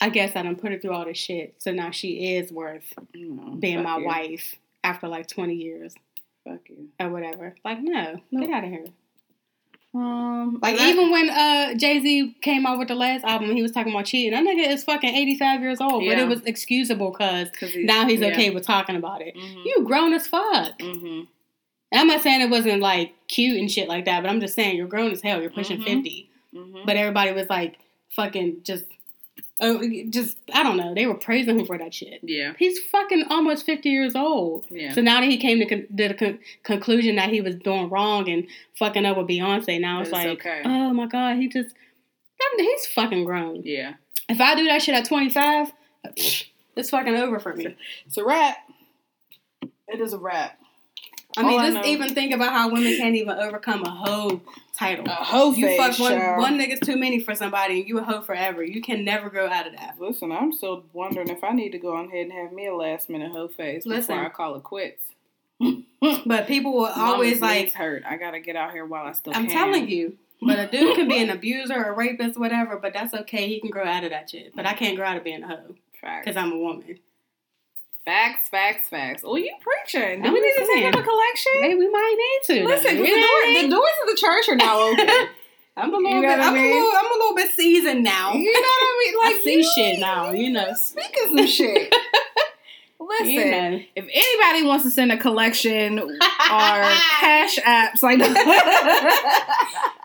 I 0.01 0.10
guess 0.10 0.36
I 0.36 0.41
done 0.43 0.55
put 0.55 0.72
her 0.72 0.80
through 0.80 0.93
all 0.93 1.05
this 1.05 1.18
shit, 1.18 1.55
so 1.60 1.72
now 1.72 1.91
she 1.91 2.36
is 2.36 2.51
worth 2.51 2.93
No, 3.14 3.55
being 3.60 3.84
my 3.84 3.97
you. 3.99 4.05
wife 4.05 4.55
after 4.84 5.07
like 5.07 5.28
20 5.28 5.53
years 5.53 5.93
fuck 6.47 6.62
you 6.70 6.88
or 6.99 7.10
whatever. 7.10 7.53
Like, 7.66 7.80
no, 7.82 8.20
get 8.32 8.49
out 8.49 8.64
of 8.64 8.70
here. 8.70 8.86
Um 9.93 10.59
Like, 10.61 10.79
I- 10.79 10.89
even 10.91 11.11
when 11.11 11.29
uh 11.29 11.73
Jay 11.75 11.99
Z 11.99 12.35
came 12.41 12.65
out 12.65 12.77
with 12.77 12.87
the 12.89 12.95
last 12.95 13.23
album, 13.23 13.51
he 13.55 13.61
was 13.61 13.71
talking 13.71 13.91
about 13.91 14.05
cheating. 14.05 14.31
That 14.31 14.43
nigga 14.43 14.71
is 14.71 14.83
fucking 14.83 15.13
85 15.15 15.61
years 15.61 15.81
old, 15.81 16.05
but 16.05 16.17
it 16.19 16.27
was 16.27 16.41
excusable 16.45 17.11
because 17.11 17.49
'Cause 17.59 17.71
now 17.75 18.07
he's 18.07 18.19
yeah. 18.19 18.27
okay 18.27 18.49
with 18.51 18.63
talking 18.65 18.95
about 18.95 19.21
it. 19.21 19.35
Mhm. 19.35 19.65
You 19.65 19.83
grown 19.85 20.13
as 20.13 20.27
fuck. 20.27 20.77
Mhm. 20.79 21.27
I'm 21.91 22.05
not 22.07 22.21
saying 22.21 22.41
it 22.41 22.49
wasn't 22.51 22.81
like 22.81 23.13
cute 23.27 23.59
and 23.59 23.71
shit 23.71 23.87
like 23.89 24.05
that, 24.05 24.21
but 24.21 24.29
I'm 24.29 24.39
just 24.39 24.53
saying 24.53 24.77
you're 24.77 24.87
grown 24.87 25.11
as 25.11 25.21
hell. 25.21 25.41
You're 25.41 25.49
pushing 25.49 25.79
Mhm. 25.79 25.85
50. 25.85 26.29
Mhm. 26.55 26.85
But 26.85 26.95
everybody 26.97 27.31
was 27.31 27.49
like 27.49 27.79
fucking 28.11 28.57
just, 28.63 28.85
oh, 29.62 29.82
just, 30.10 30.38
I 30.53 30.64
don't 30.64 30.78
know. 30.78 30.93
They 30.93 31.05
were 31.05 31.16
praising 31.16 31.60
him 31.60 31.66
for 31.66 31.78
that 31.78 31.93
shit. 31.93 32.20
yeah, 32.24 32.53
He's 32.57 32.80
fucking 32.80 33.26
almost 33.30 33.66
50 33.66 33.89
years 33.89 34.16
old. 34.16 34.66
yeah, 34.70 34.93
So 34.93 35.01
now 35.01 35.20
that 35.22 35.30
he 35.30 35.38
came 35.38 35.60
to 35.60 35.66
con- 35.66 35.88
the 35.89 36.14
con- 36.14 36.39
conclusion 36.64 37.16
that 37.18 37.30
he 37.30 37.41
was 37.41 37.55
doing 37.55 37.89
wrong 37.89 38.30
and 38.30 38.47
fucking 38.78 39.05
up 39.05 39.18
with 39.18 39.28
Beyonce, 39.28 39.80
now 39.82 39.99
it's, 40.01 40.10
It's 40.10 40.14
like, 40.14 40.28
okay. 40.39 40.62
oh 40.66 40.93
my 40.93 41.07
God, 41.07 41.38
he 41.38 41.47
just, 41.47 41.76
he's 42.57 42.86
fucking 42.88 43.26
grown. 43.26 43.62
yeah. 43.66 43.93
If 44.28 44.39
I 44.39 44.53
do 44.55 44.66
that 44.66 44.82
shit 44.84 44.93
at 44.95 45.05
25, 45.05 45.72
it's 46.16 46.89
fucking 46.89 47.16
over 47.16 47.39
for 47.39 47.55
me. 47.55 47.76
It's 48.05 48.18
a 48.18 48.24
wrap. 48.24 48.57
It 49.88 49.99
is 50.01 50.14
a 50.14 50.20
wrap. 50.20 50.59
I 51.39 51.47
mean, 51.47 51.73
just 51.73 51.87
even 51.87 52.13
think 52.13 52.33
about 52.33 52.51
how 52.51 52.69
women 52.69 52.97
can't 52.97 53.15
even 53.15 53.37
overcome 53.37 53.83
a 53.83 53.89
hoe 53.89 54.41
title. 54.77 55.05
A 55.07 55.11
hoe 55.11 55.51
you 55.51 55.77
fuck 55.77 55.97
one, 55.99 56.11
child. 56.11 56.39
one 56.39 56.59
nigga's 56.59 56.79
too 56.79 56.97
many 56.97 57.19
for 57.19 57.35
somebody 57.35 57.79
and 57.79 57.87
you 57.87 57.99
a 57.99 58.03
hoe 58.03 58.21
forever. 58.21 58.63
You 58.63 58.81
can 58.81 59.03
never 59.03 59.29
grow 59.29 59.47
out 59.47 59.67
of 59.67 59.73
that. 59.73 59.95
Listen, 59.99 60.31
I'm 60.31 60.51
still 60.51 60.83
wondering 60.93 61.29
if 61.29 61.43
I 61.43 61.51
need 61.51 61.71
to 61.71 61.79
go 61.79 61.95
on 61.95 62.07
ahead 62.07 62.25
and 62.25 62.33
have 62.33 62.51
me 62.51 62.67
a 62.67 62.75
last 62.75 63.09
minute 63.09 63.31
hoe 63.31 63.47
phase 63.47 63.85
Listen. 63.85 64.15
before 64.15 64.25
I 64.25 64.29
call 64.29 64.55
it 64.55 64.63
quits. 64.63 65.03
But 66.25 66.47
people 66.47 66.73
will 66.73 66.85
always 66.85 67.41
like, 67.41 67.73
hurt. 67.73 68.03
I 68.07 68.15
gotta 68.15 68.39
get 68.39 68.55
out 68.55 68.71
here 68.71 68.85
while 68.85 69.05
I 69.05 69.11
still 69.11 69.33
I'm 69.35 69.47
can. 69.47 69.53
telling 69.53 69.89
you. 69.89 70.17
But 70.41 70.57
a 70.57 70.67
dude 70.67 70.95
can 70.95 71.09
be 71.09 71.21
an 71.21 71.29
abuser 71.37 71.73
or 71.75 71.89
a 71.89 71.93
rapist, 71.93 72.39
whatever, 72.39 72.77
but 72.77 72.93
that's 72.93 73.13
okay. 73.13 73.47
He 73.49 73.59
can 73.59 73.69
grow 73.69 73.83
out 73.83 74.05
of 74.05 74.11
that 74.11 74.29
shit. 74.29 74.55
But 74.55 74.65
I 74.65 74.73
can't 74.73 74.95
grow 74.95 75.05
out 75.05 75.17
of 75.17 75.25
being 75.25 75.43
a 75.43 75.47
hoe 75.47 75.75
because 76.01 76.37
I'm 76.37 76.53
a 76.53 76.57
woman. 76.57 76.99
Facts, 78.06 78.50
facts, 78.50 78.89
facts. 78.89 79.22
Oh, 79.26 79.36
you 79.36 79.54
preaching? 79.62 80.22
Do 80.22 80.28
I'm 80.30 80.34
we 80.34 80.39
need 80.41 80.54
to 80.54 80.60
just 80.60 80.72
take 80.72 80.86
up 80.86 81.00
a 81.00 81.04
collection? 81.04 81.52
Hey, 81.62 81.76
we 81.76 81.89
might 81.89 82.16
need 82.18 82.56
to. 82.56 82.66
Listen, 82.68 82.95
the, 82.97 83.04
door, 83.04 83.62
the 83.62 83.68
doors 83.70 83.91
of 84.04 84.10
the 84.10 84.16
church 84.18 84.50
are 84.50 84.56
now 84.56 84.80
open. 84.80 85.08
I'm 85.78 85.93
a 85.93 85.97
little 85.97 86.22
bit. 86.22 86.39
I'm, 86.39 86.54
mean? 86.54 86.72
a 86.72 86.76
little, 86.76 86.91
I'm 86.97 87.06
a 87.06 87.18
little 87.20 87.36
bit 87.36 87.52
seasoned 87.52 88.04
now. 88.04 88.34
you 88.34 88.52
know 88.52 88.60
what 88.60 88.84
I 88.84 89.06
mean? 89.06 89.18
Like 89.24 89.36
I 89.36 89.41
see 89.43 89.56
you- 89.58 89.72
shit 89.76 90.00
now. 90.00 90.32
You 90.32 90.50
know. 90.52 90.74
Speaking 90.76 91.38
some 91.38 91.47
shit. 91.47 91.93
Listen, 93.02 93.28
You 93.28 93.45
know. 93.52 93.80
if 93.95 94.06
anybody 94.14 94.68
wants 94.68 94.84
to 94.84 94.91
send 94.91 95.12
a 95.12 95.18
collection 95.18 96.00
or 96.00 96.18
cash 96.20 97.58
apps 97.60 98.04
like 98.04 98.20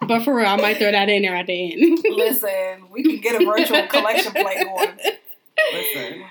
But 0.06 0.22
for 0.24 0.34
real, 0.34 0.46
I 0.46 0.56
might 0.56 0.78
throw 0.78 0.90
that 0.92 1.08
in 1.08 1.22
there 1.22 1.34
at 1.34 1.46
the 1.46 1.72
end. 1.72 1.98
listen, 2.10 2.88
we 2.90 3.02
can 3.02 3.20
get 3.20 3.40
a 3.40 3.44
virtual 3.44 3.86
collection 3.88 4.32
plate 4.32 4.64
going. 4.64 4.98
Listen, 5.72 6.24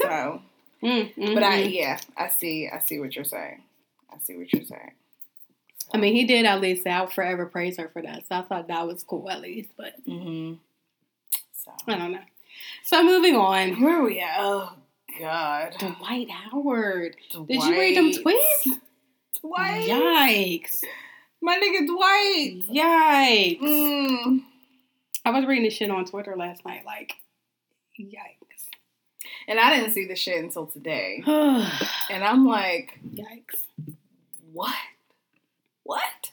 so, 0.00 0.42
Mm, 0.82 1.14
mm, 1.14 1.34
but 1.34 1.42
I 1.42 1.62
mm. 1.64 1.72
yeah, 1.72 1.98
I 2.16 2.28
see, 2.28 2.68
I 2.72 2.78
see 2.80 2.98
what 2.98 3.14
you're 3.14 3.24
saying. 3.24 3.62
I 4.12 4.18
see 4.18 4.36
what 4.36 4.52
you're 4.52 4.64
saying. 4.64 4.92
I 5.92 5.98
mean, 5.98 6.14
he 6.14 6.24
did 6.24 6.46
at 6.46 6.60
least 6.60 6.84
say 6.84 6.90
I'll 6.90 7.08
forever 7.08 7.46
praise 7.46 7.76
her 7.78 7.88
for 7.88 8.02
that. 8.02 8.26
So 8.28 8.36
I 8.36 8.42
thought 8.42 8.68
that 8.68 8.86
was 8.86 9.02
cool 9.02 9.28
at 9.30 9.40
least. 9.40 9.70
But 9.76 9.94
Mm-hmm. 10.06 10.54
So 11.64 11.72
I 11.88 11.98
don't 11.98 12.12
know. 12.12 12.20
So 12.84 13.02
moving 13.04 13.36
on. 13.36 13.80
where 13.82 14.00
are 14.00 14.04
we 14.04 14.20
at? 14.20 14.36
Oh 14.38 14.72
God, 15.18 15.74
Dwight 15.78 16.30
Howard. 16.30 17.16
Did 17.32 17.62
you 17.62 17.78
read 17.78 17.96
them 17.96 18.10
tweets? 18.12 18.78
Dwight, 19.40 19.88
Yikes. 19.88 20.82
my 21.40 21.56
nigga 21.56 21.86
Dwight. 21.86 22.68
Yikes. 22.70 23.60
Mm. 23.60 24.42
I 25.24 25.30
was 25.30 25.44
reading 25.46 25.64
this 25.64 25.74
shit 25.74 25.90
on 25.90 26.04
Twitter 26.04 26.36
last 26.36 26.64
night. 26.64 26.84
Like, 26.84 27.14
yikes. 27.98 28.39
And 29.50 29.58
I 29.58 29.74
didn't 29.76 29.92
see 29.92 30.06
the 30.06 30.14
shit 30.14 30.42
until 30.42 30.66
today. 30.66 31.22
And 31.26 32.24
I'm 32.24 32.44
like, 32.46 32.98
yikes. 33.14 33.66
what? 34.52 34.74
What? 35.84 36.30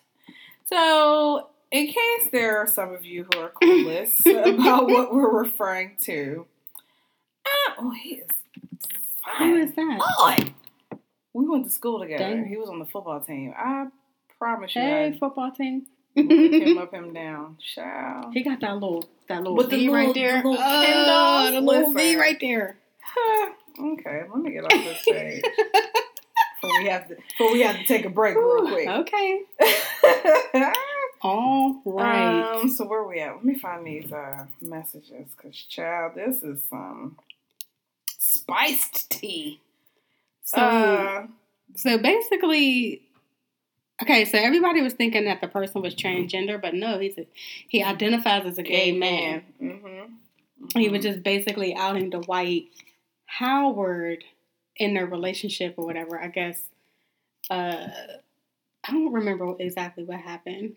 So 0.65 1.49
in 1.72 1.88
case 1.88 2.30
there 2.32 2.57
are 2.57 2.65
some 2.68 2.93
of 2.93 3.05
you 3.05 3.26
who 3.32 3.39
are 3.39 3.51
clueless 3.61 4.26
about 4.55 4.88
what 4.88 5.13
we're 5.13 5.32
referring 5.43 5.97
to, 6.01 6.45
uh, 7.45 7.74
oh, 7.80 7.91
he 7.91 8.15
is 8.15 8.28
fine. 9.24 9.49
Who 9.49 9.55
is 9.57 9.72
that? 9.76 9.99
Boy, 10.18 10.53
we 11.34 11.47
went 11.47 11.65
to 11.65 11.72
school 11.72 11.99
together. 11.99 12.24
Dang. 12.24 12.45
He 12.45 12.57
was 12.57 12.70
on 12.70 12.80
the 12.80 12.86
football 12.86 13.20
team. 13.20 13.53
I 13.55 13.88
promise 14.39 14.76
you, 14.76 14.82
Hey, 14.82 15.07
I 15.07 15.18
football 15.18 15.51
team. 15.51 15.86
him 16.15 16.78
up, 16.80 16.91
him 16.93 17.13
down. 17.13 17.57
He 18.34 18.43
got 18.43 18.59
that 18.61 18.74
little 18.74 19.07
that 19.28 19.43
little 19.43 19.63
V 19.63 19.89
right 19.89 20.13
there. 20.13 20.41
the 20.41 20.49
little 20.49 20.63
oh, 20.63 21.51
the 21.51 21.61
little 21.61 21.93
V 21.93 22.15
right 22.15 22.38
there. 22.39 22.78
okay, 23.80 24.24
let 24.34 24.41
me 24.41 24.51
get 24.51 24.64
off 24.64 24.72
this 24.72 25.03
page. 25.08 25.43
Before 26.62 26.80
we 26.80 26.88
have 26.89 27.08
to, 27.08 27.16
before 27.16 27.51
we 27.53 27.62
have 27.62 27.78
to 27.78 27.86
take 27.86 28.05
a 28.05 28.10
break 28.10 28.36
real 28.36 28.68
quick. 28.68 28.88
Okay. 28.88 29.41
All 31.22 31.82
right. 31.86 32.62
Um, 32.62 32.68
so 32.68 32.88
where 32.88 33.03
we 33.03 33.20
at? 33.20 33.36
Let 33.36 33.45
me 33.45 33.53
find 33.60 33.86
these 33.86 34.12
uh 34.12 34.47
messages, 34.60 35.36
cause 35.39 35.55
child, 35.55 36.14
this 36.16 36.41
is 36.41 36.64
some 36.68 37.18
spiced 38.18 39.12
tea. 39.12 39.62
so 40.43 40.60
uh, 40.60 41.28
so 41.76 41.99
basically 41.99 43.03
okay, 44.01 44.26
so 44.26 44.38
everybody 44.38 44.82
was 44.82 44.93
thinking 44.93 45.26
that 45.26 45.41
the 45.41 45.47
person 45.47 45.82
was 45.82 45.95
transgender, 45.95 46.60
but 46.62 46.74
no, 46.74 46.99
he's 46.99 47.18
a, 47.18 47.28
he 47.68 47.84
identifies 47.84 48.45
as 48.45 48.58
a 48.58 48.64
gay, 48.64 48.91
man. 48.91 49.43
Mm-hmm. 49.62 50.80
He 50.80 50.89
was 50.89 51.03
just 51.03 51.24
basically 51.24 51.76
outing 51.76 52.10
Dwight 52.10 52.68
Howard 53.28 54.23
in 54.75 54.93
their 54.93 55.05
relationship 55.05 55.75
or 55.78 55.86
whatever. 55.86 56.19
I 56.19 56.28
guess. 56.28 56.59
Uh, 57.49 57.88
I 58.84 58.91
don't 58.91 59.11
remember 59.13 59.55
exactly 59.59 60.03
what 60.03 60.19
happened. 60.19 60.73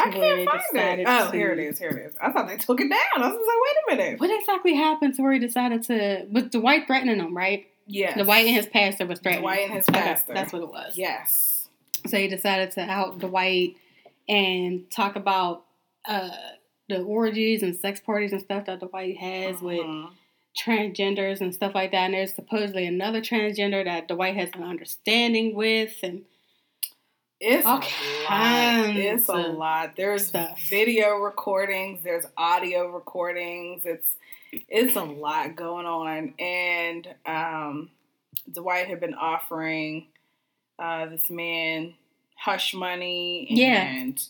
I 0.00 0.10
to 0.10 0.18
where 0.18 0.36
they 0.36 0.46
can't 0.46 0.62
find 0.72 1.00
it. 1.00 1.06
Oh, 1.08 1.30
to- 1.30 1.36
here 1.36 1.50
it 1.52 1.58
is. 1.58 1.78
Here 1.78 1.90
it 1.90 2.06
is. 2.06 2.14
I 2.20 2.30
thought 2.30 2.46
they 2.48 2.56
took 2.56 2.80
it 2.80 2.88
down. 2.88 3.22
I 3.22 3.26
was 3.28 3.34
like, 3.34 3.96
wait 3.96 3.98
a 4.00 4.04
minute. 4.06 4.20
What 4.20 4.30
exactly 4.30 4.74
happened 4.74 5.14
to 5.16 5.22
where 5.22 5.32
he 5.32 5.38
decided 5.40 5.82
to? 5.84 6.26
Was 6.30 6.44
Dwight 6.44 6.86
threatening 6.86 7.18
him? 7.18 7.36
Right. 7.36 7.66
Yes. 7.86 8.16
Dwight 8.16 8.46
and 8.46 8.54
his 8.54 8.66
pastor 8.66 9.06
was 9.06 9.18
threatening. 9.18 9.42
Dwight 9.42 9.60
and 9.64 9.72
his 9.72 9.88
Okay, 9.88 9.98
pastor. 10.00 10.34
that's 10.34 10.52
what 10.52 10.62
it 10.62 10.68
was. 10.68 10.96
Yes. 10.96 11.68
So 12.06 12.16
he 12.16 12.28
decided 12.28 12.70
to 12.72 12.82
out 12.82 13.18
Dwight 13.18 13.76
and 14.28 14.88
talk 14.90 15.16
about 15.16 15.64
uh, 16.06 16.30
the 16.88 17.00
orgies 17.02 17.62
and 17.64 17.74
sex 17.74 17.98
parties 17.98 18.30
and 18.32 18.40
stuff 18.40 18.66
that 18.66 18.78
Dwight 18.80 19.16
has 19.16 19.60
with 19.60 19.80
Mhm. 19.80 20.10
Transgenders 20.56 21.40
and 21.40 21.54
stuff 21.54 21.74
like 21.74 21.92
that. 21.92 22.04
And 22.06 22.14
there's 22.14 22.34
supposedly 22.34 22.86
another 22.86 23.20
transgender 23.20 23.84
that 23.84 24.08
Dwight 24.08 24.36
has 24.36 24.50
an 24.54 24.62
understanding 24.64 25.54
with, 25.54 25.94
and 26.02 26.22
It's 27.40 27.64
a 27.66 27.68
lot. 28.28 28.96
It's 28.96 29.28
a 29.28 29.32
lot. 29.34 29.96
There's 29.96 30.26
stuff. 30.28 30.60
video 30.68 31.16
recordings. 31.18 32.02
There's 32.02 32.24
audio 32.36 32.88
recordings. 32.90 33.82
It's 33.84 34.16
it's 34.68 34.96
a 34.96 35.02
lot 35.04 35.54
going 35.56 35.86
on. 35.86 36.34
And 36.38 37.06
um, 37.26 37.90
Dwight 38.52 38.88
had 38.88 38.98
been 39.00 39.14
offering 39.14 40.06
uh, 40.78 41.06
this 41.06 41.28
man 41.30 41.94
hush 42.36 42.72
money 42.72 43.46
Yeah. 43.50 43.82
and 43.82 44.20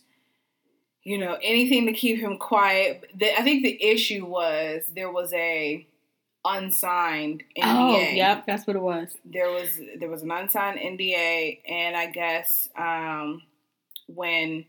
you 1.04 1.18
know 1.18 1.38
anything 1.42 1.86
to 1.86 1.92
keep 1.92 2.18
him 2.18 2.36
quiet. 2.38 3.10
The, 3.16 3.38
I 3.38 3.42
think 3.42 3.62
the 3.62 3.82
issue 3.82 4.26
was 4.26 4.82
there 4.94 5.10
was 5.10 5.32
a 5.32 5.86
unsigned 6.44 7.42
NDA 7.56 7.64
oh, 7.64 7.98
yep, 8.12 8.44
that's 8.46 8.66
what 8.66 8.76
it 8.76 8.82
was. 8.82 9.16
there 9.24 9.50
was 9.50 9.80
there 9.98 10.08
was 10.08 10.22
an 10.22 10.30
unsigned 10.30 10.78
NDA, 10.78 11.60
and 11.68 11.96
I 11.96 12.06
guess 12.06 12.68
um, 12.76 13.42
when 14.06 14.64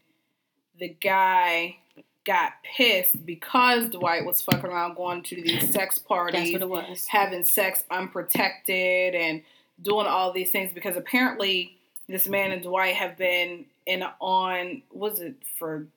the 0.80 0.90
guy 0.90 1.78
got 2.26 2.54
pissed 2.64 3.26
because 3.26 3.90
Dwight 3.90 4.26
was 4.26 4.42
fucking 4.42 4.70
around 4.70 4.96
going 4.96 5.24
to 5.24 5.36
these 5.42 5.62
sex 5.74 5.96
That's 5.96 6.00
parties, 6.00 6.54
what 6.54 6.62
it 6.62 6.70
was. 6.70 7.08
having 7.08 7.44
sex 7.44 7.84
unprotected, 7.90 9.16
and 9.16 9.42
doing 9.82 10.08
all 10.08 10.32
these 10.34 10.52
things 10.52 10.74
because 10.74 10.98
apparently 10.98 11.78
this 12.08 12.28
man 12.28 12.52
and 12.52 12.62
Dwight 12.64 12.96
have 12.96 13.18
been 13.18 13.66
in 13.86 14.04
on 14.20 14.82
was 14.92 15.20
it 15.22 15.36
for 15.58 15.88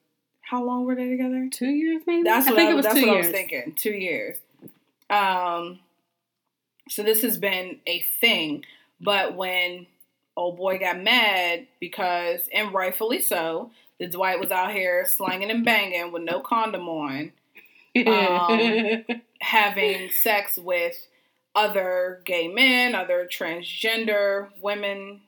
how 0.41 0.63
long 0.63 0.85
were 0.85 0.95
they 0.95 1.09
together? 1.09 1.47
Two 1.51 1.69
years, 1.69 2.03
maybe. 2.05 2.23
That's 2.23 2.45
what 2.45 2.53
I 2.53 2.55
think 2.57 2.69
I, 2.69 2.71
it 2.71 2.75
was 2.75 2.85
that's 2.85 2.95
two 2.99 3.07
what 3.07 3.13
years. 3.13 3.25
I 3.25 3.29
was 3.29 3.35
thinking. 3.35 3.73
Two 3.75 3.91
years. 3.93 4.37
Um, 5.13 5.79
so 6.89 7.03
this 7.03 7.21
has 7.21 7.37
been 7.37 7.79
a 7.87 8.03
thing, 8.19 8.65
but 8.99 9.35
when 9.35 9.85
old 10.35 10.57
boy 10.57 10.79
got 10.79 11.01
mad 11.01 11.67
because, 11.79 12.49
and 12.53 12.73
rightfully 12.73 13.21
so, 13.21 13.71
the 13.99 14.07
Dwight 14.07 14.39
was 14.39 14.51
out 14.51 14.71
here 14.71 15.05
slanging 15.05 15.51
and 15.51 15.63
banging 15.63 16.11
with 16.11 16.23
no 16.23 16.39
condom 16.39 16.89
on, 16.89 17.31
Um, 17.95 19.05
having 19.39 20.09
sex 20.09 20.57
with 20.57 21.07
other 21.55 22.21
gay 22.25 22.47
men, 22.47 22.95
other 22.95 23.27
transgender 23.31 24.49
women. 24.61 25.21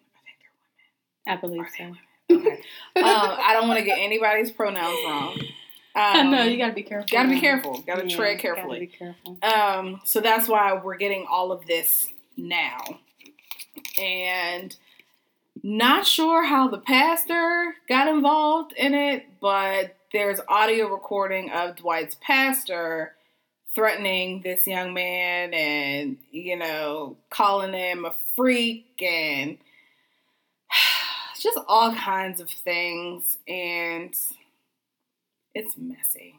I 1.28 1.36
believe 1.36 1.68
so. 1.78 1.96
Okay, 2.32 2.62
um, 2.96 3.04
I 3.04 3.52
don't 3.54 3.68
want 3.68 3.80
to 3.80 3.86
get 3.86 4.00
anybody's 4.00 4.52
pronouns 4.52 4.98
wrong. 5.06 5.40
I 5.96 6.24
know 6.24 6.42
Um, 6.42 6.50
you 6.50 6.58
got 6.58 6.68
to 6.68 6.74
be 6.74 6.84
careful. 6.84 7.08
Gotta 7.12 7.30
be 7.30 7.40
careful. 7.40 7.78
Gotta 7.88 8.08
Yeah, 8.08 8.16
tread 8.16 8.38
Gotta 8.38 8.42
carefully. 8.56 8.80
be 8.82 8.88
careful. 8.88 9.38
Um, 9.42 10.02
so 10.04 10.20
that's 10.20 10.48
why 10.48 10.74
we're 10.74 10.98
getting 10.98 11.26
all 11.30 11.52
of 11.52 11.66
this 11.66 12.08
now. 12.36 13.00
And 14.00 14.76
not 15.64 16.06
sure 16.06 16.44
how 16.44 16.68
the 16.68 16.78
pastor 16.80 17.76
got 17.88 18.08
involved 18.08 18.74
in 18.74 18.94
it, 18.94 19.26
but 19.40 19.96
there's 20.12 20.40
audio 20.48 20.88
recording 20.90 21.50
of 21.52 21.78
Dwight's 21.78 22.16
pastor 22.22 23.14
threatening 23.74 24.42
this 24.42 24.68
young 24.68 24.94
man 24.94 25.54
and, 25.54 26.18
you 26.32 26.56
know, 26.58 27.18
calling 27.30 27.74
him 27.74 28.06
a 28.06 28.14
freak 28.36 29.02
and 29.02 29.58
just 31.40 31.58
all 31.68 31.94
kinds 31.94 32.40
of 32.42 32.50
things. 32.50 33.38
And 33.48 34.14
it's 35.56 35.76
messy. 35.78 36.36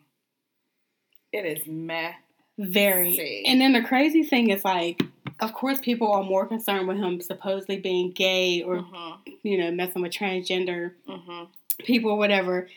It 1.32 1.44
is 1.44 1.66
messy. 1.66 2.16
Very. 2.58 3.44
And 3.46 3.60
then 3.60 3.72
the 3.72 3.82
crazy 3.82 4.22
thing 4.22 4.50
is 4.50 4.64
like, 4.64 5.02
of 5.40 5.52
course, 5.52 5.78
people 5.80 6.10
are 6.12 6.22
more 6.22 6.46
concerned 6.46 6.88
with 6.88 6.96
him 6.96 7.20
supposedly 7.20 7.78
being 7.78 8.12
gay 8.12 8.62
or 8.62 8.76
Mhm, 8.78 9.18
you 9.42 9.58
know 9.58 9.70
messing 9.70 10.00
with 10.02 10.12
transgender 10.12 10.92
mhm. 11.06 11.48
people 11.80 12.12
or 12.12 12.16
whatever, 12.18 12.68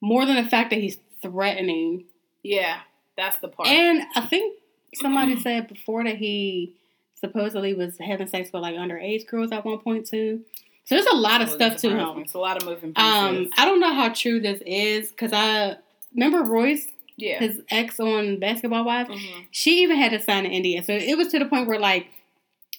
more 0.00 0.24
than 0.26 0.36
the 0.36 0.48
fact 0.48 0.70
that 0.70 0.80
he's 0.80 0.98
threatening. 1.22 2.04
Yeah, 2.44 2.80
that's 3.16 3.38
the 3.38 3.48
part. 3.48 3.68
And 3.68 4.02
I 4.14 4.20
think 4.20 4.56
somebody 4.94 5.34
said 5.40 5.66
before 5.66 6.04
that 6.04 6.16
he 6.18 6.74
supposedly 7.18 7.74
was 7.74 7.98
having 7.98 8.28
sex 8.28 8.52
with 8.52 8.62
like 8.62 8.76
underage 8.76 9.26
girls 9.26 9.50
at 9.50 9.64
one 9.64 9.78
point 9.80 10.06
too. 10.06 10.42
So 10.86 10.94
there's 10.94 11.06
a 11.06 11.16
lot 11.16 11.42
of 11.42 11.50
stuff 11.50 11.76
to 11.78 11.90
him. 11.90 12.18
It's 12.20 12.34
a 12.34 12.38
lot 12.38 12.56
of 12.56 12.64
moving 12.64 12.94
pieces. 12.94 13.12
Um, 13.12 13.50
I 13.58 13.64
don't 13.64 13.80
know 13.80 13.92
how 13.92 14.08
true 14.10 14.38
this 14.40 14.62
is 14.64 15.10
because 15.10 15.32
I 15.32 15.76
remember 16.14 16.44
Royce, 16.48 16.86
yeah. 17.16 17.40
his 17.40 17.60
ex 17.70 17.98
on 17.98 18.38
Basketball 18.38 18.84
Wives. 18.84 19.10
Mhm. 19.10 19.46
She 19.50 19.82
even 19.82 19.96
had 19.96 20.12
to 20.12 20.20
sign 20.20 20.46
an 20.46 20.52
NDA. 20.52 20.82
So 20.82 20.92
it 20.92 21.18
was 21.18 21.28
to 21.28 21.40
the 21.40 21.46
point 21.46 21.66
where 21.66 21.80
like 21.80 22.06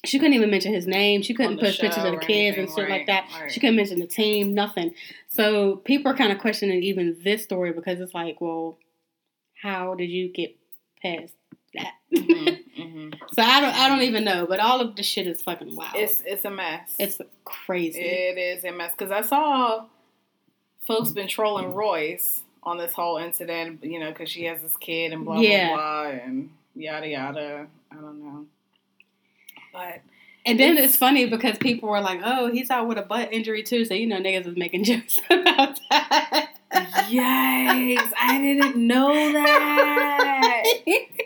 she 0.06 0.18
couldn't 0.18 0.34
even 0.34 0.50
mention 0.50 0.72
his 0.72 0.86
name. 0.86 1.20
She 1.22 1.34
couldn't 1.34 1.58
post 1.60 1.80
pictures 1.80 2.02
of 2.04 2.12
the 2.12 2.18
kids 2.18 2.56
and 2.56 2.70
stuff 2.70 2.86
shit 2.86 2.90
like 2.90 3.06
that. 3.08 3.28
right. 3.40 3.52
She 3.52 3.60
couldn't 3.60 3.76
mention 3.76 3.98
the 3.98 4.06
team, 4.06 4.54
nothing. 4.54 4.94
So 5.28 5.76
people 5.76 6.10
are 6.10 6.16
kind 6.16 6.32
of 6.32 6.38
questioning 6.38 6.82
even 6.82 7.18
this 7.22 7.42
story 7.42 7.72
because 7.72 8.00
it's 8.00 8.14
like, 8.14 8.40
well, 8.40 8.78
how 9.60 9.94
did 9.94 10.08
you 10.08 10.28
get 10.32 10.56
past 11.02 11.34
Mhm, 12.12 12.58
mhm. 12.78 13.14
so 13.34 13.42
I 13.42 13.60
don't, 13.60 13.74
I 13.74 13.88
don't 13.88 14.02
even 14.02 14.24
know. 14.24 14.46
But 14.46 14.60
all 14.60 14.80
of 14.80 14.96
the 14.96 15.02
shit 15.02 15.26
is 15.26 15.42
fucking 15.42 15.74
wild. 15.76 15.94
It's 15.94 16.22
it's 16.24 16.44
a 16.44 16.50
mess. 16.50 16.94
it's 16.98 17.20
crazy. 17.44 18.00
it 18.00 18.38
is 18.38 18.64
a 18.64 18.72
mess 18.72 18.92
because 18.96 19.10
I 19.12 19.20
saw 19.22 19.86
folks 20.86 21.10
been 21.10 21.28
trolling 21.28 21.72
Royce 21.74 22.40
on 22.62 22.78
this 22.78 22.92
whole 22.92 23.18
incident. 23.18 23.84
You 23.84 24.00
know, 24.00 24.08
because 24.10 24.30
she 24.30 24.44
has 24.44 24.62
this 24.62 24.76
kid 24.76 25.12
and 25.12 25.24
blah 25.24 25.40
Yeah. 25.40 25.68
blah 25.74 25.76
blah 25.76 26.10
and 26.24 26.50
yada 26.74 27.08
yada. 27.08 27.66
I 27.92 27.94
don't 27.96 28.22
know, 28.22 28.46
but 29.72 30.00
and 30.46 30.58
then 30.58 30.72
it's- 30.78 30.90
it's 30.90 30.96
funny 30.96 31.26
because 31.26 31.58
people 31.58 31.90
were 31.90 32.00
like, 32.00 32.20
oh, 32.24 32.50
he's 32.50 32.70
out 32.70 32.88
with 32.88 32.96
a 32.96 33.02
butt 33.02 33.32
injury 33.34 33.62
too. 33.62 33.84
So 33.84 33.92
you 33.94 34.06
know, 34.06 34.16
niggas 34.18 34.46
was 34.46 34.56
making 34.56 34.84
jokes 34.90 35.18
about 35.28 35.78
that. 35.90 36.48
yikes! 37.10 38.12
I 38.18 38.38
didn't 38.40 38.76
know 38.76 39.12
that. 39.32 40.64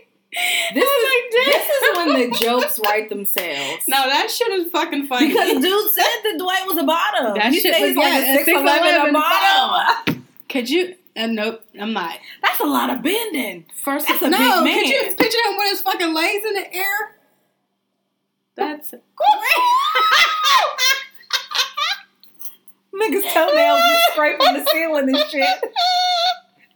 This 0.74 0.84
is 0.84 1.04
like, 1.04 1.30
this 1.46 1.68
is 1.68 1.96
when 1.96 2.08
the 2.30 2.36
jokes 2.38 2.80
write 2.84 3.08
themselves. 3.10 3.84
No, 3.86 4.08
that 4.08 4.30
shit 4.30 4.48
is 4.52 4.70
fucking 4.72 5.06
funny. 5.06 5.28
Because 5.28 5.60
dude 5.60 5.90
said 5.90 6.04
that 6.24 6.36
Dwight 6.38 6.66
was 6.66 6.78
a 6.78 6.84
bottom. 6.84 7.34
That 7.34 7.52
he 7.52 7.60
shit 7.60 7.78
was- 7.78 7.94
like 7.96 8.04
yeah, 8.24 8.38
a 8.38 8.40
a 8.40 8.44
6'11 8.44 8.46
a 8.46 9.10
6'11 9.10 9.12
bottom. 9.12 10.26
Could 10.48 10.70
you? 10.70 10.94
Uh, 11.14 11.26
nope, 11.26 11.62
I'm 11.78 11.92
not. 11.92 12.18
That's 12.42 12.60
a 12.60 12.64
lot 12.64 12.88
of 12.88 13.02
bending. 13.02 13.66
First, 13.74 14.08
That's 14.08 14.22
a 14.22 14.30
no, 14.30 14.64
big 14.64 14.74
could 14.74 14.88
you 14.88 15.02
man. 15.08 15.16
picture 15.16 15.38
him 15.46 15.56
with 15.58 15.70
his 15.70 15.80
fucking 15.82 16.14
legs 16.14 16.44
in 16.46 16.54
the 16.54 16.74
air? 16.74 17.16
That's 18.54 18.90
great. 18.90 19.00
Niggas' 22.94 23.32
toenails 23.34 23.80
is 23.80 24.02
scraping 24.12 24.54
the 24.54 24.64
ceiling 24.72 25.08
and 25.08 25.18
shit. 25.30 25.60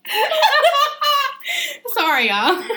Sorry, 1.97 2.29
y'all. 2.29 2.63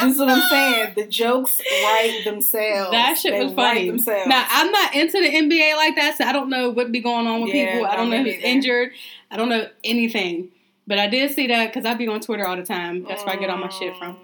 This 0.00 0.14
is 0.14 0.18
what 0.18 0.30
I'm 0.30 0.48
saying. 0.48 0.92
The 0.96 1.06
jokes 1.06 1.60
write 1.60 2.22
themselves. 2.24 2.90
That 2.90 3.16
shit 3.18 3.34
They 3.34 3.44
was 3.44 3.52
funny. 3.52 3.88
Themselves. 3.88 4.26
Now 4.26 4.44
I'm 4.48 4.72
not 4.72 4.94
into 4.96 5.20
the 5.20 5.28
NBA 5.28 5.76
like 5.76 5.94
that, 5.96 6.16
so 6.18 6.24
I 6.24 6.32
don't 6.32 6.50
know 6.50 6.70
what 6.70 6.90
be 6.90 7.00
going 7.00 7.26
on 7.26 7.42
with 7.42 7.54
Yeah, 7.54 7.74
people. 7.74 7.86
I 7.86 7.96
don't 7.96 8.10
know 8.10 8.22
who's 8.22 8.42
injured. 8.42 8.92
I 9.30 9.36
don't 9.36 9.48
know 9.48 9.68
anything. 9.84 10.48
But 10.86 10.98
I 10.98 11.06
did 11.06 11.32
see 11.32 11.46
that 11.48 11.68
because 11.72 11.84
I 11.84 11.94
be 11.94 12.08
on 12.08 12.20
Twitter 12.20 12.46
all 12.46 12.56
the 12.56 12.64
time. 12.64 13.04
That's 13.04 13.24
where 13.24 13.36
I 13.36 13.38
get 13.38 13.48
all 13.48 13.58
my 13.58 13.68
shit 13.68 13.96
from. 13.96 14.10
Um, 14.10 14.18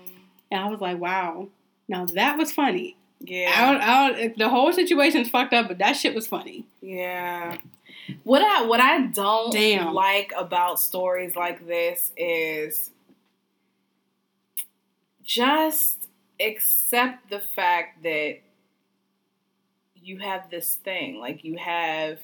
and 0.50 0.60
I 0.60 0.68
was 0.68 0.80
like, 0.80 0.98
wow. 0.98 1.48
Now 1.86 2.06
that 2.06 2.36
was 2.36 2.50
funny. 2.50 2.96
Yeah. 3.20 3.52
I 3.54 3.72
don't, 3.72 3.80
I 3.80 4.22
don't, 4.26 4.38
the 4.38 4.48
whole 4.48 4.72
situation's 4.72 5.28
fucked 5.28 5.52
up, 5.52 5.68
but 5.68 5.78
that 5.78 5.92
shit 5.92 6.14
was 6.14 6.26
funny. 6.26 6.64
Yeah. 6.80 7.58
What 8.24 8.42
I 8.42 8.62
what 8.62 8.80
I 8.80 9.02
don't 9.02 9.52
Damn. 9.52 9.94
like 9.94 10.32
about 10.36 10.80
stories 10.80 11.36
like 11.36 11.66
this 11.66 12.10
is 12.16 12.90
just 15.28 16.08
accept 16.40 17.28
the 17.28 17.38
fact 17.38 18.02
that 18.02 18.38
you 19.94 20.18
have 20.18 20.50
this 20.50 20.76
thing. 20.76 21.20
Like 21.20 21.44
you 21.44 21.56
have 21.58 22.18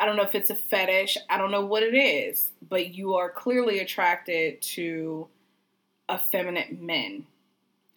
I 0.00 0.06
don't 0.06 0.16
know 0.16 0.22
if 0.22 0.36
it's 0.36 0.50
a 0.50 0.54
fetish, 0.54 1.18
I 1.28 1.36
don't 1.36 1.50
know 1.50 1.66
what 1.66 1.82
it 1.82 1.92
is, 1.96 2.52
but 2.68 2.94
you 2.94 3.16
are 3.16 3.28
clearly 3.28 3.80
attracted 3.80 4.62
to 4.62 5.26
effeminate 6.10 6.80
men. 6.80 7.26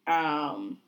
Um 0.07 0.79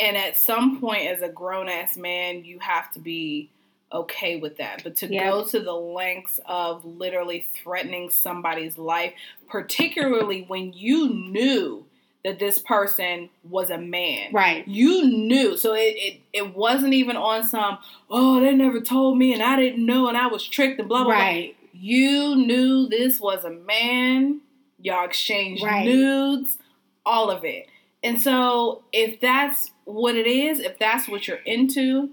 and 0.00 0.16
at 0.16 0.36
some 0.36 0.80
point 0.80 1.06
as 1.06 1.22
a 1.22 1.28
grown 1.28 1.68
ass 1.68 1.96
man 1.96 2.44
you 2.44 2.58
have 2.58 2.92
to 2.94 2.98
be 2.98 3.50
okay 3.92 4.36
with 4.36 4.58
that 4.58 4.82
but 4.84 4.96
to 4.96 5.06
Yeah. 5.12 5.30
go 5.30 5.44
to 5.46 5.60
the 5.60 5.72
lengths 5.72 6.38
of 6.46 6.84
literally 6.84 7.48
threatening 7.54 8.10
somebody's 8.10 8.76
life 8.78 9.12
particularly 9.48 10.44
when 10.46 10.72
you 10.72 11.08
knew 11.08 11.84
that 12.24 12.38
this 12.38 12.58
person 12.58 13.30
was 13.48 13.70
a 13.70 13.78
man 13.78 14.32
Right. 14.32 14.66
you 14.68 15.04
knew 15.06 15.56
so 15.56 15.74
it, 15.74 15.94
it 15.96 16.20
it 16.32 16.54
wasn't 16.54 16.92
even 16.94 17.16
on 17.16 17.46
some 17.46 17.78
oh 18.10 18.40
they 18.40 18.54
never 18.54 18.80
told 18.80 19.16
me 19.16 19.32
and 19.32 19.42
i 19.42 19.56
didn't 19.56 19.84
know 19.86 20.08
and 20.08 20.16
i 20.18 20.26
was 20.26 20.46
tricked 20.46 20.78
and 20.80 20.88
blah 20.88 21.04
blah 21.04 21.14
blah 21.14 21.24
Right. 21.24 21.56
you 21.72 22.34
knew 22.36 22.88
this 22.88 23.20
was 23.20 23.44
a 23.44 23.50
man. 23.50 24.40
Y'all 24.80 25.04
exchanged 25.04 25.62
Right. 25.62 25.84
nudes, 25.86 26.58
all 27.06 27.30
of 27.30 27.44
it. 27.44 27.66
And 28.02 28.20
so, 28.20 28.82
if 28.92 29.20
that's 29.20 29.70
what 29.84 30.14
it 30.16 30.26
is, 30.26 30.60
if 30.60 30.78
that's 30.78 31.08
what 31.08 31.26
you're 31.28 31.38
into, 31.44 32.10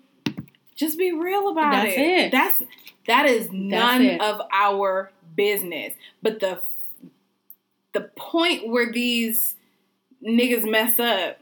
just 0.76 0.98
be 0.98 1.12
real 1.12 1.50
about 1.50 1.88
it. 1.88 1.96
That's 1.96 1.98
it. 1.98 2.02
it. 2.02 2.32
That's 2.32 2.64
that 3.08 3.26
is 3.26 3.52
none 3.52 4.20
of 4.22 4.42
our 4.52 5.12
business. 5.36 5.94
But 6.22 6.40
the 6.40 6.62
the 7.94 8.02
point 8.18 8.68
where 8.68 8.92
these 8.92 9.56
niggas 10.24 10.70
mess 10.70 11.00
up 11.00 11.40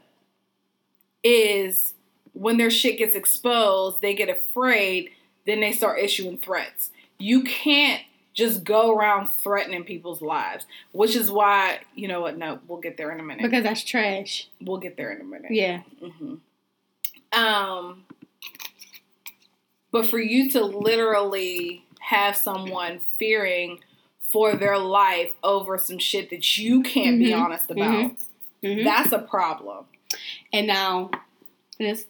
is 1.22 1.94
when 2.32 2.58
their 2.58 2.70
shit 2.70 2.98
gets 2.98 3.16
exposed, 3.16 4.00
they 4.02 4.14
get 4.14 4.28
afraid, 4.28 5.10
then 5.46 5.60
they 5.60 5.72
start 5.72 5.98
issuing 5.98 6.38
threats. 6.38 6.90
You 7.18 7.42
can't 7.42 8.02
just 8.34 8.64
go 8.64 8.94
around 8.94 9.28
threatening 9.42 9.84
people's 9.84 10.20
lives, 10.20 10.66
which 10.92 11.14
is 11.14 11.30
why, 11.30 11.80
you 11.94 12.08
know 12.08 12.20
what? 12.20 12.36
No, 12.36 12.58
we'll 12.66 12.80
get 12.80 12.96
there 12.96 13.12
in 13.12 13.20
a 13.20 13.22
minute. 13.22 13.42
Because 13.42 13.62
that's 13.62 13.84
trash. 13.84 14.48
we'll 14.60 14.78
get 14.78 14.96
there 14.96 15.12
in 15.12 15.20
a 15.20 15.24
minute. 15.24 15.52
Yeah. 15.52 15.82
hmm 16.00 16.34
Um, 17.32 18.04
but 19.94 20.06
for 20.06 20.18
you 20.18 20.50
to 20.50 20.60
literally 20.64 21.84
have 22.00 22.34
someone 22.36 23.00
fearing 23.16 23.78
for 24.32 24.56
their 24.56 24.76
life 24.76 25.30
over 25.44 25.78
some 25.78 25.98
shit 26.00 26.30
that 26.30 26.58
you 26.58 26.82
can't 26.82 27.20
be 27.20 27.26
Mhm. 27.30 27.40
honest 27.40 27.70
about, 27.70 28.10
Mhm. 28.60 28.82
that's 28.82 29.12
a 29.12 29.20
problem. 29.20 29.84
And 30.52 30.66
now, 30.66 31.12
this 31.78 32.06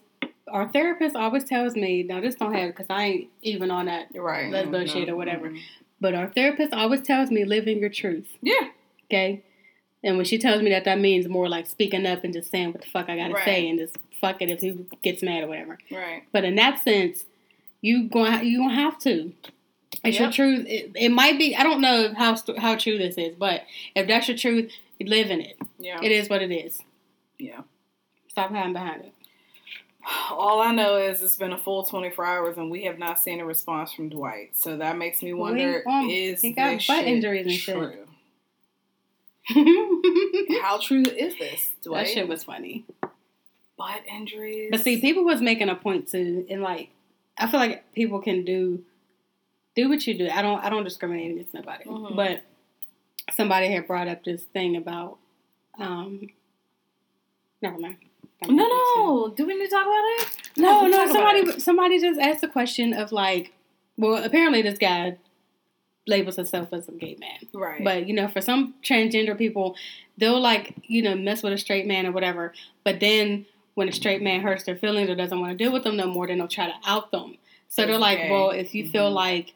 our 0.48 0.66
therapist 0.69 1.15
always 1.15 1.44
tells 1.44 1.74
me, 1.74 2.02
now 2.02 2.20
this 2.20 2.35
don't 2.36 2.55
have 2.55 2.69
because 2.70 2.86
I 2.89 3.05
ain't 3.05 3.28
even 3.43 3.70
on 3.70 3.86
that. 3.86 4.09
Right. 4.15 4.51
Lesbo 4.51 4.90
shit 4.90 5.09
or 5.11 5.16
whatever. 5.16 5.51
Mhm. 5.51 5.61
But 6.01 6.15
our 6.15 6.28
therapist 6.28 6.73
always 6.73 7.02
tells 7.02 7.31
me, 7.31 7.44
live 7.44 7.66
in 7.69 7.78
your 7.81 7.89
truth. 7.90 8.28
Yeah. 8.40 8.69
Okay. 9.06 9.43
And 10.02 10.16
when 10.16 10.24
she 10.27 10.39
tells 10.39 10.62
me 10.62 10.70
that, 10.70 10.85
that 10.85 10.98
means 11.01 11.28
more 11.28 11.48
like 11.51 11.66
speaking 11.66 12.06
up 12.06 12.24
and 12.24 12.32
just 12.32 12.51
saying 12.51 12.73
what 12.73 12.82
the 12.82 12.89
fuck 12.89 13.09
I 13.11 13.16
gotta 13.16 13.35
Right. 13.35 13.44
say 13.44 13.69
and 13.69 13.78
just 13.78 13.97
fuck 14.20 14.40
it 14.40 14.48
if 14.51 14.61
he 14.61 14.77
gets 15.02 15.23
mad 15.23 15.44
or 15.44 15.48
whatever. 15.48 15.78
Right. 15.90 16.23
But 16.32 16.44
in 16.44 16.55
that 16.56 16.78
sense, 16.82 17.24
you 17.85 18.09
going 18.09 18.44
you 18.44 18.59
gonna 18.59 18.74
have 18.74 18.98
to. 19.01 19.32
It's 20.02 20.19
your 20.19 20.32
truth. 20.32 20.66
It, 20.66 20.93
it 20.94 21.11
might 21.11 21.39
be. 21.39 21.55
I 21.55 21.62
don't 21.62 21.81
know 21.81 22.15
how 22.15 22.36
how 22.59 22.77
true 22.77 22.98
this 22.98 23.16
is, 23.16 23.36
but 23.36 23.62
if 23.94 24.06
that's 24.09 24.27
your 24.28 24.36
truth, 24.36 24.73
live 25.01 25.31
in 25.31 25.40
it. 25.40 25.59
Yeah. 25.78 26.01
It 26.02 26.11
is 26.11 26.28
what 26.28 26.43
it 26.43 26.51
is. 26.51 26.81
Yeah. 27.39 27.61
Stop 28.28 28.51
hiding 28.51 28.73
behind 28.73 29.02
it. 29.02 29.12
All 30.31 30.61
I 30.61 30.73
know 30.73 30.97
is 30.97 31.23
it's 31.23 31.36
been 31.36 31.52
a 31.52 31.59
full 31.59 31.85
24 31.85 32.24
hours 32.27 32.59
and 32.59 32.70
we 32.70 32.85
have 32.85 32.98
not 32.98 33.19
seen 33.19 33.40
a 33.40 33.44
response 33.44 33.93
from 33.93 34.09
Dwight. 34.11 34.51
So 34.55 34.77
that 34.77 34.98
makes 34.98 35.23
me 35.23 35.32
wonder 35.32 35.82
um, 35.86 36.09
is 36.11 36.43
he 36.43 36.52
got 36.52 36.73
this 36.73 36.86
butt 36.86 36.98
shit 36.98 37.06
injuries 37.06 37.47
and 37.47 37.55
shit. 37.55 37.74
true? 37.74 37.97
How 40.62 40.78
true 40.78 41.02
is 41.02 41.39
this, 41.39 41.73
Dwight? 41.82 42.06
that 42.06 42.12
shit 42.12 42.28
was 42.28 42.44
funny. 42.44 42.85
butt 43.78 44.02
injuries. 44.11 44.69
But 44.70 44.81
see, 44.81 45.01
people 45.01 45.24
was 45.24 45.40
making 45.40 45.69
a 45.69 45.74
point 45.74 46.09
to, 46.09 46.47
and 46.51 46.61
like, 46.62 46.90
I 47.39 47.47
feel 47.51 47.61
like 47.61 47.93
people 47.93 48.20
can 48.20 48.44
do 48.44 48.85
do 49.74 49.89
what 49.89 50.06
you 50.06 50.16
do. 50.16 50.28
I 50.28 50.43
don't 50.43 50.65
I 50.65 50.70
don't 50.70 50.85
discriminate 50.85 51.32
against 51.32 51.55
nobody. 51.55 51.85
Mhm. 51.85 52.15
But 52.16 52.43
somebody 53.32 53.69
had 53.69 53.86
brought 53.86 54.09
up 54.09 54.24
this 54.24 54.44
thing 54.44 54.77
about 54.77 55.19
um 55.78 56.28
never 57.61 57.78
mind. 57.78 57.97
No, 58.47 58.66
no. 58.66 59.35
Do 59.35 59.47
we 59.47 59.56
need 59.56 59.65
to 59.66 59.70
talk 59.70 59.86
about 59.86 60.05
it? 60.20 60.28
No, 60.56 60.82
Let's 60.82 60.97
no, 60.97 61.12
somebody 61.15 61.39
it. 61.40 61.62
somebody 61.62 62.01
just 62.01 62.20
asked 62.20 62.40
the 62.43 62.48
question 62.48 62.93
of 62.93 63.11
like 63.12 63.52
well, 63.97 64.23
apparently 64.23 64.61
this 64.62 64.78
guy 64.78 65.16
labels 66.06 66.36
himself 66.36 66.73
as 66.73 66.89
a 66.89 66.93
gay 66.93 67.16
man. 67.19 67.39
Right. 67.55 67.82
But 67.82 68.06
you 68.06 68.15
know, 68.15 68.28
for 68.28 68.40
some 68.40 68.74
transgender 68.82 69.36
people, 69.39 69.77
they'll 70.19 70.40
like 70.40 70.74
you 70.85 71.02
know 71.02 71.15
mess 71.16 71.43
with 71.43 71.52
a 71.52 71.59
straight 71.59 71.86
man 71.86 72.06
or 72.06 72.12
whatever. 72.12 72.52
But 72.85 73.01
then 73.01 73.47
when 73.75 73.89
a 73.89 73.93
straight 73.93 74.23
man 74.23 74.41
hurts 74.41 74.65
their 74.65 74.77
feelings 74.77 75.11
or 75.11 75.15
doesn't 75.15 75.39
want 75.41 75.57
to 75.57 75.63
deal 75.65 75.73
with 75.73 75.83
them 75.85 75.97
no 75.97 76.07
more, 76.07 76.27
then 76.27 76.39
they'll 76.39 76.49
try 76.49 76.67
to 76.67 76.75
out 76.87 77.11
them. 77.11 77.37
So 77.69 77.85
they're 77.87 77.99
like, 77.99 78.31
well, 78.31 78.51
if 78.51 78.75
you 78.75 78.89
feel 78.89 79.11
Mhm. 79.11 79.15
like 79.15 79.55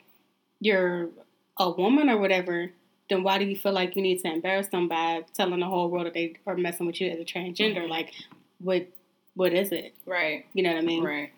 you're 0.61 1.09
a 1.57 1.71
woman 1.71 2.09
or 2.09 2.19
whatever, 2.19 2.73
then 3.09 3.23
why 3.23 3.39
do 3.39 3.45
you 3.45 3.57
feel 3.57 3.73
like 3.73 3.95
you 3.97 4.03
need 4.03 4.19
to 4.21 4.29
embarrass 4.33 4.69
them 4.69 4.89
by 4.89 5.25
telling 5.35 5.61
the 5.61 5.67
whole 5.67 5.89
world 5.89 6.07
that 6.07 6.15
they 6.15 6.35
are 6.47 6.57
messing 6.57 6.87
with 6.87 7.01
you 7.01 7.09
as 7.11 7.19
a 7.21 7.25
transgender? 7.25 7.85
Mhm. 7.85 7.89
Like, 7.89 8.13
what 8.59 8.87
what 9.35 9.53
is 9.53 9.71
it? 9.71 9.95
right. 10.05 10.47
You 10.53 10.65
know 10.65 10.71
what 10.73 10.79
I 10.79 10.85
mean? 10.85 11.05
Right. 11.05 11.31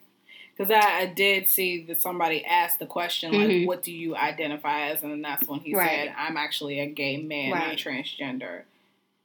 Because 0.56 0.70
I, 0.72 1.00
I 1.02 1.06
did 1.06 1.48
see 1.48 1.84
that 1.84 2.00
somebody 2.00 2.42
asked 2.46 2.78
the 2.78 2.86
question, 2.86 3.32
like, 3.32 3.48
Mhm. 3.48 3.66
what 3.66 3.82
do 3.82 3.92
you 3.92 4.16
identify 4.16 4.88
as? 4.88 5.02
And 5.02 5.22
that's 5.22 5.46
when 5.46 5.60
he 5.60 5.74
Right. 5.74 5.86
said, 6.06 6.14
I'm 6.16 6.38
actually 6.38 6.80
a 6.80 6.86
gay 6.86 7.18
man, 7.18 7.52
Right. 7.52 7.68
not 7.68 7.76
transgender. 7.76 8.62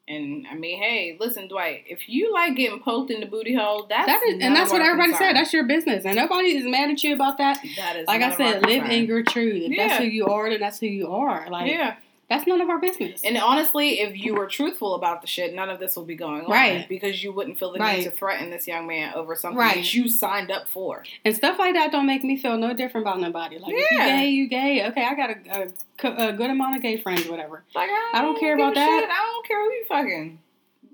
And 0.08 0.46
I 0.48 0.54
mean, 0.54 0.80
hey, 0.80 1.18
listen, 1.20 1.48
Dwight, 1.48 1.86
if 1.88 2.08
you 2.08 2.32
like 2.32 2.56
getting 2.56 2.80
poked 2.80 3.10
in 3.10 3.22
the 3.22 3.26
booty 3.26 3.56
hole, 3.56 3.88
that's 3.90 4.06
That 4.06 4.22
is, 4.28 4.38
and 4.40 4.56
that's 4.56 4.72
what 4.72 4.82
everybody 4.84 5.10
concern. 5.14 5.30
said. 5.30 5.36
That's 5.36 5.52
your 5.52 5.64
business, 5.64 6.06
and 6.06 6.16
nobody 6.16 6.56
is 6.56 6.66
mad 6.66 6.92
at 6.92 7.04
you 7.04 7.16
about 7.16 7.40
that. 7.40 7.60
that 7.78 7.96
is 7.96 8.08
Like 8.08 8.22
I 8.22 8.36
said, 8.36 8.62
live 8.62 8.82
concern. 8.82 8.92
in 8.92 9.06
your 9.06 9.24
truth. 9.24 9.64
If 9.72 9.78
that's 9.78 9.98
who 9.98 10.04
you 10.06 10.28
are, 10.28 10.48
then 10.50 10.60
that's 10.60 10.80
who 10.80 10.86
you 10.86 11.08
are. 11.12 11.50
Like, 11.50 11.72
yeah. 11.72 11.96
That's 12.30 12.48
none 12.48 12.60
of 12.62 12.70
our 12.70 12.80
business. 12.80 13.22
And 13.24 13.38
honestly, 13.38 14.00
if 14.00 14.18
you 14.18 14.34
were 14.34 14.48
truthful 14.48 14.96
about 14.96 15.22
the 15.22 15.28
shit, 15.28 15.54
none 15.54 15.70
of 15.70 15.80
this 15.80 15.96
would 15.96 16.08
be 16.08 16.16
going 16.16 16.46
on. 16.46 16.52
Right. 16.52 16.88
Because 16.90 17.24
you 17.24 17.32
wouldn't 17.32 17.60
feel 17.60 17.72
the 17.72 17.80
Right. 17.80 18.00
need 18.00 18.04
to 18.06 18.12
threaten 18.12 18.50
this 18.50 18.68
young 18.68 18.88
man 18.88 19.14
over 19.14 19.36
something 19.36 19.58
Right. 19.60 19.76
that 19.76 19.94
you 19.94 20.10
signed 20.10 20.50
up 20.52 20.68
for. 20.68 21.04
And 21.24 21.36
stuff 21.36 21.60
like 21.60 21.76
that 21.76 21.92
don't 21.92 22.08
make 22.08 22.24
me 22.24 22.36
feel 22.38 22.58
no 22.58 22.74
different 22.74 23.06
about 23.06 23.20
nobody. 23.20 23.60
Like, 23.60 23.74
if 23.76 23.92
you 23.92 23.98
gay, 23.98 24.30
you 24.30 24.48
gay. 24.48 24.86
Okay, 24.88 25.06
I 25.06 25.14
got 25.16 25.30
a, 25.30 25.70
a, 26.08 26.30
a 26.30 26.34
good 26.34 26.50
amount 26.50 26.76
of 26.78 26.82
gay 26.82 26.98
friends, 26.98 27.28
whatever. 27.28 27.64
Like 27.76 27.90
I, 27.92 28.12
I 28.16 28.22
don't 28.22 28.40
care 28.40 28.56
about 28.56 28.74
that. 28.76 28.88
Shit. 29.02 29.10
I 29.10 29.16
don't 29.32 29.48
care 29.48 29.60
who 29.64 29.72
you 29.72 29.86
fucking. 29.88 30.40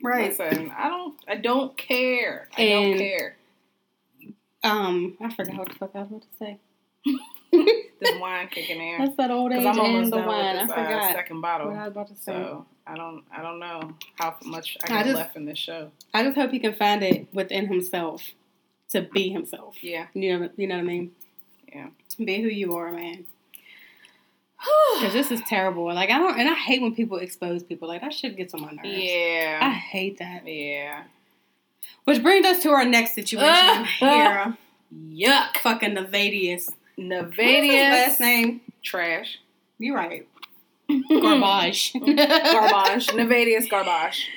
Listen, 0.03 0.71
I 0.77 0.89
don't. 0.89 1.15
I 1.27 1.35
don't 1.35 1.77
care. 1.77 2.47
I 2.57 2.61
And- 2.63 2.91
don't 2.91 2.97
care. 2.99 3.35
Um, 4.63 5.17
I 5.21 5.33
forgot 5.33 5.55
what 5.57 5.69
the 5.69 5.75
fuck 5.75 5.91
I 5.95 5.99
was 6.03 6.07
about 6.09 6.21
to 6.23 6.27
say. 6.37 6.57
This 8.01 8.19
wine 8.19 8.47
kicking 8.49 8.81
in. 8.81 8.97
That's 8.99 9.15
that 9.17 9.31
old 9.31 9.51
age 9.53 9.63
I'm 9.65 9.79
and 9.79 10.11
the 10.11 10.17
wine. 10.17 10.55
I 10.57 10.61
this 10.63 10.71
uh, 10.71 10.75
forgot 10.75 11.13
second 11.13 11.41
what 11.41 11.47
I 11.49 11.57
bottle. 11.57 11.71
was 11.71 11.87
about 11.87 12.07
to 12.07 12.15
say. 12.15 12.21
So 12.31 12.65
I 12.87 12.95
don't. 12.95 13.23
I 13.31 13.41
don't 13.43 13.59
know 13.59 13.93
how 14.15 14.35
much 14.43 14.75
I 14.83 14.85
I 14.85 14.89
got 14.89 15.05
just- 15.05 15.15
left 15.15 15.35
in 15.37 15.45
this 15.45 15.57
show. 15.59 15.91
I 16.13 16.23
just 16.23 16.35
hope 16.35 16.51
he 16.51 16.59
can 16.59 16.73
find 16.73 17.03
it 17.03 17.27
within 17.33 17.67
himself 17.67 18.23
to 18.89 19.01
be 19.03 19.29
himself. 19.29 19.75
Yeah. 19.83 20.07
You 20.13 20.39
know, 20.39 20.49
you 20.57 20.67
know 20.67 20.75
what 20.75 20.81
I 20.81 20.85
mean? 20.85 21.11
Yeah. 21.73 21.87
Be 22.17 22.41
who 22.41 22.47
you 22.49 22.75
are, 22.75 22.91
man. 22.91 23.25
Because 24.99 25.13
this 25.13 25.31
is 25.31 25.41
terrible. 25.47 25.85
Like 25.85 26.09
I 26.09 26.17
don't, 26.17 26.39
and 26.39 26.49
I 26.49 26.53
hate 26.53 26.81
when 26.81 26.93
people 26.93 27.17
expose 27.17 27.63
people. 27.63 27.87
Like 27.87 28.01
that 28.01 28.13
shit 28.13 28.35
gets 28.37 28.53
on 28.53 28.61
my 28.61 28.71
nerves. 28.71 28.83
I 29.61 29.69
hate 29.71 30.17
that. 30.19 30.45
Yeah. 30.47 31.03
Which 32.05 32.21
brings 32.21 32.45
us 32.45 32.61
to 32.63 32.69
our 32.71 32.85
next 32.85 33.13
situation 33.15 33.47
Uh, 33.47 33.83
here. 33.85 34.57
Yuck. 34.93 35.57
Fucking 35.57 35.95
Nayvadius. 35.95 36.69
Nayvadius. 36.97 37.91
last 37.91 38.19
name? 38.19 38.61
Trash. 38.83 39.39
You're 39.79 39.95
right. 39.95 40.27
Garbage. 41.09 41.93
garbage. 41.93 43.07
Nayvadius 43.15 43.69
garbage. 43.69 44.27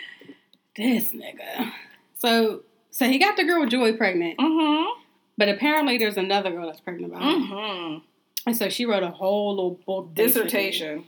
This 0.77 1.13
nigga. 1.13 1.73
So 2.19 2.63
so 2.91 3.07
he 3.09 3.19
got 3.19 3.37
the 3.37 3.45
girl 3.45 3.61
with 3.61 3.71
Joie 3.71 3.93
pregnant, 3.97 4.39
Mm-hmm. 4.39 5.01
but 5.37 5.49
apparently 5.49 5.99
there's 5.99 6.17
another 6.17 6.51
girl 6.51 6.67
that's 6.67 6.81
pregnant 6.81 7.13
by 7.13 7.21
him. 7.21 7.43
Mm-hmm. 7.43 7.99
And 8.47 8.57
so 8.57 8.69
she 8.69 8.85
wrote 8.87 9.03
a 9.03 9.11
whole 9.11 9.51
little 9.55 9.81
book 9.87 10.15
Dissertation. 10.15 11.05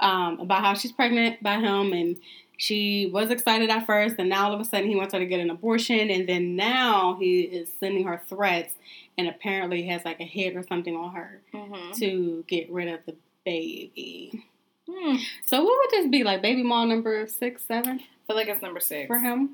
um, 0.00 0.38
about 0.40 0.62
how 0.62 0.74
she's 0.74 0.92
pregnant 0.92 1.42
by 1.42 1.54
him 1.58 1.92
and 1.92 2.16
she 2.56 3.10
was 3.12 3.30
excited 3.30 3.68
at 3.70 3.84
first 3.86 4.14
and 4.18 4.28
now 4.28 4.46
all 4.46 4.54
of 4.54 4.60
a 4.60 4.64
sudden 4.64 4.88
he 4.88 4.94
wants 4.94 5.12
her 5.12 5.18
to 5.18 5.26
get 5.26 5.40
an 5.40 5.50
abortion 5.50 6.08
and 6.10 6.28
then 6.28 6.54
now 6.54 7.16
he 7.18 7.40
is 7.42 7.68
sending 7.80 8.04
her 8.04 8.20
threats 8.28 8.74
and 9.18 9.28
apparently 9.28 9.86
has 9.86 10.04
like 10.04 10.20
a 10.20 10.24
head 10.24 10.56
or 10.56 10.62
something 10.66 10.96
on 10.96 11.14
her 11.14 11.40
Mm-hmm. 11.52 11.92
to 12.00 12.44
get 12.48 12.70
rid 12.70 12.88
of 12.88 13.00
the 13.06 13.14
baby. 13.44 14.44
Hmm. 14.90 15.16
So 15.46 15.62
what 15.64 15.78
would 15.78 15.90
this 15.90 16.08
be 16.10 16.24
like 16.24 16.42
baby 16.42 16.62
mom 16.62 16.88
number 16.88 17.26
six, 17.26 17.62
seven 17.64 18.00
I 18.00 18.26
feel 18.26 18.36
like 18.36 18.48
it's 18.48 18.62
number 18.62 18.80
six. 18.80 19.06
for 19.06 19.18
him? 19.18 19.50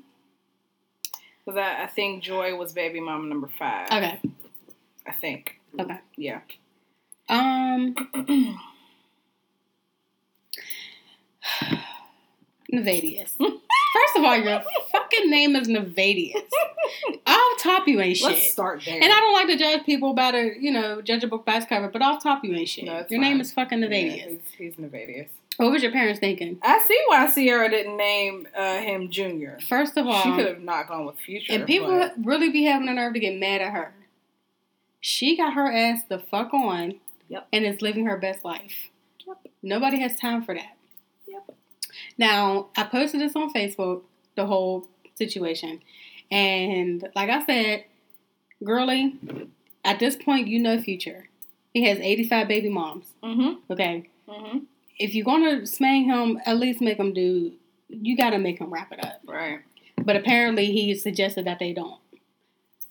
Because 1.45 1.57
I, 1.57 1.83
I 1.83 1.87
think 1.87 2.21
Joie 2.23 2.55
was 2.55 2.73
baby 2.73 2.99
mama 2.99 3.27
number 3.27 3.49
five. 3.57 3.87
Okay. 3.87 4.19
I 5.07 5.11
think. 5.13 5.59
Okay. 5.79 5.99
Yeah. 6.17 6.41
Um 7.29 7.95
Nayvadius. 12.71 13.29
First 13.37 14.15
of 14.17 14.23
all, 14.23 14.37
your 14.37 14.61
fucking 14.91 15.29
name 15.29 15.55
is 15.55 15.67
Nayvadius. 15.67 16.41
Off 17.27 17.59
top 17.59 17.87
you 17.87 17.99
ain't 17.99 18.17
shit. 18.17 18.27
Let's 18.29 18.51
start 18.51 18.81
there. 18.85 18.95
And 18.95 19.03
I 19.03 19.07
don't 19.19 19.33
like 19.33 19.47
to 19.47 19.57
judge 19.57 19.85
people 19.85 20.11
about 20.11 20.33
a, 20.35 20.53
you 20.59 20.71
know, 20.71 21.01
judge 21.01 21.23
a 21.23 21.27
book 21.27 21.45
by 21.45 21.57
its 21.57 21.65
cover, 21.65 21.89
but 21.89 22.01
off 22.01 22.23
top 22.23 22.43
you 22.43 22.53
ain't 22.55 22.69
shit. 22.69 22.85
No, 22.85 23.05
your 23.09 23.19
name 23.19 23.41
is 23.41 23.51
fucking 23.51 23.81
Yeah, 23.81 23.87
Nayvadius. 23.89 24.27
he's, 24.29 24.39
he's 24.57 24.75
Nayvadius. 24.75 25.27
What 25.57 25.71
was 25.71 25.83
your 25.83 25.91
parents 25.91 26.19
thinking? 26.19 26.57
I 26.63 26.79
see 26.87 26.99
why 27.07 27.29
Ciara 27.29 27.69
didn't 27.69 27.97
name 27.97 28.47
uh, 28.57 28.77
him 28.77 29.09
Junior. 29.09 29.59
First 29.67 29.97
of 29.97 30.07
all, 30.07 30.21
She 30.23 30.31
could 30.33 30.47
have 30.47 30.61
not 30.61 30.87
gone 30.87 31.05
with 31.05 31.17
Future. 31.19 31.53
and 31.53 31.67
people 31.67 31.89
but- 31.89 32.13
really 32.23 32.49
be 32.49 32.63
having 32.63 32.87
the 32.87 32.93
nerve 32.93 33.13
to 33.13 33.19
get 33.19 33.37
mad 33.37 33.61
at 33.61 33.73
her. 33.73 33.93
She 35.01 35.35
got 35.35 35.53
her 35.53 35.71
ass 35.71 36.01
the 36.07 36.19
fuck 36.19 36.53
on 36.53 36.95
Yep. 37.27 37.47
and 37.53 37.65
is 37.65 37.81
living 37.81 38.05
her 38.05 38.17
best 38.17 38.43
life. 38.45 38.89
Yep. 39.27 39.37
Nobody 39.61 39.99
has 40.01 40.15
time 40.17 40.43
for 40.43 40.53
that. 40.55 40.77
Now, 42.17 42.67
I 42.77 42.83
posted 42.83 43.21
this 43.21 43.35
on 43.35 43.53
Facebook, 43.53 44.03
the 44.35 44.45
whole 44.45 44.87
situation. 45.15 45.81
And 46.29 47.07
like 47.15 47.29
I 47.29 47.45
said, 47.45 47.85
girly, 48.63 49.15
at 49.83 49.99
this 49.99 50.15
point, 50.15 50.47
you 50.47 50.59
know 50.59 50.79
future. 50.79 51.27
He 51.73 51.85
has 51.85 51.99
85 51.99 52.47
baby 52.47 52.69
moms. 52.69 53.05
Mhm. 53.23 53.57
Okay. 53.69 54.03
Mhm. 54.27 54.65
If 54.99 55.15
you're 55.15 55.25
going 55.25 55.43
to 55.43 55.61
smang 55.63 56.05
him, 56.05 56.39
at 56.45 56.57
least 56.57 56.81
make 56.81 56.97
him 56.97 57.13
do, 57.13 57.53
you 57.89 58.15
got 58.15 58.31
to 58.31 58.37
make 58.37 58.59
him 58.59 58.71
wrap 58.71 58.91
it 58.91 59.03
up. 59.03 59.21
Right. 59.25 59.59
But 59.97 60.15
apparently, 60.15 60.67
he 60.71 60.95
suggested 60.95 61.45
that 61.45 61.59
they 61.59 61.73
don't. 61.73 61.99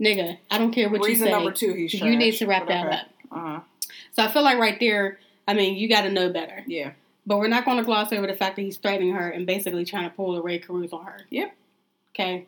Nigga, 0.01 0.39
I 0.51 0.59
don't 0.59 0.73
care 0.73 0.89
what 0.89 1.03
Reason 1.03 1.27
you 1.27 1.33
say. 1.33 1.37
number 1.37 1.53
two, 1.53 1.75
he's 1.75 1.93
you 1.95 2.17
need 2.17 2.33
to 2.37 2.47
wrap 2.47 2.67
that 2.69 2.87
okay. 2.87 2.97
up. 2.97 3.07
Uh 3.31 3.39
huh. 3.39 3.61
So 4.13 4.23
I 4.25 4.29
feel 4.29 4.43
like 4.43 4.59
right 4.59 4.79
there, 4.81 5.19
I 5.47 5.55
mean, 5.55 5.77
you 5.77 5.89
got 5.89 6.03
to 6.03 6.11
know 6.11 6.31
better. 6.33 6.65
Yeah. 6.67 6.93
But 7.27 7.39
we're 7.39 7.49
not 7.49 7.65
going 7.65 7.77
to 7.77 7.85
gloss 7.85 8.13
over 8.13 8.27
the 8.27 8.35
fact 8.35 8.57
that 8.57 8.63
he's 8.63 8.77
threatening 8.79 9.13
her 9.15 9.29
and 9.29 9.47
basically 9.47 9.85
trying 9.85 10.09
to 10.11 10.17
pull 10.17 10.37
a 10.37 10.43
Rae 10.43 10.59
Carruth 10.59 10.93
on 10.93 11.05
her. 11.05 11.19
Yep. 11.31 11.55
Okay. 12.15 12.47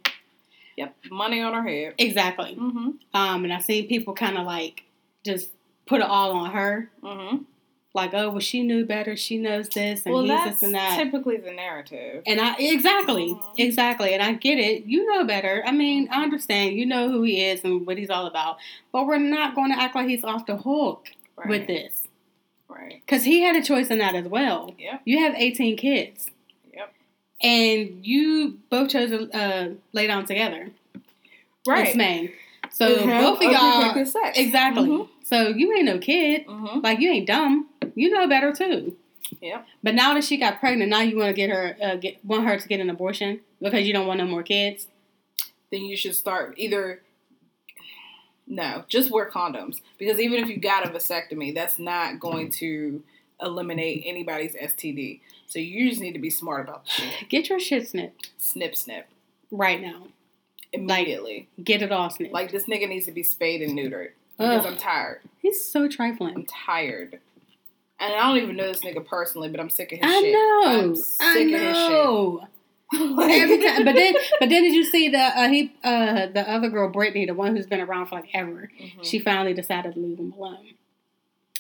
Yep. 0.77 0.94
Money 1.11 1.40
on 1.43 1.53
her 1.53 1.62
head. 1.69 1.94
Exactly. 1.99 2.57
Mm-hmm. 2.59 2.90
Um, 3.15 3.44
and 3.44 3.53
I've 3.53 3.62
seen 3.65 3.86
people 3.89 4.15
kind 4.15 4.39
of 4.39 4.47
like 4.47 4.85
just 5.24 5.51
put 5.86 6.01
it 6.01 6.07
all 6.07 6.32
on 6.32 6.51
her, 6.53 6.90
Mm-hmm. 7.03 7.39
like, 7.94 8.15
oh, 8.15 8.31
well, 8.31 8.40
she 8.40 8.62
knew 8.62 8.86
better. 8.86 9.15
She 9.16 9.36
knows 9.36 9.69
this 9.69 10.05
and 10.07 10.15
Well, 10.15 10.24
he's 10.24 10.44
this 10.44 10.62
and 10.62 10.74
that. 10.74 10.97
typically 10.97 11.36
the 11.36 11.53
narrative. 11.53 12.23
And 12.27 12.40
I 12.40 12.55
exactly, 12.59 13.28
Mhm. 13.35 13.43
exactly, 13.59 14.15
and 14.15 14.23
I 14.23 14.32
get 14.32 14.59
it. 14.59 14.85
You 14.86 15.05
know 15.12 15.24
better. 15.24 15.62
I 15.66 15.73
mean, 15.73 16.09
I 16.11 16.23
understand. 16.23 16.74
You 16.77 16.86
know 16.86 17.11
who 17.11 17.23
he 17.23 17.44
is 17.44 17.62
and 17.65 17.86
what 17.86 17.99
he's 17.99 18.11
all 18.11 18.27
about. 18.27 18.57
But 18.93 19.07
we're 19.07 19.19
not 19.19 19.55
going 19.55 19.70
to 19.73 19.78
act 19.78 19.94
like 19.94 20.09
he's 20.09 20.24
off 20.24 20.47
the 20.47 20.57
hook 20.57 21.09
Right. 21.36 21.49
with 21.49 21.66
this, 21.66 22.01
Right. 22.74 23.03
because 23.05 23.24
he 23.24 23.43
had 23.43 23.57
a 23.57 23.62
choice 23.62 23.89
in 23.89 23.99
that 23.99 24.15
as 24.15 24.27
well. 24.27 24.74
Yep. 24.78 25.03
You 25.05 25.19
have 25.19 25.35
eighteen 25.36 25.77
kids, 25.77 26.31
Yep. 26.73 26.93
and 27.43 28.05
you 28.07 28.59
both 28.70 28.90
chose 28.90 29.11
to 29.11 29.31
uh, 29.31 29.69
lay 29.93 30.07
down 30.07 30.24
together. 30.27 30.70
Right. 31.66 31.89
It's 31.89 31.97
man. 31.97 32.31
So 32.70 33.07
have 33.07 33.23
both 33.23 33.36
of 33.44 33.53
y'all 33.53 33.97
exactly. 34.35 34.89
Mhm. 34.89 35.09
So 35.24 35.49
you 35.49 35.73
ain't 35.77 35.85
no 35.86 35.99
kid. 35.99 36.47
Mm-hmm. 36.47 36.81
Like 36.81 36.99
you 37.01 37.11
ain't 37.11 37.27
dumb. 37.27 37.69
You 37.94 38.11
know 38.11 38.27
better 38.28 38.53
too. 38.53 38.97
Yep. 39.40 39.66
But 39.82 39.94
now 39.94 40.15
that 40.15 40.24
she 40.24 40.36
got 40.36 40.59
pregnant, 40.61 40.90
now 40.90 41.01
you 41.01 41.16
want 41.16 41.28
to 41.28 41.35
get 41.35 41.51
her 41.51 41.77
uh, 41.82 41.97
get 41.97 42.24
want 42.24 42.44
her 42.47 42.59
to 42.59 42.69
get 42.69 42.81
an 42.81 42.90
abortion 42.90 43.40
because 43.61 43.86
you 43.86 43.93
don't 43.93 44.07
want 44.07 44.19
no 44.19 44.27
more 44.27 44.43
kids. 44.43 44.89
Then 45.70 45.82
you 45.85 45.97
should 45.97 46.15
start 46.15 46.55
either. 46.59 47.03
No, 48.47 48.85
just 48.89 49.10
wear 49.10 49.31
condoms 49.31 49.81
because 49.98 50.19
even 50.20 50.43
if 50.43 50.48
you 50.48 50.59
got 50.59 50.85
a 50.86 50.90
vasectomy, 50.90 51.55
that's 51.55 51.78
not 51.78 52.19
going 52.20 52.51
to 52.52 53.02
eliminate 53.40 54.02
anybody's 54.06 54.55
STD. 54.55 55.20
So 55.47 55.59
you 55.59 55.89
just 55.89 56.01
need 56.01 56.12
to 56.12 56.19
be 56.19 56.31
smart 56.31 56.69
about 56.69 56.85
the 56.85 56.90
shit. 56.90 57.28
Get 57.28 57.48
your 57.48 57.60
shit 57.60 57.89
snipped 57.89 58.31
Snip, 58.39 58.77
snip 58.77 59.09
right 59.51 59.81
now. 59.81 60.09
immediately. 60.73 61.48
Get 61.62 61.82
it 61.82 61.93
all 61.93 62.10
snipped. 62.10 62.32
Like 62.35 62.51
this 62.52 62.64
nigga 62.66 62.89
needs 62.89 63.06
to 63.06 63.12
be 63.12 63.23
spayed 63.23 63.62
and 63.62 63.78
neutered 63.78 64.10
because 64.39 64.64
Ugh. 64.66 64.73
I'm 64.73 64.78
tired. 64.78 65.20
he's 65.40 65.64
so 65.64 65.89
trifling. 65.89 66.35
I'm 66.35 66.44
tired. 66.47 67.20
And 68.01 68.12
I 68.14 68.27
don't 68.27 68.39
even 68.39 68.56
know 68.56 68.66
this 68.66 68.81
nigga 68.81 69.05
personally, 69.06 69.48
but 69.48 69.60
I'm 69.60 69.70
sick 69.70 69.93
of 69.93 69.98
his 70.01 70.06
I 70.10 70.20
shit. 70.20 70.32
know. 70.32 70.62
I'm 70.66 70.97
sick 70.97 71.20
I 71.23 71.39
of 71.40 71.51
know. 71.51 71.59
his 72.40 72.40
shit. 72.40 72.48
Every 73.20 73.59
time, 73.62 73.85
but 73.85 73.94
then, 73.94 74.14
but 74.40 74.48
then, 74.48 74.62
did 74.62 74.74
you 74.74 74.85
see 74.85 75.09
the 75.09 75.19
uh, 75.19 75.48
he 75.48 75.73
uh, 75.82 76.27
the 76.27 76.48
other 76.48 76.69
girl, 76.69 76.90
Brittany, 76.90 77.27
the 77.27 77.35
one 77.35 77.56
who's 77.56 77.66
been 77.66 77.81
around 77.81 78.06
for 78.06 78.16
like 78.16 78.28
ever? 78.35 78.70
Mhm. 78.81 79.05
She 79.05 79.19
finally 79.19 79.55
decided 79.55 79.94
to 79.94 80.01
leave 80.01 80.19
him 80.19 80.32
alone. 80.32 80.73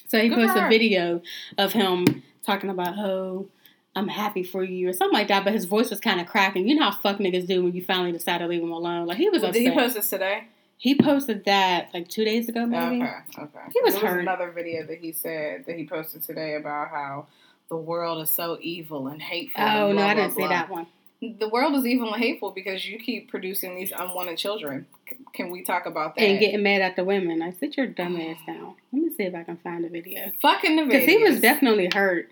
So 0.08 0.20
he 0.20 0.28
Good 0.28 0.38
posted 0.46 0.64
a 0.64 0.68
video 0.68 1.22
of 1.56 1.72
him 1.72 2.22
talking 2.44 2.68
about, 2.68 2.98
oh, 2.98 3.48
I'm 3.96 4.08
happy 4.08 4.42
for 4.42 4.62
you 4.62 4.90
or 4.90 4.92
something 4.92 5.18
like 5.18 5.28
that. 5.28 5.42
But 5.44 5.54
his 5.54 5.64
voice 5.64 5.88
was 5.88 6.00
kind 6.00 6.20
of 6.20 6.26
cracking. 6.26 6.68
You 6.68 6.74
know 6.74 6.90
how 6.90 6.96
fuck 6.98 7.18
niggas 7.18 7.46
do 7.46 7.64
when 7.64 7.72
you 7.74 7.82
finally 7.82 8.12
decide 8.12 8.38
to 8.38 8.46
leave 8.46 8.62
him 8.62 8.72
alone. 8.72 9.06
Like 9.06 9.16
he 9.16 9.30
was 9.30 9.40
Did 9.40 9.48
upset. 9.50 9.62
he 9.62 9.70
post 9.70 9.94
this 9.94 10.10
today? 10.10 10.48
He 10.76 10.96
posted 10.96 11.44
that 11.44 11.88
like 11.94 12.08
two 12.08 12.24
days 12.24 12.48
ago, 12.48 12.66
maybe. 12.66 12.96
Okay, 13.02 13.12
okay. 13.38 13.58
He 13.72 13.80
was 13.82 13.94
there 13.94 14.02
hurt. 14.02 14.16
was 14.16 14.22
another 14.22 14.50
video 14.50 14.84
that 14.86 14.98
he 14.98 15.12
said 15.12 15.64
that 15.66 15.76
he 15.76 15.86
posted 15.86 16.22
today 16.24 16.56
about 16.56 16.88
how 16.88 17.26
the 17.68 17.76
world 17.76 18.20
is 18.22 18.30
so 18.32 18.58
evil 18.60 19.06
and 19.06 19.22
hateful. 19.22 19.62
Oh 19.62 19.88
and 19.88 19.96
no, 19.96 20.02
I 20.02 20.14
blah, 20.14 20.22
didn't 20.24 20.34
see 20.36 20.40
blah. 20.42 20.48
that 20.48 20.68
one. 20.70 20.86
The 21.22 21.48
world 21.48 21.76
is 21.76 21.86
even 21.86 22.08
hateful 22.08 22.50
because 22.50 22.84
you 22.84 22.98
keep 22.98 23.30
producing 23.30 23.76
these 23.76 23.92
unwanted 23.96 24.38
children. 24.38 24.86
Can 25.32 25.50
we 25.50 25.62
talk 25.62 25.86
about 25.86 26.16
that? 26.16 26.22
And 26.22 26.40
getting 26.40 26.64
mad 26.64 26.82
at 26.82 26.96
the 26.96 27.04
women. 27.04 27.38
Like, 27.38 27.58
sit 27.60 27.76
your 27.76 27.86
dumb 27.86 28.20
ass 28.20 28.38
down. 28.44 28.74
Let 28.92 29.02
me 29.02 29.10
see 29.14 29.22
if 29.22 29.34
I 29.34 29.44
can 29.44 29.56
find 29.58 29.84
the 29.84 29.88
video. 29.88 30.32
fucking 30.42 30.74
the 30.74 30.84
Because 30.84 31.04
he 31.04 31.18
was 31.18 31.40
definitely 31.40 31.88
hurt 31.94 32.28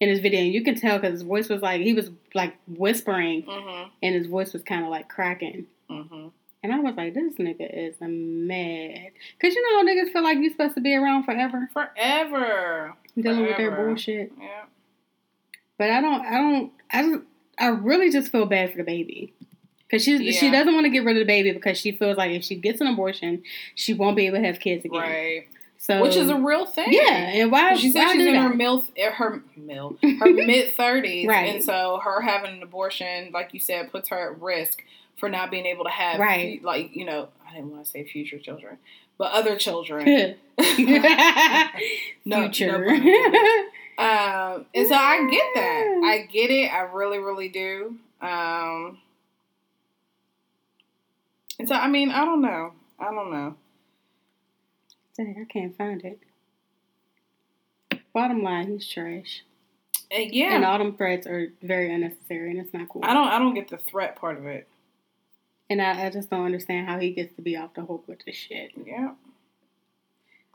in 0.00 0.08
his 0.08 0.20
video. 0.20 0.40
And 0.40 0.54
you 0.54 0.64
can 0.64 0.74
tell 0.74 0.98
because 0.98 1.12
his 1.12 1.22
voice 1.22 1.50
was 1.50 1.60
like, 1.60 1.82
he 1.82 1.92
was 1.92 2.10
like 2.34 2.54
whispering 2.66 3.42
Mhm, 3.42 3.90
and 4.02 4.14
his 4.14 4.26
voice 4.26 4.54
was 4.54 4.62
kind 4.62 4.84
of 4.84 4.90
like 4.90 5.08
cracking. 5.08 5.66
mhm. 5.90 6.30
And 6.62 6.72
I 6.72 6.78
was 6.80 6.94
like, 6.96 7.12
this 7.12 7.34
nigga 7.34 7.68
is 7.70 7.96
mad. 8.00 9.10
Because 9.38 9.54
you 9.54 9.62
know, 9.84 9.84
niggas 9.92 10.14
feel 10.14 10.22
like 10.22 10.38
you're 10.38 10.50
supposed 10.50 10.76
to 10.76 10.80
be 10.80 10.94
around 10.94 11.24
forever 11.24 11.68
Forever. 11.74 12.94
dealing 13.20 13.42
with 13.42 13.58
their 13.58 13.70
bullshit. 13.70 14.32
Yeah. 14.40 14.62
But 15.76 15.90
I 15.90 16.00
don't, 16.00 16.24
I 16.24 16.30
don't, 16.38 16.72
I 16.90 17.02
just, 17.02 17.22
I 17.58 17.68
really 17.68 18.10
just 18.10 18.30
feel 18.32 18.46
bad 18.46 18.70
for 18.72 18.78
the 18.78 18.84
baby. 18.84 19.32
Because 19.86 20.02
she, 20.04 20.32
she 20.32 20.50
doesn't 20.50 20.72
want 20.74 20.84
to 20.86 20.90
get 20.90 21.04
rid 21.04 21.16
of 21.16 21.20
the 21.20 21.26
baby 21.26 21.52
because 21.52 21.78
she 21.78 21.92
feels 21.92 22.16
like 22.16 22.32
if 22.32 22.42
she 22.42 22.56
gets 22.56 22.80
an 22.80 22.86
abortion, 22.88 23.42
she 23.74 23.94
won't 23.94 24.16
be 24.16 24.26
able 24.26 24.38
to 24.38 24.44
have 24.46 24.58
kids 24.58 24.84
again. 24.84 25.00
Right. 25.00 25.48
So, 25.78 26.00
Which 26.02 26.16
is 26.16 26.30
a 26.30 26.36
real 26.36 26.64
thing. 26.64 26.86
yeah. 26.90 27.12
And 27.12 27.52
why? 27.52 27.74
She 27.76 27.90
said 27.90 28.04
why 28.04 28.12
she's 28.14 28.26
in 28.26 28.34
her 28.34 28.48
that? 28.48 28.56
mil, 28.56 28.84
uh, 28.98 29.10
her 29.10 29.42
mil, 29.56 29.96
her 30.02 30.32
mid 30.32 30.74
thirties, 30.76 31.28
Right. 31.28 31.54
and 31.54 31.62
so 31.62 32.00
her 32.02 32.22
having 32.22 32.52
an 32.54 32.62
abortion, 32.62 33.30
like 33.32 33.52
you 33.52 33.60
said, 33.60 33.92
puts 33.92 34.08
her 34.08 34.32
at 34.32 34.40
risk 34.40 34.82
for 35.18 35.28
not 35.28 35.50
being 35.50 35.66
able 35.66 35.84
to 35.84 35.90
have, 35.90 36.18
Right. 36.18 36.64
like 36.64 36.96
you 36.96 37.04
know, 37.04 37.28
I 37.46 37.52
didn't 37.54 37.70
want 37.70 37.84
to 37.84 37.90
say 37.90 38.02
future 38.04 38.38
children, 38.38 38.78
but 39.18 39.32
other 39.32 39.56
children. 39.56 40.36
No- 42.24 42.40
Future. 42.48 42.86
no. 42.98 43.64
Um, 43.98 44.66
and 44.74 44.88
so 44.88 44.94
I 44.94 45.28
get 45.30 45.44
that. 45.54 46.00
I 46.04 46.28
get 46.30 46.50
it. 46.50 46.72
I 46.72 46.80
really, 46.80 47.18
really 47.18 47.48
do. 47.48 47.96
Um, 48.20 48.98
and 51.58 51.68
so 51.68 51.74
I 51.74 51.88
mean, 51.88 52.10
I 52.10 52.24
don't 52.24 52.42
know. 52.42 52.72
I 52.98 53.04
don't 53.12 53.30
know. 53.30 53.56
Dang, 55.16 55.36
I 55.40 55.52
can't 55.52 55.76
find 55.76 56.02
it. 56.04 56.18
Bottom 58.12 58.42
line, 58.42 58.68
he's 58.72 58.88
trash. 58.88 59.44
And 60.10 60.32
yeah, 60.32 60.54
And 60.54 60.64
all 60.64 60.78
them 60.78 60.96
threats 60.96 61.26
are 61.26 61.48
very 61.62 61.92
unnecessary, 61.92 62.50
and 62.50 62.60
it's 62.60 62.72
not 62.72 62.88
cool. 62.88 63.02
I 63.04 63.14
don't. 63.14 63.28
I 63.28 63.38
don't 63.38 63.54
get 63.54 63.68
the 63.68 63.78
threat 63.78 64.16
part 64.16 64.38
of 64.38 64.46
it. 64.46 64.68
and 65.70 65.80
I, 65.82 66.06
I 66.06 66.10
just 66.10 66.30
don't 66.30 66.44
understand 66.44 66.86
how 66.88 66.98
he 66.98 67.10
gets 67.12 67.34
to 67.36 67.42
be 67.42 67.56
off 67.56 67.74
the 67.74 67.82
hook 67.82 68.04
with 68.06 68.24
this 68.24 68.36
shit. 68.36 68.72
Yeah. 68.86 69.12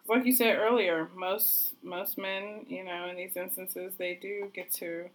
Like 0.10 0.26
you 0.26 0.34
said 0.34 0.58
earlier, 0.58 1.10
most 1.16 1.74
most 1.84 2.18
men, 2.18 2.66
you 2.68 2.84
know, 2.84 3.08
in 3.10 3.16
these 3.18 3.36
instances, 3.38 3.94
they 3.98 4.18
do 4.22 4.52
get 4.54 4.72
to. 4.74 5.10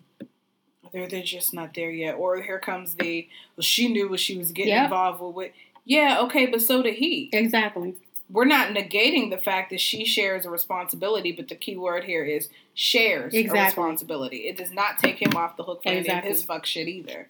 They're 0.93 1.09
they're 1.09 1.23
just 1.23 1.53
not 1.55 1.75
there 1.75 1.91
yet, 1.91 2.15
or 2.15 2.41
here 2.43 2.59
comes 2.59 2.95
the. 2.95 3.29
Well, 3.57 3.63
she 3.63 3.89
knew 3.93 4.09
what 4.09 4.21
she 4.21 4.39
was 4.39 4.53
getting 4.53 4.73
Yep. 4.75 4.85
involved 4.85 5.35
with. 5.35 5.53
Yeah, 5.85 6.19
okay, 6.23 6.47
but 6.47 6.63
so 6.63 6.83
did 6.83 6.95
he. 6.95 7.29
Exactly. 7.33 7.97
We're 8.31 8.47
not 8.47 8.69
negating 8.69 9.29
the 9.31 9.37
fact 9.37 9.69
that 9.71 9.81
she 9.81 10.05
shares 10.07 10.47
a 10.47 10.51
responsibility, 10.51 11.31
but 11.31 11.49
the 11.49 11.55
key 11.55 11.77
word 11.77 12.05
here 12.05 12.25
is 12.25 12.49
shares 12.73 13.35
a 13.35 13.47
responsibility. 13.49 14.49
It 14.49 14.57
does 14.57 14.73
not 14.73 14.99
take 14.99 15.21
him 15.21 15.37
off 15.37 15.57
the 15.59 15.63
hook 15.63 15.83
for 15.83 15.91
any 15.91 16.09
of 16.09 16.25
his 16.25 16.43
fuck 16.43 16.65
shit 16.65 16.89
either. 16.89 17.29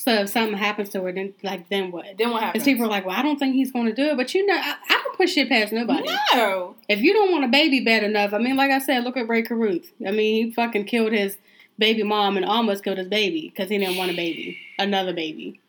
So 0.00 0.12
if 0.14 0.28
something 0.30 0.56
happens 0.56 0.90
to 0.90 1.02
her, 1.02 1.12
then 1.12 1.34
like 1.42 1.68
then 1.68 1.90
what? 1.90 2.06
Then 2.16 2.30
what 2.30 2.40
happens? 2.42 2.62
Because 2.64 2.72
people 2.72 2.86
are 2.86 2.88
like, 2.88 3.04
well, 3.04 3.16
I 3.18 3.22
don't 3.22 3.36
think 3.36 3.54
he's 3.56 3.72
going 3.72 3.86
to 3.86 3.92
do 3.92 4.04
it. 4.04 4.16
But 4.16 4.32
you 4.32 4.46
know, 4.46 4.54
I, 4.54 4.76
I 4.88 5.00
don't 5.02 5.16
push 5.16 5.32
shit 5.34 5.48
past 5.48 5.72
nobody. 5.72 6.08
no. 6.34 6.76
If 6.88 7.00
you 7.00 7.12
don't 7.12 7.32
want 7.32 7.44
a 7.44 7.48
baby 7.48 7.80
bad 7.80 8.04
enough, 8.04 8.32
I 8.32 8.38
mean, 8.38 8.56
like 8.56 8.70
I 8.70 8.78
said, 8.78 9.02
look 9.02 9.16
at 9.16 9.28
Rae 9.28 9.42
Carruth. 9.42 9.90
I 10.06 10.12
mean, 10.12 10.46
he 10.46 10.52
fucking 10.52 10.84
killed 10.84 11.12
his 11.12 11.36
baby 11.78 12.04
mom 12.04 12.36
and 12.36 12.46
almost 12.46 12.84
killed 12.84 12.98
his 12.98 13.08
baby 13.08 13.48
because 13.54 13.68
he 13.70 13.76
didn't 13.78 13.96
want 13.96 14.12
a 14.12 14.14
baby, 14.14 14.58
another 14.78 15.12
baby. 15.12 15.60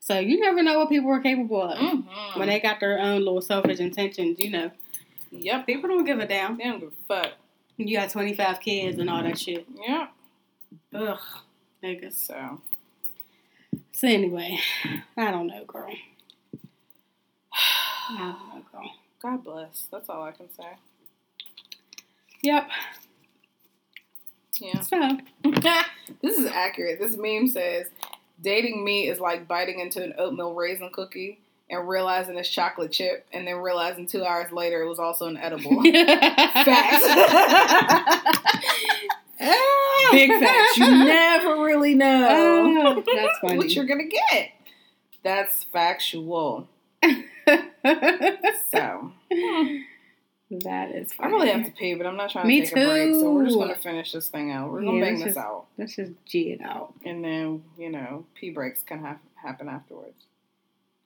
So 0.00 0.18
you 0.18 0.40
never 0.40 0.62
know 0.64 0.78
what 0.78 0.88
people 0.88 1.10
are 1.12 1.20
capable 1.20 1.62
of 1.62 1.78
Mhm. 1.78 2.38
when 2.38 2.48
they 2.48 2.58
got 2.58 2.80
their 2.80 2.98
own 2.98 3.18
little 3.20 3.40
selfish 3.40 3.78
intentions. 3.78 4.40
You 4.40 4.50
know, 4.50 4.70
Yep. 5.30 5.66
people 5.66 5.88
don't 5.88 6.04
give 6.04 6.18
a 6.18 6.26
damn. 6.26 6.56
They 6.56 6.64
don't 6.64 6.80
give 6.80 6.88
a 6.88 7.06
fuck. 7.22 7.32
You 7.76 7.96
got 7.96 8.10
twenty 8.10 8.34
five 8.34 8.58
kids 8.60 8.98
and 8.98 9.08
all 9.08 9.22
that 9.22 9.38
shit. 9.38 9.64
Yep. 9.86 10.10
Ugh, 10.94 11.18
niggas. 11.84 12.14
So. 12.14 12.60
So 14.00 14.08
anyway, 14.08 14.58
I 15.14 15.30
don't 15.30 15.46
know, 15.46 15.62
girl. 15.66 15.92
I 18.08 18.16
don't 18.16 18.56
know, 18.56 18.64
girl. 18.72 18.90
God 19.20 19.44
bless. 19.44 19.88
That's 19.92 20.08
all 20.08 20.22
I 20.22 20.30
can 20.30 20.50
say. 20.54 20.78
Yep. 22.40 22.70
Yeah. 24.58 24.80
So 24.80 25.18
this 26.22 26.38
is 26.38 26.46
accurate. 26.46 26.98
This 26.98 27.18
meme 27.18 27.46
says 27.46 27.88
dating 28.42 28.82
me 28.82 29.06
is 29.06 29.20
like 29.20 29.46
biting 29.46 29.80
into 29.80 30.02
an 30.02 30.14
oatmeal 30.16 30.54
raisin 30.54 30.88
cookie 30.94 31.38
and 31.68 31.86
realizing 31.86 32.38
it's 32.38 32.48
chocolate 32.48 32.92
chip 32.92 33.26
and 33.34 33.46
then 33.46 33.56
realizing 33.56 34.06
two 34.06 34.24
hours 34.24 34.50
later 34.50 34.80
it 34.80 34.88
was 34.88 34.98
also 34.98 35.26
an 35.26 35.36
edible. 35.36 35.82
facts. 36.64 37.04
Ah! 39.40 40.08
Big 40.12 40.30
facts. 40.30 40.76
You 40.78 40.86
never 41.04 41.62
really 41.64 41.94
know 41.94 42.26
Oh, 42.30 43.02
that's 43.14 43.38
funny. 43.40 43.56
what 43.58 43.70
you're 43.70 43.86
gonna 43.86 44.04
get. 44.08 44.50
That's 45.22 45.64
factual. 45.64 46.68
So 48.72 49.12
hmm. 49.32 49.76
that 50.60 50.90
is. 50.92 51.12
I 51.18 51.26
really 51.26 51.48
have 51.48 51.64
to 51.64 51.70
pee, 51.72 51.94
but 51.94 52.06
I'm 52.06 52.16
not 52.16 52.30
trying 52.30 52.44
to 52.44 52.48
Me 52.48 52.60
take 52.60 52.72
a 52.72 52.74
break. 52.74 53.14
So 53.14 53.32
we're 53.32 53.44
just 53.46 53.56
gonna 53.56 53.74
finish 53.76 54.12
this 54.12 54.28
thing 54.28 54.52
out. 54.52 54.70
We're 54.70 54.82
gonna 54.82 55.00
bang 55.00 55.14
this 55.16 55.24
just- 55.24 55.36
out. 55.38 55.66
Let's 55.78 55.96
just 55.96 56.12
G 56.26 56.52
it 56.52 56.60
out. 56.62 56.94
and 57.04 57.24
then 57.24 57.64
you 57.78 57.90
know 57.90 58.26
pee 58.34 58.50
breaks 58.50 58.82
can 58.82 59.00
ha- 59.00 59.18
happen 59.34 59.68
afterwards. 59.68 60.24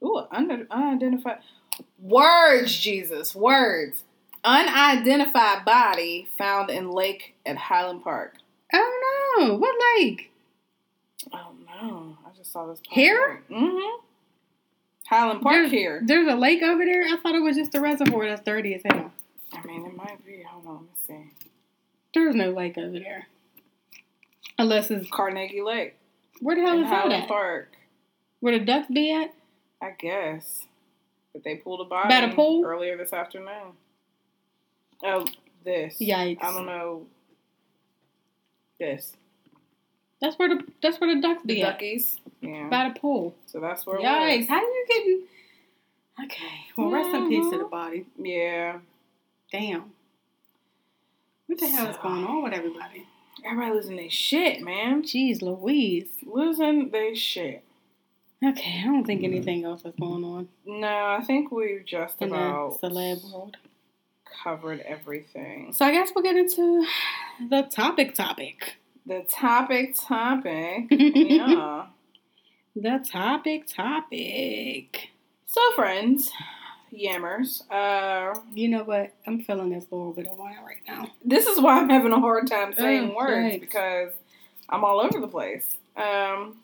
Ooh, 0.02 0.22
un- 0.30 0.66
unidentified 0.70 1.38
words, 1.98 2.76
Jesus, 2.78 3.34
words. 3.34 4.02
Unidentified 4.44 5.64
body 5.64 6.28
found 6.36 6.70
in 6.70 6.90
lake 6.90 7.34
at 7.46 7.56
Highland 7.56 8.04
Park. 8.04 8.34
Oh 8.72 9.36
no! 9.38 9.54
What 9.56 9.74
lake? 9.96 10.30
Oh 11.32 11.52
no, 11.66 12.18
I 12.26 12.36
just 12.36 12.52
saw 12.52 12.66
this. 12.66 12.80
Here? 12.90 13.42
Mm-hmm. 13.50 14.00
Highland 15.06 15.42
Park 15.42 15.54
there's, 15.54 15.70
here. 15.70 16.02
There's 16.04 16.30
a 16.30 16.36
lake 16.36 16.62
over 16.62 16.84
there. 16.84 17.02
I 17.04 17.16
thought 17.22 17.34
it 17.34 17.42
was 17.42 17.56
just 17.56 17.74
a 17.74 17.80
reservoir 17.80 18.26
that's 18.28 18.42
dirty 18.44 18.74
as 18.74 18.82
hell. 18.84 19.12
I 19.52 19.64
mean, 19.66 19.86
it 19.86 19.96
might 19.96 20.24
be. 20.24 20.42
Hold 20.46 20.66
on, 20.66 20.72
let 20.74 20.82
me 20.82 20.88
see. 21.38 21.48
There's 22.12 22.34
no 22.34 22.50
lake 22.50 22.76
over 22.76 22.98
there. 22.98 23.28
Unless 24.58 24.90
it's 24.90 25.08
Carnegie 25.10 25.62
Lake 25.62 25.96
where 26.40 26.56
the 26.56 26.62
hell 26.62 26.78
is 26.78 26.84
that 26.84 27.02
Highland 27.02 27.22
at? 27.22 27.28
Park. 27.28 27.68
Where 28.40 28.58
the 28.58 28.64
ducks 28.64 28.88
be 28.92 29.12
at? 29.12 29.32
I 29.80 29.92
guess. 29.98 30.60
But 31.32 31.44
they 31.44 31.56
pulled 31.56 31.80
a 31.80 31.84
body 31.84 32.08
By 32.08 32.26
the 32.26 32.34
pool? 32.34 32.64
earlier 32.64 32.96
this 32.96 33.12
afternoon. 33.12 33.72
Oh, 35.04 35.26
this. 35.64 35.98
Yikes! 36.00 36.42
I 36.42 36.52
don't 36.52 36.66
know. 36.66 37.06
This. 38.80 39.12
That's 40.20 40.38
where 40.38 40.48
the 40.48 40.64
that's 40.82 41.00
where 41.00 41.14
the 41.14 41.20
ducks 41.20 41.42
The 41.44 41.54
be 41.54 41.62
at. 41.62 41.78
duckies. 41.78 42.18
Yeah. 42.40 42.68
By 42.68 42.88
the 42.88 42.98
pool. 42.98 43.34
So 43.46 43.60
that's 43.60 43.84
where 43.86 43.98
Yikes! 43.98 44.48
How 44.48 44.60
you 44.60 44.86
getting? 44.88 45.22
Okay. 46.24 46.66
Well, 46.76 46.90
rest 46.90 47.14
in 47.14 47.28
peace 47.28 47.50
to 47.50 47.58
the 47.58 47.64
body. 47.64 48.06
Yeah. 48.18 48.78
Damn. 49.52 49.92
What 51.46 51.58
the 51.60 51.68
hell 51.68 51.88
is 51.88 51.96
going 51.98 52.24
on 52.24 52.42
with 52.42 52.52
everybody? 52.52 53.06
Everybody 53.44 53.74
losing 53.74 53.96
their 53.96 54.10
shit, 54.10 54.62
man. 54.62 55.02
Jeez 55.02 55.42
Louise. 55.42 56.08
Losing 56.24 56.90
their 56.90 57.14
shit. 57.14 57.62
Okay, 58.42 58.82
I 58.82 58.86
don't 58.86 59.04
think 59.06 59.22
mm. 59.22 59.24
anything 59.24 59.64
else 59.64 59.84
is 59.84 59.94
going 59.98 60.24
on 60.24 60.48
No, 60.66 60.86
I 60.86 61.22
think 61.24 61.50
we've 61.50 61.84
just 61.84 62.20
in 62.20 62.30
the 62.30 62.34
about 62.34 62.80
celeb 62.80 63.32
world. 63.32 63.56
Covered 64.42 64.80
everything. 64.80 65.72
So 65.72 65.84
I 65.84 65.92
guess 65.92 66.12
we'll 66.14 66.24
get 66.24 66.36
into 66.36 66.86
the 67.48 67.62
topic 67.62 68.14
topic. 68.14 68.76
The 69.06 69.22
topic 69.30 69.94
topic. 69.96 70.86
yeah. 70.90 71.86
The 72.76 73.04
topic 73.10 73.66
topic. 73.66 75.10
So 75.46 75.60
friends, 75.76 76.30
yammers, 76.92 77.62
uh 77.70 78.38
You 78.54 78.68
know 78.68 78.82
what? 78.84 79.12
I'm 79.26 79.40
feeling 79.44 79.70
this 79.70 79.86
little 79.90 80.12
bit 80.12 80.26
of 80.26 80.38
wine 80.38 80.56
right 80.66 80.82
now. 80.86 81.10
this 81.24 81.46
is 81.46 81.60
why 81.60 81.78
I'm 81.78 81.90
having 81.90 82.12
a 82.12 82.20
hard 82.20 82.46
time 82.48 82.72
saying 82.74 83.10
Oh, 83.12 83.16
words 83.16 83.54
yikes. 83.56 83.60
because 83.60 84.12
I'm 84.68 84.84
all 84.84 85.00
over 85.00 85.20
the 85.20 85.28
place. 85.28 85.76
Um, 85.96 86.56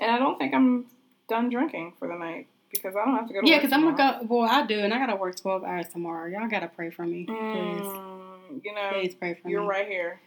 and 0.00 0.10
I 0.10 0.18
don't 0.18 0.38
think 0.38 0.54
I'm 0.54 0.86
done 1.28 1.50
drinking 1.50 1.94
for 1.98 2.08
the 2.08 2.14
night 2.14 2.46
because 2.70 2.94
I 2.96 3.04
don't 3.04 3.14
have 3.16 3.28
to 3.28 3.34
go 3.34 3.40
to 3.40 3.48
Yeah, 3.48 3.58
because 3.58 3.72
I'm 3.72 3.82
gonna 3.82 3.96
go. 3.96 4.26
Well, 4.28 4.48
I 4.48 4.66
do, 4.66 4.78
and 4.78 4.92
I 4.92 4.98
gotta 4.98 5.16
work 5.16 5.36
12 5.40 5.64
hours 5.64 5.86
tomorrow. 5.92 6.28
Y'all 6.28 6.48
gotta 6.48 6.68
pray 6.68 6.90
for 6.90 7.04
me, 7.04 7.24
please. 7.24 7.36
Mm, 7.36 8.64
you 8.64 8.74
know, 8.74 8.90
Please 8.92 9.14
pray 9.14 9.34
for 9.34 9.48
you're 9.48 9.62
me. 9.62 9.66
right 9.68 9.86
here 9.88 10.20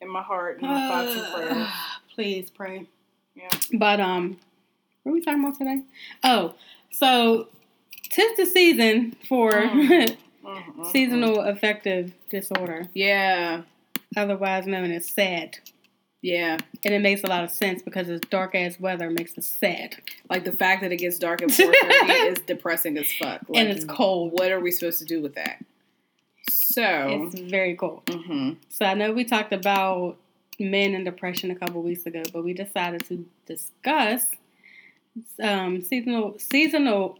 in 0.00 0.08
my 0.08 0.22
heart 0.22 0.58
and 0.60 0.68
my 0.70 0.88
thoughts 0.88 1.14
and 1.16 1.32
prayers. 1.34 1.68
Please 2.14 2.50
pray. 2.50 2.86
Yeah. 3.34 3.48
But 3.72 4.00
um, 4.00 4.38
what 5.02 5.10
are 5.10 5.14
we 5.14 5.20
talking 5.22 5.40
about 5.42 5.56
today? 5.58 5.82
Oh, 6.24 6.54
so 6.90 7.48
tis 8.10 8.36
the 8.36 8.46
season 8.46 9.16
for 9.28 9.52
Mm. 9.52 10.16
Mhm. 10.44 10.86
seasonal 10.90 11.38
affective 11.40 12.12
disorder, 12.28 12.88
Yeah, 12.94 13.62
otherwise 14.16 14.66
known 14.66 14.90
as 14.90 15.08
SAD. 15.08 15.58
Yeah. 16.22 16.56
And 16.84 16.94
it 16.94 17.00
makes 17.02 17.22
a 17.24 17.26
lot 17.26 17.44
of 17.44 17.50
sense 17.50 17.82
because 17.82 18.08
it's 18.08 18.26
dark 18.28 18.54
ass 18.54 18.80
weather 18.80 19.10
makes 19.10 19.36
us 19.36 19.46
sad. 19.46 19.96
Like 20.30 20.44
the 20.44 20.52
fact 20.52 20.82
that 20.82 20.92
it 20.92 20.96
gets 20.96 21.18
dark 21.18 21.42
at 21.42 21.48
4:30 21.50 22.32
is 22.32 22.38
depressing 22.40 22.96
as 22.96 23.12
fuck. 23.12 23.42
Like, 23.48 23.60
and 23.60 23.68
it's 23.68 23.84
cold. 23.84 24.32
What 24.32 24.50
are 24.50 24.60
we 24.60 24.70
supposed 24.70 25.00
to 25.00 25.04
do 25.04 25.20
with 25.20 25.34
that? 25.34 25.62
So, 26.50 27.28
It's 27.32 27.38
very 27.40 27.74
cold. 27.76 28.04
mhm. 28.06 28.56
So 28.68 28.84
I 28.86 28.94
know 28.94 29.12
we 29.12 29.24
talked 29.24 29.52
about 29.52 30.16
men 30.58 30.94
and 30.94 31.04
depression 31.04 31.50
a 31.50 31.54
couple 31.54 31.82
weeks 31.82 32.06
ago, 32.06 32.22
but 32.32 32.44
we 32.44 32.52
decided 32.52 33.04
to 33.06 33.24
discuss 33.46 34.26
um, 35.42 35.82
seasonal 35.82 36.38
seasonal. 36.38 37.18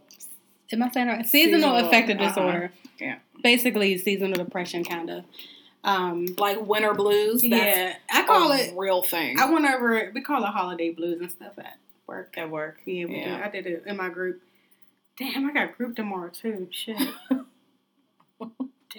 Am 0.71 0.81
I 0.81 0.89
saying 0.89 1.07
right? 1.07 1.27
Seasonal, 1.27 1.59
Seasonal, 1.59 1.87
affective 1.87 2.17
uh-huh. 2.19 2.29
disorder. 2.29 2.71
Yeah. 2.99 3.17
Basically, 3.43 3.97
seasonal 3.97 4.43
depression, 4.43 4.83
kind 4.83 5.09
of. 5.09 5.23
Um, 5.85 6.27
like 6.37 6.61
winter 6.65 6.93
blues. 6.93 7.43
Yeah, 7.43 7.95
I 8.09 8.23
call 8.23 8.51
a 8.51 8.57
it. 8.57 8.73
real 8.77 9.03
thing. 9.03 9.37
I 9.39 9.49
went 9.51 9.65
over. 9.65 10.11
We 10.13 10.21
call 10.21 10.43
it 10.43 10.47
holiday 10.47 10.91
blues 10.91 11.19
and 11.19 11.29
stuff 11.29 11.53
at 11.57 11.77
work. 12.07 12.33
at 12.37 12.49
work. 12.49 12.79
Yeah, 12.85 13.05
we 13.05 13.17
Yeah. 13.17 13.37
do. 13.37 13.43
I 13.43 13.49
did 13.49 13.67
it 13.67 13.83
in 13.85 13.97
my 13.97 14.09
group. 14.09 14.41
Damn, 15.17 15.45
I 15.49 15.53
got 15.53 15.77
group 15.77 15.95
tomorrow 15.95 16.29
too. 16.29 16.67
Shit. 16.71 16.97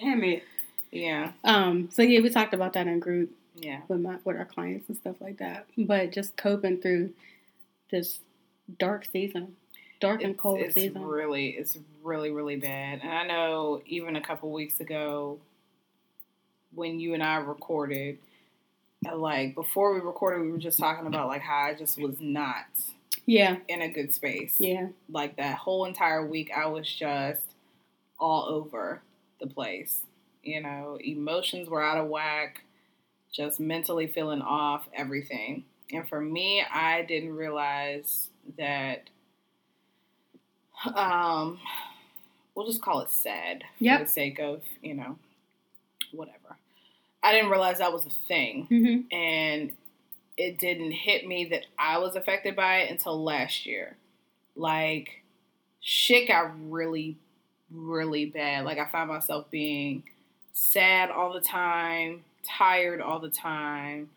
Damn 0.00 0.24
it. 0.24 0.42
Yeah, 0.90 1.32
Um. 1.42 1.88
So 1.92 2.02
yeah, 2.02 2.20
we 2.20 2.28
talked 2.30 2.54
about 2.54 2.72
that 2.74 2.86
in 2.86 3.00
group. 3.00 3.30
yeah. 3.56 3.80
with 3.88 4.00
my 4.00 4.16
with 4.24 4.36
our 4.36 4.44
clients 4.44 4.88
and 4.88 4.96
stuff 4.98 5.16
like 5.20 5.38
that. 5.38 5.66
But 5.76 6.12
just 6.12 6.36
coping 6.36 6.80
through 6.80 7.10
this 7.90 8.20
dark 8.78 9.06
season, 9.10 9.56
dark 10.00 10.22
and 10.22 10.32
It's, 10.34 10.40
cold 10.40 10.60
it's 10.60 10.74
season. 10.74 11.04
really, 11.04 11.48
it's 11.50 11.78
really, 12.02 12.30
really 12.30 12.56
bad. 12.56 13.00
And 13.02 13.12
I 13.12 13.26
know 13.26 13.82
even 13.86 14.14
a 14.16 14.20
couple 14.20 14.52
weeks 14.52 14.78
ago, 14.80 15.38
when 16.74 17.00
you 17.00 17.14
and 17.14 17.22
I 17.22 17.36
recorded, 17.36 18.18
like 19.14 19.54
before 19.54 19.94
we 19.94 20.00
recorded, 20.00 20.42
we 20.42 20.50
were 20.52 20.58
just 20.58 20.78
talking 20.78 21.06
about 21.06 21.28
like 21.28 21.42
how 21.42 21.58
I 21.58 21.74
just 21.74 22.00
was 22.00 22.16
not 22.20 22.64
yeah, 23.26 23.56
in 23.68 23.82
a 23.82 23.88
good 23.88 24.12
space. 24.14 24.56
yeah, 24.58 24.88
Like 25.10 25.36
that 25.36 25.56
whole 25.58 25.84
entire 25.86 26.26
week, 26.26 26.50
I 26.54 26.66
was 26.66 26.86
just 26.92 27.42
all 28.18 28.44
over 28.48 29.02
the 29.40 29.46
place. 29.46 30.02
You 30.42 30.62
know, 30.62 30.98
emotions 31.02 31.68
were 31.68 31.82
out 31.82 31.98
of 31.98 32.08
whack, 32.08 32.62
just 33.32 33.60
mentally 33.60 34.06
feeling 34.06 34.42
off, 34.42 34.86
everything. 34.94 35.64
And 35.92 36.06
for 36.08 36.20
me, 36.20 36.62
I 36.70 37.02
didn't 37.02 37.34
realize 37.36 38.28
that 38.58 39.08
um, 40.94 41.58
we'll 42.54 42.66
just 42.66 42.82
call 42.82 43.00
it 43.00 43.10
sad 43.10 43.64
Yep. 43.78 43.98
for 44.00 44.04
the 44.04 44.10
sake 44.10 44.38
of 44.38 44.62
you 44.82 44.94
know 44.94 45.18
whatever. 46.12 46.38
I 47.24 47.32
didn't 47.32 47.50
realize 47.50 47.78
that 47.78 47.92
was 47.92 48.06
a 48.06 48.10
thing, 48.28 48.68
Mm-hmm. 48.70 49.16
and 49.16 49.72
it 50.36 50.58
didn't 50.58 50.92
hit 50.92 51.26
me 51.26 51.46
that 51.46 51.62
I 51.78 51.98
was 51.98 52.16
affected 52.16 52.54
by 52.56 52.78
it 52.80 52.90
until 52.90 53.22
last 53.22 53.66
year. 53.66 53.96
Like 54.56 55.22
shit 55.80 56.28
got 56.28 56.52
really, 56.70 57.16
really 57.70 58.26
bad. 58.26 58.64
Like 58.64 58.78
I 58.78 58.86
found 58.86 59.08
myself 59.10 59.50
being 59.50 60.02
sad 60.52 61.10
all 61.10 61.32
the 61.32 61.40
time, 61.40 62.24
tired 62.46 63.00
all 63.00 63.20
the 63.20 63.30
time, 63.30 64.10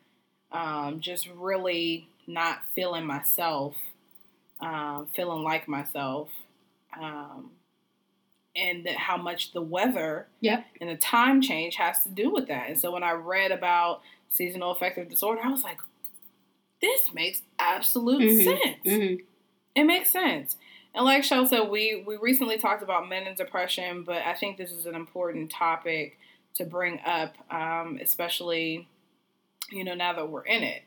um, 0.51 0.99
just 1.01 1.27
really 1.37 2.07
not 2.27 2.59
feeling 2.75 3.05
myself, 3.05 3.75
um, 4.59 5.07
feeling 5.15 5.43
like 5.43 5.67
myself, 5.67 6.29
um, 6.99 7.51
and 8.57 8.85
that 8.85 8.95
how 8.97 9.17
much 9.17 9.51
the 9.53 9.61
weather 9.61 10.27
Yep. 10.41 10.65
and 10.81 10.89
the 10.89 10.95
time 10.97 11.41
change 11.41 11.75
has 11.75 12.03
to 12.03 12.09
do 12.09 12.29
with 12.31 12.47
that. 12.47 12.69
And 12.69 12.79
so 12.79 12.91
when 12.91 13.03
I 13.03 13.11
read 13.11 13.51
about 13.51 14.01
seasonal 14.29 14.71
affective 14.71 15.09
disorder, 15.09 15.41
I 15.43 15.49
was 15.49 15.63
like, 15.63 15.79
this 16.81 17.13
makes 17.13 17.41
absolute 17.59 18.21
Mhm. 18.21 18.43
sense. 18.43 18.77
Mm-hmm. 18.85 19.23
It 19.75 19.83
makes 19.83 20.11
sense. 20.11 20.57
And 20.93 21.05
like 21.05 21.23
Shell 21.23 21.45
said, 21.47 21.69
we 21.69 22.03
we 22.05 22.17
recently 22.17 22.57
talked 22.57 22.81
about 22.83 23.07
men 23.09 23.27
and 23.27 23.37
depression, 23.37 24.03
but 24.03 24.23
I 24.25 24.33
think 24.33 24.57
this 24.57 24.71
is 24.71 24.85
an 24.85 24.95
important 24.95 25.51
topic 25.51 26.17
to 26.55 26.65
bring 26.65 26.99
up, 27.05 27.35
um, 27.53 27.99
especially 28.01 28.87
you 29.69 29.83
know 29.83 29.93
now 29.93 30.13
that 30.13 30.29
we're 30.29 30.45
in 30.45 30.63
it. 30.63 30.83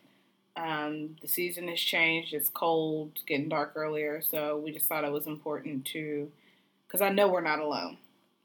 Um, 0.56 1.16
the 1.22 1.28
season 1.28 1.68
has 1.68 1.78
changed. 1.80 2.34
It's 2.34 2.48
cold, 2.48 3.12
it's 3.14 3.24
getting 3.24 3.48
dark 3.48 3.72
earlier, 3.76 4.20
so 4.20 4.58
we 4.58 4.72
just 4.72 4.86
thought 4.86 5.04
it 5.04 5.12
was 5.12 5.26
important 5.28 5.84
to, 5.86 6.30
because 6.90 7.02
I 7.02 7.10
know 7.10 7.28
we're 7.28 7.40
not 7.40 7.60
alone. 7.60 7.98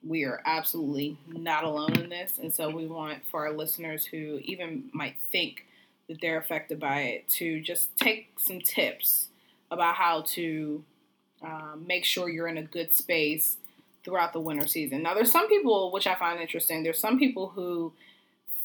We 0.03 0.23
are 0.23 0.39
absolutely 0.45 1.17
not 1.27 1.63
alone 1.63 1.97
in 1.97 2.09
this, 2.09 2.37
and 2.37 2.53
so 2.53 2.69
we 2.69 2.85
want 2.85 3.25
for 3.25 3.47
our 3.47 3.53
listeners 3.53 4.05
who 4.05 4.39
even 4.43 4.89
might 4.93 5.15
think 5.31 5.65
that 6.07 6.21
they're 6.21 6.37
affected 6.37 6.79
by 6.79 7.01
it 7.01 7.27
to 7.29 7.59
just 7.59 7.97
take 7.97 8.33
some 8.37 8.59
tips 8.59 9.29
about 9.71 9.95
how 9.95 10.21
to 10.21 10.83
um, 11.41 11.85
make 11.87 12.05
sure 12.05 12.29
you're 12.29 12.47
in 12.47 12.59
a 12.59 12.63
good 12.63 12.93
space 12.93 13.57
throughout 14.03 14.31
the 14.31 14.39
winter 14.39 14.67
season. 14.67 15.01
Now, 15.01 15.15
there's 15.15 15.31
some 15.31 15.49
people, 15.49 15.91
which 15.91 16.05
I 16.05 16.13
find 16.13 16.39
interesting, 16.39 16.83
there's 16.83 16.99
some 16.99 17.17
people 17.17 17.49
who 17.49 17.93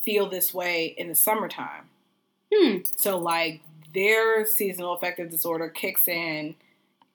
feel 0.04 0.28
this 0.28 0.52
way 0.52 0.94
in 0.98 1.08
the 1.08 1.14
summertime. 1.14 1.88
Hmm. 2.52 2.78
So, 2.96 3.18
like, 3.18 3.62
their 3.94 4.44
seasonal 4.44 4.92
affective 4.92 5.30
disorder 5.30 5.68
kicks 5.68 6.06
in 6.06 6.54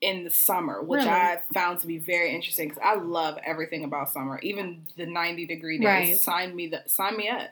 in 0.02 0.24
the 0.24 0.30
summer, 0.30 0.82
which 0.82 1.00
Really? 1.00 1.10
I 1.10 1.40
found 1.54 1.80
to 1.82 1.88
be 1.88 1.98
very 1.98 2.34
interesting 2.34 2.68
because 2.70 2.84
I 2.84 2.96
love 2.96 3.38
everything 3.46 3.84
about 3.84 4.10
summer, 4.12 4.40
even 4.44 4.86
the 4.98 5.06
90 5.06 5.46
degree 5.48 5.78
days. 5.78 5.86
Right. 5.86 6.18
Sign 6.18 6.56
me 6.56 6.68
the 6.68 6.84
sign 6.88 7.18
me 7.18 7.30
up. 7.30 7.50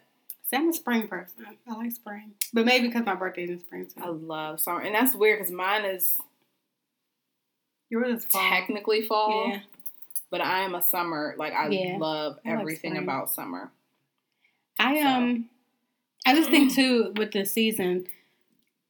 See, 0.49 0.57
I'm 0.57 0.69
a 0.69 0.73
spring 0.73 1.07
person. 1.07 1.45
I 1.67 1.73
like 1.73 1.91
spring, 1.93 2.33
but 2.53 2.65
maybe 2.65 2.87
because 2.87 3.05
my 3.05 3.15
birthday's 3.15 3.49
in 3.49 3.59
spring 3.59 3.87
too. 3.87 4.03
I 4.03 4.09
love 4.09 4.59
summer, 4.59 4.81
and 4.81 4.93
that's 4.93 5.15
weird 5.15 5.39
because 5.39 5.51
mine 5.53 5.85
is 5.85 6.17
Yours 7.89 8.19
is 8.19 8.25
fall. 8.25 8.41
technically 8.49 9.03
fall. 9.03 9.49
Yeah. 9.49 9.59
But 10.29 10.41
I 10.41 10.61
am 10.61 10.73
a 10.75 10.81
summer. 10.81 11.35
Like 11.37 11.53
I 11.53 11.69
Yeah. 11.69 11.97
love 11.97 12.39
I 12.45 12.49
like 12.51 12.59
everything 12.59 12.97
about 12.97 13.29
summer. 13.29 13.71
I 14.79 14.99
So. 14.99 15.07
um, 15.07 15.49
I 16.25 16.33
just 16.35 16.49
think 16.49 16.73
too 16.73 17.13
with 17.15 17.31
the 17.33 17.45
season, 17.45 18.07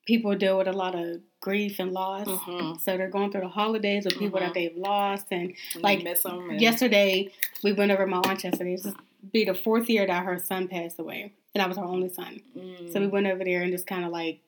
people 0.06 0.36
deal 0.36 0.58
with 0.58 0.68
a 0.68 0.74
lot 0.74 0.96
of 0.96 1.22
grief 1.44 1.78
and 1.80 1.92
loss. 1.92 2.26
Mhm. 2.28 2.80
So 2.80 2.96
they're 2.98 3.10
going 3.10 3.32
through 3.32 3.42
the 3.42 3.50
holidays 3.50 4.06
with 4.06 4.18
people 4.18 4.40
Mhm. 4.40 4.44
that 4.46 4.54
they've 4.54 4.78
lost. 4.78 5.28
And 5.32 5.54
And 5.74 5.84
Like, 5.84 6.04
miss 6.04 6.24
them. 6.24 6.50
And, 6.52 6.62
yesterday, 6.62 7.30
we 7.64 7.74
went 7.74 7.92
over 7.92 8.06
to 8.06 8.10
my 8.10 8.22
aunt 8.26 8.44
yesterday. 8.44 8.78
This 8.78 8.94
be 9.32 9.44
the 9.46 9.54
fourth 9.54 9.90
year 9.90 10.06
that 10.08 10.26
her 10.26 10.38
son 10.40 10.68
passed 10.68 11.00
away, 11.00 11.32
and 11.54 11.62
I 11.62 11.68
was 11.68 11.78
her 11.78 11.84
only 11.84 12.10
son. 12.10 12.42
Mm, 12.58 12.92
So 12.92 13.00
we 13.02 13.08
went 13.08 13.28
over 13.28 13.44
there 13.44 13.62
and 13.62 13.72
just 13.72 13.86
kind 13.88 14.06
of 14.06 14.12
like 14.12 14.40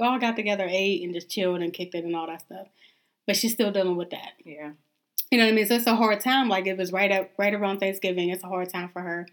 all 0.00 0.18
got 0.18 0.36
together, 0.36 0.66
ate, 0.68 1.02
and 1.02 1.12
just 1.14 1.28
chilled 1.30 1.60
and 1.62 1.72
kicked 1.72 1.94
it 1.94 2.04
and 2.04 2.14
all 2.16 2.26
that 2.26 2.40
stuff. 2.42 2.66
But 3.26 3.36
she's 3.36 3.52
still 3.52 3.70
dealing 3.72 3.96
with 3.96 4.10
that. 4.10 4.32
yeah. 4.44 4.72
You 5.30 5.38
know 5.38 5.44
what 5.44 5.52
I 5.52 5.54
mean? 5.56 5.66
So 5.66 5.76
it's 5.76 5.86
a 5.86 5.96
hard 5.96 6.20
time. 6.20 6.48
Like 6.50 6.66
it 6.66 6.76
was 6.76 6.92
right 6.92 7.10
up, 7.10 7.30
right 7.38 7.54
around 7.54 7.78
Thanksgiving. 7.80 8.28
It's 8.28 8.44
a 8.44 8.48
hard 8.48 8.68
time 8.68 8.90
for 8.90 9.00
her. 9.00 9.26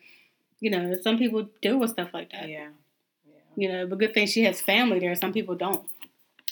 You 0.62 0.70
know, 0.70 0.96
some 1.02 1.18
people 1.18 1.50
deal 1.62 1.78
with 1.78 1.92
stuff 1.92 2.14
like 2.14 2.32
that. 2.32 2.48
Yeah. 2.48 2.70
Yeah. 3.28 3.34
You 3.58 3.68
know, 3.70 3.88
but 3.88 4.00
good 4.00 4.14
thing 4.14 4.26
she 4.28 4.44
has 4.44 4.62
family 4.62 5.00
there. 5.00 5.14
Some 5.16 5.34
people 5.34 5.56
don't. 5.56 5.84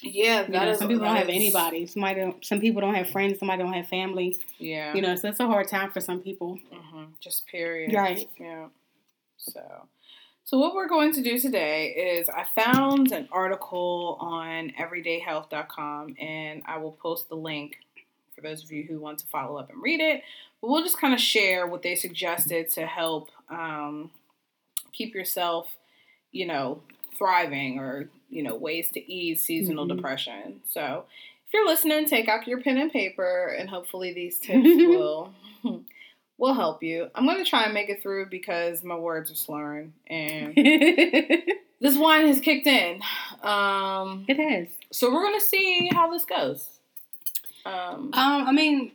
Yeah. 0.02 0.44
You 0.45 0.49
know, 0.53 0.69
is- 0.69 0.80
some 0.80 0.88
people 0.88 1.06
don't 1.06 1.15
have 1.15 1.30
anybody. 1.30 1.86
Somebody 1.88 2.22
don't. 2.22 2.45
Some 2.45 2.60
people 2.60 2.82
don't 2.82 2.95
have 2.95 3.10
friends. 3.10 3.40
Somebody 3.40 3.61
don't 3.64 3.74
have 3.74 3.88
family. 3.88 4.38
Yeah. 4.60 4.94
You 4.94 5.02
know, 5.02 5.15
so 5.15 5.30
it's 5.30 5.40
a 5.40 5.45
hard 5.48 5.68
time 5.68 5.91
for 5.91 6.02
some 6.02 6.19
people. 6.19 6.60
hmm 6.72 7.03
Just 7.19 7.48
period. 7.48 7.94
Right. 7.94 8.30
Yeah. 8.40 8.68
So, 9.38 9.61
so 10.44 10.57
what 10.57 10.74
we're 10.76 10.88
going 10.88 11.14
to 11.14 11.22
do 11.22 11.38
today 11.40 11.90
is 11.90 12.30
I 12.30 12.45
found 12.56 13.11
an 13.11 13.28
article 13.32 14.18
on 14.19 14.72
everydayhealth.com 14.80 16.15
and 16.19 16.64
I 16.65 16.78
will 16.78 16.91
post 16.94 17.30
the 17.30 17.36
link 17.36 17.78
for 18.36 18.41
those 18.41 18.64
of 18.64 18.72
you 18.72 18.84
who 18.84 18.99
want 18.99 19.19
to 19.19 19.28
follow 19.28 19.57
up 19.57 19.69
and 19.72 19.82
read 19.82 19.99
it. 19.99 20.22
But 20.61 20.69
we'll 20.69 20.84
just 20.84 20.99
kind 20.99 21.14
of 21.14 21.19
share 21.19 21.68
what 21.68 21.82
they 21.82 21.95
suggested 21.95 22.69
to 22.72 22.86
help 22.86 23.30
um, 23.49 24.11
keep 24.94 25.14
yourself, 25.14 25.76
you 26.32 26.45
know, 26.45 26.82
thriving 27.18 27.80
or, 27.80 28.10
you 28.30 28.44
know, 28.44 28.56
ways 28.56 28.91
to 28.91 29.11
ease 29.11 29.44
seasonal 29.44 29.85
Mhm. 29.85 29.95
depression. 29.98 30.61
So, 30.69 31.06
if 31.48 31.53
you're 31.53 31.68
listening, 31.68 32.06
take 32.06 32.27
out 32.27 32.48
your 32.48 32.61
pen 32.61 32.77
and 32.77 32.91
paper 32.91 33.48
and 33.57 33.69
hopefully 33.69 34.14
these 34.14 34.39
tips 34.45 34.64
will 34.64 35.34
will 36.38 36.53
help 36.53 36.84
you. 36.84 37.10
I'm 37.15 37.26
going 37.26 37.44
to 37.44 37.49
try 37.49 37.64
and 37.64 37.73
make 37.73 37.89
it 37.89 38.02
through 38.02 38.27
because 38.30 38.84
my 38.84 38.95
words 38.95 39.31
are 39.31 39.35
slurring 39.35 39.94
and 40.07 40.53
this 41.81 41.98
wine 41.98 42.27
has 42.27 42.39
kicked 42.39 42.68
in. 42.68 43.02
Um, 43.41 44.26
has. 44.27 44.68
so 44.91 45.11
we're 45.11 45.23
going 45.23 45.39
to 45.39 45.45
see 45.45 45.89
how 45.94 46.11
this 46.11 46.26
goes. 46.26 46.69
Um, 47.65 48.11
Um, 48.14 48.48
I 48.48 48.52
mean, 48.52 48.91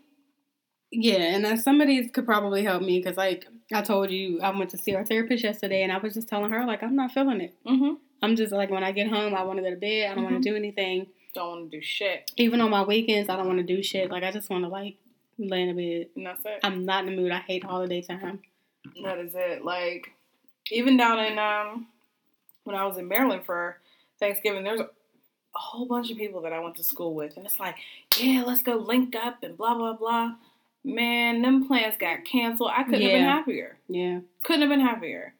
yeah, 0.92 1.16
and 1.34 1.44
then 1.44 1.56
some 1.58 1.80
of 1.80 1.88
these 1.88 2.10
could 2.12 2.26
probably 2.26 2.62
help 2.62 2.82
me 2.82 2.98
because, 3.00 3.16
like 3.16 3.46
I 3.72 3.80
told 3.82 4.10
you, 4.10 4.40
I 4.42 4.50
went 4.56 4.70
to 4.70 4.78
see 4.78 4.94
our 4.94 5.04
therapist 5.04 5.42
yesterday, 5.42 5.82
and 5.82 5.90
I 5.90 5.98
was 5.98 6.14
just 6.14 6.28
telling 6.28 6.52
her 6.52 6.64
like 6.66 6.82
I'm 6.82 6.94
not 6.94 7.12
feeling 7.12 7.40
it. 7.40 7.54
mhm. 7.66 7.96
I'm 8.22 8.36
just 8.36 8.52
like 8.52 8.70
when 8.70 8.84
I 8.84 8.92
get 8.92 9.08
home, 9.08 9.34
I 9.34 9.42
want 9.42 9.58
to 9.58 9.62
go 9.62 9.70
to 9.70 9.76
bed. 9.76 10.10
I 10.10 10.14
don't 10.14 10.24
want 10.24 10.36
Mhm. 10.36 10.42
to 10.42 10.50
do 10.50 10.56
anything. 10.56 11.06
Don't 11.34 11.48
want 11.48 11.70
to 11.70 11.76
do 11.78 11.82
shit. 11.82 12.30
Even 12.36 12.60
on 12.60 12.70
my 12.70 12.82
weekends, 12.82 13.28
I 13.28 13.36
don't 13.36 13.46
want 13.46 13.58
to 13.58 13.64
do 13.64 13.82
shit. 13.82 14.10
Like 14.10 14.22
I 14.22 14.30
just 14.30 14.48
want 14.50 14.64
to 14.64 14.68
like 14.68 14.96
lay 15.38 15.62
in 15.62 15.76
bed. 15.76 16.08
And 16.16 16.26
that's 16.26 16.44
it. 16.44 16.60
I'm 16.62 16.84
not 16.84 17.06
in 17.06 17.14
the 17.16 17.20
mood. 17.22 17.32
I 17.32 17.38
hate 17.38 17.64
holiday 17.64 18.02
time. 18.02 18.40
That 19.02 19.18
is 19.18 19.34
it. 19.34 19.64
Like, 19.64 20.12
even 20.70 20.96
down 20.96 21.18
in, 21.20 21.38
um, 21.38 21.86
when 22.64 22.76
I 22.76 22.84
was 22.86 22.96
in 22.98 23.08
Maryland 23.08 23.44
for 23.44 23.78
Thanksgiving, 24.20 24.62
there's 24.64 24.80
a, 24.80 24.84
a 24.84 25.58
whole 25.58 25.86
bunch 25.86 26.10
of 26.10 26.16
people 26.18 26.42
that 26.42 26.52
I 26.52 26.60
went 26.60 26.76
to 26.76 26.84
school 26.84 27.14
with. 27.14 27.36
And 27.36 27.46
it's 27.46 27.58
like, 27.60 27.76
yeah, 28.18 28.42
let's 28.46 28.62
go 28.62 28.76
link 28.76 29.16
up 29.16 29.42
and 29.42 29.56
blah, 29.56 29.74
blah, 29.74 29.94
blah. 29.94 30.34
Man, 30.84 31.42
them 31.42 31.66
plans 31.66 31.94
got 31.98 32.24
canceled. 32.24 32.70
I 32.74 32.82
couldn't 32.82 33.02
have 33.02 33.10
been 33.12 33.24
happier. 33.24 33.78
Yeah. 33.88 34.20
couldn't 34.42 34.62
have 34.62 34.70
been 34.70 34.80
happier. 34.80 35.34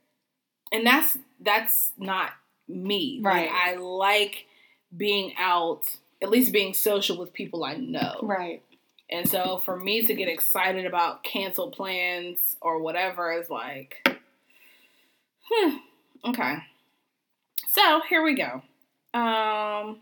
And 0.73 0.87
that's 0.87 1.19
that's 1.41 1.93
not 1.99 2.31
me. 2.73 3.21
Right. 3.23 3.51
Like, 3.51 3.55
I 3.55 3.77
like 3.77 4.47
being 4.97 5.35
out, 5.39 5.97
at 6.21 6.31
least 6.31 6.53
being 6.53 6.75
social 6.75 7.17
with 7.17 7.33
people 7.33 7.65
I 7.65 7.75
know. 7.75 8.21
Right. 8.23 8.63
And 9.11 9.29
so 9.29 9.61
for 9.65 9.77
me 9.77 10.05
to 10.07 10.15
get 10.15 10.29
excited 10.29 10.87
about 10.87 11.23
canceled 11.23 11.75
plans 11.75 12.57
or 12.63 12.81
whatever 12.81 13.31
is 13.33 13.51
like, 13.51 14.09
hmm, 15.51 15.77
okay. 16.25 16.57
So 17.69 18.01
here 18.09 18.23
we 18.23 18.35
go. 18.35 18.63
Um, 19.19 19.99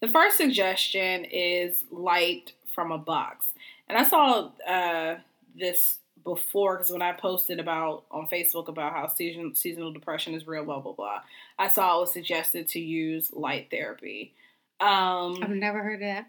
the 0.00 0.08
first 0.08 0.36
suggestion 0.36 1.24
is 1.24 1.84
light 1.90 2.52
from 2.74 2.92
a 2.92 2.98
box. 2.98 3.48
And 3.88 3.96
I 3.96 4.04
saw 4.04 4.50
uh, 4.68 5.16
this 5.58 5.98
before 6.22 6.76
because 6.76 6.92
when 6.92 7.02
I 7.02 7.12
posted 7.12 7.58
about 7.58 8.04
on 8.10 8.28
Facebook 8.28 8.68
about 8.68 8.92
how 8.92 9.08
season, 9.08 9.54
seasonal 9.54 9.92
depression 9.92 10.34
is 10.34 10.46
real, 10.46 10.64
blah, 10.64 10.80
blah, 10.80 10.92
blah, 10.92 11.20
I 11.60 11.68
saw 11.68 11.98
it 11.98 12.00
was 12.02 12.12
suggested 12.12 12.68
to 12.70 12.80
use 12.80 13.32
light 13.34 13.68
therapy. 13.70 14.34
Um, 14.80 15.36
I've 15.42 15.50
never 15.50 15.82
heard 15.82 16.02
that. 16.02 16.26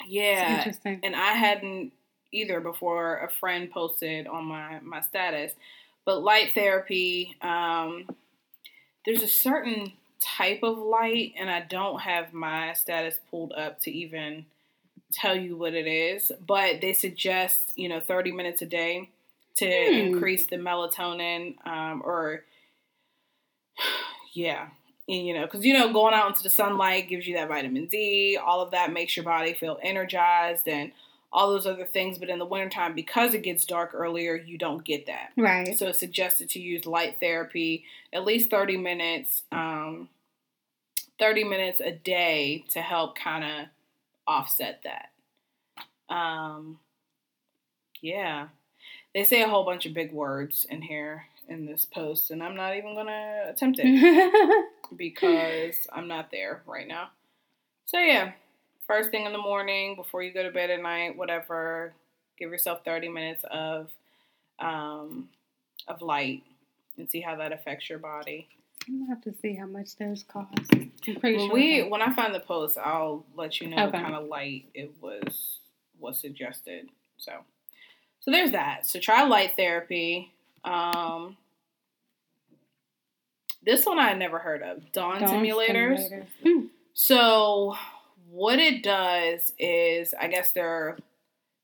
It's 0.00 0.10
yeah, 0.10 0.58
interesting. 0.58 1.00
and 1.02 1.16
I 1.16 1.32
hadn't 1.34 1.92
either 2.32 2.60
before 2.60 3.18
a 3.18 3.30
friend 3.30 3.70
posted 3.70 4.26
on 4.28 4.46
my 4.46 4.80
my 4.82 5.00
status. 5.02 5.52
But 6.06 6.22
light 6.22 6.54
therapy, 6.54 7.36
um, 7.42 8.08
there's 9.06 9.22
a 9.22 9.28
certain 9.28 9.92
type 10.20 10.62
of 10.62 10.78
light, 10.78 11.34
and 11.38 11.50
I 11.50 11.60
don't 11.62 12.00
have 12.02 12.32
my 12.34 12.72
status 12.74 13.18
pulled 13.30 13.52
up 13.52 13.80
to 13.82 13.90
even 13.90 14.46
tell 15.12 15.36
you 15.36 15.56
what 15.56 15.74
it 15.74 15.86
is. 15.88 16.32
But 16.46 16.80
they 16.82 16.94
suggest 16.94 17.72
you 17.76 17.88
know 17.88 18.00
30 18.00 18.32
minutes 18.32 18.62
a 18.62 18.66
day 18.66 19.10
to 19.56 19.66
Hmm. 19.68 19.94
increase 19.94 20.46
the 20.46 20.56
melatonin, 20.56 21.56
um, 21.66 22.02
or 22.04 22.44
yeah. 24.38 24.68
And, 25.08 25.26
you 25.26 25.34
know, 25.34 25.42
because 25.42 25.64
you 25.64 25.72
know, 25.74 25.92
going 25.92 26.14
out 26.14 26.28
into 26.28 26.42
the 26.42 26.50
sunlight 26.50 27.08
gives 27.08 27.26
you 27.26 27.34
that 27.36 27.48
vitamin 27.48 27.86
D. 27.86 28.38
All 28.42 28.60
of 28.60 28.70
that 28.70 28.92
makes 28.92 29.16
your 29.16 29.24
body 29.24 29.52
feel 29.52 29.78
energized, 29.82 30.68
and 30.68 30.92
all 31.32 31.50
those 31.50 31.66
other 31.66 31.84
things. 31.84 32.18
But 32.18 32.28
in 32.28 32.38
the 32.38 32.44
wintertime, 32.44 32.94
because 32.94 33.34
it 33.34 33.42
gets 33.42 33.64
dark 33.64 33.90
earlier, 33.94 34.36
you 34.36 34.56
don't 34.56 34.84
get 34.84 35.06
that. 35.06 35.32
Right. 35.36 35.76
So 35.76 35.88
it's 35.88 35.98
suggested 35.98 36.48
to 36.50 36.60
use 36.60 36.86
light 36.86 37.18
therapy 37.18 37.84
at 38.12 38.24
least 38.24 38.50
30 38.50 38.76
minutes, 38.76 39.42
um, 39.50 40.08
30 41.18 41.44
minutes 41.44 41.80
a 41.80 41.90
day 41.90 42.64
to 42.70 42.80
help 42.80 43.18
kind 43.18 43.44
of 43.44 43.66
offset 44.26 44.84
that. 44.84 46.14
Um, 46.14 46.78
yeah. 48.00 48.48
They 49.14 49.24
say 49.24 49.42
a 49.42 49.48
whole 49.48 49.64
bunch 49.64 49.84
of 49.84 49.94
big 49.94 50.12
words 50.12 50.64
in 50.70 50.82
here 50.82 51.24
in 51.48 51.66
this 51.66 51.84
post, 51.84 52.30
and 52.30 52.42
I'm 52.42 52.54
not 52.56 52.76
even 52.76 52.94
to 53.06 53.44
attempt 53.48 53.80
it 53.82 54.64
because 54.96 55.86
I'm 55.92 56.08
not 56.08 56.30
there 56.30 56.62
right 56.66 56.86
now. 56.86 57.08
So 57.86 57.98
yeah, 57.98 58.32
first 58.86 59.10
thing 59.10 59.24
in 59.26 59.32
the 59.32 59.38
morning 59.38 59.96
before 59.96 60.22
you 60.22 60.32
go 60.32 60.42
to 60.42 60.50
bed 60.50 60.70
at 60.70 60.82
night, 60.82 61.16
whatever, 61.16 61.94
give 62.38 62.50
yourself 62.50 62.84
30 62.84 63.08
minutes 63.08 63.44
of 63.50 63.88
um, 64.58 65.28
of 65.86 66.02
light 66.02 66.42
and 66.98 67.08
see 67.10 67.20
how 67.20 67.36
that 67.36 67.52
affects 67.52 67.88
your 67.88 67.98
body. 67.98 68.48
I'm 68.88 69.00
gonna 69.00 69.10
have 69.14 69.22
to 69.22 69.34
see 69.40 69.54
how 69.54 69.66
much 69.66 69.96
those 69.96 70.24
cost. 70.24 70.48
I'm 70.72 70.90
pretty 71.20 71.36
When 71.36 71.46
sure. 71.46 71.54
we 71.54 71.80
that- 71.80 71.90
when 71.90 72.02
I 72.02 72.12
find 72.14 72.34
the 72.34 72.40
post, 72.40 72.76
I'll 72.78 73.24
let 73.36 73.60
you 73.60 73.68
know 73.68 73.76
what 73.86 73.92
kind 73.94 74.14
of 74.14 74.26
light 74.26 74.66
it 74.74 74.92
was 75.00 75.60
was 76.00 76.18
suggested. 76.20 76.88
So 77.16 77.32
so 78.20 78.30
there's 78.30 78.50
that. 78.52 78.86
So 78.86 78.98
try 79.00 79.22
light 79.24 79.52
therapy. 79.56 80.32
Um, 80.72 81.36
this 83.62 83.84
one 83.86 83.98
I 83.98 84.08
had 84.08 84.18
never 84.18 84.38
heard 84.38 84.62
of. 84.62 84.92
Dawn, 84.92 85.20
Dawn 85.20 85.44
simulators. 85.44 85.98
simulators. 86.10 86.26
Hmm. 86.44 86.66
So, 86.94 87.74
what 88.30 88.58
it 88.58 88.82
does 88.82 89.52
is, 89.58 90.14
I 90.18 90.28
guess 90.28 90.52
there 90.52 90.68
are 90.68 90.98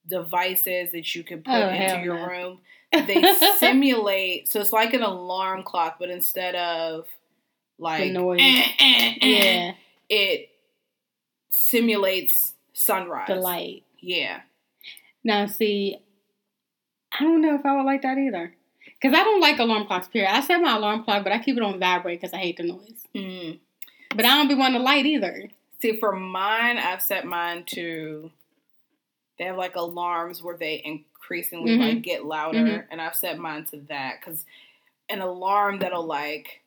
devices 0.08 0.92
that 0.92 1.14
you 1.14 1.24
can 1.24 1.42
put 1.42 1.54
Oh, 1.54 1.68
into 1.70 1.98
your 2.04 2.16
no. 2.18 2.26
room. 2.26 2.58
They 3.06 3.24
simulate, 3.58 4.48
so 4.48 4.60
it's 4.60 4.72
like 4.72 4.94
an 4.94 5.02
alarm 5.02 5.64
clock, 5.64 5.96
but 5.98 6.10
instead 6.10 6.54
of 6.54 7.06
like 7.76 8.12
noise. 8.12 8.40
eh, 8.40 8.62
eh, 8.78 9.14
eh, 9.20 9.26
Yeah, 9.26 9.72
it 10.08 10.50
simulates 11.50 12.54
sunrise. 12.72 13.26
the 13.26 13.34
light. 13.36 13.82
Yeah. 14.00 14.42
Now, 15.24 15.46
see, 15.46 15.98
I 17.18 17.24
don't 17.24 17.40
know 17.40 17.56
if 17.56 17.66
I 17.66 17.74
would 17.76 17.84
like 17.84 18.02
that 18.02 18.16
either. 18.18 18.54
Because 19.04 19.20
I 19.20 19.22
don't 19.22 19.40
like 19.42 19.58
alarm 19.58 19.86
clocks, 19.86 20.08
period. 20.08 20.30
I 20.32 20.40
set 20.40 20.62
my 20.62 20.76
alarm 20.76 21.04
clock, 21.04 21.24
but 21.24 21.32
I 21.34 21.38
keep 21.38 21.58
it 21.58 21.62
on 21.62 21.78
vibrate 21.78 22.22
because 22.22 22.32
I 22.32 22.38
hate 22.38 22.56
the 22.56 22.62
noise. 22.62 23.04
Mm. 23.14 23.58
But 24.16 24.24
I 24.24 24.28
don't 24.38 24.48
be 24.48 24.54
wanting 24.54 24.78
the 24.78 24.84
light 24.84 25.04
either. 25.04 25.50
See, 25.82 25.98
for 25.98 26.16
mine, 26.16 26.78
I've 26.78 27.02
set 27.02 27.26
mine 27.26 27.64
to. 27.66 28.30
They 29.38 29.44
have 29.44 29.58
like 29.58 29.76
alarms 29.76 30.42
where 30.42 30.56
they 30.56 30.80
increasingly 30.82 31.72
Mhm. 31.76 31.80
like 31.80 32.02
get 32.02 32.24
louder, 32.24 32.58
Mhm. 32.60 32.86
and 32.90 33.02
I've 33.02 33.14
set 33.14 33.36
mine 33.38 33.66
to 33.66 33.76
that 33.88 34.20
because 34.20 34.46
an 35.10 35.20
alarm 35.20 35.80
that'll 35.80 36.06
like 36.06 36.62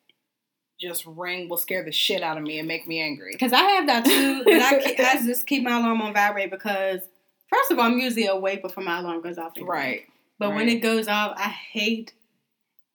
just 0.80 1.08
ring 1.08 1.50
will 1.50 1.58
scare 1.58 1.84
the 1.84 1.92
shit 1.92 2.22
out 2.22 2.38
of 2.38 2.44
me 2.44 2.60
and 2.60 2.68
make 2.68 2.88
me 2.88 3.02
angry. 3.02 3.32
Because 3.34 3.52
I 3.52 3.62
have 3.64 3.88
that 3.88 4.06
too, 4.06 4.44
but 4.44 4.54
I, 4.62 4.96
I 5.18 5.26
just 5.26 5.48
keep 5.48 5.64
my 5.64 5.80
alarm 5.80 6.04
on 6.04 6.14
vibrate 6.14 6.52
because, 6.52 7.02
first 7.50 7.72
of 7.72 7.80
all, 7.80 7.86
I'm 7.86 7.98
usually 7.98 8.28
awake 8.28 8.62
before 8.62 8.84
my 8.84 9.00
alarm 9.00 9.22
goes 9.22 9.40
off. 9.40 9.54
anyway. 9.56 9.70
Right. 9.76 10.06
But 10.38 10.54
when 10.54 10.70
it 10.70 10.82
goes 10.84 11.08
off, 11.08 11.34
I 11.36 11.50
hate 11.50 12.14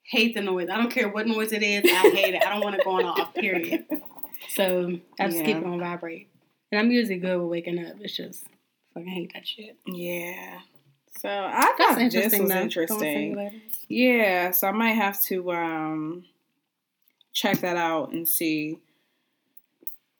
hate 0.03 0.35
the 0.35 0.43
noise. 0.43 0.69
I 0.71 0.77
don't 0.77 0.91
care 0.91 1.09
what 1.09 1.27
noise 1.27 1.53
it 1.53 1.63
is. 1.63 1.85
I 1.85 2.11
hate 2.11 2.35
it. 2.35 2.43
I 2.45 2.51
don't 2.51 2.63
want 2.63 2.77
it 2.77 2.85
going 2.85 3.07
off. 3.07 3.35
Period. 3.35 3.87
So 4.51 4.99
I 5.19 5.29
just 5.29 5.45
keep 5.45 5.57
it 5.57 5.65
on 5.65 5.79
vibrate, 5.79 6.29
and 6.71 6.79
I'm 6.81 6.91
usually 6.91 7.19
good 7.19 7.39
with 7.41 7.49
waking 7.51 7.79
up. 7.85 7.95
It's 8.01 8.17
just 8.17 8.47
fucking 8.93 9.09
hate 9.09 9.33
that 9.35 9.47
shit. 9.47 9.77
Yeah. 9.87 10.61
So 11.19 11.29
I 11.29 11.75
That's 11.79 11.79
thought 11.79 11.99
this 12.11 12.39
was 12.39 12.51
though. 12.51 12.57
interesting. 12.61 13.61
Yeah, 13.89 14.51
so 14.51 14.69
I 14.69 14.73
might 14.73 14.93
have 14.93 15.21
to 15.23 15.53
um 15.53 16.25
check 17.33 17.59
that 17.61 17.77
out 17.77 18.13
and 18.13 18.29
see 18.29 18.79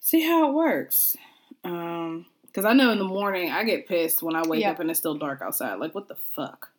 see 0.01 0.21
how 0.21 0.49
it 0.51 0.55
works. 0.55 1.17
Um 1.65 2.27
cuz 2.53 2.65
I 2.65 2.73
know 2.75 2.91
in 2.93 2.99
the 2.99 3.05
morning 3.05 3.51
I 3.51 3.65
get 3.65 3.89
pissed 3.89 4.23
when 4.23 4.37
I 4.37 4.43
wake 4.47 4.61
up 4.71 4.81
and 4.81 4.91
it's 4.91 4.99
still 4.99 5.17
dark 5.17 5.43
outside. 5.43 5.75
Like 5.75 5.95
what 5.95 6.09
the 6.09 6.17
fuck? 6.37 6.72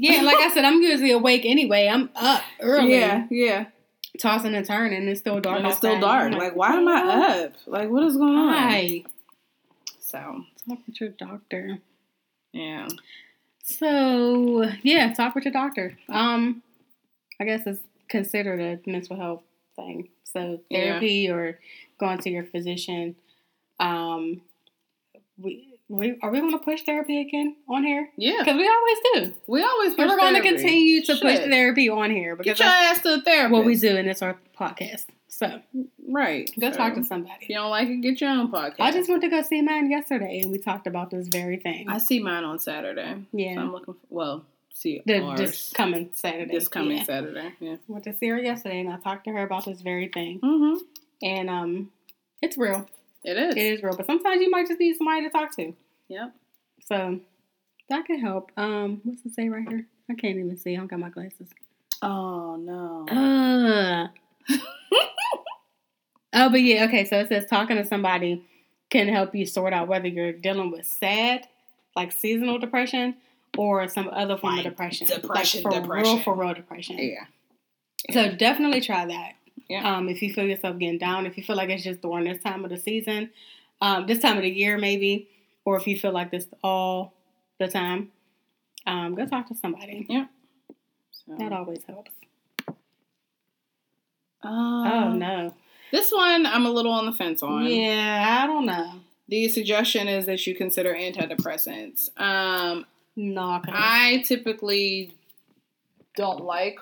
Yeah, 0.00 0.22
like 0.22 0.36
I 0.38 0.48
said, 0.54 0.64
I'm 0.64 0.80
usually 0.80 1.10
awake 1.10 1.42
anyway. 1.44 1.88
I'm 1.88 2.08
up 2.14 2.42
early, 2.60 2.92
Yeah, 2.94 3.26
yeah. 3.30 3.66
tossing 4.20 4.54
and 4.54 4.64
turning. 4.64 5.08
It's 5.08 5.18
still 5.20 5.40
dark. 5.40 5.58
and 5.58 5.66
it's 5.66 5.76
still 5.78 5.98
dark. 6.00 6.32
I'm 6.32 6.38
Like 6.38 6.54
why 6.54 6.74
am 6.74 6.86
I 6.86 7.42
up? 7.44 7.54
Like 7.66 7.90
what 7.90 8.04
is 8.04 8.16
going 8.16 8.36
on? 8.36 9.02
So, 10.00 10.44
Talk 10.68 10.78
with 10.86 11.00
your 11.00 11.10
doctor. 11.10 11.78
yeah. 12.52 12.86
So 13.64 14.64
yeah, 14.82 15.12
talk 15.12 15.34
with 15.34 15.44
your 15.44 15.52
doctor. 15.52 15.98
Um, 16.08 16.62
I 17.40 17.44
guess 17.44 17.66
it's 17.66 17.80
considered 18.08 18.60
a 18.60 18.90
mental 18.90 19.16
health 19.16 19.42
thing. 19.76 20.08
So 20.24 20.60
Yeah. 20.70 20.78
therapy 20.92 21.28
or 21.28 21.58
going 21.98 22.18
to 22.18 22.30
your 22.30 22.44
physician. 22.44 23.16
Um, 23.80 24.40
we, 25.36 25.67
we 25.88 26.18
are 26.22 26.30
we 26.30 26.40
going 26.40 26.52
to 26.52 26.58
push 26.58 26.82
therapy 26.82 27.20
again 27.20 27.56
on 27.68 27.84
here? 27.84 28.10
Yeah. 28.16 28.38
Because 28.40 28.56
we 28.56 28.68
always 28.68 28.98
do. 29.30 29.34
We 29.46 29.62
always 29.62 29.94
And 29.98 30.08
we're 30.08 30.16
going 30.16 30.34
to 30.34 30.42
continue 30.42 31.02
to 31.04 31.14
push 31.16 31.38
therapy 31.38 31.88
on 31.88 32.10
here 32.10 32.36
because 32.36 32.58
Get 32.58 32.64
your 32.64 32.68
ass 32.74 33.02
to 33.02 33.16
the 33.16 33.22
therapist. 33.22 33.52
what 33.52 33.64
we 33.64 33.74
do, 33.76 33.96
and 33.96 34.08
it's 34.08 34.22
our 34.22 34.36
podcast. 34.58 35.06
So 35.28 35.60
Right. 36.10 36.50
go 36.58 36.70
So, 36.70 36.76
talk 36.76 36.94
to 36.94 37.00
If 37.00 37.06
somebody. 37.06 37.46
you 37.48 37.54
don't 37.56 37.70
like 37.70 37.88
it, 37.88 38.00
get 38.00 38.20
your 38.20 38.30
own 38.30 38.50
podcast. 38.50 38.76
I 38.80 38.90
just 38.92 39.08
went 39.08 39.22
to 39.22 39.28
go 39.28 39.42
see 39.42 39.62
mine 39.62 39.90
yesterday, 39.90 40.40
and 40.42 40.50
we 40.50 40.58
talked 40.58 40.86
about 40.86 41.10
this 41.10 41.28
very 41.28 41.58
thing. 41.58 41.88
I 41.88 41.98
see 41.98 42.18
mine 42.18 42.44
on 42.44 42.58
Saturday. 42.58 43.24
yeah, 43.32 43.54
So 43.54 43.60
I'm 43.60 43.72
looking 43.72 43.94
for, 43.94 44.00
well, 44.08 44.44
see 44.74 45.02
the, 45.06 45.20
ours 45.20 45.38
this 45.40 45.72
coming 45.74 46.10
Saturday. 46.12 46.52
this 46.54 46.68
coming 46.68 46.98
Yeah. 46.98 47.04
Saturday. 47.04 47.52
Yeah. 47.60 47.76
went 47.88 48.04
to 48.04 48.14
see 48.14 48.28
her 48.28 48.38
yesterday 48.38 48.80
and 48.80 48.90
I 48.92 48.96
talked 48.96 49.24
to 49.24 49.32
her 49.32 49.42
about 49.42 49.64
this 49.64 49.80
very 49.80 50.08
thing. 50.08 50.38
Mm-hmm. 50.40 50.84
And 51.22 51.50
um 51.50 51.90
it's 52.40 52.56
real. 52.56 52.88
It 53.30 53.36
is. 53.36 53.54
It 53.56 53.60
is 53.60 53.82
real. 53.82 53.96
But 53.96 54.06
sometimes 54.06 54.40
you 54.40 54.50
might 54.50 54.66
just 54.68 54.80
need 54.80 54.96
somebody 54.96 55.22
to 55.22 55.30
talk 55.30 55.54
to. 55.56 55.74
Yep. 56.08 56.34
So 56.86 57.20
that 57.88 58.04
can 58.06 58.18
help. 58.20 58.50
Um 58.56 59.00
what's 59.04 59.24
it 59.26 59.34
say 59.34 59.48
right 59.48 59.66
here? 59.68 59.86
I 60.10 60.14
can't 60.14 60.36
even 60.38 60.56
see. 60.56 60.74
I 60.74 60.78
don't 60.78 60.86
got 60.86 60.98
my 61.00 61.10
glasses. 61.10 61.48
Oh 62.02 62.56
no. 62.56 63.06
Uh. 63.14 64.08
oh, 66.34 66.50
but 66.50 66.60
yeah, 66.62 66.84
okay, 66.84 67.04
so 67.04 67.18
it 67.18 67.28
says 67.28 67.46
talking 67.46 67.76
to 67.76 67.84
somebody 67.84 68.44
can 68.90 69.08
help 69.08 69.34
you 69.34 69.44
sort 69.46 69.72
out 69.72 69.88
whether 69.88 70.08
you're 70.08 70.32
dealing 70.32 70.70
with 70.70 70.86
sad, 70.86 71.46
like 71.96 72.12
seasonal 72.12 72.58
depression, 72.58 73.16
or 73.56 73.86
some 73.88 74.08
other 74.12 74.36
form 74.38 74.56
Like 74.56 74.64
of 74.66 74.72
depression. 74.72 75.06
depression, 75.08 75.62
like 75.64 75.74
for 75.74 75.80
depression. 75.82 76.14
real, 76.14 76.22
for 76.22 76.34
real 76.34 76.54
depression. 76.54 76.96
yeah. 76.98 77.24
So 78.12 78.32
definitely 78.34 78.80
try 78.80 79.04
that. 79.06 79.32
Yeah. 79.68 79.96
Um, 79.96 80.08
if 80.08 80.22
you 80.22 80.32
feel 80.32 80.44
yourself 80.46 80.78
getting 80.78 80.98
down, 80.98 81.26
if 81.26 81.36
you 81.36 81.42
feel 81.44 81.56
like 81.56 81.68
it's 81.68 81.84
just 81.84 82.00
during 82.00 82.24
this 82.24 82.42
time 82.42 82.64
of 82.64 82.70
the 82.70 82.78
season, 82.78 83.30
um, 83.80 84.06
this 84.06 84.18
time 84.20 84.36
of 84.36 84.42
the 84.42 84.50
year 84.50 84.78
maybe, 84.78 85.28
or 85.64 85.76
if 85.76 85.86
you 85.86 85.98
feel 85.98 86.12
like 86.12 86.30
this 86.30 86.46
all 86.64 87.12
the 87.58 87.68
time, 87.68 88.10
um, 88.86 89.14
go 89.14 89.26
talk 89.26 89.46
to 89.48 89.54
somebody. 89.54 90.06
So, 91.10 91.34
That 91.38 91.52
always 91.52 91.82
helps. 91.86 92.12
um, 94.42 94.86
oh 94.86 95.12
no. 95.12 95.54
This 95.92 96.10
one 96.12 96.46
I'm 96.46 96.66
a 96.66 96.70
little 96.70 96.92
on 96.92 97.06
the 97.06 97.12
fence 97.12 97.42
on. 97.42 97.64
Yeah, 97.66 98.40
I 98.42 98.46
don't 98.46 98.66
know. 98.66 98.92
The 99.28 99.48
suggestion 99.48 100.08
is 100.08 100.26
that 100.26 100.46
you 100.46 100.54
consider 100.54 100.94
antidepressants. 100.94 102.08
Um, 102.18 102.86
No, 103.16 103.60
I 103.68 104.22
typically 104.26 105.14
don't 106.16 106.44
like. 106.44 106.78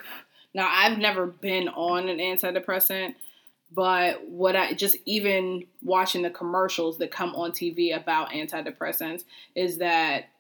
Now, 0.57 0.71
I've 0.73 0.97
never 0.97 1.27
been 1.27 1.69
on 1.69 2.09
an 2.09 2.17
antidepressant, 2.17 3.15
but 3.71 4.27
what 4.27 4.57
I 4.57 4.73
just 4.73 4.97
even 5.05 5.65
watching 5.83 6.23
the 6.23 6.31
commercials 6.31 6.97
that 6.97 7.11
come 7.11 7.35
on 7.35 7.53
TV 7.53 7.95
about 7.95 8.31
antidepressants 8.31 9.25
is 9.55 9.77
that 9.79 10.31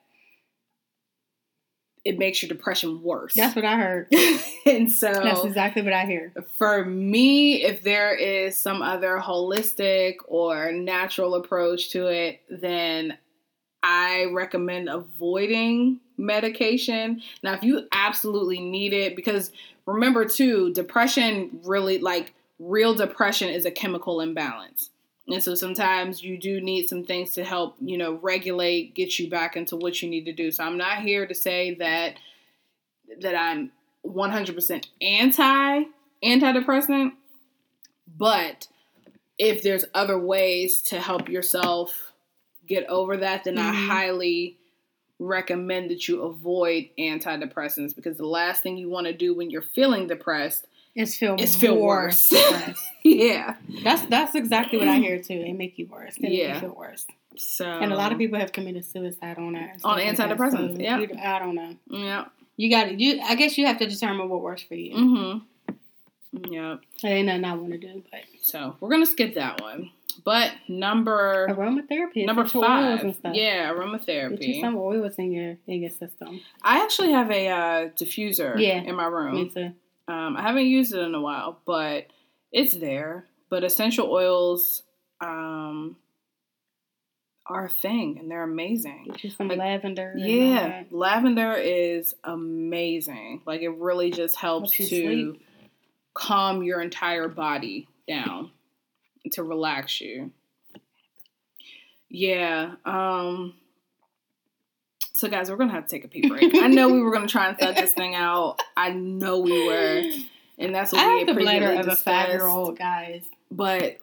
it 2.03 2.19
makes 2.19 2.41
your 2.41 2.49
depression 2.49 3.03
worse. 3.03 3.35
that's 3.35 3.55
what 3.55 3.67
I 3.67 3.77
heard. 3.77 4.09
and 4.67 4.91
so 4.91 5.13
That's 5.13 5.45
exactly 5.45 5.83
what 5.83 5.93
I 5.93 6.07
hear. 6.07 6.33
for 6.57 6.83
me, 6.87 7.65
if 7.65 7.83
there 7.83 8.15
is 8.15 8.57
some 8.57 8.81
other 8.81 9.19
holistic 9.23 10.15
or 10.29 10.73
natural 10.73 11.35
approach 11.35 11.91
to 11.91 12.07
it, 12.07 12.41
then 12.49 13.19
I 13.83 14.27
recommend 14.33 14.89
avoiding 14.89 16.01
medication. 16.17 17.23
Now, 17.43 17.55
if 17.55 17.63
you 17.63 17.87
absolutely 17.93 18.61
need 18.61 18.95
it, 18.95 19.15
because 19.15 19.51
remember 19.87 20.25
too, 20.25 20.73
depression 20.73 21.61
really, 21.65 21.99
like 21.99 22.35
real 22.59 22.95
depression, 22.95 23.49
is 23.49 23.65
a 23.65 23.71
chemical 23.71 24.21
imbalance. 24.21 24.91
And 25.29 25.43
so 25.43 25.55
sometimes 25.55 26.23
you 26.23 26.39
do 26.39 26.61
need 26.61 26.89
some 26.89 27.05
things 27.05 27.33
to 27.33 27.45
help, 27.45 27.77
you 27.81 27.99
know, 27.99 28.15
regulate, 28.15 28.95
get 28.95 29.19
you 29.19 29.29
back 29.29 29.57
into 29.57 29.77
what 29.77 30.01
you 30.01 30.09
need 30.09 30.25
to 30.27 30.33
do. 30.33 30.51
So 30.51 30.65
I'm 30.65 30.77
not 30.77 31.03
here 31.03 31.27
to 31.27 31.35
say 31.35 31.75
that 31.77 32.17
that 33.21 33.37
I'm 33.37 33.71
100% 34.05 34.87
anti 35.01 35.85
antidepressant, 36.25 37.13
but 38.17 38.69
if 39.39 39.63
there's 39.63 39.85
other 39.95 40.19
ways 40.19 40.81
to 40.83 41.01
help 41.01 41.29
yourself 41.29 42.13
get 42.67 42.85
over 42.87 43.17
that, 43.19 43.45
then 43.45 43.59
I 43.59 43.73
Mhm. 43.73 43.89
highly 43.89 44.57
recommend 45.19 45.91
that 45.91 46.07
you 46.09 46.23
avoid 46.23 46.89
antidepressants 46.99 47.95
because 47.97 48.17
the 48.17 48.27
last 48.27 48.63
thing 48.63 48.77
you 48.77 48.89
want 48.89 49.07
to 49.07 49.13
do 49.13 49.35
when 49.35 49.51
you're 49.51 49.63
feeling 49.63 50.07
depressed 50.07 50.67
It's 50.95 51.17
feel 51.17 51.37
is 51.39 51.57
feel 51.57 51.75
more 51.77 51.87
worse. 52.05 52.31
yeah. 53.03 53.57
That's 53.83 54.05
that's 54.07 54.35
exactly 54.35 54.79
what 54.79 54.89
I 54.89 54.97
hear 54.99 55.23
too. 55.23 55.35
It 55.47 55.55
make 55.55 55.79
you 55.79 55.87
worse. 55.87 56.17
It 56.17 56.23
make 56.23 56.33
Yeah. 56.33 56.55
you 56.55 56.61
feel 56.61 56.75
worse. 56.77 57.07
So 57.37 57.67
And 57.67 57.93
a 57.93 57.97
lot 57.97 58.13
of 58.13 58.19
people 58.19 58.39
have 58.39 58.53
committed 58.53 58.85
suicide 58.85 59.39
on 59.39 59.53
that. 59.55 59.79
On 59.85 59.97
like 59.99 60.17
that. 60.17 60.39
antidepressants, 60.39 60.77
So 60.77 60.81
yeah. 60.83 61.01
I 61.37 61.39
don't 61.39 61.55
know. 61.55 61.77
Yeah. 61.91 62.25
You 62.59 62.71
got 62.71 62.85
to 62.85 62.95
you. 62.95 63.21
I 63.23 63.35
guess 63.35 63.57
you 63.59 63.67
have 63.67 63.79
to 63.79 63.87
determine 63.87 64.29
what 64.29 64.41
works 64.41 64.63
for 64.63 64.75
you. 64.75 64.95
Mm-hmm. 64.95 66.53
Yeah. 66.53 66.77
That 67.03 67.09
ain't 67.09 67.27
nothing 67.27 67.45
I 67.45 67.55
want 67.55 67.73
to 67.73 67.79
do, 67.79 68.03
but 68.11 68.21
So 68.43 68.77
we're 68.81 68.91
gonna 68.91 69.07
skip 69.07 69.35
that 69.35 69.61
one. 69.61 69.91
But 70.25 70.53
number 70.69 71.47
aromatherapy, 71.49 72.25
number 72.27 72.45
five, 72.47 73.01
and 73.01 73.15
stuff. 73.15 73.35
yeah, 73.35 73.73
Get 73.73 73.77
you 73.77 73.83
aromatherapy. 73.83 74.61
some 74.61 74.77
oils 74.77 75.15
in 75.19 75.33
your 75.33 75.57
in 75.67 75.83
your 75.83 75.91
system. 75.91 76.41
I 76.63 76.83
actually 76.83 77.13
have 77.13 77.31
a 77.31 77.49
uh, 77.49 77.89
diffuser 77.91 78.59
Yeah. 78.59 78.81
in 78.83 78.95
my 78.97 79.07
room. 79.07 79.35
Me 79.35 79.49
too. 79.49 79.73
Um, 80.09 80.37
I 80.37 80.43
haven't 80.43 80.67
used 80.67 80.95
it 80.95 81.01
in 81.01 81.15
a 81.15 81.21
while, 81.21 81.61
but 81.67 82.07
it's 82.53 82.77
there. 82.77 83.27
But 83.49 83.63
essential 83.65 84.11
oils 84.11 84.83
um, 85.21 85.97
are 87.47 87.67
a 87.67 87.69
thing, 87.69 88.19
and 88.19 88.31
they're 88.31 88.43
amazing. 88.43 89.05
Get 89.07 89.25
you 89.25 89.31
some 89.31 89.49
Like, 89.49 89.59
lavender. 89.59 90.15
Yeah, 90.17 90.83
lavender 90.91 91.53
is 91.55 92.15
amazing. 92.25 93.43
Like 93.47 93.63
it 93.63 93.71
really 93.71 94.11
just 94.11 94.37
helps 94.37 94.75
Helps 94.77 94.91
to 94.91 94.97
sleep. 95.07 95.43
calm 96.15 96.63
your 96.63 96.81
entire 96.81 97.29
body 97.29 97.89
down 98.09 98.51
to 99.33 99.43
relax 99.43 100.01
you. 100.01 100.33
Yeah. 102.09 102.75
Um 102.85 103.55
so 105.15 105.29
guys, 105.29 105.51
we're 105.51 105.57
gonna 105.57 105.73
have 105.73 105.87
to 105.87 105.91
take 105.91 106.05
a 106.05 106.09
pee 106.09 106.29
break. 106.29 106.55
I 106.55 106.67
know 106.69 106.89
we 106.89 107.01
were 107.01 107.13
gonna 107.13 107.27
try 107.27 107.49
and 107.49 107.59
thug 107.59 107.77
this 107.77 107.93
thing 107.93 108.15
out. 108.17 108.61
I 108.77 108.91
know 108.91 109.41
we 109.41 109.67
were. 109.67 110.03
And 110.59 110.75
that's 110.75 110.93
what 110.93 111.03
I 111.03 111.15
we 111.15 111.19
have 111.21 111.29
the 111.29 111.43
bladder 111.43 111.73
of 111.73 111.89
a 111.89 111.97
five 111.97 112.29
year 112.29 112.47
old, 112.47 112.79
guys. 112.79 113.25
But 113.51 113.99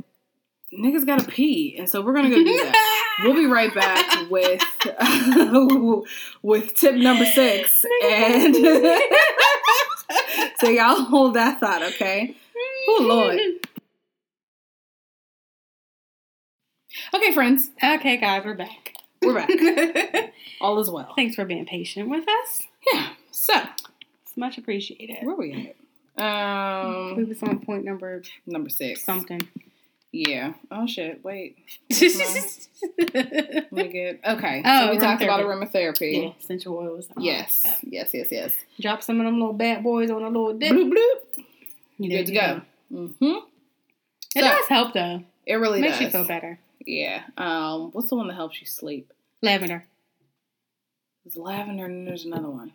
niggas 0.74 1.06
gotta 1.06 1.26
pee. 1.26 1.76
And 1.78 1.90
so 1.90 2.02
we're 2.02 2.14
gonna 2.14 2.30
go 2.30 2.36
do 2.36 2.44
that. 2.44 3.20
We'll 3.24 3.36
be 3.36 3.46
right 3.46 3.74
back 3.74 4.30
with 4.32 4.62
with 6.42 6.76
tip 6.76 6.96
number 6.96 7.26
six, 7.26 7.86
and 8.04 8.56
so 10.60 10.70
y'all 10.70 11.04
hold 11.04 11.36
that 11.36 11.60
thought, 11.60 11.84
okay? 11.84 12.36
Oh 12.88 13.06
Lord. 13.08 13.40
Okay, 17.14 17.32
friends, 17.34 17.70
Okay, 17.84 18.18
guys, 18.18 18.44
we're 18.44 18.56
back. 18.56 18.94
we're 19.22 19.34
back. 19.36 20.34
All 20.62 20.80
is 20.80 20.90
well. 20.90 21.14
Thanks 21.16 21.36
for 21.36 21.46
being 21.46 21.66
patient 21.66 22.10
with 22.10 22.26
us. 22.28 22.62
Yeah. 22.92 23.10
So 23.32 23.54
It's 24.26 24.36
much 24.36 24.58
appreciated. 24.58 25.18
where 25.22 25.36
are 25.36 25.38
we 25.38 25.52
at? 25.54 25.76
we 26.18 26.24
Um, 26.24 27.28
was 27.30 27.42
on 27.44 27.60
point 27.60 27.86
number 27.86 28.24
number 28.46 28.70
six. 28.70 29.04
something. 29.04 29.42
Yeah. 30.12 30.54
Oh 30.72 30.86
shit. 30.88 31.24
Wait. 31.24 31.58
yeah, 31.90 32.08
Let 33.14 33.72
me 33.72 33.88
get. 33.90 34.20
Okay. 34.28 34.62
Oh, 34.66 34.86
so 34.88 34.92
we 34.92 34.98
talked 35.00 35.22
about 35.24 35.40
aromatherapy. 35.42 36.16
aromatherapy. 36.24 36.40
essential 36.40 36.76
oils. 36.78 37.08
Yes. 37.18 37.60
stuff. 37.60 37.80
Yes. 37.84 38.10
Yes. 38.14 38.28
Yes. 38.32 38.54
Drop 38.80 39.02
some 39.04 39.20
of 39.20 39.26
them 39.26 39.40
little 39.40 39.54
bad 39.54 39.84
boys 39.84 40.10
on 40.12 40.24
a 40.24 40.28
little 40.28 40.54
dip. 40.54 40.72
Bloop 40.72 40.92
bloop. 40.92 41.44
You 42.00 42.10
Good 42.10 42.26
to 42.28 42.34
go. 42.34 42.62
Mm-hmm. 42.92 43.26
It 43.26 43.44
So- 44.36 44.42
does 44.42 44.68
help 44.68 44.94
though. 44.94 45.24
It 45.46 45.56
really 45.56 45.82
does. 45.82 45.90
Makes 45.92 45.98
does. 45.98 46.06
you 46.06 46.10
feel 46.20 46.28
better. 46.28 46.60
Yeah. 46.86 47.24
Um. 47.38 47.92
What's 47.92 48.10
the 48.10 48.16
one 48.16 48.28
that 48.28 48.36
helps 48.36 48.60
you 48.60 48.68
sleep? 48.68 49.12
Lavender. 49.42 49.86
There's 51.24 51.38
lavender, 51.38 51.86
and 51.86 52.08
there's 52.08 52.26
another 52.26 52.50
one. 52.50 52.74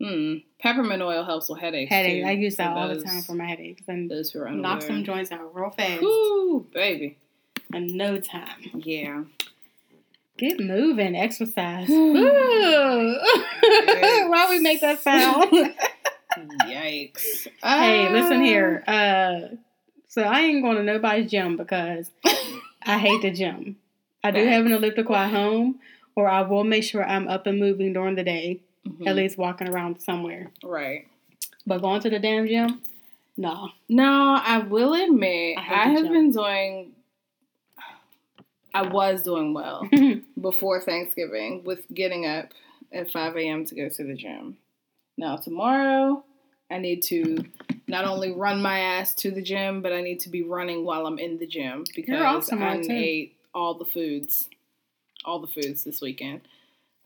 Hmm. 0.00 0.36
Peppermint 0.60 1.02
oil 1.02 1.24
helps 1.24 1.48
with 1.50 1.60
headaches. 1.60 1.90
Headache. 1.90 2.22
too, 2.22 2.28
I 2.28 2.32
use 2.32 2.56
that 2.56 2.74
all 2.76 2.88
the 2.88 3.02
time 3.02 3.20
for 3.22 3.34
my 3.34 3.44
headaches 3.46 3.82
and 3.86 4.10
those 4.10 4.30
who 4.30 4.40
are 4.40 4.48
unaware. 4.48 4.62
knock 4.62 4.82
some 4.82 5.04
joints 5.04 5.30
out 5.30 5.54
real 5.54 5.70
fast 5.70 6.02
Ooh, 6.02 6.66
baby. 6.72 7.18
in 7.74 7.96
no 7.98 8.18
time. 8.18 8.70
Yeah. 8.74 9.24
Get 10.38 10.58
moving, 10.58 11.14
exercise. 11.14 11.90
Ooh. 11.90 12.14
Why 13.60 14.46
we 14.48 14.60
make 14.60 14.80
that 14.80 15.02
sound? 15.02 15.52
Yikes. 16.64 17.48
hey, 17.62 18.10
listen 18.10 18.42
here. 18.42 18.82
Uh, 18.86 19.56
so 20.08 20.22
I 20.22 20.40
ain't 20.40 20.62
going 20.62 20.76
to 20.76 20.82
nobody's 20.82 21.30
gym 21.30 21.58
because 21.58 22.10
I 22.84 22.98
hate 22.98 23.22
the 23.22 23.30
gym. 23.30 23.76
I 24.22 24.30
do 24.30 24.44
have 24.44 24.66
an 24.66 24.72
elliptical 24.72 25.16
at 25.16 25.30
home, 25.30 25.80
or 26.14 26.28
I 26.28 26.42
will 26.42 26.64
make 26.64 26.84
sure 26.84 27.04
I'm 27.04 27.28
up 27.28 27.46
and 27.46 27.58
moving 27.58 27.92
during 27.92 28.14
the 28.16 28.24
day, 28.24 28.60
Mhm. 28.86 29.06
at 29.06 29.16
least 29.16 29.38
walking 29.38 29.68
around 29.68 30.00
somewhere. 30.00 30.50
Right. 30.62 31.06
But 31.66 31.80
going 31.82 32.00
to 32.02 32.10
the 32.10 32.18
damn 32.18 32.46
gym, 32.46 32.80
no. 33.36 33.70
No, 33.88 34.38
I 34.42 34.58
will 34.58 34.94
admit, 34.94 35.58
I 35.58 35.60
I, 35.60 35.88
have 35.90 36.04
gym. 36.04 36.12
been 36.12 36.30
doing. 36.30 36.92
I 38.72 38.82
was 38.82 39.22
doing 39.24 39.52
well 39.52 39.88
before 40.40 40.80
Thanksgiving 40.80 41.64
with 41.64 41.86
getting 41.92 42.24
up 42.26 42.52
at 42.92 43.10
5 43.10 43.36
a.m. 43.36 43.64
to 43.66 43.74
go 43.74 43.88
to 43.88 44.04
the 44.04 44.14
gym. 44.14 44.58
Now, 45.18 45.36
tomorrow, 45.36 46.24
I 46.70 46.78
need 46.78 47.02
to 47.04 47.44
not 47.88 48.04
only 48.04 48.32
run 48.32 48.62
my 48.62 48.78
ass 48.78 49.14
to 49.16 49.30
the 49.30 49.42
gym, 49.42 49.82
but 49.82 49.92
I 49.92 50.00
need 50.00 50.20
to 50.20 50.28
be 50.28 50.42
running 50.42 50.84
while 50.84 51.06
I'm 51.06 51.18
in 51.18 51.38
the 51.38 51.46
gym 51.46 51.84
because 51.94 52.20
off 52.20 52.52
I 52.52 52.80
ate 52.88 53.36
all 53.52 53.74
the 53.74 53.84
foods, 53.84 54.48
all 55.24 55.40
the 55.40 55.48
foods 55.48 55.84
this 55.84 56.00
weekend. 56.00 56.42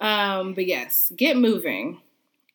Um, 0.00 0.54
but 0.54 0.66
yes, 0.66 1.12
get 1.16 1.36
moving 1.36 2.00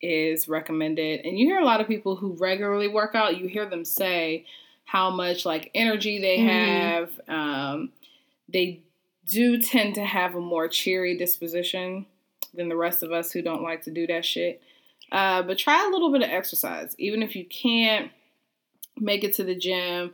is 0.00 0.48
recommended. 0.48 1.26
And 1.26 1.38
you 1.38 1.46
hear 1.46 1.58
a 1.58 1.64
lot 1.64 1.80
of 1.80 1.88
people 1.88 2.16
who 2.16 2.32
regularly 2.34 2.88
work 2.88 3.14
out, 3.14 3.36
you 3.36 3.48
hear 3.48 3.66
them 3.66 3.84
say 3.84 4.46
how 4.84 5.10
much 5.10 5.44
like 5.44 5.70
energy 5.74 6.20
they 6.20 6.38
Mhm. 6.38 6.46
have. 6.48 7.20
Um, 7.28 7.92
they 8.48 8.80
do 9.26 9.60
tend 9.60 9.94
to 9.96 10.04
have 10.04 10.34
a 10.34 10.40
more 10.40 10.68
cheery 10.68 11.16
disposition 11.16 12.06
than 12.54 12.68
the 12.68 12.76
rest 12.76 13.02
of 13.02 13.12
us 13.12 13.32
who 13.32 13.42
don't 13.42 13.62
like 13.62 13.82
to 13.82 13.90
do 13.90 14.06
that 14.06 14.24
shit. 14.24 14.60
Uh, 15.12 15.42
but 15.42 15.58
try 15.58 15.84
a 15.86 15.90
little 15.90 16.12
bit 16.12 16.22
of 16.22 16.30
exercise, 16.30 16.94
even 16.98 17.22
if 17.22 17.34
you 17.34 17.44
can't 17.44 18.10
make 18.96 19.24
it 19.24 19.34
to 19.34 19.44
the 19.44 19.54
gym. 19.54 20.12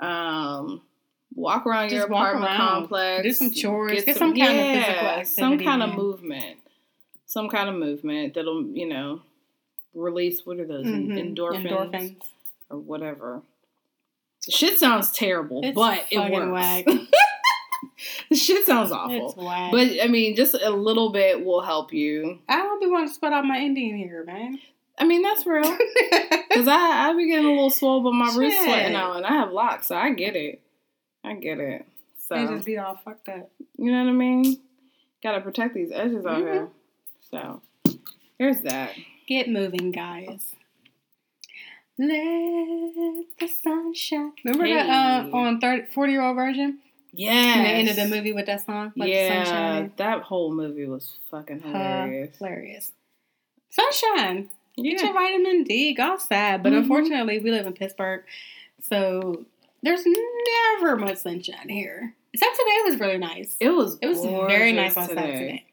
Um, 0.00 0.82
walk 1.34 1.64
around 1.66 1.90
your 1.90 2.00
Just 2.00 2.10
walk 2.10 2.28
apartment 2.34 2.50
around. 2.50 2.58
complex. 2.58 3.22
Do 3.22 3.32
some 3.32 3.50
chores. 3.52 4.04
Get 4.04 4.16
some 4.16 4.34
kind 4.36 4.58
of 4.58 4.66
physical 4.66 5.06
activity, 5.08 5.24
some 5.26 5.58
kind 5.58 5.82
of 5.82 5.94
movement. 5.94 6.56
Some 7.26 7.48
kind 7.48 7.68
of 7.68 7.76
movement 7.76 8.34
that'll, 8.34 8.64
you 8.66 8.86
know, 8.88 9.22
release 9.94 10.44
what 10.44 10.58
are 10.58 10.66
those 10.66 10.86
Mhm. 10.86 11.12
endorphins, 11.36 11.66
Endorphins. 11.66 12.16
or 12.68 12.78
whatever. 12.78 13.42
Shit 14.50 14.78
sounds 14.78 15.12
terrible, 15.12 15.60
It's 15.64 15.74
but 15.74 16.04
it 16.10 16.18
works. 16.32 16.84
the 18.30 18.36
shit 18.36 18.66
sounds 18.66 18.90
awful. 18.92 19.34
But 19.36 19.88
I 20.02 20.06
mean, 20.08 20.34
just 20.36 20.54
a 20.54 20.70
little 20.70 21.10
bit 21.10 21.44
will 21.44 21.60
help 21.62 21.92
you. 21.92 22.38
I 22.48 22.56
don't 22.56 22.80
be 22.80 22.86
wanting 22.86 23.08
to 23.08 23.14
spread 23.14 23.32
out 23.32 23.44
my 23.44 23.58
Indian 23.58 23.98
hair, 23.98 24.24
man. 24.24 24.58
I 24.98 25.04
mean, 25.04 25.22
that's 25.22 25.46
real. 25.46 25.62
Cause 26.52 26.68
I 26.68 27.08
I 27.10 27.14
be 27.16 27.26
getting 27.26 27.46
a 27.46 27.50
little 27.50 27.70
swole, 27.70 28.02
but 28.02 28.12
my 28.12 28.26
roots 28.36 28.54
Shit. 28.56 28.64
sweating 28.64 28.94
out, 28.94 29.16
and 29.16 29.26
I 29.26 29.32
have 29.32 29.50
locks, 29.52 29.86
so 29.88 29.96
I 29.96 30.10
get 30.10 30.36
it. 30.36 30.60
I 31.24 31.34
get 31.34 31.58
it. 31.60 31.86
So 32.28 32.34
They 32.36 32.46
just 32.54 32.66
be 32.66 32.78
all 32.78 32.96
fucked 33.04 33.28
up. 33.28 33.50
you 33.78 33.90
know 33.90 34.02
what 34.04 34.10
I 34.10 34.12
mean? 34.12 34.58
Got 35.22 35.32
to 35.32 35.40
protect 35.40 35.74
these 35.74 35.90
edges 35.92 36.26
out 36.26 36.42
Mhm. 36.42 36.52
here. 36.52 36.68
So 37.30 37.62
there's 38.38 38.60
that. 38.62 38.92
Get 39.26 39.48
moving, 39.48 39.92
guys. 39.92 40.54
Let 41.98 42.08
the 43.38 43.46
sun 43.62 43.94
shine. 43.94 44.32
Remember 44.44 44.66
that 44.66 44.88
uh, 44.88 45.36
on 45.36 45.60
30, 45.60 45.86
40 45.92 46.12
year 46.12 46.22
old 46.22 46.36
Virgin? 46.36 46.78
Yeah. 47.12 47.32
And 47.32 47.66
the 47.66 47.70
end 47.70 47.88
of 47.90 47.96
the 47.96 48.08
movie 48.16 48.32
with 48.32 48.46
that 48.46 48.64
song? 48.64 48.92
Sun 48.96 49.06
yeah, 49.08 49.88
that 49.96 50.22
whole 50.22 50.52
movie 50.52 50.86
was 50.86 51.18
fucking 51.30 51.60
hilarious. 51.60 52.36
Hilarious. 52.38 52.92
Sunshine. 53.70 54.50
Get 54.76 54.94
Yeah. 55.00 55.04
your 55.04 55.12
vitamin 55.12 55.64
D. 55.64 55.92
Go 55.94 56.02
outside. 56.04 56.62
But 56.62 56.72
Mhm. 56.72 56.78
unfortunately, 56.78 57.38
we 57.38 57.50
live 57.50 57.66
in 57.66 57.72
Pittsburgh. 57.74 58.24
So 58.80 59.44
there's 59.82 60.04
never 60.06 60.96
much 60.96 61.18
sunshine 61.18 61.68
here. 61.68 62.14
Except 62.32 62.56
today 62.56 62.78
was 62.90 62.98
really 63.00 63.18
nice. 63.18 63.56
It 63.60 63.70
was. 63.70 63.98
It 64.00 64.06
was 64.06 64.24
very 64.24 64.72
nice 64.72 64.96
outside 64.96 65.16
today. 65.26 65.64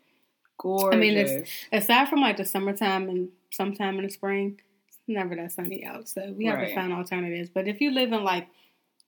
Gorgeous. 0.57 0.93
I 0.95 0.99
mean, 0.99 1.17
it's- 1.17 1.49
Aside 1.71 2.09
from 2.09 2.19
like 2.19 2.35
the 2.35 2.43
summertime 2.45 3.07
and 3.07 3.29
sometime 3.51 3.97
in 3.97 4.03
the 4.03 4.09
spring, 4.11 4.59
it's 4.89 4.97
never 5.07 5.35
that 5.37 5.53
sunny 5.53 5.85
out. 5.85 6.09
So 6.09 6.33
we 6.37 6.45
have 6.47 6.59
Right. 6.59 6.67
to 6.69 6.75
find 6.75 6.91
alternatives. 6.91 7.49
But 7.49 7.69
if 7.69 7.79
you 7.79 7.91
live 7.91 8.11
in 8.11 8.25
like 8.25 8.47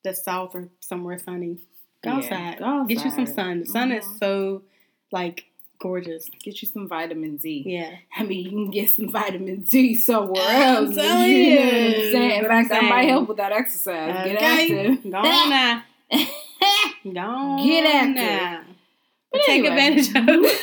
the 0.03 0.13
south 0.13 0.55
or 0.55 0.69
somewhere 0.79 1.19
sunny, 1.19 1.57
go 2.03 2.09
Yeah, 2.11 2.15
outside. 2.17 2.59
go 2.59 2.85
Get 2.85 3.03
you 3.05 3.11
some 3.11 3.25
sun. 3.27 3.59
The 3.61 3.65
sun 3.65 3.91
is 3.91 4.05
Mhm. 4.05 4.19
so 4.19 4.61
like 5.11 5.45
gorgeous. 5.79 6.29
get 6.43 6.61
you 6.61 6.67
some 6.67 6.87
vitamin 6.87 7.39
Z. 7.39 7.63
Yeah. 7.65 7.95
I 8.15 8.23
mean, 8.23 8.43
you 8.45 8.51
can 8.51 8.69
get 8.71 8.93
some 8.93 9.09
vitamin 9.09 9.61
D 9.61 9.95
somewhere 9.95 10.43
I'm 10.47 10.85
else. 10.85 10.95
telling 10.95 11.31
you 11.31 11.55
know 11.55 11.65
what 11.65 11.73
I'm 11.73 12.11
saying? 12.11 12.31
In 12.31 12.45
I'm 12.45 12.51
fact, 12.51 12.69
that 12.69 12.83
might 12.83 13.07
help 13.09 13.27
with 13.27 13.37
that 13.37 13.51
exercise. 13.51 14.25
Get 14.27 14.41
active. 14.41 15.03
Go 15.11 15.17
on 15.17 15.49
now. 15.49 15.83
Go 17.03 17.19
on 17.19 17.67
Get 17.67 17.85
active. 17.85 18.15
now. 18.15 18.61
But 19.31 19.41
Take 19.45 19.65
anyway. 19.65 19.97
advantage 19.97 20.15
of 20.15 20.51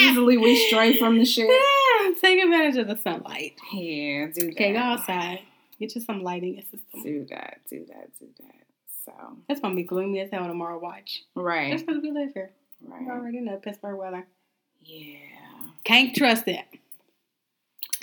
easily 0.00 0.36
we 0.38 0.56
stray 0.68 0.96
from 0.98 1.18
the 1.18 1.24
shit. 1.24 1.48
Yeah, 1.48 2.12
take 2.20 2.42
advantage 2.42 2.76
of 2.78 2.88
the 2.88 2.96
sunlight. 2.96 3.54
Yeah, 3.72 4.26
do 4.26 4.46
that. 4.46 4.52
Okay, 4.52 4.72
go 4.72 4.78
outside. 4.78 5.40
Get 5.78 5.94
you 5.94 6.00
some 6.00 6.22
lighting 6.22 6.56
system. 6.62 7.02
Do 7.02 7.26
that. 7.30 7.58
Do 7.68 7.84
that. 7.88 8.08
Do 8.18 8.26
that. 8.40 8.65
So 9.06 9.12
It's 9.48 9.60
gonna 9.60 9.74
be 9.74 9.84
gloomy 9.84 10.20
as 10.20 10.30
hell 10.30 10.46
tomorrow. 10.46 10.78
Watch. 10.78 11.22
right, 11.34 11.72
Just 11.72 11.86
because 11.86 12.02
we 12.02 12.10
live 12.10 12.32
here. 12.34 12.50
Right. 12.86 13.08
already 13.08 13.40
know 13.40 13.56
Pittsburgh 13.56 13.96
weather. 13.98 14.26
Yeah. 14.84 15.16
Can't 15.84 16.14
trust 16.14 16.46
it. 16.48 16.64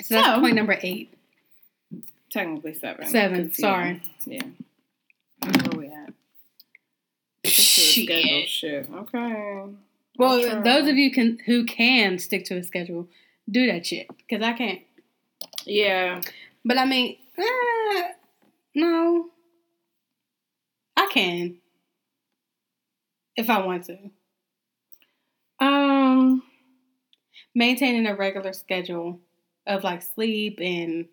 So 0.02 0.14
that's 0.16 0.40
point 0.40 0.56
number 0.56 0.78
eight. 0.82 1.14
Technically 2.30 2.74
seven. 2.74 3.06
Seven, 3.06 3.46
yeah, 3.46 3.52
sorry. 3.54 4.02
Yeah. 4.26 4.42
Where 5.40 5.78
we 5.78 5.86
at? 5.86 6.12
Stick 7.46 8.06
to 8.06 8.06
the 8.06 8.06
schedule. 8.06 8.22
Shit. 8.42 8.48
Shit. 8.48 8.88
Okay. 8.92 9.62
Well, 10.18 10.62
those 10.62 10.88
of 10.88 10.96
you 10.96 11.12
can 11.12 11.38
who 11.46 11.64
can 11.64 12.18
stick 12.18 12.44
to 12.46 12.56
a 12.56 12.62
schedule, 12.62 13.08
do 13.50 13.66
that 13.70 13.86
shit. 13.86 14.08
Because 14.16 14.42
I 14.44 14.52
can't. 14.54 14.80
Yeah. 15.64 16.20
But 16.64 16.78
I 16.78 16.84
mean, 16.86 17.16
eh, 17.38 18.08
no. 18.74 19.30
Can. 21.14 21.56
If 23.36 23.48
I 23.48 23.64
want 23.64 23.84
to. 23.86 23.98
Um. 25.64 26.42
Maintaining 27.54 28.06
a 28.06 28.16
regular 28.16 28.52
schedule 28.52 29.20
of 29.66 29.84
like 29.84 30.02
sleep 30.02 30.58
and 30.60 31.06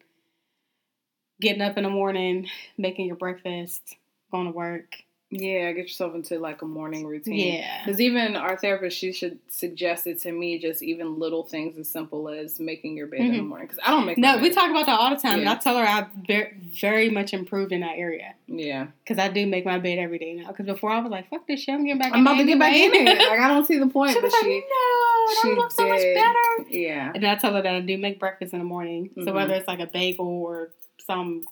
getting 1.40 1.62
up 1.62 1.78
in 1.78 1.84
the 1.84 1.90
morning, 1.90 2.48
making 2.78 3.06
your 3.06 3.16
breakfast, 3.16 3.96
going 4.32 4.46
to 4.46 4.52
work. 4.52 5.04
Yeah, 5.34 5.72
get 5.72 5.84
yourself 5.84 6.14
into 6.14 6.38
like 6.40 6.62
a 6.62 6.66
morning 6.66 7.08
routine. 7.08 7.54
Yeah. 7.60 7.86
Because 7.86 8.02
even 8.02 8.36
our 8.36 8.58
therapist, 8.58 8.98
she 8.98 9.14
should 9.14 9.40
suggest 9.48 10.06
it 10.06 10.20
to 10.24 10.32
me 10.34 10.60
just 10.60 10.84
even 10.84 11.18
little 11.20 11.44
things 11.46 11.78
as 11.78 11.88
simple 11.88 12.28
as 12.28 12.60
making 12.60 12.98
your 12.98 13.08
bed 13.08 13.22
in 13.22 13.32
the 13.32 13.38
Mhm. 13.40 13.48
morning. 13.48 13.68
Because 13.68 13.80
I 13.86 13.92
don't 13.92 14.06
make 14.06 14.18
No, 14.18 14.36
we 14.40 14.50
bed. 14.50 14.56
talk 14.56 14.70
about 14.70 14.88
that 14.88 15.00
all 15.00 15.10
the 15.10 15.16
time. 15.16 15.40
And 15.40 15.48
I 15.48 15.56
tell 15.56 15.78
her 15.78 15.86
I've 15.88 16.08
very, 16.28 16.54
very 16.82 17.10
much 17.10 17.34
improved 17.34 17.72
in 17.72 17.80
that 17.80 17.98
area. 17.98 18.34
Yeah. 18.48 18.88
Because 19.06 19.20
I 19.20 19.30
do 19.30 19.48
make 19.48 19.64
my 19.66 19.80
bed 19.80 20.00
every 20.00 20.20
day 20.20 20.34
now. 20.34 20.48
Because 20.50 20.66
before 20.66 20.92
I 20.92 21.00
was 21.00 21.10
like, 21.10 21.30
fuck 21.30 21.48
this 21.48 21.62
shit, 21.62 21.76
I'm 21.76 21.86
getting 21.86 21.98
back 22.00 22.12
I'm 22.12 22.20
in 22.20 22.28
about 22.28 22.38
to 22.40 22.44
get 22.46 22.60
back 22.60 22.74
in 22.76 22.94
it. 22.94 23.18
Like, 23.18 23.40
I 23.40 23.48
don't 23.48 23.66
see 23.66 23.78
the 23.78 23.88
point. 23.98 24.12
she 24.12 24.16
but 24.20 24.24
was 24.24 24.34
like, 24.34 24.44
she, 24.44 24.60
no, 24.60 25.34
she 25.44 25.56
looks 25.56 25.76
so 25.76 25.88
much 25.88 26.02
better. 26.02 26.70
yeah. 26.78 27.14
And 27.16 27.26
I 27.26 27.36
tell 27.36 27.54
her 27.54 27.62
that 27.62 27.74
I 27.74 27.80
do 27.80 27.98
make 27.98 28.20
breakfast 28.20 28.52
in 28.52 28.60
the 28.60 28.66
morning. 28.66 29.10
So 29.16 29.22
Mhm. 29.28 29.34
whether 29.34 29.54
it's 29.54 29.68
like 29.70 29.80
a 29.80 29.88
bagel 29.88 30.28
or 30.28 30.72
some 31.06 31.46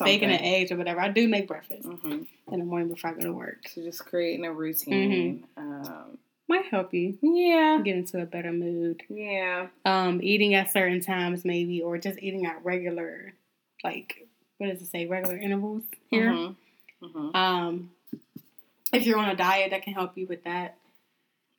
bacon 0.00 0.30
and 0.30 0.40
eggs 0.44 0.72
or 0.72 0.76
whatever, 0.76 1.00
I 1.00 1.08
do 1.08 1.28
make 1.28 1.46
breakfast 1.46 1.86
hmm 1.86 2.22
in 2.50 2.58
the 2.58 2.64
morning 2.64 2.88
before 2.88 3.10
I 3.10 3.14
go 3.14 3.20
to 3.20 3.32
work. 3.32 3.68
So 3.68 3.82
just 3.82 4.04
creating 4.04 4.44
a 4.44 4.52
routine. 4.52 5.46
Um, 5.56 6.18
Might 6.48 6.66
help 6.66 6.92
you 6.92 7.16
yeah. 7.22 7.80
get 7.82 7.96
into 7.96 8.20
a 8.20 8.26
better 8.26 8.52
mood. 8.52 9.02
Yeah. 9.08 9.68
Um, 9.84 10.20
eating 10.22 10.54
at 10.54 10.72
certain 10.72 11.00
times 11.00 11.44
maybe, 11.44 11.80
or 11.80 11.96
just 11.98 12.18
eating 12.22 12.44
at 12.46 12.64
regular, 12.64 13.32
like 13.82 14.26
what 14.58 14.68
does 14.70 14.82
it 14.82 14.88
say, 14.90 15.06
regular 15.06 15.36
intervals 15.36 15.84
here. 16.10 16.30
Mhm. 16.32 16.56
Mhm. 17.02 17.34
Um, 17.34 17.90
if 18.92 19.06
you're 19.06 19.18
on 19.18 19.28
a 19.28 19.36
diet, 19.36 19.70
that 19.70 19.82
can 19.82 19.92
help 19.94 20.16
you 20.16 20.26
with 20.26 20.44
that. 20.44 20.76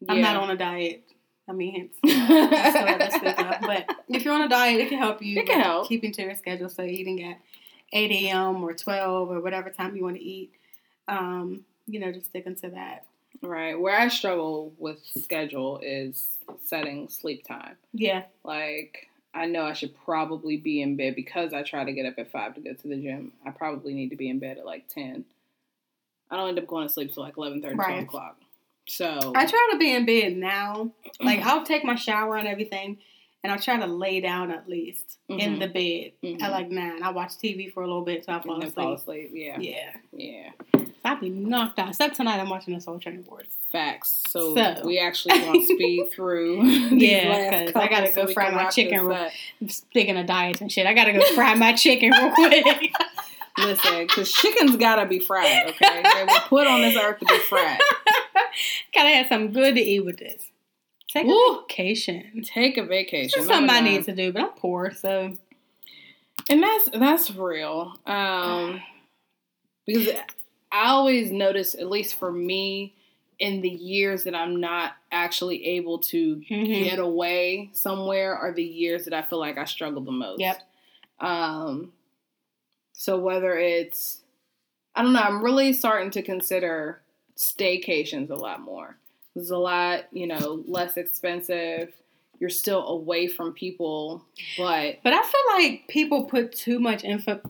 I'm 0.08 0.22
not 0.22 0.36
on 0.36 0.50
a 0.50 0.56
diet. 0.58 1.04
I 1.48 1.52
mean, 1.52 1.74
hence, 1.76 1.94
that's 2.50 2.76
what 2.76 3.02
I 3.02 3.10
speak 3.10 3.40
of. 3.40 3.62
But 3.62 3.96
if 4.10 4.24
you're 4.26 4.34
on 4.34 4.42
a 4.42 4.50
diet, 4.50 4.82
it 4.82 4.90
can 4.90 4.98
help 4.98 5.22
you. 5.22 5.40
It 5.40 5.46
can 5.46 5.62
help. 5.62 5.88
keeping 5.88 6.12
to 6.14 6.22
your 6.24 6.36
schedule. 6.36 6.70
So 6.70 6.84
eating 6.84 7.24
at 7.24 7.38
8 7.94 8.12
a.m. 8.12 8.64
or 8.64 8.74
12 8.74 9.30
or 9.32 9.40
whatever 9.42 9.70
time 9.70 9.96
you 9.96 10.04
want 10.04 10.18
to 10.18 10.24
eat. 10.24 10.52
Um, 11.08 11.66
you 11.88 12.00
know, 12.00 12.12
just 12.12 12.28
sticking 12.28 12.56
to 12.58 12.70
that. 12.70 13.06
Right. 13.42 13.80
Where 13.80 13.98
I 14.00 14.08
struggle 14.08 14.74
with 14.78 15.00
schedule 15.22 15.80
is 15.84 16.38
setting 16.64 17.10
sleep 17.10 17.46
time. 17.46 17.76
Yeah. 17.94 18.24
Like, 18.44 19.08
I 19.34 19.46
know 19.46 19.66
I 19.66 19.74
should 19.74 19.94
probably 20.04 20.58
be 20.58 20.82
in 20.82 20.96
bed 20.96 21.16
because 21.16 21.54
I 21.54 21.62
try 21.62 21.84
to 21.84 21.92
get 21.94 22.06
up 22.06 22.16
at 22.18 22.32
5 22.32 22.56
to 22.56 22.62
go 22.62 22.74
to 22.74 22.88
the 22.88 22.96
gym. 22.96 23.34
I 23.46 23.52
probably 23.52 23.94
need 23.94 24.10
to 24.10 24.16
be 24.16 24.30
in 24.30 24.40
bed 24.40 24.58
at 24.58 24.66
like 24.66 24.88
10. 24.88 25.26
I 26.32 26.38
don't 26.38 26.50
end 26.50 26.58
up 26.60 26.66
going 26.68 26.88
to 26.88 26.94
sleep 26.94 27.14
till 27.14 27.24
like 27.24 27.38
11 27.38 27.62
12 27.62 27.78
Right. 27.78 28.04
o'clock. 28.04 28.38
So, 28.88 29.34
I 29.36 29.46
try 29.46 29.70
to 29.74 29.78
be 29.78 29.94
in 29.94 30.06
bed 30.06 30.38
now. 30.38 30.92
Like 31.20 31.40
I'll 31.42 31.66
take 31.66 31.84
my 31.84 31.96
shower 31.96 32.38
and 32.38 32.48
everything, 32.48 33.00
and 33.46 33.52
I'll 33.52 33.60
try 33.60 33.78
to 33.78 33.86
lay 33.86 34.20
down 34.22 34.50
at 34.50 34.68
least 34.68 35.20
in 35.30 35.38
Mhm. 35.38 35.60
the 35.60 35.68
bed 35.68 36.12
Mhm. 36.24 36.42
at 36.42 36.50
like 36.52 36.70
nine. 36.72 37.04
I 37.04 37.12
watch 37.12 37.38
TV 37.38 37.70
for 37.72 37.84
a 37.84 37.86
little 37.88 38.02
bit 38.02 38.24
till 38.24 38.34
I 38.34 38.42
fall 38.42 38.58
asleep. 38.58 38.74
fall 38.74 38.94
asleep. 38.94 39.30
Yeah. 39.34 39.60
Yeah. 39.60 39.92
Yeah. 40.12 40.50
So 40.74 40.86
I'd 41.06 41.20
be 41.20 41.30
knocked 41.30 41.78
out. 41.78 41.90
Except 41.90 42.16
tonight, 42.16 42.40
I'm 42.40 42.50
watching 42.50 42.74
the 42.74 42.82
Soul 42.82 42.98
Train 42.98 43.24
Awards. 43.28 43.56
Facts. 43.72 44.24
So, 44.30 44.56
So. 44.56 44.82
we 44.84 44.98
actually 44.98 45.40
want 45.42 45.62
to 45.62 45.66
speed 45.76 46.10
through. 46.12 46.64
Yeah, 46.92 47.30
last 47.30 47.74
'cause 47.74 47.84
I 47.84 47.88
gotta 47.88 48.12
go 48.12 48.26
we 48.26 48.34
fry 48.34 48.50
my 48.50 48.66
chicken 48.70 49.06
real- 49.06 49.30
Speaking 49.68 50.18
of 50.18 50.26
diets 50.26 50.62
and 50.62 50.72
shit, 50.72 50.88
I 50.88 50.94
gotta 50.96 51.14
go 51.14 51.22
fry 51.36 51.54
my 51.54 51.74
chicken 51.74 52.10
real 52.12 52.32
quick. 52.34 52.92
Listen, 53.60 54.08
because 54.08 54.32
chicken's 54.34 54.76
gotta 54.78 55.06
be 55.06 55.20
fried, 55.20 55.68
okay? 55.70 56.02
They 56.04 56.24
were 56.24 56.40
put 56.48 56.66
on 56.68 56.82
this 56.82 56.98
earth 56.98 57.20
to 57.20 57.26
be 57.26 57.38
fried. 57.40 57.80
gotta 58.94 59.10
have 59.10 59.28
something 59.28 59.54
good 59.54 59.76
to 59.76 59.82
eat 59.82 60.04
with 60.04 60.18
this. 60.18 60.50
Take 61.16 61.28
Woo. 61.28 61.34
a 61.34 61.62
vacation. 61.62 62.44
Take 62.44 62.78
a 62.78 62.84
vacation. 62.86 63.40
It's 63.40 63.48
something 63.48 63.70
I 63.70 63.80
need 63.80 64.04
to 64.06 64.14
do, 64.14 64.34
but 64.34 64.42
I'm 64.42 64.50
poor, 64.50 64.92
so 64.92 65.38
And 66.50 66.62
that's 66.62 66.90
that's 66.90 67.32
real. 67.32 67.94
Um 68.06 68.82
because 69.88 70.10
I 70.72 70.88
always 70.90 71.32
notice, 71.32 71.74
at 71.76 71.90
least 71.90 72.16
for 72.16 72.32
me, 72.32 72.96
in 73.40 73.62
the 73.62 73.70
years 73.70 74.26
that 74.26 74.36
I'm 74.36 74.60
not 74.60 74.94
actually 75.12 75.66
able 75.66 76.00
to 76.00 76.36
Mhm. 76.50 76.84
get 76.84 77.00
away 77.00 77.70
somewhere 77.72 78.36
are 78.36 78.52
the 78.54 78.64
years 78.64 79.06
that 79.06 79.14
I 79.14 79.22
feel 79.22 79.40
like 79.40 79.58
I 79.58 79.64
struggle 79.66 80.02
the 80.02 80.12
most. 80.12 80.42
Yep. 80.42 80.62
Um 81.22 81.94
so 82.92 83.18
whether 83.18 83.58
it's 83.58 84.22
I 84.94 85.02
don't 85.02 85.14
know, 85.14 85.22
I'm 85.22 85.42
really 85.44 85.72
starting 85.72 86.12
to 86.12 86.22
consider 86.22 87.02
staycations 87.38 88.30
a 88.30 88.36
lot 88.36 88.60
more. 88.60 88.98
It's 89.36 89.50
a 89.50 89.58
lot, 89.58 90.06
you 90.12 90.28
know, 90.28 90.64
less 90.68 90.98
expensive. 90.98 91.92
You're 92.40 92.50
still 92.50 92.86
away 92.88 93.28
from 93.28 93.54
people, 93.54 94.24
but 94.58 94.98
But 95.04 95.14
I 95.14 95.22
feel 95.24 95.64
like 95.64 95.88
people 95.88 96.26
put 96.26 96.52
too 96.52 96.80
much 96.80 97.04
info- 97.04 97.42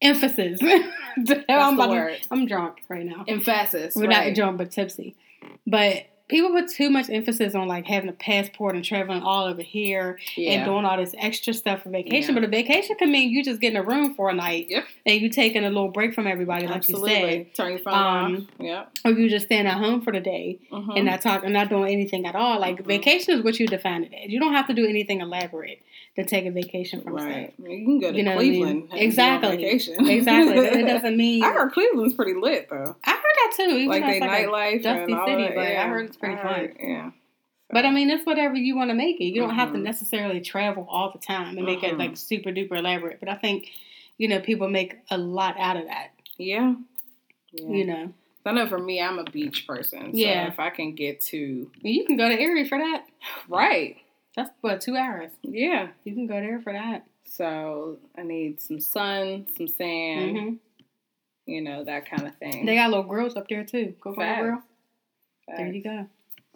emphasis. 0.00 0.58
I'm, 0.62 1.24
that's 1.24 1.44
about 1.48 1.76
the 1.76 1.84
to- 1.86 1.90
word. 1.90 2.18
I'm 2.30 2.46
drunk 2.46 2.82
right 2.88 3.04
now. 3.04 3.24
Emphasis. 3.28 3.94
We're 3.94 4.08
right. 4.08 4.28
not 4.28 4.34
drunk, 4.34 4.58
but 4.58 4.70
tipsy. 4.70 5.16
But 5.66 6.04
people 6.28 6.50
put 6.50 6.68
too 6.70 6.88
much 6.88 7.10
emphasis 7.10 7.54
on 7.54 7.68
like 7.68 7.86
having 7.86 8.08
a 8.08 8.12
passport 8.14 8.74
and 8.74 8.84
traveling 8.84 9.22
all 9.22 9.44
over 9.46 9.60
here 9.62 10.18
yeah. 10.36 10.52
and 10.52 10.64
doing 10.64 10.84
all 10.84 10.96
this 10.96 11.14
extra 11.18 11.52
stuff 11.52 11.82
for 11.82 11.90
vacation. 11.90 12.34
Yeah. 12.34 12.40
But 12.40 12.44
a 12.48 12.50
vacation 12.50 12.96
can 12.96 13.12
mean 13.12 13.30
you 13.30 13.44
just 13.44 13.60
getting 13.60 13.76
a 13.76 13.82
room 13.82 14.14
for 14.14 14.30
a 14.30 14.34
night 14.34 14.66
Yep. 14.70 14.84
and 15.06 15.20
you 15.20 15.28
taking 15.28 15.64
a 15.64 15.68
little 15.68 15.88
break 15.90 16.14
from 16.14 16.26
everybody, 16.26 16.66
like 16.66 16.88
you 16.88 16.96
said, 16.96 17.04
Absolutely. 17.04 17.50
Turn 17.54 17.70
your 17.72 17.78
phone 17.80 17.94
Um, 17.94 18.36
off. 18.36 18.42
Yep. 18.58 18.90
or 19.04 19.10
you 19.12 19.28
just 19.28 19.46
staying 19.46 19.66
at 19.66 19.76
home 19.76 20.00
for 20.00 20.12
the 20.12 20.20
day 20.20 20.58
Mhm. 20.72 20.96
and 20.96 21.04
not 21.06 21.20
talking, 21.20 21.52
not 21.52 21.68
doing 21.68 21.92
anything 21.92 22.26
at 22.26 22.34
all. 22.34 22.58
Like 22.58 22.78
Mhm. 22.82 22.86
vacation 22.86 23.34
is 23.34 23.44
what 23.44 23.60
you 23.60 23.66
define 23.66 24.04
it 24.04 24.12
as. 24.14 24.30
You 24.30 24.40
don't 24.40 24.54
have 24.54 24.66
to 24.68 24.74
do 24.74 24.86
anything 24.86 25.20
elaborate 25.20 25.82
to 26.16 26.24
take 26.24 26.46
a 26.46 26.50
vacation 26.50 27.00
from 27.02 27.14
right. 27.14 27.52
stuff. 27.54 27.68
You 27.68 27.84
can 27.84 27.98
go 28.00 28.12
to 28.12 28.16
You 28.16 28.22
know 28.22 28.36
what 28.36 28.40
I 28.44 28.48
mean? 28.48 28.52
Cleveland. 28.62 28.80
and 28.82 28.90
be 28.90 28.96
on 28.96 29.02
Exactly. 29.02 29.64
Exactly. 29.64 30.56
it 30.58 30.86
doesn't 30.86 31.16
mean 31.16 31.42
I 31.42 31.52
heard 31.52 31.72
Cleveland's 31.72 32.14
pretty 32.14 32.34
lit 32.34 32.68
though. 32.70 32.94
I 33.04 33.10
heard 33.10 33.20
that 33.22 33.52
too. 33.56 33.62
Even 33.76 33.88
Like 33.88 34.02
they 34.04 34.16
it's 34.18 34.20
like 34.20 34.46
nightlife 34.46 34.82
dusty 34.82 35.12
and 35.12 35.14
all 35.20 35.26
city, 35.26 35.48
but 35.54 35.58
I 35.66 35.88
heard 35.88 36.06
it's 36.06 36.16
pretty 36.16 36.36
heard- 36.36 36.76
fun. 36.76 36.88
Yeah. 36.88 37.10
But 37.70 37.84
I 37.86 37.90
mean, 37.90 38.10
it's 38.10 38.24
whatever 38.24 38.54
you 38.54 38.76
want 38.76 38.90
to 38.90 38.94
make 38.94 39.20
it. 39.20 39.24
You 39.24 39.40
don't 39.40 39.54
have 39.56 39.72
to 39.72 39.78
Mhm. 39.78 39.82
necessarily 39.82 40.40
travel 40.40 40.86
all 40.88 41.10
the 41.10 41.18
time 41.18 41.56
and 41.56 41.66
make 41.66 41.82
it 41.82 41.94
Mhm. 41.94 41.98
like 41.98 42.16
super 42.16 42.50
duper 42.50 42.78
elaborate. 42.78 43.18
But 43.18 43.28
I 43.28 43.34
think, 43.34 43.70
you 44.18 44.28
know, 44.28 44.38
people 44.38 44.68
make 44.68 44.94
a 45.10 45.18
lot 45.18 45.56
out 45.58 45.76
of 45.76 45.86
that. 45.86 46.10
Yeah. 46.38 46.74
Yeah. 47.52 47.68
You 47.68 47.86
know, 47.86 48.12
I 48.46 48.52
know 48.52 48.68
for 48.68 48.78
me, 48.78 49.00
I'm 49.00 49.18
a 49.18 49.24
beach 49.24 49.66
person. 49.66 50.12
So 50.12 50.18
Yeah. 50.18 50.46
if 50.46 50.60
I 50.60 50.70
can 50.70 50.94
get 50.94 51.20
to 51.32 51.70
you 51.82 52.04
can 52.04 52.16
go 52.16 52.28
to 52.28 52.38
Erie 52.40 52.68
for 52.68 52.78
that. 52.78 53.06
right, 53.48 53.96
That's 54.36 54.50
what 54.60 54.80
two 54.80 54.96
hours. 54.96 55.30
yeah. 55.42 55.88
You 56.04 56.12
can 56.14 56.26
go 56.26 56.34
there 56.40 56.60
for 56.60 56.72
that. 56.72 57.06
So 57.24 57.98
I 58.18 58.22
need 58.22 58.60
some 58.60 58.80
sun, 58.80 59.46
some 59.56 59.68
sand, 59.68 60.38
hmm 60.38 60.54
you 61.46 61.60
know, 61.60 61.84
that 61.84 62.08
kind 62.08 62.26
of 62.26 62.34
thing. 62.38 62.64
They 62.64 62.74
got 62.74 62.88
little 62.88 63.04
grills 63.04 63.36
up 63.36 63.48
there 63.50 63.64
too. 63.64 63.94
Go 64.00 64.14
for 64.14 64.22
a 64.24 64.40
grill. 64.40 64.62
Facts. 65.46 65.58
There 65.58 65.66
you 65.68 65.82
go. 65.82 66.06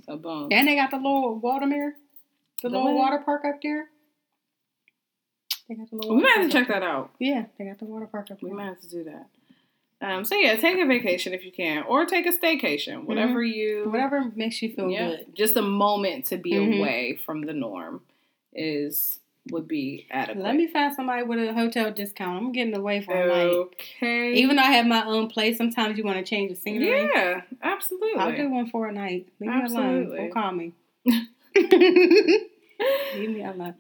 So 0.07 0.17
boom. 0.17 0.49
And 0.51 0.67
they 0.67 0.77
got 0.77 0.91
the 0.91 0.97
little 0.97 1.39
water 1.39 1.67
mirror, 1.67 1.93
the, 2.63 2.71
The 2.71 2.75
little 2.79 2.95
what? 2.95 3.11
water 3.11 3.19
park 3.23 3.43
up 3.45 3.61
there. 3.63 3.85
They 5.69 5.75
got 5.75 5.91
the 5.91 5.97
little. 5.97 6.17
We 6.17 6.23
might 6.23 6.39
have 6.39 6.47
to 6.47 6.53
check 6.53 6.69
that 6.69 6.83
out. 6.83 7.11
Yeah, 7.19 7.45
they 7.59 7.67
got 7.67 7.79
the 7.79 7.85
water 7.85 8.07
park 8.07 8.31
up 8.31 8.41
there. 8.41 8.49
We 8.49 8.49
there. 8.49 8.57
might 8.57 8.65
have 8.69 8.81
to 8.81 8.89
do 8.89 9.05
that. 9.05 9.27
Um, 10.01 10.25
so 10.25 10.37
yeah, 10.37 10.55
take 10.57 10.79
a 10.79 10.87
vacation 10.87 11.35
if 11.35 11.45
you 11.45 11.51
can, 11.51 11.83
or 11.83 12.07
take 12.07 12.25
a 12.27 12.31
staycation, 12.31 13.05
whatever 13.05 13.43
you, 13.43 13.81
Mm-hmm. 13.83 13.91
Whatever 13.91 14.31
makes 14.37 14.63
you 14.63 14.73
feel 14.73 14.91
yeah, 14.91 15.09
good. 15.09 15.35
just 15.35 15.57
a 15.57 15.63
moment 15.63 16.27
to 16.27 16.37
be 16.37 16.53
Mhm. 16.53 16.79
away 16.79 17.19
from 17.27 17.43
the 17.43 17.53
norm 17.53 18.03
is 18.53 19.19
would 19.51 19.67
be 19.67 20.07
adequate. 20.11 20.43
Let 20.45 20.57
me 20.57 20.67
find 20.67 20.95
somebody 20.95 21.23
with 21.23 21.39
a 21.49 21.55
hotel 21.55 21.91
discount. 21.91 22.37
I'm 22.37 22.53
getting 22.53 22.77
away 22.77 23.01
for 23.01 23.15
a 23.15 23.27
night. 23.27 23.47
Okay. 23.55 24.35
Even 24.35 24.57
though 24.57 24.63
I 24.63 24.73
have 24.73 24.87
my 24.87 25.05
own 25.07 25.29
place, 25.29 25.57
sometimes 25.57 25.97
you 25.97 26.05
want 26.05 26.19
to 26.19 26.23
change 26.29 26.51
the 26.51 26.57
scenery. 26.57 27.09
yeah, 27.15 27.41
absolutely. 27.63 28.21
I'll 28.21 28.37
do 28.37 28.51
one 28.51 28.69
for 28.69 28.87
a 28.89 28.93
night. 28.93 29.27
Leave 29.41 29.49
me 29.51 29.57
alone. 29.57 29.63
Absolutely. 29.65 30.19
Don't 30.19 30.31
call 30.33 30.53
me. 30.53 30.73
Leave 33.15 33.31
me 33.31 33.43
alone. 33.45 33.75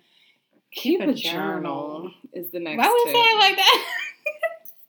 Keep, 0.72 1.00
a 1.00 1.10
a 1.10 1.14
journal. 1.14 2.12
is 2.32 2.50
the 2.50 2.60
next. 2.60 2.78
Why 2.78 2.88
would 2.88 3.12
you 3.14 3.20
it 3.20 3.38
like 3.38 3.56
that? 3.56 3.84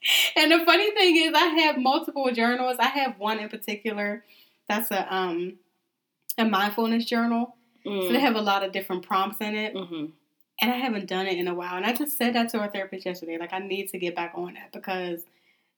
and 0.35 0.51
the 0.51 0.59
funny 0.65 0.91
thing 0.91 1.15
is, 1.17 1.33
I 1.35 1.45
have 1.45 1.77
multiple 1.77 2.31
journals. 2.31 2.77
I 2.79 2.87
have 2.87 3.17
one 3.19 3.39
in 3.39 3.49
particular 3.49 4.23
that's 4.67 4.91
a 4.91 5.13
um 5.13 5.55
a 6.37 6.45
mindfulness 6.45 7.05
journal. 7.05 7.55
So 7.85 8.13
they 8.13 8.19
have 8.19 8.35
a 8.35 8.41
lot 8.41 8.63
of 8.63 8.71
different 8.71 9.03
prompts 9.03 9.41
in 9.41 9.55
it, 9.55 9.73
hmm 9.75 10.05
and 10.61 10.71
I 10.71 10.75
haven't 10.75 11.07
done 11.07 11.25
it 11.25 11.37
in 11.37 11.47
a 11.47 11.53
while. 11.55 11.75
And 11.77 11.85
I 11.85 11.93
just 11.93 12.17
said 12.17 12.35
that 12.35 12.49
to 12.49 12.59
our 12.59 12.69
therapist 12.69 13.05
yesterday. 13.05 13.37
Like 13.37 13.53
I 13.53 13.59
need 13.59 13.87
to 13.89 13.97
get 13.97 14.13
back 14.15 14.33
on 14.35 14.55
that 14.55 14.71
because 14.73 15.21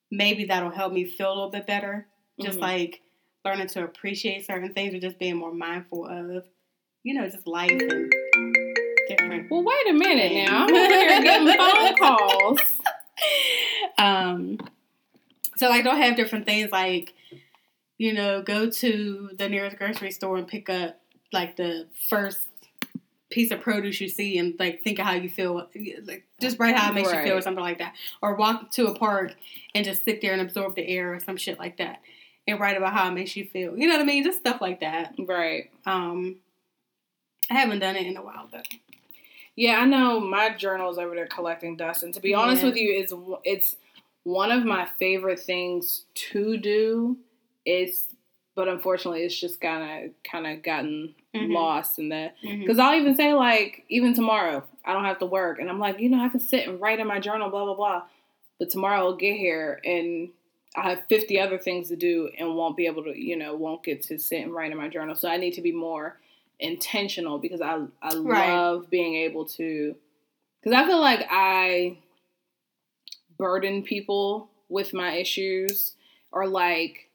maybe 0.09 0.45
that'll 0.45 0.71
help 0.71 0.91
me 0.91 1.05
feel 1.05 1.27
a 1.29 1.35
little 1.35 1.49
bit 1.51 1.67
better. 1.67 2.07
Just 2.41 2.57
Mhm. 2.57 2.61
like 2.63 3.01
learning 3.45 3.67
to 3.67 3.83
appreciate 3.83 4.45
certain 4.45 4.73
things 4.73 4.93
or 4.93 4.99
just 4.99 5.19
being 5.19 5.35
more 5.35 5.53
mindful 5.53 6.07
of, 6.07 6.45
you 7.03 7.13
know, 7.13 7.27
just 7.29 7.45
life 7.47 7.69
and 7.71 8.11
different 9.07 9.49
Well, 9.51 9.63
wait 9.63 9.89
a 9.89 9.93
minute 9.93 10.33
now. 10.33 10.65
I'm 10.65 10.73
over 10.73 10.93
here 10.93 11.21
getting 11.21 11.47
phone 11.57 11.95
calls. 11.97 12.59
um 13.97 14.57
so 15.57 15.69
like 15.69 15.83
they'll 15.83 15.95
have 15.95 16.15
different 16.15 16.45
things 16.45 16.71
like 16.71 17.13
you 17.97 18.13
know 18.13 18.41
go 18.41 18.69
to 18.69 19.29
the 19.37 19.47
nearest 19.49 19.77
grocery 19.77 20.11
store 20.11 20.37
and 20.37 20.47
pick 20.47 20.69
up 20.69 20.99
like 21.31 21.55
the 21.57 21.87
first 22.09 22.47
piece 23.31 23.49
of 23.49 23.61
produce 23.61 23.99
you 23.99 24.09
see 24.09 24.37
and 24.37 24.53
like 24.59 24.83
think 24.83 24.99
of 24.99 25.05
how 25.05 25.13
you 25.13 25.29
feel 25.29 25.67
like 26.05 26.25
just 26.39 26.59
write 26.59 26.75
how 26.75 26.91
it 26.91 26.93
makes 26.93 27.11
you 27.11 27.23
feel 27.23 27.37
or 27.37 27.41
something 27.41 27.63
like 27.63 27.79
that. 27.79 27.95
Or 28.21 28.35
walk 28.35 28.71
to 28.71 28.87
a 28.87 28.95
park 28.95 29.33
and 29.73 29.83
just 29.85 30.03
sit 30.03 30.21
there 30.21 30.33
and 30.33 30.41
absorb 30.41 30.75
the 30.75 30.87
air 30.87 31.15
or 31.15 31.19
some 31.19 31.37
shit 31.37 31.57
like 31.57 31.77
that 31.77 32.01
and 32.47 32.59
write 32.59 32.77
about 32.77 32.93
how 32.93 33.07
it 33.07 33.13
makes 33.13 33.35
you 33.35 33.45
feel. 33.45 33.77
You 33.77 33.87
know 33.87 33.95
what 33.95 34.01
i 34.01 34.05
mean? 34.05 34.23
Just 34.23 34.39
stuff 34.39 34.61
like 34.61 34.81
that. 34.81 35.15
Right. 35.17 35.71
um 35.85 36.35
i 37.49 37.55
haven't 37.55 37.79
done 37.79 37.95
it 37.95 38.05
in 38.05 38.17
a 38.17 38.21
while 38.21 38.47
though 38.51 38.61
Yeah, 39.55 39.79
I 39.79 39.85
know 39.85 40.19
my 40.19 40.53
journal 40.55 40.89
is 40.91 40.97
over 40.97 41.13
there 41.15 41.27
collecting 41.27 41.75
dust, 41.75 42.03
and 42.03 42.13
to 42.13 42.19
be 42.19 42.33
honest 42.33 42.63
Yeah. 42.63 42.69
with 42.69 42.77
you, 42.77 42.91
it's 42.93 43.13
it's 43.43 43.75
one 44.23 44.51
of 44.51 44.63
my 44.65 44.85
favorite 44.99 45.39
things 45.39 46.05
to 46.13 46.57
do. 46.57 47.17
It's 47.65 48.07
but 48.53 48.67
unfortunately, 48.67 49.23
it's 49.23 49.39
just 49.39 49.61
kind 49.61 50.05
of 50.05 50.13
kind 50.29 50.45
of 50.45 50.61
gotten 50.61 51.15
Mhm. 51.33 51.53
lost 51.53 51.99
in 51.99 52.09
that. 52.09 52.35
Because 52.41 52.79
I'll 52.79 52.95
even 52.99 53.15
say 53.15 53.33
like, 53.33 53.85
even 53.89 54.13
tomorrow, 54.13 54.63
I 54.83 54.93
don't 54.93 55.05
have 55.05 55.19
to 55.19 55.25
work, 55.25 55.59
and 55.59 55.69
I'm 55.69 55.79
like, 55.79 55.99
you 55.99 56.09
know, 56.09 56.19
I 56.21 56.29
can 56.29 56.39
sit 56.41 56.67
and 56.67 56.79
write 56.79 56.99
in 56.99 57.07
my 57.07 57.19
journal, 57.19 57.49
blah 57.49 57.65
blah 57.65 57.75
blah. 57.75 58.03
But 58.59 58.69
tomorrow 58.69 58.97
I'll 58.99 59.15
get 59.15 59.37
here 59.37 59.81
and 59.83 60.29
I 60.75 60.89
have 60.89 61.03
50 61.09 61.39
other 61.39 61.57
things 61.57 61.89
to 61.89 61.95
do 61.95 62.29
and 62.37 62.55
won't 62.55 62.77
be 62.77 62.85
able 62.85 63.03
to, 63.05 63.17
you 63.19 63.35
know, 63.35 63.55
won't 63.55 63.83
get 63.83 64.03
to 64.03 64.17
sit 64.19 64.43
and 64.43 64.53
write 64.53 64.71
in 64.71 64.77
my 64.77 64.87
journal. 64.87 65.15
So 65.15 65.27
I 65.29 65.37
need 65.37 65.53
to 65.55 65.61
be 65.61 65.71
more 65.71 66.19
intentional 66.61 67.39
because 67.39 67.61
I 67.61 67.85
I 68.01 68.13
Right. 68.15 68.49
love 68.49 68.89
being 68.89 69.15
able 69.15 69.45
to 69.45 69.95
because 70.61 70.75
I 70.77 70.85
feel 70.85 71.01
like 71.01 71.25
I 71.29 71.97
burden 73.37 73.83
people 73.83 74.49
with 74.69 74.93
my 74.93 75.15
issues 75.15 75.95
or 76.31 76.47
like 76.47 77.09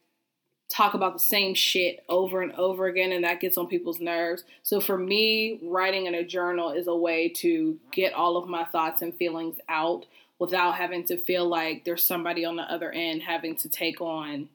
talk 0.68 0.94
about 0.94 1.12
the 1.12 1.20
same 1.20 1.54
shit 1.54 2.04
over 2.08 2.42
and 2.42 2.52
over 2.54 2.86
again 2.86 3.12
and 3.12 3.22
that 3.24 3.40
gets 3.40 3.56
on 3.56 3.68
people's 3.68 4.00
nerves. 4.00 4.42
So 4.64 4.80
for 4.80 4.98
me, 4.98 5.60
writing 5.62 6.06
in 6.06 6.14
a 6.14 6.24
journal 6.24 6.72
is 6.72 6.88
a 6.88 6.96
way 6.96 7.28
to 7.36 7.78
get 7.92 8.12
all 8.12 8.36
of 8.36 8.48
my 8.48 8.64
thoughts 8.64 9.00
and 9.00 9.14
feelings 9.14 9.58
out 9.68 10.06
without 10.40 10.74
having 10.74 11.04
to 11.04 11.16
feel 11.16 11.46
like 11.46 11.84
there's 11.84 12.04
somebody 12.04 12.44
on 12.44 12.56
the 12.56 12.64
other 12.64 12.90
end 12.90 13.22
having 13.22 13.54
to 13.56 13.68
take 13.68 14.00
on 14.00 14.48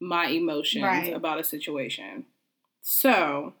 my 0.00 0.26
emotions 0.26 0.82
Right. 0.82 1.14
about 1.14 1.38
a 1.38 1.44
situation. 1.44 2.26
So 2.80 3.54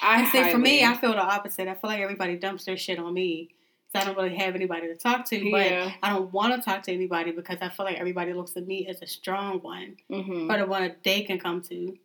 I 0.00 0.30
say 0.30 0.50
for 0.52 0.58
me, 0.58 0.84
I 0.84 0.94
feel 0.96 1.10
the 1.12 1.18
opposite. 1.18 1.68
I 1.68 1.74
feel 1.74 1.90
like 1.90 2.00
everybody 2.00 2.36
dumps 2.36 2.64
their 2.64 2.76
shit 2.76 2.98
on 2.98 3.12
me. 3.14 3.50
So 3.92 3.98
I 4.00 4.04
don't 4.04 4.16
really 4.16 4.34
have 4.36 4.54
anybody 4.54 4.86
to 4.88 4.94
talk 4.96 5.26
to. 5.26 5.50
But 5.50 5.70
Yeah. 5.70 5.92
I 6.02 6.10
don't 6.10 6.32
want 6.32 6.54
to 6.54 6.62
talk 6.62 6.82
to 6.84 6.92
anybody 6.92 7.30
because 7.32 7.58
I 7.60 7.68
feel 7.68 7.84
like 7.84 7.98
everybody 7.98 8.32
looks 8.32 8.56
at 8.56 8.66
me 8.66 8.86
as 8.86 9.02
a 9.02 9.06
strong 9.06 9.60
one 9.60 9.96
Mhm. 10.10 10.50
or 10.52 10.56
the 10.58 10.66
one 10.66 10.82
that 10.82 11.02
they 11.04 11.22
can 11.22 11.38
come 11.38 11.60
to. 11.62 11.98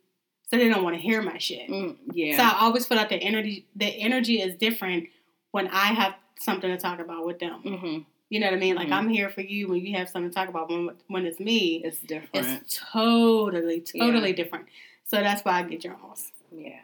So 0.50 0.56
they 0.58 0.68
don't 0.68 0.82
want 0.84 0.96
to 0.96 1.02
hear 1.02 1.22
my 1.22 1.38
shit. 1.38 1.68
Mm, 1.68 1.96
yeah. 2.12 2.36
So 2.36 2.42
I 2.42 2.60
always 2.60 2.86
feel 2.86 2.96
like 2.98 3.08
the 3.10 3.16
energy 3.16 3.66
the 3.74 3.86
energy 3.86 4.40
is 4.40 4.54
different 4.56 5.08
when 5.50 5.68
I 5.68 5.86
have 5.94 6.14
something 6.38 6.70
to 6.70 6.76
talk 6.76 7.00
about 7.00 7.24
with 7.26 7.38
them. 7.38 7.60
hmm 7.62 7.98
You 8.30 8.40
know 8.40 8.46
what 8.48 8.54
I 8.56 8.58
mean? 8.58 8.74
Like 8.76 8.88
Mhm. 8.88 8.92
I'm 8.92 9.08
here 9.08 9.30
for 9.30 9.40
you 9.40 9.68
when 9.68 9.84
you 9.84 9.96
have 9.96 10.10
something 10.10 10.30
to 10.30 10.34
talk 10.34 10.48
about. 10.50 10.68
When 10.68 10.90
when 11.08 11.24
it's 11.24 11.40
me, 11.40 11.80
It's 11.82 12.00
different. 12.00 12.30
it's 12.34 12.78
totally, 12.92 13.80
totally 13.80 14.30
Yeah. 14.30 14.36
different. 14.36 14.66
So 15.04 15.16
that's 15.22 15.42
why 15.44 15.52
I 15.60 15.62
get 15.62 15.80
journals. 15.80 16.32
yeah. 16.52 16.80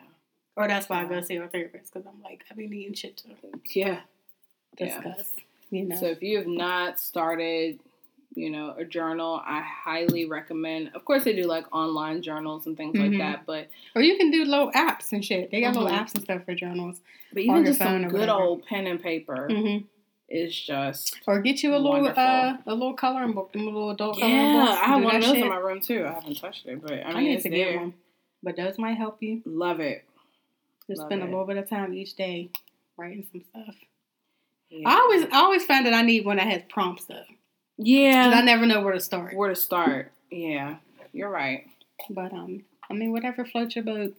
Or 0.56 0.68
that's 0.68 0.88
why 0.88 1.02
I 1.02 1.04
go 1.06 1.20
see 1.20 1.38
our 1.38 1.48
therapist 1.48 1.92
because 1.92 2.06
I'm 2.06 2.22
like, 2.22 2.44
I've 2.50 2.56
been 2.56 2.70
needing 2.70 2.94
shit 2.94 3.16
to 3.18 3.28
Yeah. 3.74 4.00
Yeah. 4.78 5.00
discuss. 5.02 5.32
You 5.70 5.84
know. 5.86 5.96
So 5.96 6.06
if 6.06 6.22
you 6.22 6.38
have 6.38 6.46
not 6.46 7.00
started, 7.00 7.80
you 8.36 8.50
know, 8.50 8.74
a 8.78 8.84
journal, 8.84 9.40
I 9.44 9.60
highly 9.62 10.26
recommend. 10.26 10.90
Of 10.94 11.04
course, 11.04 11.24
they 11.24 11.34
do 11.34 11.44
like 11.44 11.64
online 11.74 12.22
journals 12.22 12.66
and 12.66 12.76
things 12.76 12.96
Mhm. 12.96 13.10
like 13.10 13.18
that, 13.18 13.46
but 13.46 13.68
or 13.96 14.02
you 14.02 14.16
can 14.16 14.30
do 14.30 14.44
little 14.44 14.70
apps 14.72 15.12
and 15.12 15.24
shit. 15.24 15.50
They 15.50 15.60
got 15.60 15.74
Mhm. 15.74 15.82
little 15.82 15.98
apps 15.98 16.14
and 16.14 16.22
stuff 16.24 16.44
for 16.44 16.54
journals. 16.54 17.00
but 17.32 17.42
even 17.42 17.64
just 17.64 17.80
some 17.80 18.06
good 18.08 18.28
old 18.28 18.64
pen 18.64 18.86
and 18.86 19.02
paper 19.02 19.48
Mm-hmm. 19.50 19.84
is 20.28 20.56
just 20.56 21.20
Or 21.26 21.40
get 21.40 21.64
you 21.64 21.74
a 21.74 21.78
little 21.78 22.06
uh 22.06 22.58
a 22.64 22.72
little 22.74 22.94
coloring 22.94 23.32
book, 23.32 23.52
them 23.52 23.64
little 23.64 23.90
adult 23.90 24.20
coloring 24.20 24.36
yeah. 24.36 24.66
books. 24.66 24.80
I 24.80 24.84
have 24.84 25.02
one 25.02 25.16
of 25.16 25.22
those 25.22 25.32
shit. 25.32 25.42
in 25.42 25.48
my 25.48 25.56
room 25.56 25.80
too. 25.80 26.04
I 26.06 26.12
haven't 26.12 26.36
touched 26.38 26.66
it, 26.66 26.80
but 26.80 26.92
I 26.92 27.00
I, 27.02 27.14
mean, 27.14 27.24
need 27.24 27.34
it's 27.34 27.42
to 27.42 27.50
there. 27.50 27.72
get 27.72 27.80
one. 27.80 27.94
But 28.44 28.54
those 28.56 28.78
might 28.78 28.96
help 28.96 29.20
you. 29.20 29.42
Love 29.44 29.80
it. 29.80 30.04
Just 30.88 31.00
Love 31.00 31.08
spend 31.08 31.22
a 31.22 31.24
little 31.26 31.46
bit 31.46 31.56
of 31.56 31.68
time 31.68 31.94
each 31.94 32.14
day 32.14 32.50
writing 32.96 33.24
some 33.32 33.42
stuff. 33.50 33.74
Yeah. 34.70 34.88
I 34.88 34.94
always 35.00 35.24
I 35.24 35.36
always 35.38 35.64
find 35.64 35.86
that 35.86 35.94
I 35.94 36.02
need 36.02 36.24
one 36.24 36.36
that 36.36 36.46
has 36.46 36.62
prompts 36.68 37.04
though. 37.06 37.22
yeah. 37.78 38.28
Because 38.28 38.40
I 38.40 38.44
never 38.44 38.66
know 38.66 38.82
where 38.82 38.92
to 38.92 39.00
start. 39.00 39.34
Where 39.34 39.48
to 39.50 39.54
start? 39.54 40.12
Yeah, 40.30 40.76
you're 41.12 41.30
right. 41.30 41.66
But 42.10 42.32
um 42.32 42.62
I 42.90 42.94
mean 42.94 43.12
whatever 43.12 43.44
floats 43.44 43.76
your 43.76 43.84
boat 43.84 44.14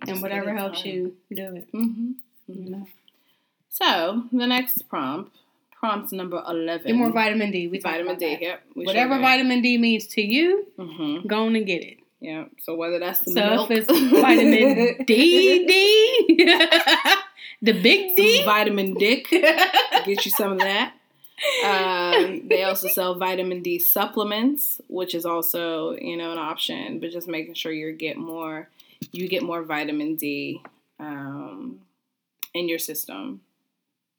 and 0.00 0.08
Just 0.08 0.22
whatever 0.22 0.52
helps 0.54 0.82
done. 0.82 0.92
you 0.92 1.16
do 1.34 1.54
it. 1.56 1.72
Mm-hmm. 1.72 2.10
You 2.48 2.70
know. 2.70 2.86
So 3.68 4.24
the 4.32 4.46
next 4.48 4.88
prompt, 4.88 5.36
prompt 5.78 6.10
number 6.12 6.42
eleven. 6.48 6.86
Get 6.88 6.96
more 6.96 7.12
vitamin 7.12 7.52
D. 7.52 7.68
We 7.68 7.78
vitamin 7.78 8.18
D. 8.18 8.30
that. 8.34 8.42
Yep. 8.42 8.62
Whatever 8.74 9.14
sure 9.14 9.22
vitamin 9.22 9.62
D 9.62 9.78
means 9.78 10.06
to 10.08 10.22
you, 10.22 10.66
Mm-hmm. 10.78 11.28
go 11.28 11.44
on 11.46 11.54
and 11.54 11.66
get 11.66 11.82
it. 11.84 11.98
Yeah. 12.20 12.44
So 12.62 12.74
whether 12.74 12.98
that's 12.98 13.20
the 13.20 13.32
so 13.32 13.40
milk, 13.46 13.70
if 13.70 13.88
it's 13.88 14.00
vitamin 14.20 15.04
D, 15.06 15.66
D, 15.66 16.36
the 17.62 17.72
big 17.72 18.14
D, 18.16 18.36
some 18.36 18.44
vitamin 18.44 18.94
dick, 18.94 19.28
get 19.30 20.24
you 20.24 20.30
some 20.30 20.52
of 20.52 20.58
that. 20.58 20.94
Um, 21.64 22.46
they 22.48 22.64
also 22.64 22.88
sell 22.88 23.14
vitamin 23.14 23.62
D 23.62 23.78
supplements, 23.78 24.80
which 24.88 25.14
is 25.14 25.24
also 25.24 25.92
you 25.92 26.16
know 26.18 26.32
an 26.32 26.38
option, 26.38 27.00
but 27.00 27.10
just 27.10 27.26
making 27.28 27.54
sure 27.54 27.72
you 27.72 27.92
get 27.92 28.18
more, 28.18 28.68
you 29.12 29.26
get 29.28 29.42
more 29.42 29.62
vitamin 29.62 30.16
D 30.16 30.60
um, 30.98 31.80
in 32.52 32.68
your 32.68 32.78
system. 32.78 33.40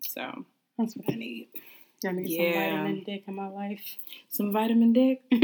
So 0.02 0.45
That's 0.80 0.95
what 0.98 1.11
I 1.11 1.15
need. 1.15 1.49
I 2.03 2.11
need 2.14 2.28
Yeah. 2.30 2.53
some 2.53 2.61
vitamin 2.72 3.03
dick 3.03 3.23
in 3.28 3.36
my 3.36 3.48
life. 3.49 3.98
some 4.30 4.52
vitamin 4.52 4.91
dick. 4.94 5.22
I 5.32 5.38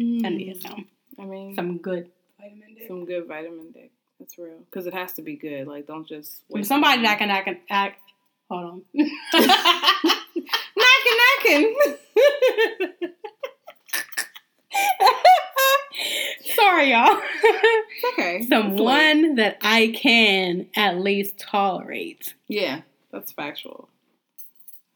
Mm. 0.00 0.36
need 0.36 0.62
some. 0.62 0.86
I 1.20 1.24
mean, 1.24 1.54
Some 1.54 1.78
good 1.78 2.10
vitamin 2.40 2.74
dick. 2.74 2.88
some 2.88 3.04
good 3.04 3.26
vitamin 3.26 3.70
dick. 3.72 3.90
That's 4.18 4.38
real 4.38 4.58
because 4.70 4.86
it 4.86 4.94
has 4.94 5.12
to 5.14 5.22
be 5.22 5.36
good. 5.36 5.66
Like, 5.66 5.86
don't 5.86 6.06
just 6.08 6.42
From 6.50 6.60
waste 6.60 6.68
somebody 6.68 7.00
it. 7.00 7.04
that 7.04 7.18
can, 7.18 7.30
I 7.30 7.42
can, 7.42 7.58
hold 8.48 8.64
on. 8.64 8.82
knocking, 10.76 11.76
knocking. 11.76 11.76
Sorry, 16.54 16.90
y'all. 16.92 17.20
okay. 18.12 18.42
Someone 18.48 19.34
that 19.36 19.58
I 19.62 19.88
can 19.96 20.66
at 20.76 20.98
least 20.98 21.38
tolerate. 21.38 22.34
Yeah, 22.48 22.80
that's 23.12 23.32
factual. 23.32 23.88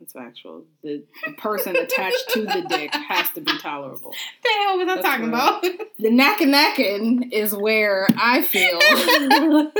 That's 0.05 0.12
factual. 0.12 0.64
The, 0.82 1.02
the 1.24 1.32
person 1.32 1.76
attached 1.76 2.28
to 2.32 2.43
the 2.43 2.66
dick 2.68 2.93
has 2.94 3.31
to 3.31 3.40
be 3.40 3.56
tolerable. 3.59 4.12
The 4.43 4.48
hell 4.62 4.76
was 4.76 4.86
I 4.89 4.94
That's 4.97 5.06
talking 5.06 5.28
about? 5.28 5.62
The 5.98 6.10
knacking 6.10 6.52
knacking 6.52 7.32
is 7.32 7.55
where 7.56 8.06
I 8.18 8.43
feel. 8.43 8.78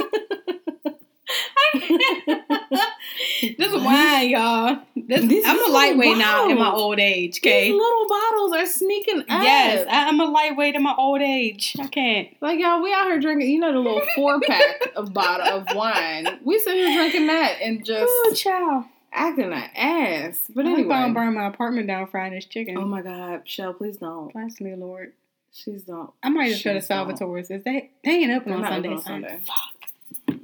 this 3.59 3.73
is 3.73 3.83
wine, 3.83 4.31
y'all. 4.31 4.79
This, 4.97 5.21
These 5.27 5.45
I'm 5.47 5.69
a 5.69 5.73
lightweight 5.73 6.17
now 6.17 6.49
in 6.49 6.57
my 6.59 6.71
old 6.71 6.99
age. 6.99 7.41
These 7.43 7.53
Okay. 7.53 7.73
little 7.73 8.07
bottles 8.09 8.53
are 8.55 8.65
sneaking 8.67 9.21
up. 9.21 9.27
Yes, 9.43 9.87
I, 9.91 10.09
I'm 10.09 10.19
a 10.21 10.25
lightweight 10.25 10.77
in 10.77 10.83
my 10.83 10.95
old 10.97 11.21
age. 11.21 11.77
I 11.79 11.89
can't. 11.89 12.29
Like 12.41 12.59
y'all, 12.61 12.83
we 12.83 12.93
out 12.95 13.07
here 13.07 13.21
drinking. 13.21 13.51
You 13.51 13.61
know 13.61 13.73
the 13.73 13.81
little 13.81 14.03
four 14.15 14.41
pack 14.41 14.89
of 14.97 15.13
bottle 15.13 15.47
of 15.59 15.67
wine. 15.75 16.39
We 16.45 16.59
sit 16.61 16.75
here 16.75 16.97
drinking 16.97 17.27
that 17.27 17.59
and 17.61 17.85
just 17.85 18.07
Oh, 18.09 18.33
child. 18.35 18.85
Acting 19.15 19.53
an 19.53 19.71
ass. 19.77 20.43
But 20.55 20.67
I'm 20.67 20.75
anyway. 20.75 20.89
gonna 20.89 21.15
burn 21.15 21.35
my 21.35 21.47
apartment 21.47 21.87
down 21.87 22.07
frying 22.09 22.35
this 22.35 22.45
chicken. 22.45 22.77
Oh 22.77 22.85
my 22.85 23.03
God, 23.03 23.43
Shell, 23.49 23.75
please 23.75 23.97
don't. 23.99 24.33
Bless 24.33 24.61
me, 24.61 24.75
Lord. 24.75 25.13
She's 25.53 25.85
don't. 25.85 26.11
I 26.23 26.29
might 26.31 26.51
just 26.51 26.65
go 26.65 26.75
to. 26.75 26.81
Salvatore's. 26.81 27.51
Is 27.51 27.63
they 27.65 27.91
they 28.05 28.11
ain't 28.11 28.33
open 28.33 28.51
They're 28.53 28.59
on 28.59 28.73
Sunday? 28.73 28.89
open 28.89 28.99
on 28.99 29.03
son. 29.03 29.23
Sunday. 29.23 29.41
Fuck. 29.47 30.39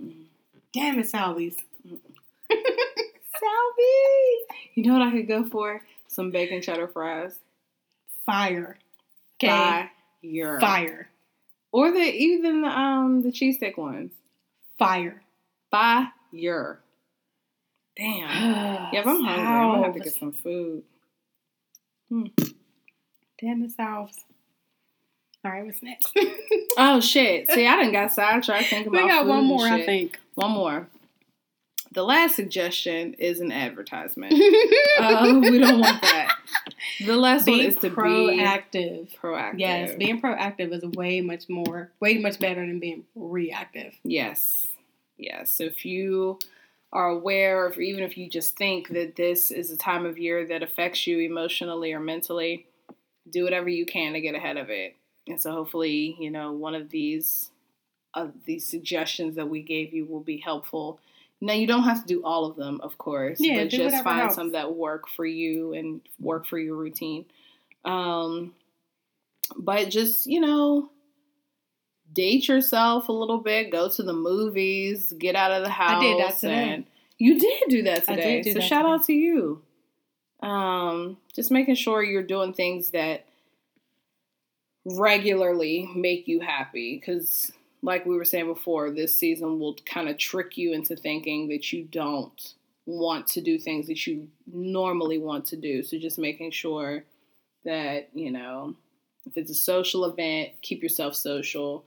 Damn 0.73 0.99
it, 1.01 1.07
Salvies. 1.07 1.57
Salvi. 1.85 2.05
You 4.75 4.85
know 4.85 4.93
what 4.99 5.03
I 5.03 5.11
could 5.11 5.27
go 5.29 5.45
for? 5.45 5.83
Some 6.07 6.31
bacon 6.31 6.63
cheddar 6.63 6.89
fries. 6.89 7.39
Fire. 8.25 8.79
Okay. 9.43 9.49
Fire. 10.23 10.61
Fire. 10.61 11.09
Or 11.73 11.91
the 11.91 11.99
even 11.99 12.63
the 12.63 12.69
um 12.69 13.23
the 13.23 13.31
cheesesteak 13.31 13.77
ones. 13.77 14.13
Fire. 14.79 15.23
Fire. 15.71 16.81
Damn. 18.01 18.89
Yeah, 18.93 19.01
if 19.01 19.07
I'm 19.07 19.23
hungry, 19.23 19.47
I'm 19.47 19.71
gonna 19.71 19.85
have 19.85 19.95
to 19.95 20.01
get 20.01 20.13
some 20.15 20.33
food. 20.33 20.83
Damn 22.11 23.63
it, 23.63 23.71
Salves. 23.71 24.25
All 25.45 25.53
right, 25.53 25.65
what's 25.65 25.83
next? 25.83 26.09
Oh 26.79 27.01
shit! 27.01 27.51
See, 27.51 27.67
I 27.67 27.77
didn't 27.77 27.93
got 27.93 28.13
sidetracked 28.13 28.69
thinking 28.69 28.93
about. 28.93 29.03
we 29.03 29.09
got 29.09 29.27
one 29.27 29.45
more, 29.45 29.67
I 29.67 29.85
think. 29.85 30.19
One 30.35 30.53
more. 30.53 30.89
The 31.93 32.05
last 32.05 32.37
suggestion 32.37 33.15
is 33.15 33.41
an 33.41 33.51
advertisement. 33.51 34.33
uh, 34.33 35.41
we 35.43 35.59
don't 35.59 35.81
want 35.81 36.01
that. 36.03 36.37
The 37.05 37.17
last 37.17 37.49
one 37.49 37.59
is 37.61 37.75
to 37.77 37.91
proactive. 37.91 38.73
be 39.11 39.17
proactive. 39.21 39.59
Yes, 39.59 39.95
being 39.97 40.21
proactive 40.23 40.73
is 40.73 40.85
way 40.85 41.21
much 41.21 41.49
more, 41.49 41.91
way 41.99 42.19
much 42.19 42.39
better 42.39 42.65
than 42.65 42.79
being 42.79 43.05
reactive. 43.17 43.95
Yes. 44.05 44.69
Yes. 45.19 45.53
So 45.53 45.65
if 45.65 45.85
you 45.85 46.39
are 46.93 47.09
aware, 47.09 47.67
or 47.67 47.81
even 47.81 48.03
if 48.03 48.19
you 48.19 48.29
just 48.29 48.57
think 48.57 48.89
that 48.89 49.17
this 49.17 49.51
is 49.51 49.71
a 49.71 49.77
time 49.77 50.05
of 50.05 50.19
year 50.19 50.47
that 50.47 50.63
affects 50.63 51.07
you 51.07 51.19
emotionally 51.21 51.93
or 51.93 52.01
mentally, 52.01 52.67
do 53.31 53.45
whatever 53.45 53.69
you 53.69 53.87
can 53.87 54.13
to 54.15 54.21
get 54.21 54.35
ahead 54.35 54.57
of 54.57 54.71
it. 54.71 54.97
And 55.29 55.41
so 55.41 55.53
hopefully, 55.53 56.17
you 56.19 56.31
know, 56.31 56.53
one 56.53 56.75
of 56.75 56.91
these 56.91 57.51
of 58.15 58.33
these 58.45 58.67
suggestions 58.67 59.37
that 59.37 59.49
we 59.49 59.63
gave 59.63 59.95
you 59.95 60.05
will 60.05 60.21
be 60.21 60.39
helpful. 60.39 60.99
Now 61.41 61.53
you 61.53 61.67
don't 61.69 61.85
have 61.85 62.01
to 62.03 62.07
do 62.07 62.25
all 62.25 62.45
of 62.45 62.57
them, 62.57 62.81
of 62.83 62.99
course, 62.99 63.39
Yeah, 63.41 63.63
but 63.63 63.69
just 63.69 64.03
find 64.03 64.21
helps. 64.23 64.35
some 64.35 64.53
that 64.53 64.75
work 64.75 65.09
for 65.09 65.25
you 65.25 65.73
and 65.75 66.01
work 66.19 66.45
for 66.47 66.59
your 66.59 66.75
routine. 66.75 67.25
Um, 67.85 68.53
but 69.57 69.91
just 69.91 70.27
you 70.27 70.41
know, 70.41 70.91
date 72.13 72.49
yourself 72.49 73.09
a 73.09 73.13
little 73.13 73.39
bit, 73.39 73.71
go 73.71 73.89
to 73.89 74.03
the 74.03 74.13
movies, 74.13 75.13
get 75.19 75.37
out 75.37 75.53
of 75.53 75.65
the 75.65 75.71
house. 75.71 75.97
I 75.97 76.01
did 76.01 76.21
that 76.21 76.39
today. 76.39 76.85
You 77.19 77.39
did 77.39 77.69
do 77.69 77.83
that 77.83 78.05
today. 78.07 78.43
do 78.43 78.53
so 78.53 78.59
that 78.59 78.67
shout 78.67 78.83
today. 78.83 78.93
out 78.93 79.05
to 79.07 79.13
you. 79.13 79.63
Um, 80.43 81.19
just 81.35 81.51
making 81.51 81.75
sure 81.75 82.03
you're 82.03 82.23
doing 82.23 82.55
things 82.55 82.93
that 82.93 83.27
regularly 84.85 85.91
make 85.95 86.27
you 86.27 86.41
happy 86.41 86.97
because 86.97 87.53
like 87.83 88.07
we 88.07 88.17
were 88.17 88.25
saying 88.25 88.47
before 88.47 88.91
this 88.91 89.15
season 89.15 89.59
will 89.59 89.77
kind 89.87 90.09
of 90.09 90.17
trick 90.17 90.57
you 90.57 90.73
into 90.73 90.97
thinking 90.97 91.49
that 91.49 91.73
you 91.73 91.85
don't 91.85 92.55
want 92.87 93.27
to 93.27 93.41
do 93.41 93.59
things 93.59 93.87
that 93.87 94.07
you 94.07 94.27
normally 94.51 95.19
want 95.19 95.45
to 95.45 95.57
do 95.57 95.83
so 95.83 95.99
just 95.99 96.19
making 96.19 96.51
sure 96.51 97.05
that 97.65 98.09
you 98.15 98.31
know 98.31 98.75
if 99.27 99.37
it's 99.37 99.51
a 99.51 99.55
social 99.55 100.07
event 100.07 100.51
keep 100.63 100.83
yourself 100.83 101.15
social 101.15 101.85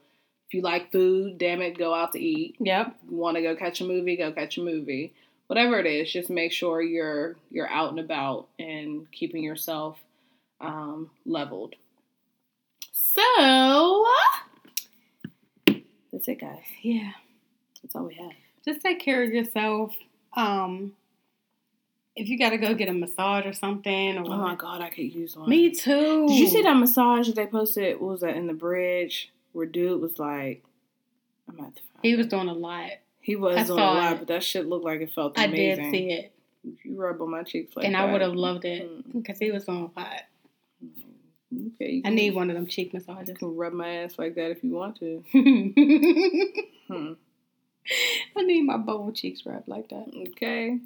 if 0.54 0.58
you 0.58 0.62
like 0.62 0.92
food 0.92 1.40
damn 1.40 1.62
it 1.64 1.76
go 1.80 1.96
out 1.96 2.12
to 2.14 2.20
eat 2.20 2.56
Yep. 2.60 2.96
want 3.10 3.38
to 3.38 3.42
go 3.42 3.56
catch 3.56 3.82
a 3.82 3.86
movie 3.86 4.16
go 4.16 4.32
catch 4.32 4.58
a 4.60 4.62
movie 4.62 5.12
whatever 5.48 5.80
it 5.80 5.88
is 5.88 6.12
just 6.14 6.30
make 6.30 6.52
sure 6.52 6.80
you're 6.80 7.36
you're 7.50 7.68
out 7.70 7.90
and 7.90 8.00
about 8.00 8.48
and 8.60 9.12
keeping 9.12 9.44
yourself 9.44 9.98
um, 10.62 11.10
leveled 11.26 11.74
so 12.94 14.06
that's 16.12 16.28
it 16.28 16.40
guys 16.40 16.60
Yeah. 16.84 17.12
that's 17.82 17.96
all 17.96 18.04
we 18.06 18.14
have 18.16 18.32
Just 18.66 18.82
take 18.82 19.00
care 19.00 19.24
of 19.24 19.30
yourself. 19.32 19.96
Um, 20.38 20.94
if 22.16 22.30
you 22.30 22.38
got 22.38 22.52
to 22.52 22.58
go 22.58 22.74
get 22.76 22.88
a 22.90 22.94
massage 22.94 23.46
or 23.46 23.54
something, 23.54 24.18
or 24.20 24.22
oh 24.26 24.38
my 24.38 24.54
god 24.56 24.82
i 24.82 24.90
could 24.90 25.12
use 25.14 25.36
one 25.36 25.50
me 25.50 25.72
too. 25.72 26.28
did 26.28 26.38
you 26.38 26.48
see 26.48 26.62
that 26.62 26.76
massage 26.78 27.26
that 27.28 27.36
they 27.36 27.48
posted 27.48 28.00
what 28.00 28.12
was 28.12 28.22
that 28.22 28.36
in 28.38 28.46
the 28.48 28.54
bridge 28.54 29.32
where 29.54 29.66
dude 29.66 30.02
was 30.02 30.20
like 30.20 30.64
i'm 31.50 31.60
at 31.62 31.74
the 31.76 31.82
He 32.02 32.16
was 32.16 32.28
doing 32.28 32.50
a 32.50 32.54
lot. 32.54 32.90
he 33.22 33.36
was 33.36 33.58
I 33.58 33.64
doing 33.64 33.80
a 33.80 33.84
lot 33.84 34.14
it. 34.14 34.20
but 34.20 34.28
that 34.28 34.44
shit 34.44 34.68
looked 34.68 34.86
like 34.86 35.02
it 35.02 35.14
felt 35.14 35.38
I 35.40 35.46
amazing 35.46 35.84
did 35.86 35.92
see 35.92 36.10
it, 36.12 36.34
you 36.84 36.96
rub 37.00 37.22
on 37.22 37.32
my 37.32 37.44
cheeks 37.44 37.76
like 37.76 37.84
that. 37.84 37.88
and 37.88 37.96
that 37.96 38.08
I 38.10 38.12
would 38.12 38.22
have 38.22 38.34
loved 38.36 38.66
it 38.66 38.90
mm, 38.90 39.14
because 39.22 39.40
he 39.40 39.52
was 39.52 39.66
doing 39.66 39.90
hot. 39.96 40.24
okay 41.78 42.02
I 42.06 42.10
need 42.10 42.36
one 42.36 42.50
of 42.50 42.56
them 42.56 42.68
cheek 42.68 42.94
massages. 42.94 43.30
You 43.30 43.36
can 43.36 43.56
rub 43.56 43.74
my 43.74 43.88
ass 43.88 44.18
like 44.18 44.36
that 44.36 44.52
if 44.52 44.64
you 44.64 44.72
want 44.72 44.98
to. 45.00 45.24
I 45.34 46.94
Hmm. 46.94 47.14
need 48.48 48.64
my 48.64 48.78
bowl 48.78 49.12
cheeks 49.12 49.46
rubbed 49.46 49.68
like 49.68 49.90
that. 49.90 50.06
Okay. 50.30 50.80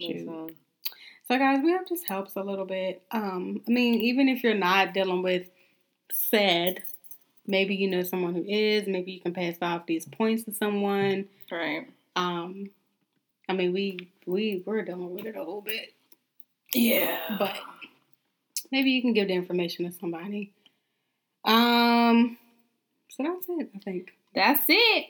So 0.00 1.38
guys, 1.38 1.60
we 1.62 1.72
hope 1.72 1.88
this 1.88 2.02
helps 2.04 2.36
a 2.36 2.42
little 2.42 2.64
bit. 2.66 3.02
Um, 3.10 3.62
I 3.66 3.70
mean, 3.70 3.94
even 4.00 4.28
if 4.28 4.42
you're 4.42 4.54
not 4.54 4.92
dealing 4.92 5.22
with 5.22 5.46
said, 6.12 6.82
maybe 7.46 7.74
you 7.74 7.88
know 7.88 8.02
someone 8.02 8.34
who 8.34 8.44
is, 8.46 8.86
maybe 8.86 9.12
you 9.12 9.20
can 9.20 9.34
pass 9.34 9.56
off 9.62 9.86
these 9.86 10.06
points 10.06 10.44
to 10.44 10.52
someone. 10.54 11.26
Right. 11.50 11.86
Um, 12.16 12.70
I 13.48 13.52
mean, 13.52 13.72
we 13.72 14.08
we 14.26 14.62
we're 14.64 14.82
dealing 14.84 15.14
with 15.14 15.26
it 15.26 15.36
a 15.36 15.40
little 15.40 15.60
bit, 15.60 15.92
Yeah. 16.74 17.18
but 17.38 17.56
maybe 18.72 18.90
you 18.90 19.02
can 19.02 19.12
give 19.12 19.28
the 19.28 19.34
information 19.34 19.84
to 19.84 19.92
somebody. 19.92 20.52
Um, 21.44 22.38
so 23.10 23.22
that's 23.22 23.46
it. 23.48 23.70
I 23.74 23.78
think. 23.78 24.12
That's 24.34 24.64
it. 24.68 25.06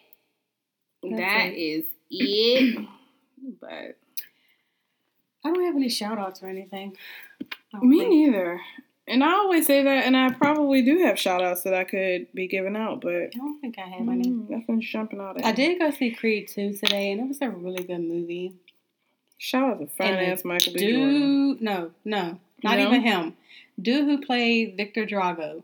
That's 1.02 1.16
That 1.16 1.46
it. 1.52 1.56
is 1.56 1.84
it. 2.10 2.86
but 3.60 3.96
I 5.44 5.50
don't 5.52 5.64
have 5.64 5.76
any 5.76 5.88
shout 5.90 6.18
outs 6.18 6.42
or 6.42 6.48
anything. 6.48 6.96
Me 7.82 7.98
think. 7.98 8.10
neither. 8.10 8.60
And 9.06 9.22
I 9.22 9.32
always 9.32 9.66
say 9.66 9.82
that, 9.82 10.04
and 10.06 10.16
I 10.16 10.30
probably 10.32 10.80
do 10.80 10.98
have 11.04 11.18
shout 11.18 11.42
outs 11.42 11.62
that 11.64 11.74
I 11.74 11.84
could 11.84 12.26
be 12.32 12.46
giving 12.48 12.74
out, 12.74 13.02
but 13.02 13.14
I 13.14 13.28
don't 13.34 13.60
think 13.60 13.78
I 13.78 13.82
have 13.82 14.08
any. 14.08 14.28
mm, 14.30 14.48
nothing's 14.48 14.88
jumping 14.88 15.20
out 15.20 15.38
at 15.38 15.44
I 15.44 15.52
did 15.52 15.78
go 15.78 15.90
see 15.90 16.10
Creed 16.12 16.48
2 16.48 16.72
today, 16.72 17.12
and 17.12 17.20
it 17.20 17.28
was 17.28 17.42
a 17.42 17.50
really 17.50 17.84
good 17.84 17.98
movie. 18.00 18.54
Shout 19.36 19.70
out 19.72 19.80
to 19.80 19.86
fine 19.88 20.14
ass 20.14 20.42
Michael 20.44 20.72
B. 20.72 20.80
Jordan. 20.80 21.20
Dude, 21.54 21.60
no, 21.60 21.90
no, 22.06 22.38
not 22.62 22.78
No? 22.78 22.86
even 22.88 23.02
him. 23.02 23.36
Dude 23.80 24.04
who 24.06 24.24
played 24.24 24.76
Victor 24.78 25.04
Drago. 25.04 25.62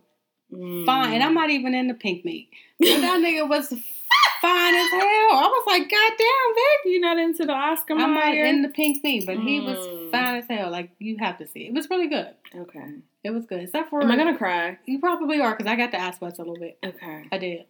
Mm. 0.53 0.85
Fine, 0.85 1.15
and 1.15 1.23
I'm 1.23 1.33
not 1.35 1.49
even 1.51 1.75
into 1.75 1.95
pink 1.95 2.25
meat. 2.27 2.51
But 2.79 2.89
that 3.01 3.21
nigga 3.25 3.49
was 3.49 3.69
fine 3.69 4.75
as 4.75 4.91
hell. 4.91 5.01
I 5.33 5.49
was 5.51 5.65
like, 5.67 5.89
God 5.89 6.13
damn, 6.19 6.55
Vic. 6.55 6.93
You're 6.93 7.01
not 7.01 7.19
into 7.19 7.47
the 7.47 7.53
Oscar 7.53 7.93
I'm 7.95 8.13
not 8.15 8.33
Mayer? 8.35 8.45
into 8.47 8.69
pink 8.69 9.03
meat, 9.05 9.25
but 9.27 9.39
he 9.39 9.61
was 9.61 9.79
Mm. 9.79 10.11
fine 10.11 10.30
as 10.41 10.49
hell. 10.49 10.71
Like, 10.71 10.91
you 10.99 11.17
have 11.19 11.39
to 11.39 11.47
see 11.47 11.61
it. 11.67 11.73
Was 11.73 11.89
really 11.91 12.09
good. 12.09 12.29
Okay. 12.55 12.95
It 13.25 13.31
was 13.31 13.47
good. 13.47 13.61
Except 13.61 13.91
for. 13.91 14.03
Am 14.03 14.11
I 14.11 14.17
gonna 14.17 14.37
cry? 14.37 14.79
You 14.87 14.99
probably 14.99 15.41
are, 15.41 15.57
because 15.57 15.71
I 15.71 15.77
got 15.77 15.91
the 15.93 16.01
ass 16.01 16.19
sweats 16.19 16.39
a 16.39 16.43
little 16.43 16.59
bit. 16.59 16.79
Okay. 16.85 17.25
I 17.31 17.39
did. 17.39 17.65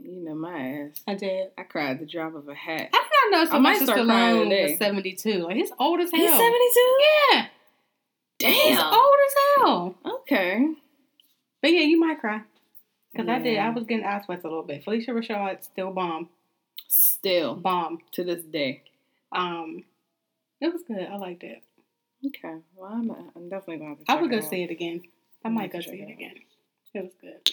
You 0.00 0.24
know 0.24 0.34
my 0.34 0.58
ass. 0.90 1.00
I 1.06 1.14
did. 1.14 1.50
I 1.56 1.62
cried 1.62 2.00
the 2.00 2.06
drop 2.06 2.34
of 2.34 2.48
a 2.48 2.54
hat. 2.54 2.90
I 2.92 3.04
did 3.04 3.30
not 3.30 3.30
know 3.30 3.50
Sylvester 3.50 4.04
crying 4.04 4.36
Stallone 4.50 4.70
was 4.70 4.78
72. 4.78 5.30
Like, 5.44 5.56
he's 5.56 5.72
old 5.78 6.00
as 6.00 6.10
hell. 6.10 6.20
He's 6.20 6.30
72? 6.30 6.98
Yeah. 7.32 7.46
Damn. 8.40 8.52
He's 8.52 8.78
old 8.78 9.14
as 9.26 9.34
hell. 9.56 9.94
Okay. 10.22 10.66
But 11.62 11.72
yeah, 11.72 11.82
you 11.82 11.98
might 12.00 12.20
cry. 12.20 12.42
Because 13.12 13.28
I 13.28 13.38
did. 13.38 13.58
I 13.58 13.70
was 13.70 13.84
getting 13.84 14.04
ass 14.04 14.26
sweats 14.26 14.44
a 14.44 14.48
little 14.48 14.64
bit. 14.64 14.84
Phylicia 14.84 15.10
Rashad 15.10 15.62
still 15.64 15.92
bomb. 15.92 16.28
Still, 16.88 17.54
Bomb. 17.56 17.98
to 18.12 18.22
this 18.24 18.42
day. 18.44 18.82
Um, 19.32 19.84
It 20.60 20.72
was 20.72 20.82
good. 20.86 21.02
I 21.02 21.16
liked 21.16 21.42
it. 21.42 21.62
Okay. 22.26 22.56
Well, 22.76 22.90
I'm, 22.92 23.10
uh, 23.10 23.14
I'm 23.36 23.48
definitely 23.48 23.78
going 23.78 23.96
to 23.96 24.04
I 24.08 24.20
would 24.20 24.30
go 24.30 24.40
see 24.40 24.62
it 24.62 24.70
again. 24.70 25.02
I 25.44 25.48
might 25.48 25.72
go 25.72 25.80
see 25.80 25.90
it 25.90 26.08
it 26.08 26.12
again. 26.12 26.34
It 26.94 27.02
was 27.02 27.12
good. 27.20 27.50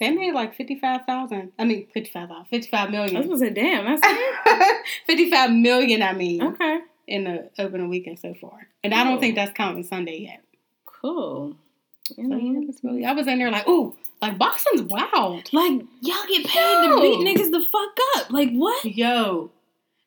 They 0.00 0.10
made 0.10 0.34
like 0.34 0.56
55,000. 0.56 1.52
I 1.58 1.64
mean, 1.64 1.86
55,000. 1.92 2.46
55 2.46 2.80
I 2.80 2.84
was 2.84 2.92
million. 2.92 3.28
going 3.28 3.40
to 3.40 3.46
say, 3.46 3.50
damn, 3.50 3.84
that's 3.84 4.78
55 5.06 5.50
million, 5.52 6.02
I 6.02 6.12
mean, 6.12 6.42
okay. 6.42 6.80
in 7.06 7.24
the 7.24 7.50
opening 7.58 7.88
weekend 7.88 8.18
so 8.18 8.34
far. 8.40 8.66
And 8.82 8.94
I 8.94 9.04
don't 9.04 9.20
think 9.20 9.34
that's 9.34 9.52
counting 9.52 9.84
Sunday 9.84 10.18
yet. 10.18 10.42
Cool. 10.86 11.56
So 12.04 12.14
yeah, 12.18 12.24
mm-hmm. 12.24 12.86
really, 12.86 13.04
I 13.04 13.12
was 13.12 13.26
in 13.26 13.38
there 13.38 13.50
like, 13.50 13.68
ooh, 13.68 13.94
like 14.20 14.38
boxing's 14.38 14.82
wild. 14.82 15.52
like, 15.52 15.82
y'all 16.00 16.26
get 16.28 16.46
paid 16.46 16.88
to 16.88 17.00
beat 17.00 17.38
niggas 17.38 17.50
the 17.50 17.64
fuck 17.70 17.96
up. 18.16 18.30
Like, 18.30 18.50
what? 18.50 18.84
Yo, 18.84 19.52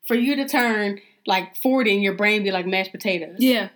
for 0.07 0.16
you 0.16 0.36
to 0.36 0.48
turn 0.48 0.99
like 1.26 1.56
40 1.62 1.95
and 1.95 2.03
your 2.03 2.14
brain 2.14 2.44
be 2.44 2.52
like 2.52 2.66
mashed 2.66 2.91
potatoes. 2.91 3.38
Yeah. 3.40 3.70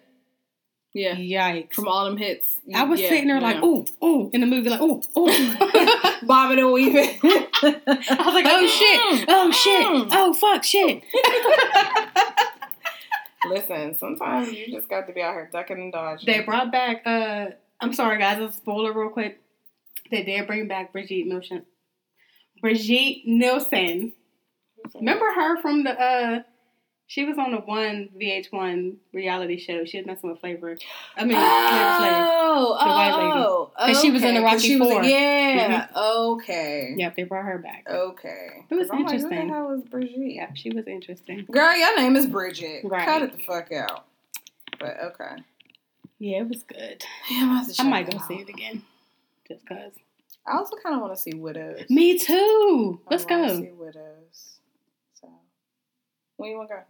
Yeah. 0.94 1.16
Yikes. 1.16 1.74
From 1.74 1.88
all 1.88 2.06
them 2.06 2.18
hits. 2.18 2.60
I 2.74 2.84
was 2.84 3.00
Yeah, 3.00 3.10
sitting 3.10 3.28
there 3.28 3.40
like, 3.40 3.64
ooh, 3.64 3.86
ooh, 4.04 4.30
in 4.34 4.42
the 4.42 4.48
movie, 4.48 4.70
like, 4.70 4.82
ooh, 4.82 5.02
ooh. 5.18 5.56
Bobbing 6.26 6.60
and 6.60 6.74
weaving. 6.74 7.20
I 7.24 8.24
was 8.26 8.34
like, 8.34 8.46
oh 8.48 8.68
shit, 8.68 9.26
oh 9.30 9.52
shit, 9.52 9.88
Mm. 9.88 10.08
oh 10.12 10.34
fuck, 10.34 10.64
shit. 10.64 11.04
Listen, 13.48 13.96
sometimes 13.98 14.52
you 14.52 14.70
just 14.72 14.90
got 14.90 15.08
to 15.08 15.14
be 15.14 15.22
out 15.22 15.34
here 15.34 15.50
ducking 15.52 15.78
and 15.78 15.94
dodging. 15.94 16.26
They 16.26 16.42
brought 16.42 16.72
back, 16.72 17.04
uh, 17.06 17.48
I'm 17.80 17.94
sorry 17.94 18.18
guys, 18.20 18.42
a 18.42 18.52
spoiler 18.52 18.92
real 18.92 19.10
quick. 19.10 19.42
They 20.12 20.24
did 20.24 20.46
bring 20.48 20.68
back 20.68 20.92
Brigitte 20.92 21.28
Nielsen. 21.28 21.66
Brigitte 22.62 23.26
Nielsen 23.26 24.14
Remember 24.96 25.26
her 25.34 25.62
from 25.62 25.84
the 25.84 25.92
uh 25.92 26.40
she 27.10 27.26
was 27.26 27.40
on 27.40 27.50
the 27.50 27.58
one 27.58 28.08
VH1 28.22 28.94
reality 29.14 29.58
show. 29.58 29.84
She 29.84 29.98
was 29.98 30.06
messing 30.06 30.30
with 30.30 30.40
Flavor. 30.42 30.78
I 31.18 31.26
mean, 31.26 31.36
Flavor 31.38 31.42
Flav. 31.42 32.28
Oh, 32.30 32.78
The 32.80 32.90
white 32.90 33.16
lady. 33.18 33.46
oh, 33.48 33.72
'Cause 33.78 34.02
she 34.02 34.12
was 34.12 34.22
in 34.24 34.36
the 34.36 34.42
okay, 34.42 34.46
Rocky 34.46 34.76
was- 34.80 34.90
Four. 34.92 35.02
Mm-hmm. 35.02 35.10
Yeah. 35.10 35.88
Okay. 35.98 36.94
Yep, 36.98 37.16
they 37.16 37.24
brought 37.24 37.46
her 37.46 37.58
back. 37.58 37.88
Okay. 37.90 38.64
It 38.70 38.76
was 38.76 38.92
I'm 38.92 38.98
like, 39.04 39.14
interesting. 39.16 39.42
Who 39.42 39.48
the 39.48 39.54
hell 39.54 39.72
is 39.72 39.84
Brigitte? 39.86 40.36
Yep, 40.36 40.52
she 40.56 40.70
was 40.70 40.86
interesting. 40.88 41.48
Girl, 41.50 41.76
your 41.76 41.98
name 41.98 42.16
is 42.16 42.28
Bridget. 42.28 42.82
Right. 42.86 43.06
Cut 43.06 43.24
it 43.24 43.32
the 43.34 43.40
fuck 43.44 43.72
out. 43.72 44.06
But 44.80 44.98
okay. 45.02 45.42
Yeah, 46.20 46.42
it 46.42 46.48
was 46.50 46.62
good. 46.62 47.04
Yeah, 47.32 47.40
I'm 47.42 47.48
gonna 47.48 47.60
have 47.62 47.80
I 47.80 47.84
might 47.90 48.12
go 48.12 48.20
see 48.28 48.36
it 48.36 48.50
again. 48.50 48.84
Just 49.48 49.66
cause. 49.68 49.94
I 50.46 50.58
also 50.58 50.76
kind 50.84 50.94
of 50.96 51.02
want 51.02 51.16
to 51.16 51.20
see 51.22 51.34
Widows. 51.34 51.90
Me 51.90 52.20
too. 52.20 53.02
Let's 53.10 53.26
go. 53.26 53.48
See 53.62 53.72
Widows. 53.72 54.60
So, 55.20 55.28
when 56.38 56.52
you 56.52 56.58
want 56.58 56.70
to 56.70 56.76
go? 56.76 56.82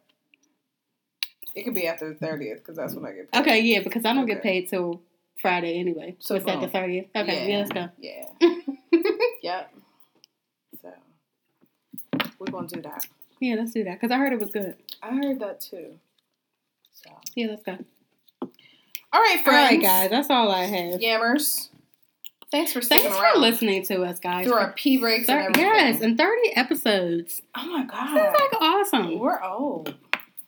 It 1.56 1.64
could 1.64 1.74
be 1.74 1.88
after 1.88 2.10
the 2.10 2.16
thirtieth 2.16 2.60
because 2.60 2.76
that's 2.78 2.94
when 2.94 3.06
I 3.06 3.12
get 3.12 3.32
paid. 3.32 3.40
Okay, 3.42 3.60
yeah, 3.62 3.80
because 3.82 4.06
I 4.06 4.14
don't 4.14 4.26
get 4.26 4.42
paid 4.44 4.70
till 4.70 5.02
Friday 5.42 5.80
anyway. 5.80 6.16
So 6.20 6.36
it's 6.36 6.48
at 6.48 6.62
the 6.62 6.68
thirtieth. 6.68 7.08
Okay, 7.16 7.50
yeah. 7.52 7.58
let's 7.60 7.72
go. 7.72 7.90
Yeah. 8.00 8.26
yep. 9.44 9.74
So 10.82 10.94
we're 12.40 12.52
gonna 12.52 12.68
do 12.68 12.82
that. 12.82 13.06
Yeah, 13.40 13.56
let's 13.56 13.72
do 13.72 13.84
that. 13.86 14.00
Because 14.00 14.12
I 14.12 14.18
heard 14.18 14.34
it 14.34 14.40
was 14.40 14.50
good. 14.52 14.76
I 15.02 15.10
heard 15.16 15.40
that 15.40 15.62
too. 15.62 15.96
So, 16.92 17.10
Yeah, 17.36 17.48
let's 17.48 17.64
go. 17.64 17.78
all 18.42 18.50
right, 19.22 19.38
All 19.38 19.44
friends. 19.44 19.72
right, 19.72 19.82
guys, 19.82 20.10
that's 20.10 20.30
all 20.30 20.52
I 20.52 20.66
have. 20.66 21.00
Yammers. 21.00 21.70
Thanks 22.52 22.74
for 22.74 22.82
Thanks 22.82 23.06
around 23.06 23.34
for 23.36 23.40
listening 23.40 23.84
to 23.86 24.02
us, 24.04 24.20
guys. 24.20 24.46
through 24.48 24.56
our 24.58 24.74
pee 24.74 24.98
breaks 24.98 25.30
and 25.30 25.38
Thir- 25.38 25.42
everything. 25.50 25.64
yes, 25.66 26.02
and 26.02 26.18
30 26.18 26.56
episodes. 26.56 27.42
Oh 27.56 27.66
my 27.68 27.86
god. 27.86 28.16
That's 28.18 28.40
like 28.40 28.62
awesome. 28.62 29.20
We're 29.20 29.42
old. 29.42 29.96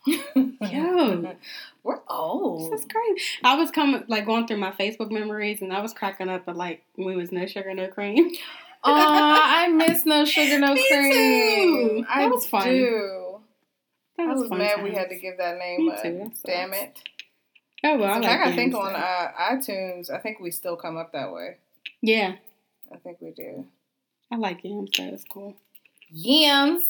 Yo. 0.06 1.36
We're 1.84 2.00
old. 2.10 2.72
This 2.72 2.82
is 2.82 2.88
crazy. 2.92 3.22
I 3.44 3.56
was 3.56 3.72
coming, 3.72 4.04
like, 4.08 4.26
going 4.26 4.46
through 4.48 4.58
my 4.58 4.72
Facebook 4.72 5.12
memories, 5.12 5.62
and 5.62 5.74
I 5.74 5.82
was 5.82 5.94
cracking 5.94 6.30
up 6.30 6.48
at, 6.48 6.56
like, 6.56 6.84
we 6.98 7.16
was 7.16 7.32
no 7.32 7.46
sugar, 7.48 7.74
no 7.74 7.88
cream. 7.88 8.32
Aw, 8.84 9.64
I 9.64 9.68
miss 9.68 10.06
no 10.06 10.26
sugar, 10.26 10.60
no 10.60 10.74
Me 10.76 10.88
cream. 10.90 11.12
too. 12.04 12.06
I 12.10 12.22
That 12.24 12.32
was 12.32 12.46
fun. 12.48 12.68
do. 12.68 13.40
That 14.18 14.30
I 14.30 14.34
was 14.34 14.50
mad 14.52 14.84
we 14.84 14.92
had 14.92 15.10
to 15.10 15.16
give 15.18 15.38
that 15.38 15.58
name 15.58 15.86
Me 15.88 15.92
up. 15.92 16.02
too, 16.04 16.18
that 16.18 16.36
sucks. 16.36 16.42
Damn 16.44 16.74
it. 16.74 17.00
Oh, 17.84 17.98
well, 17.98 18.14
I 18.14 18.20
like 18.20 18.40
I 18.42 18.56
think 18.56 18.76
on 18.76 18.96
uh, 18.96 19.32
iTunes, 19.52 20.12
I 20.12 20.20
think 20.20 20.40
we 20.40 20.52
still 20.52 20.76
come 20.76 20.98
up 20.98 21.14
that 21.14 21.34
way. 21.34 21.58
Yeah, 22.02 22.36
I 22.94 22.98
think 22.98 23.18
we 23.22 23.32
do. 23.32 23.66
I 24.32 24.36
like 24.36 24.64
yams, 24.64 24.92
That 24.98 25.14
is 25.14 25.24
cool. 25.28 25.56
Yams. 26.12 26.84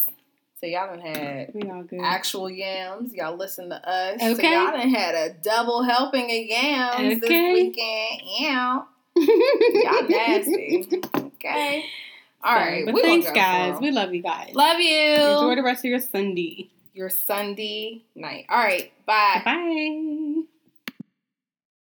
So 0.61 0.67
y'all 0.67 0.95
done 0.95 0.99
had 1.03 1.51
We 1.55 1.67
all 1.71 1.81
good. 1.81 2.01
actual 2.01 2.47
yams. 2.47 3.15
Y'all 3.15 3.35
listen 3.35 3.69
to 3.69 3.89
us. 3.89 4.21
So 4.21 4.27
y'all 4.27 4.37
done 4.77 4.89
had 4.89 5.15
a 5.15 5.33
double 5.33 5.81
helping 5.81 6.25
of 6.25 6.29
yams 6.29 7.19
this 7.19 7.29
weekend. 7.29 8.21
Yeah. 8.39 8.81
Y'all 9.15 10.07
nasty. 10.07 10.87
Okay. 11.15 11.85
All 12.43 12.55
right. 12.55 12.85
But 12.85 13.01
thanks, 13.01 13.27
go 13.27 13.33
guys. 13.33 13.81
We 13.81 13.91
love 13.91 14.13
you 14.13 14.21
guys. 14.21 14.51
love 14.53 14.79
you. 14.79 15.15
Enjoy 15.15 15.55
the 15.55 15.63
rest 15.63 15.83
of 15.83 15.89
your 15.89 15.99
Sunday. 15.99 16.69
your 16.93 17.09
Sunday 17.09 18.03
night. 18.15 18.45
All 18.47 18.57
right. 18.57 18.91
Bye. 19.07 19.41
Bye. 19.43 20.17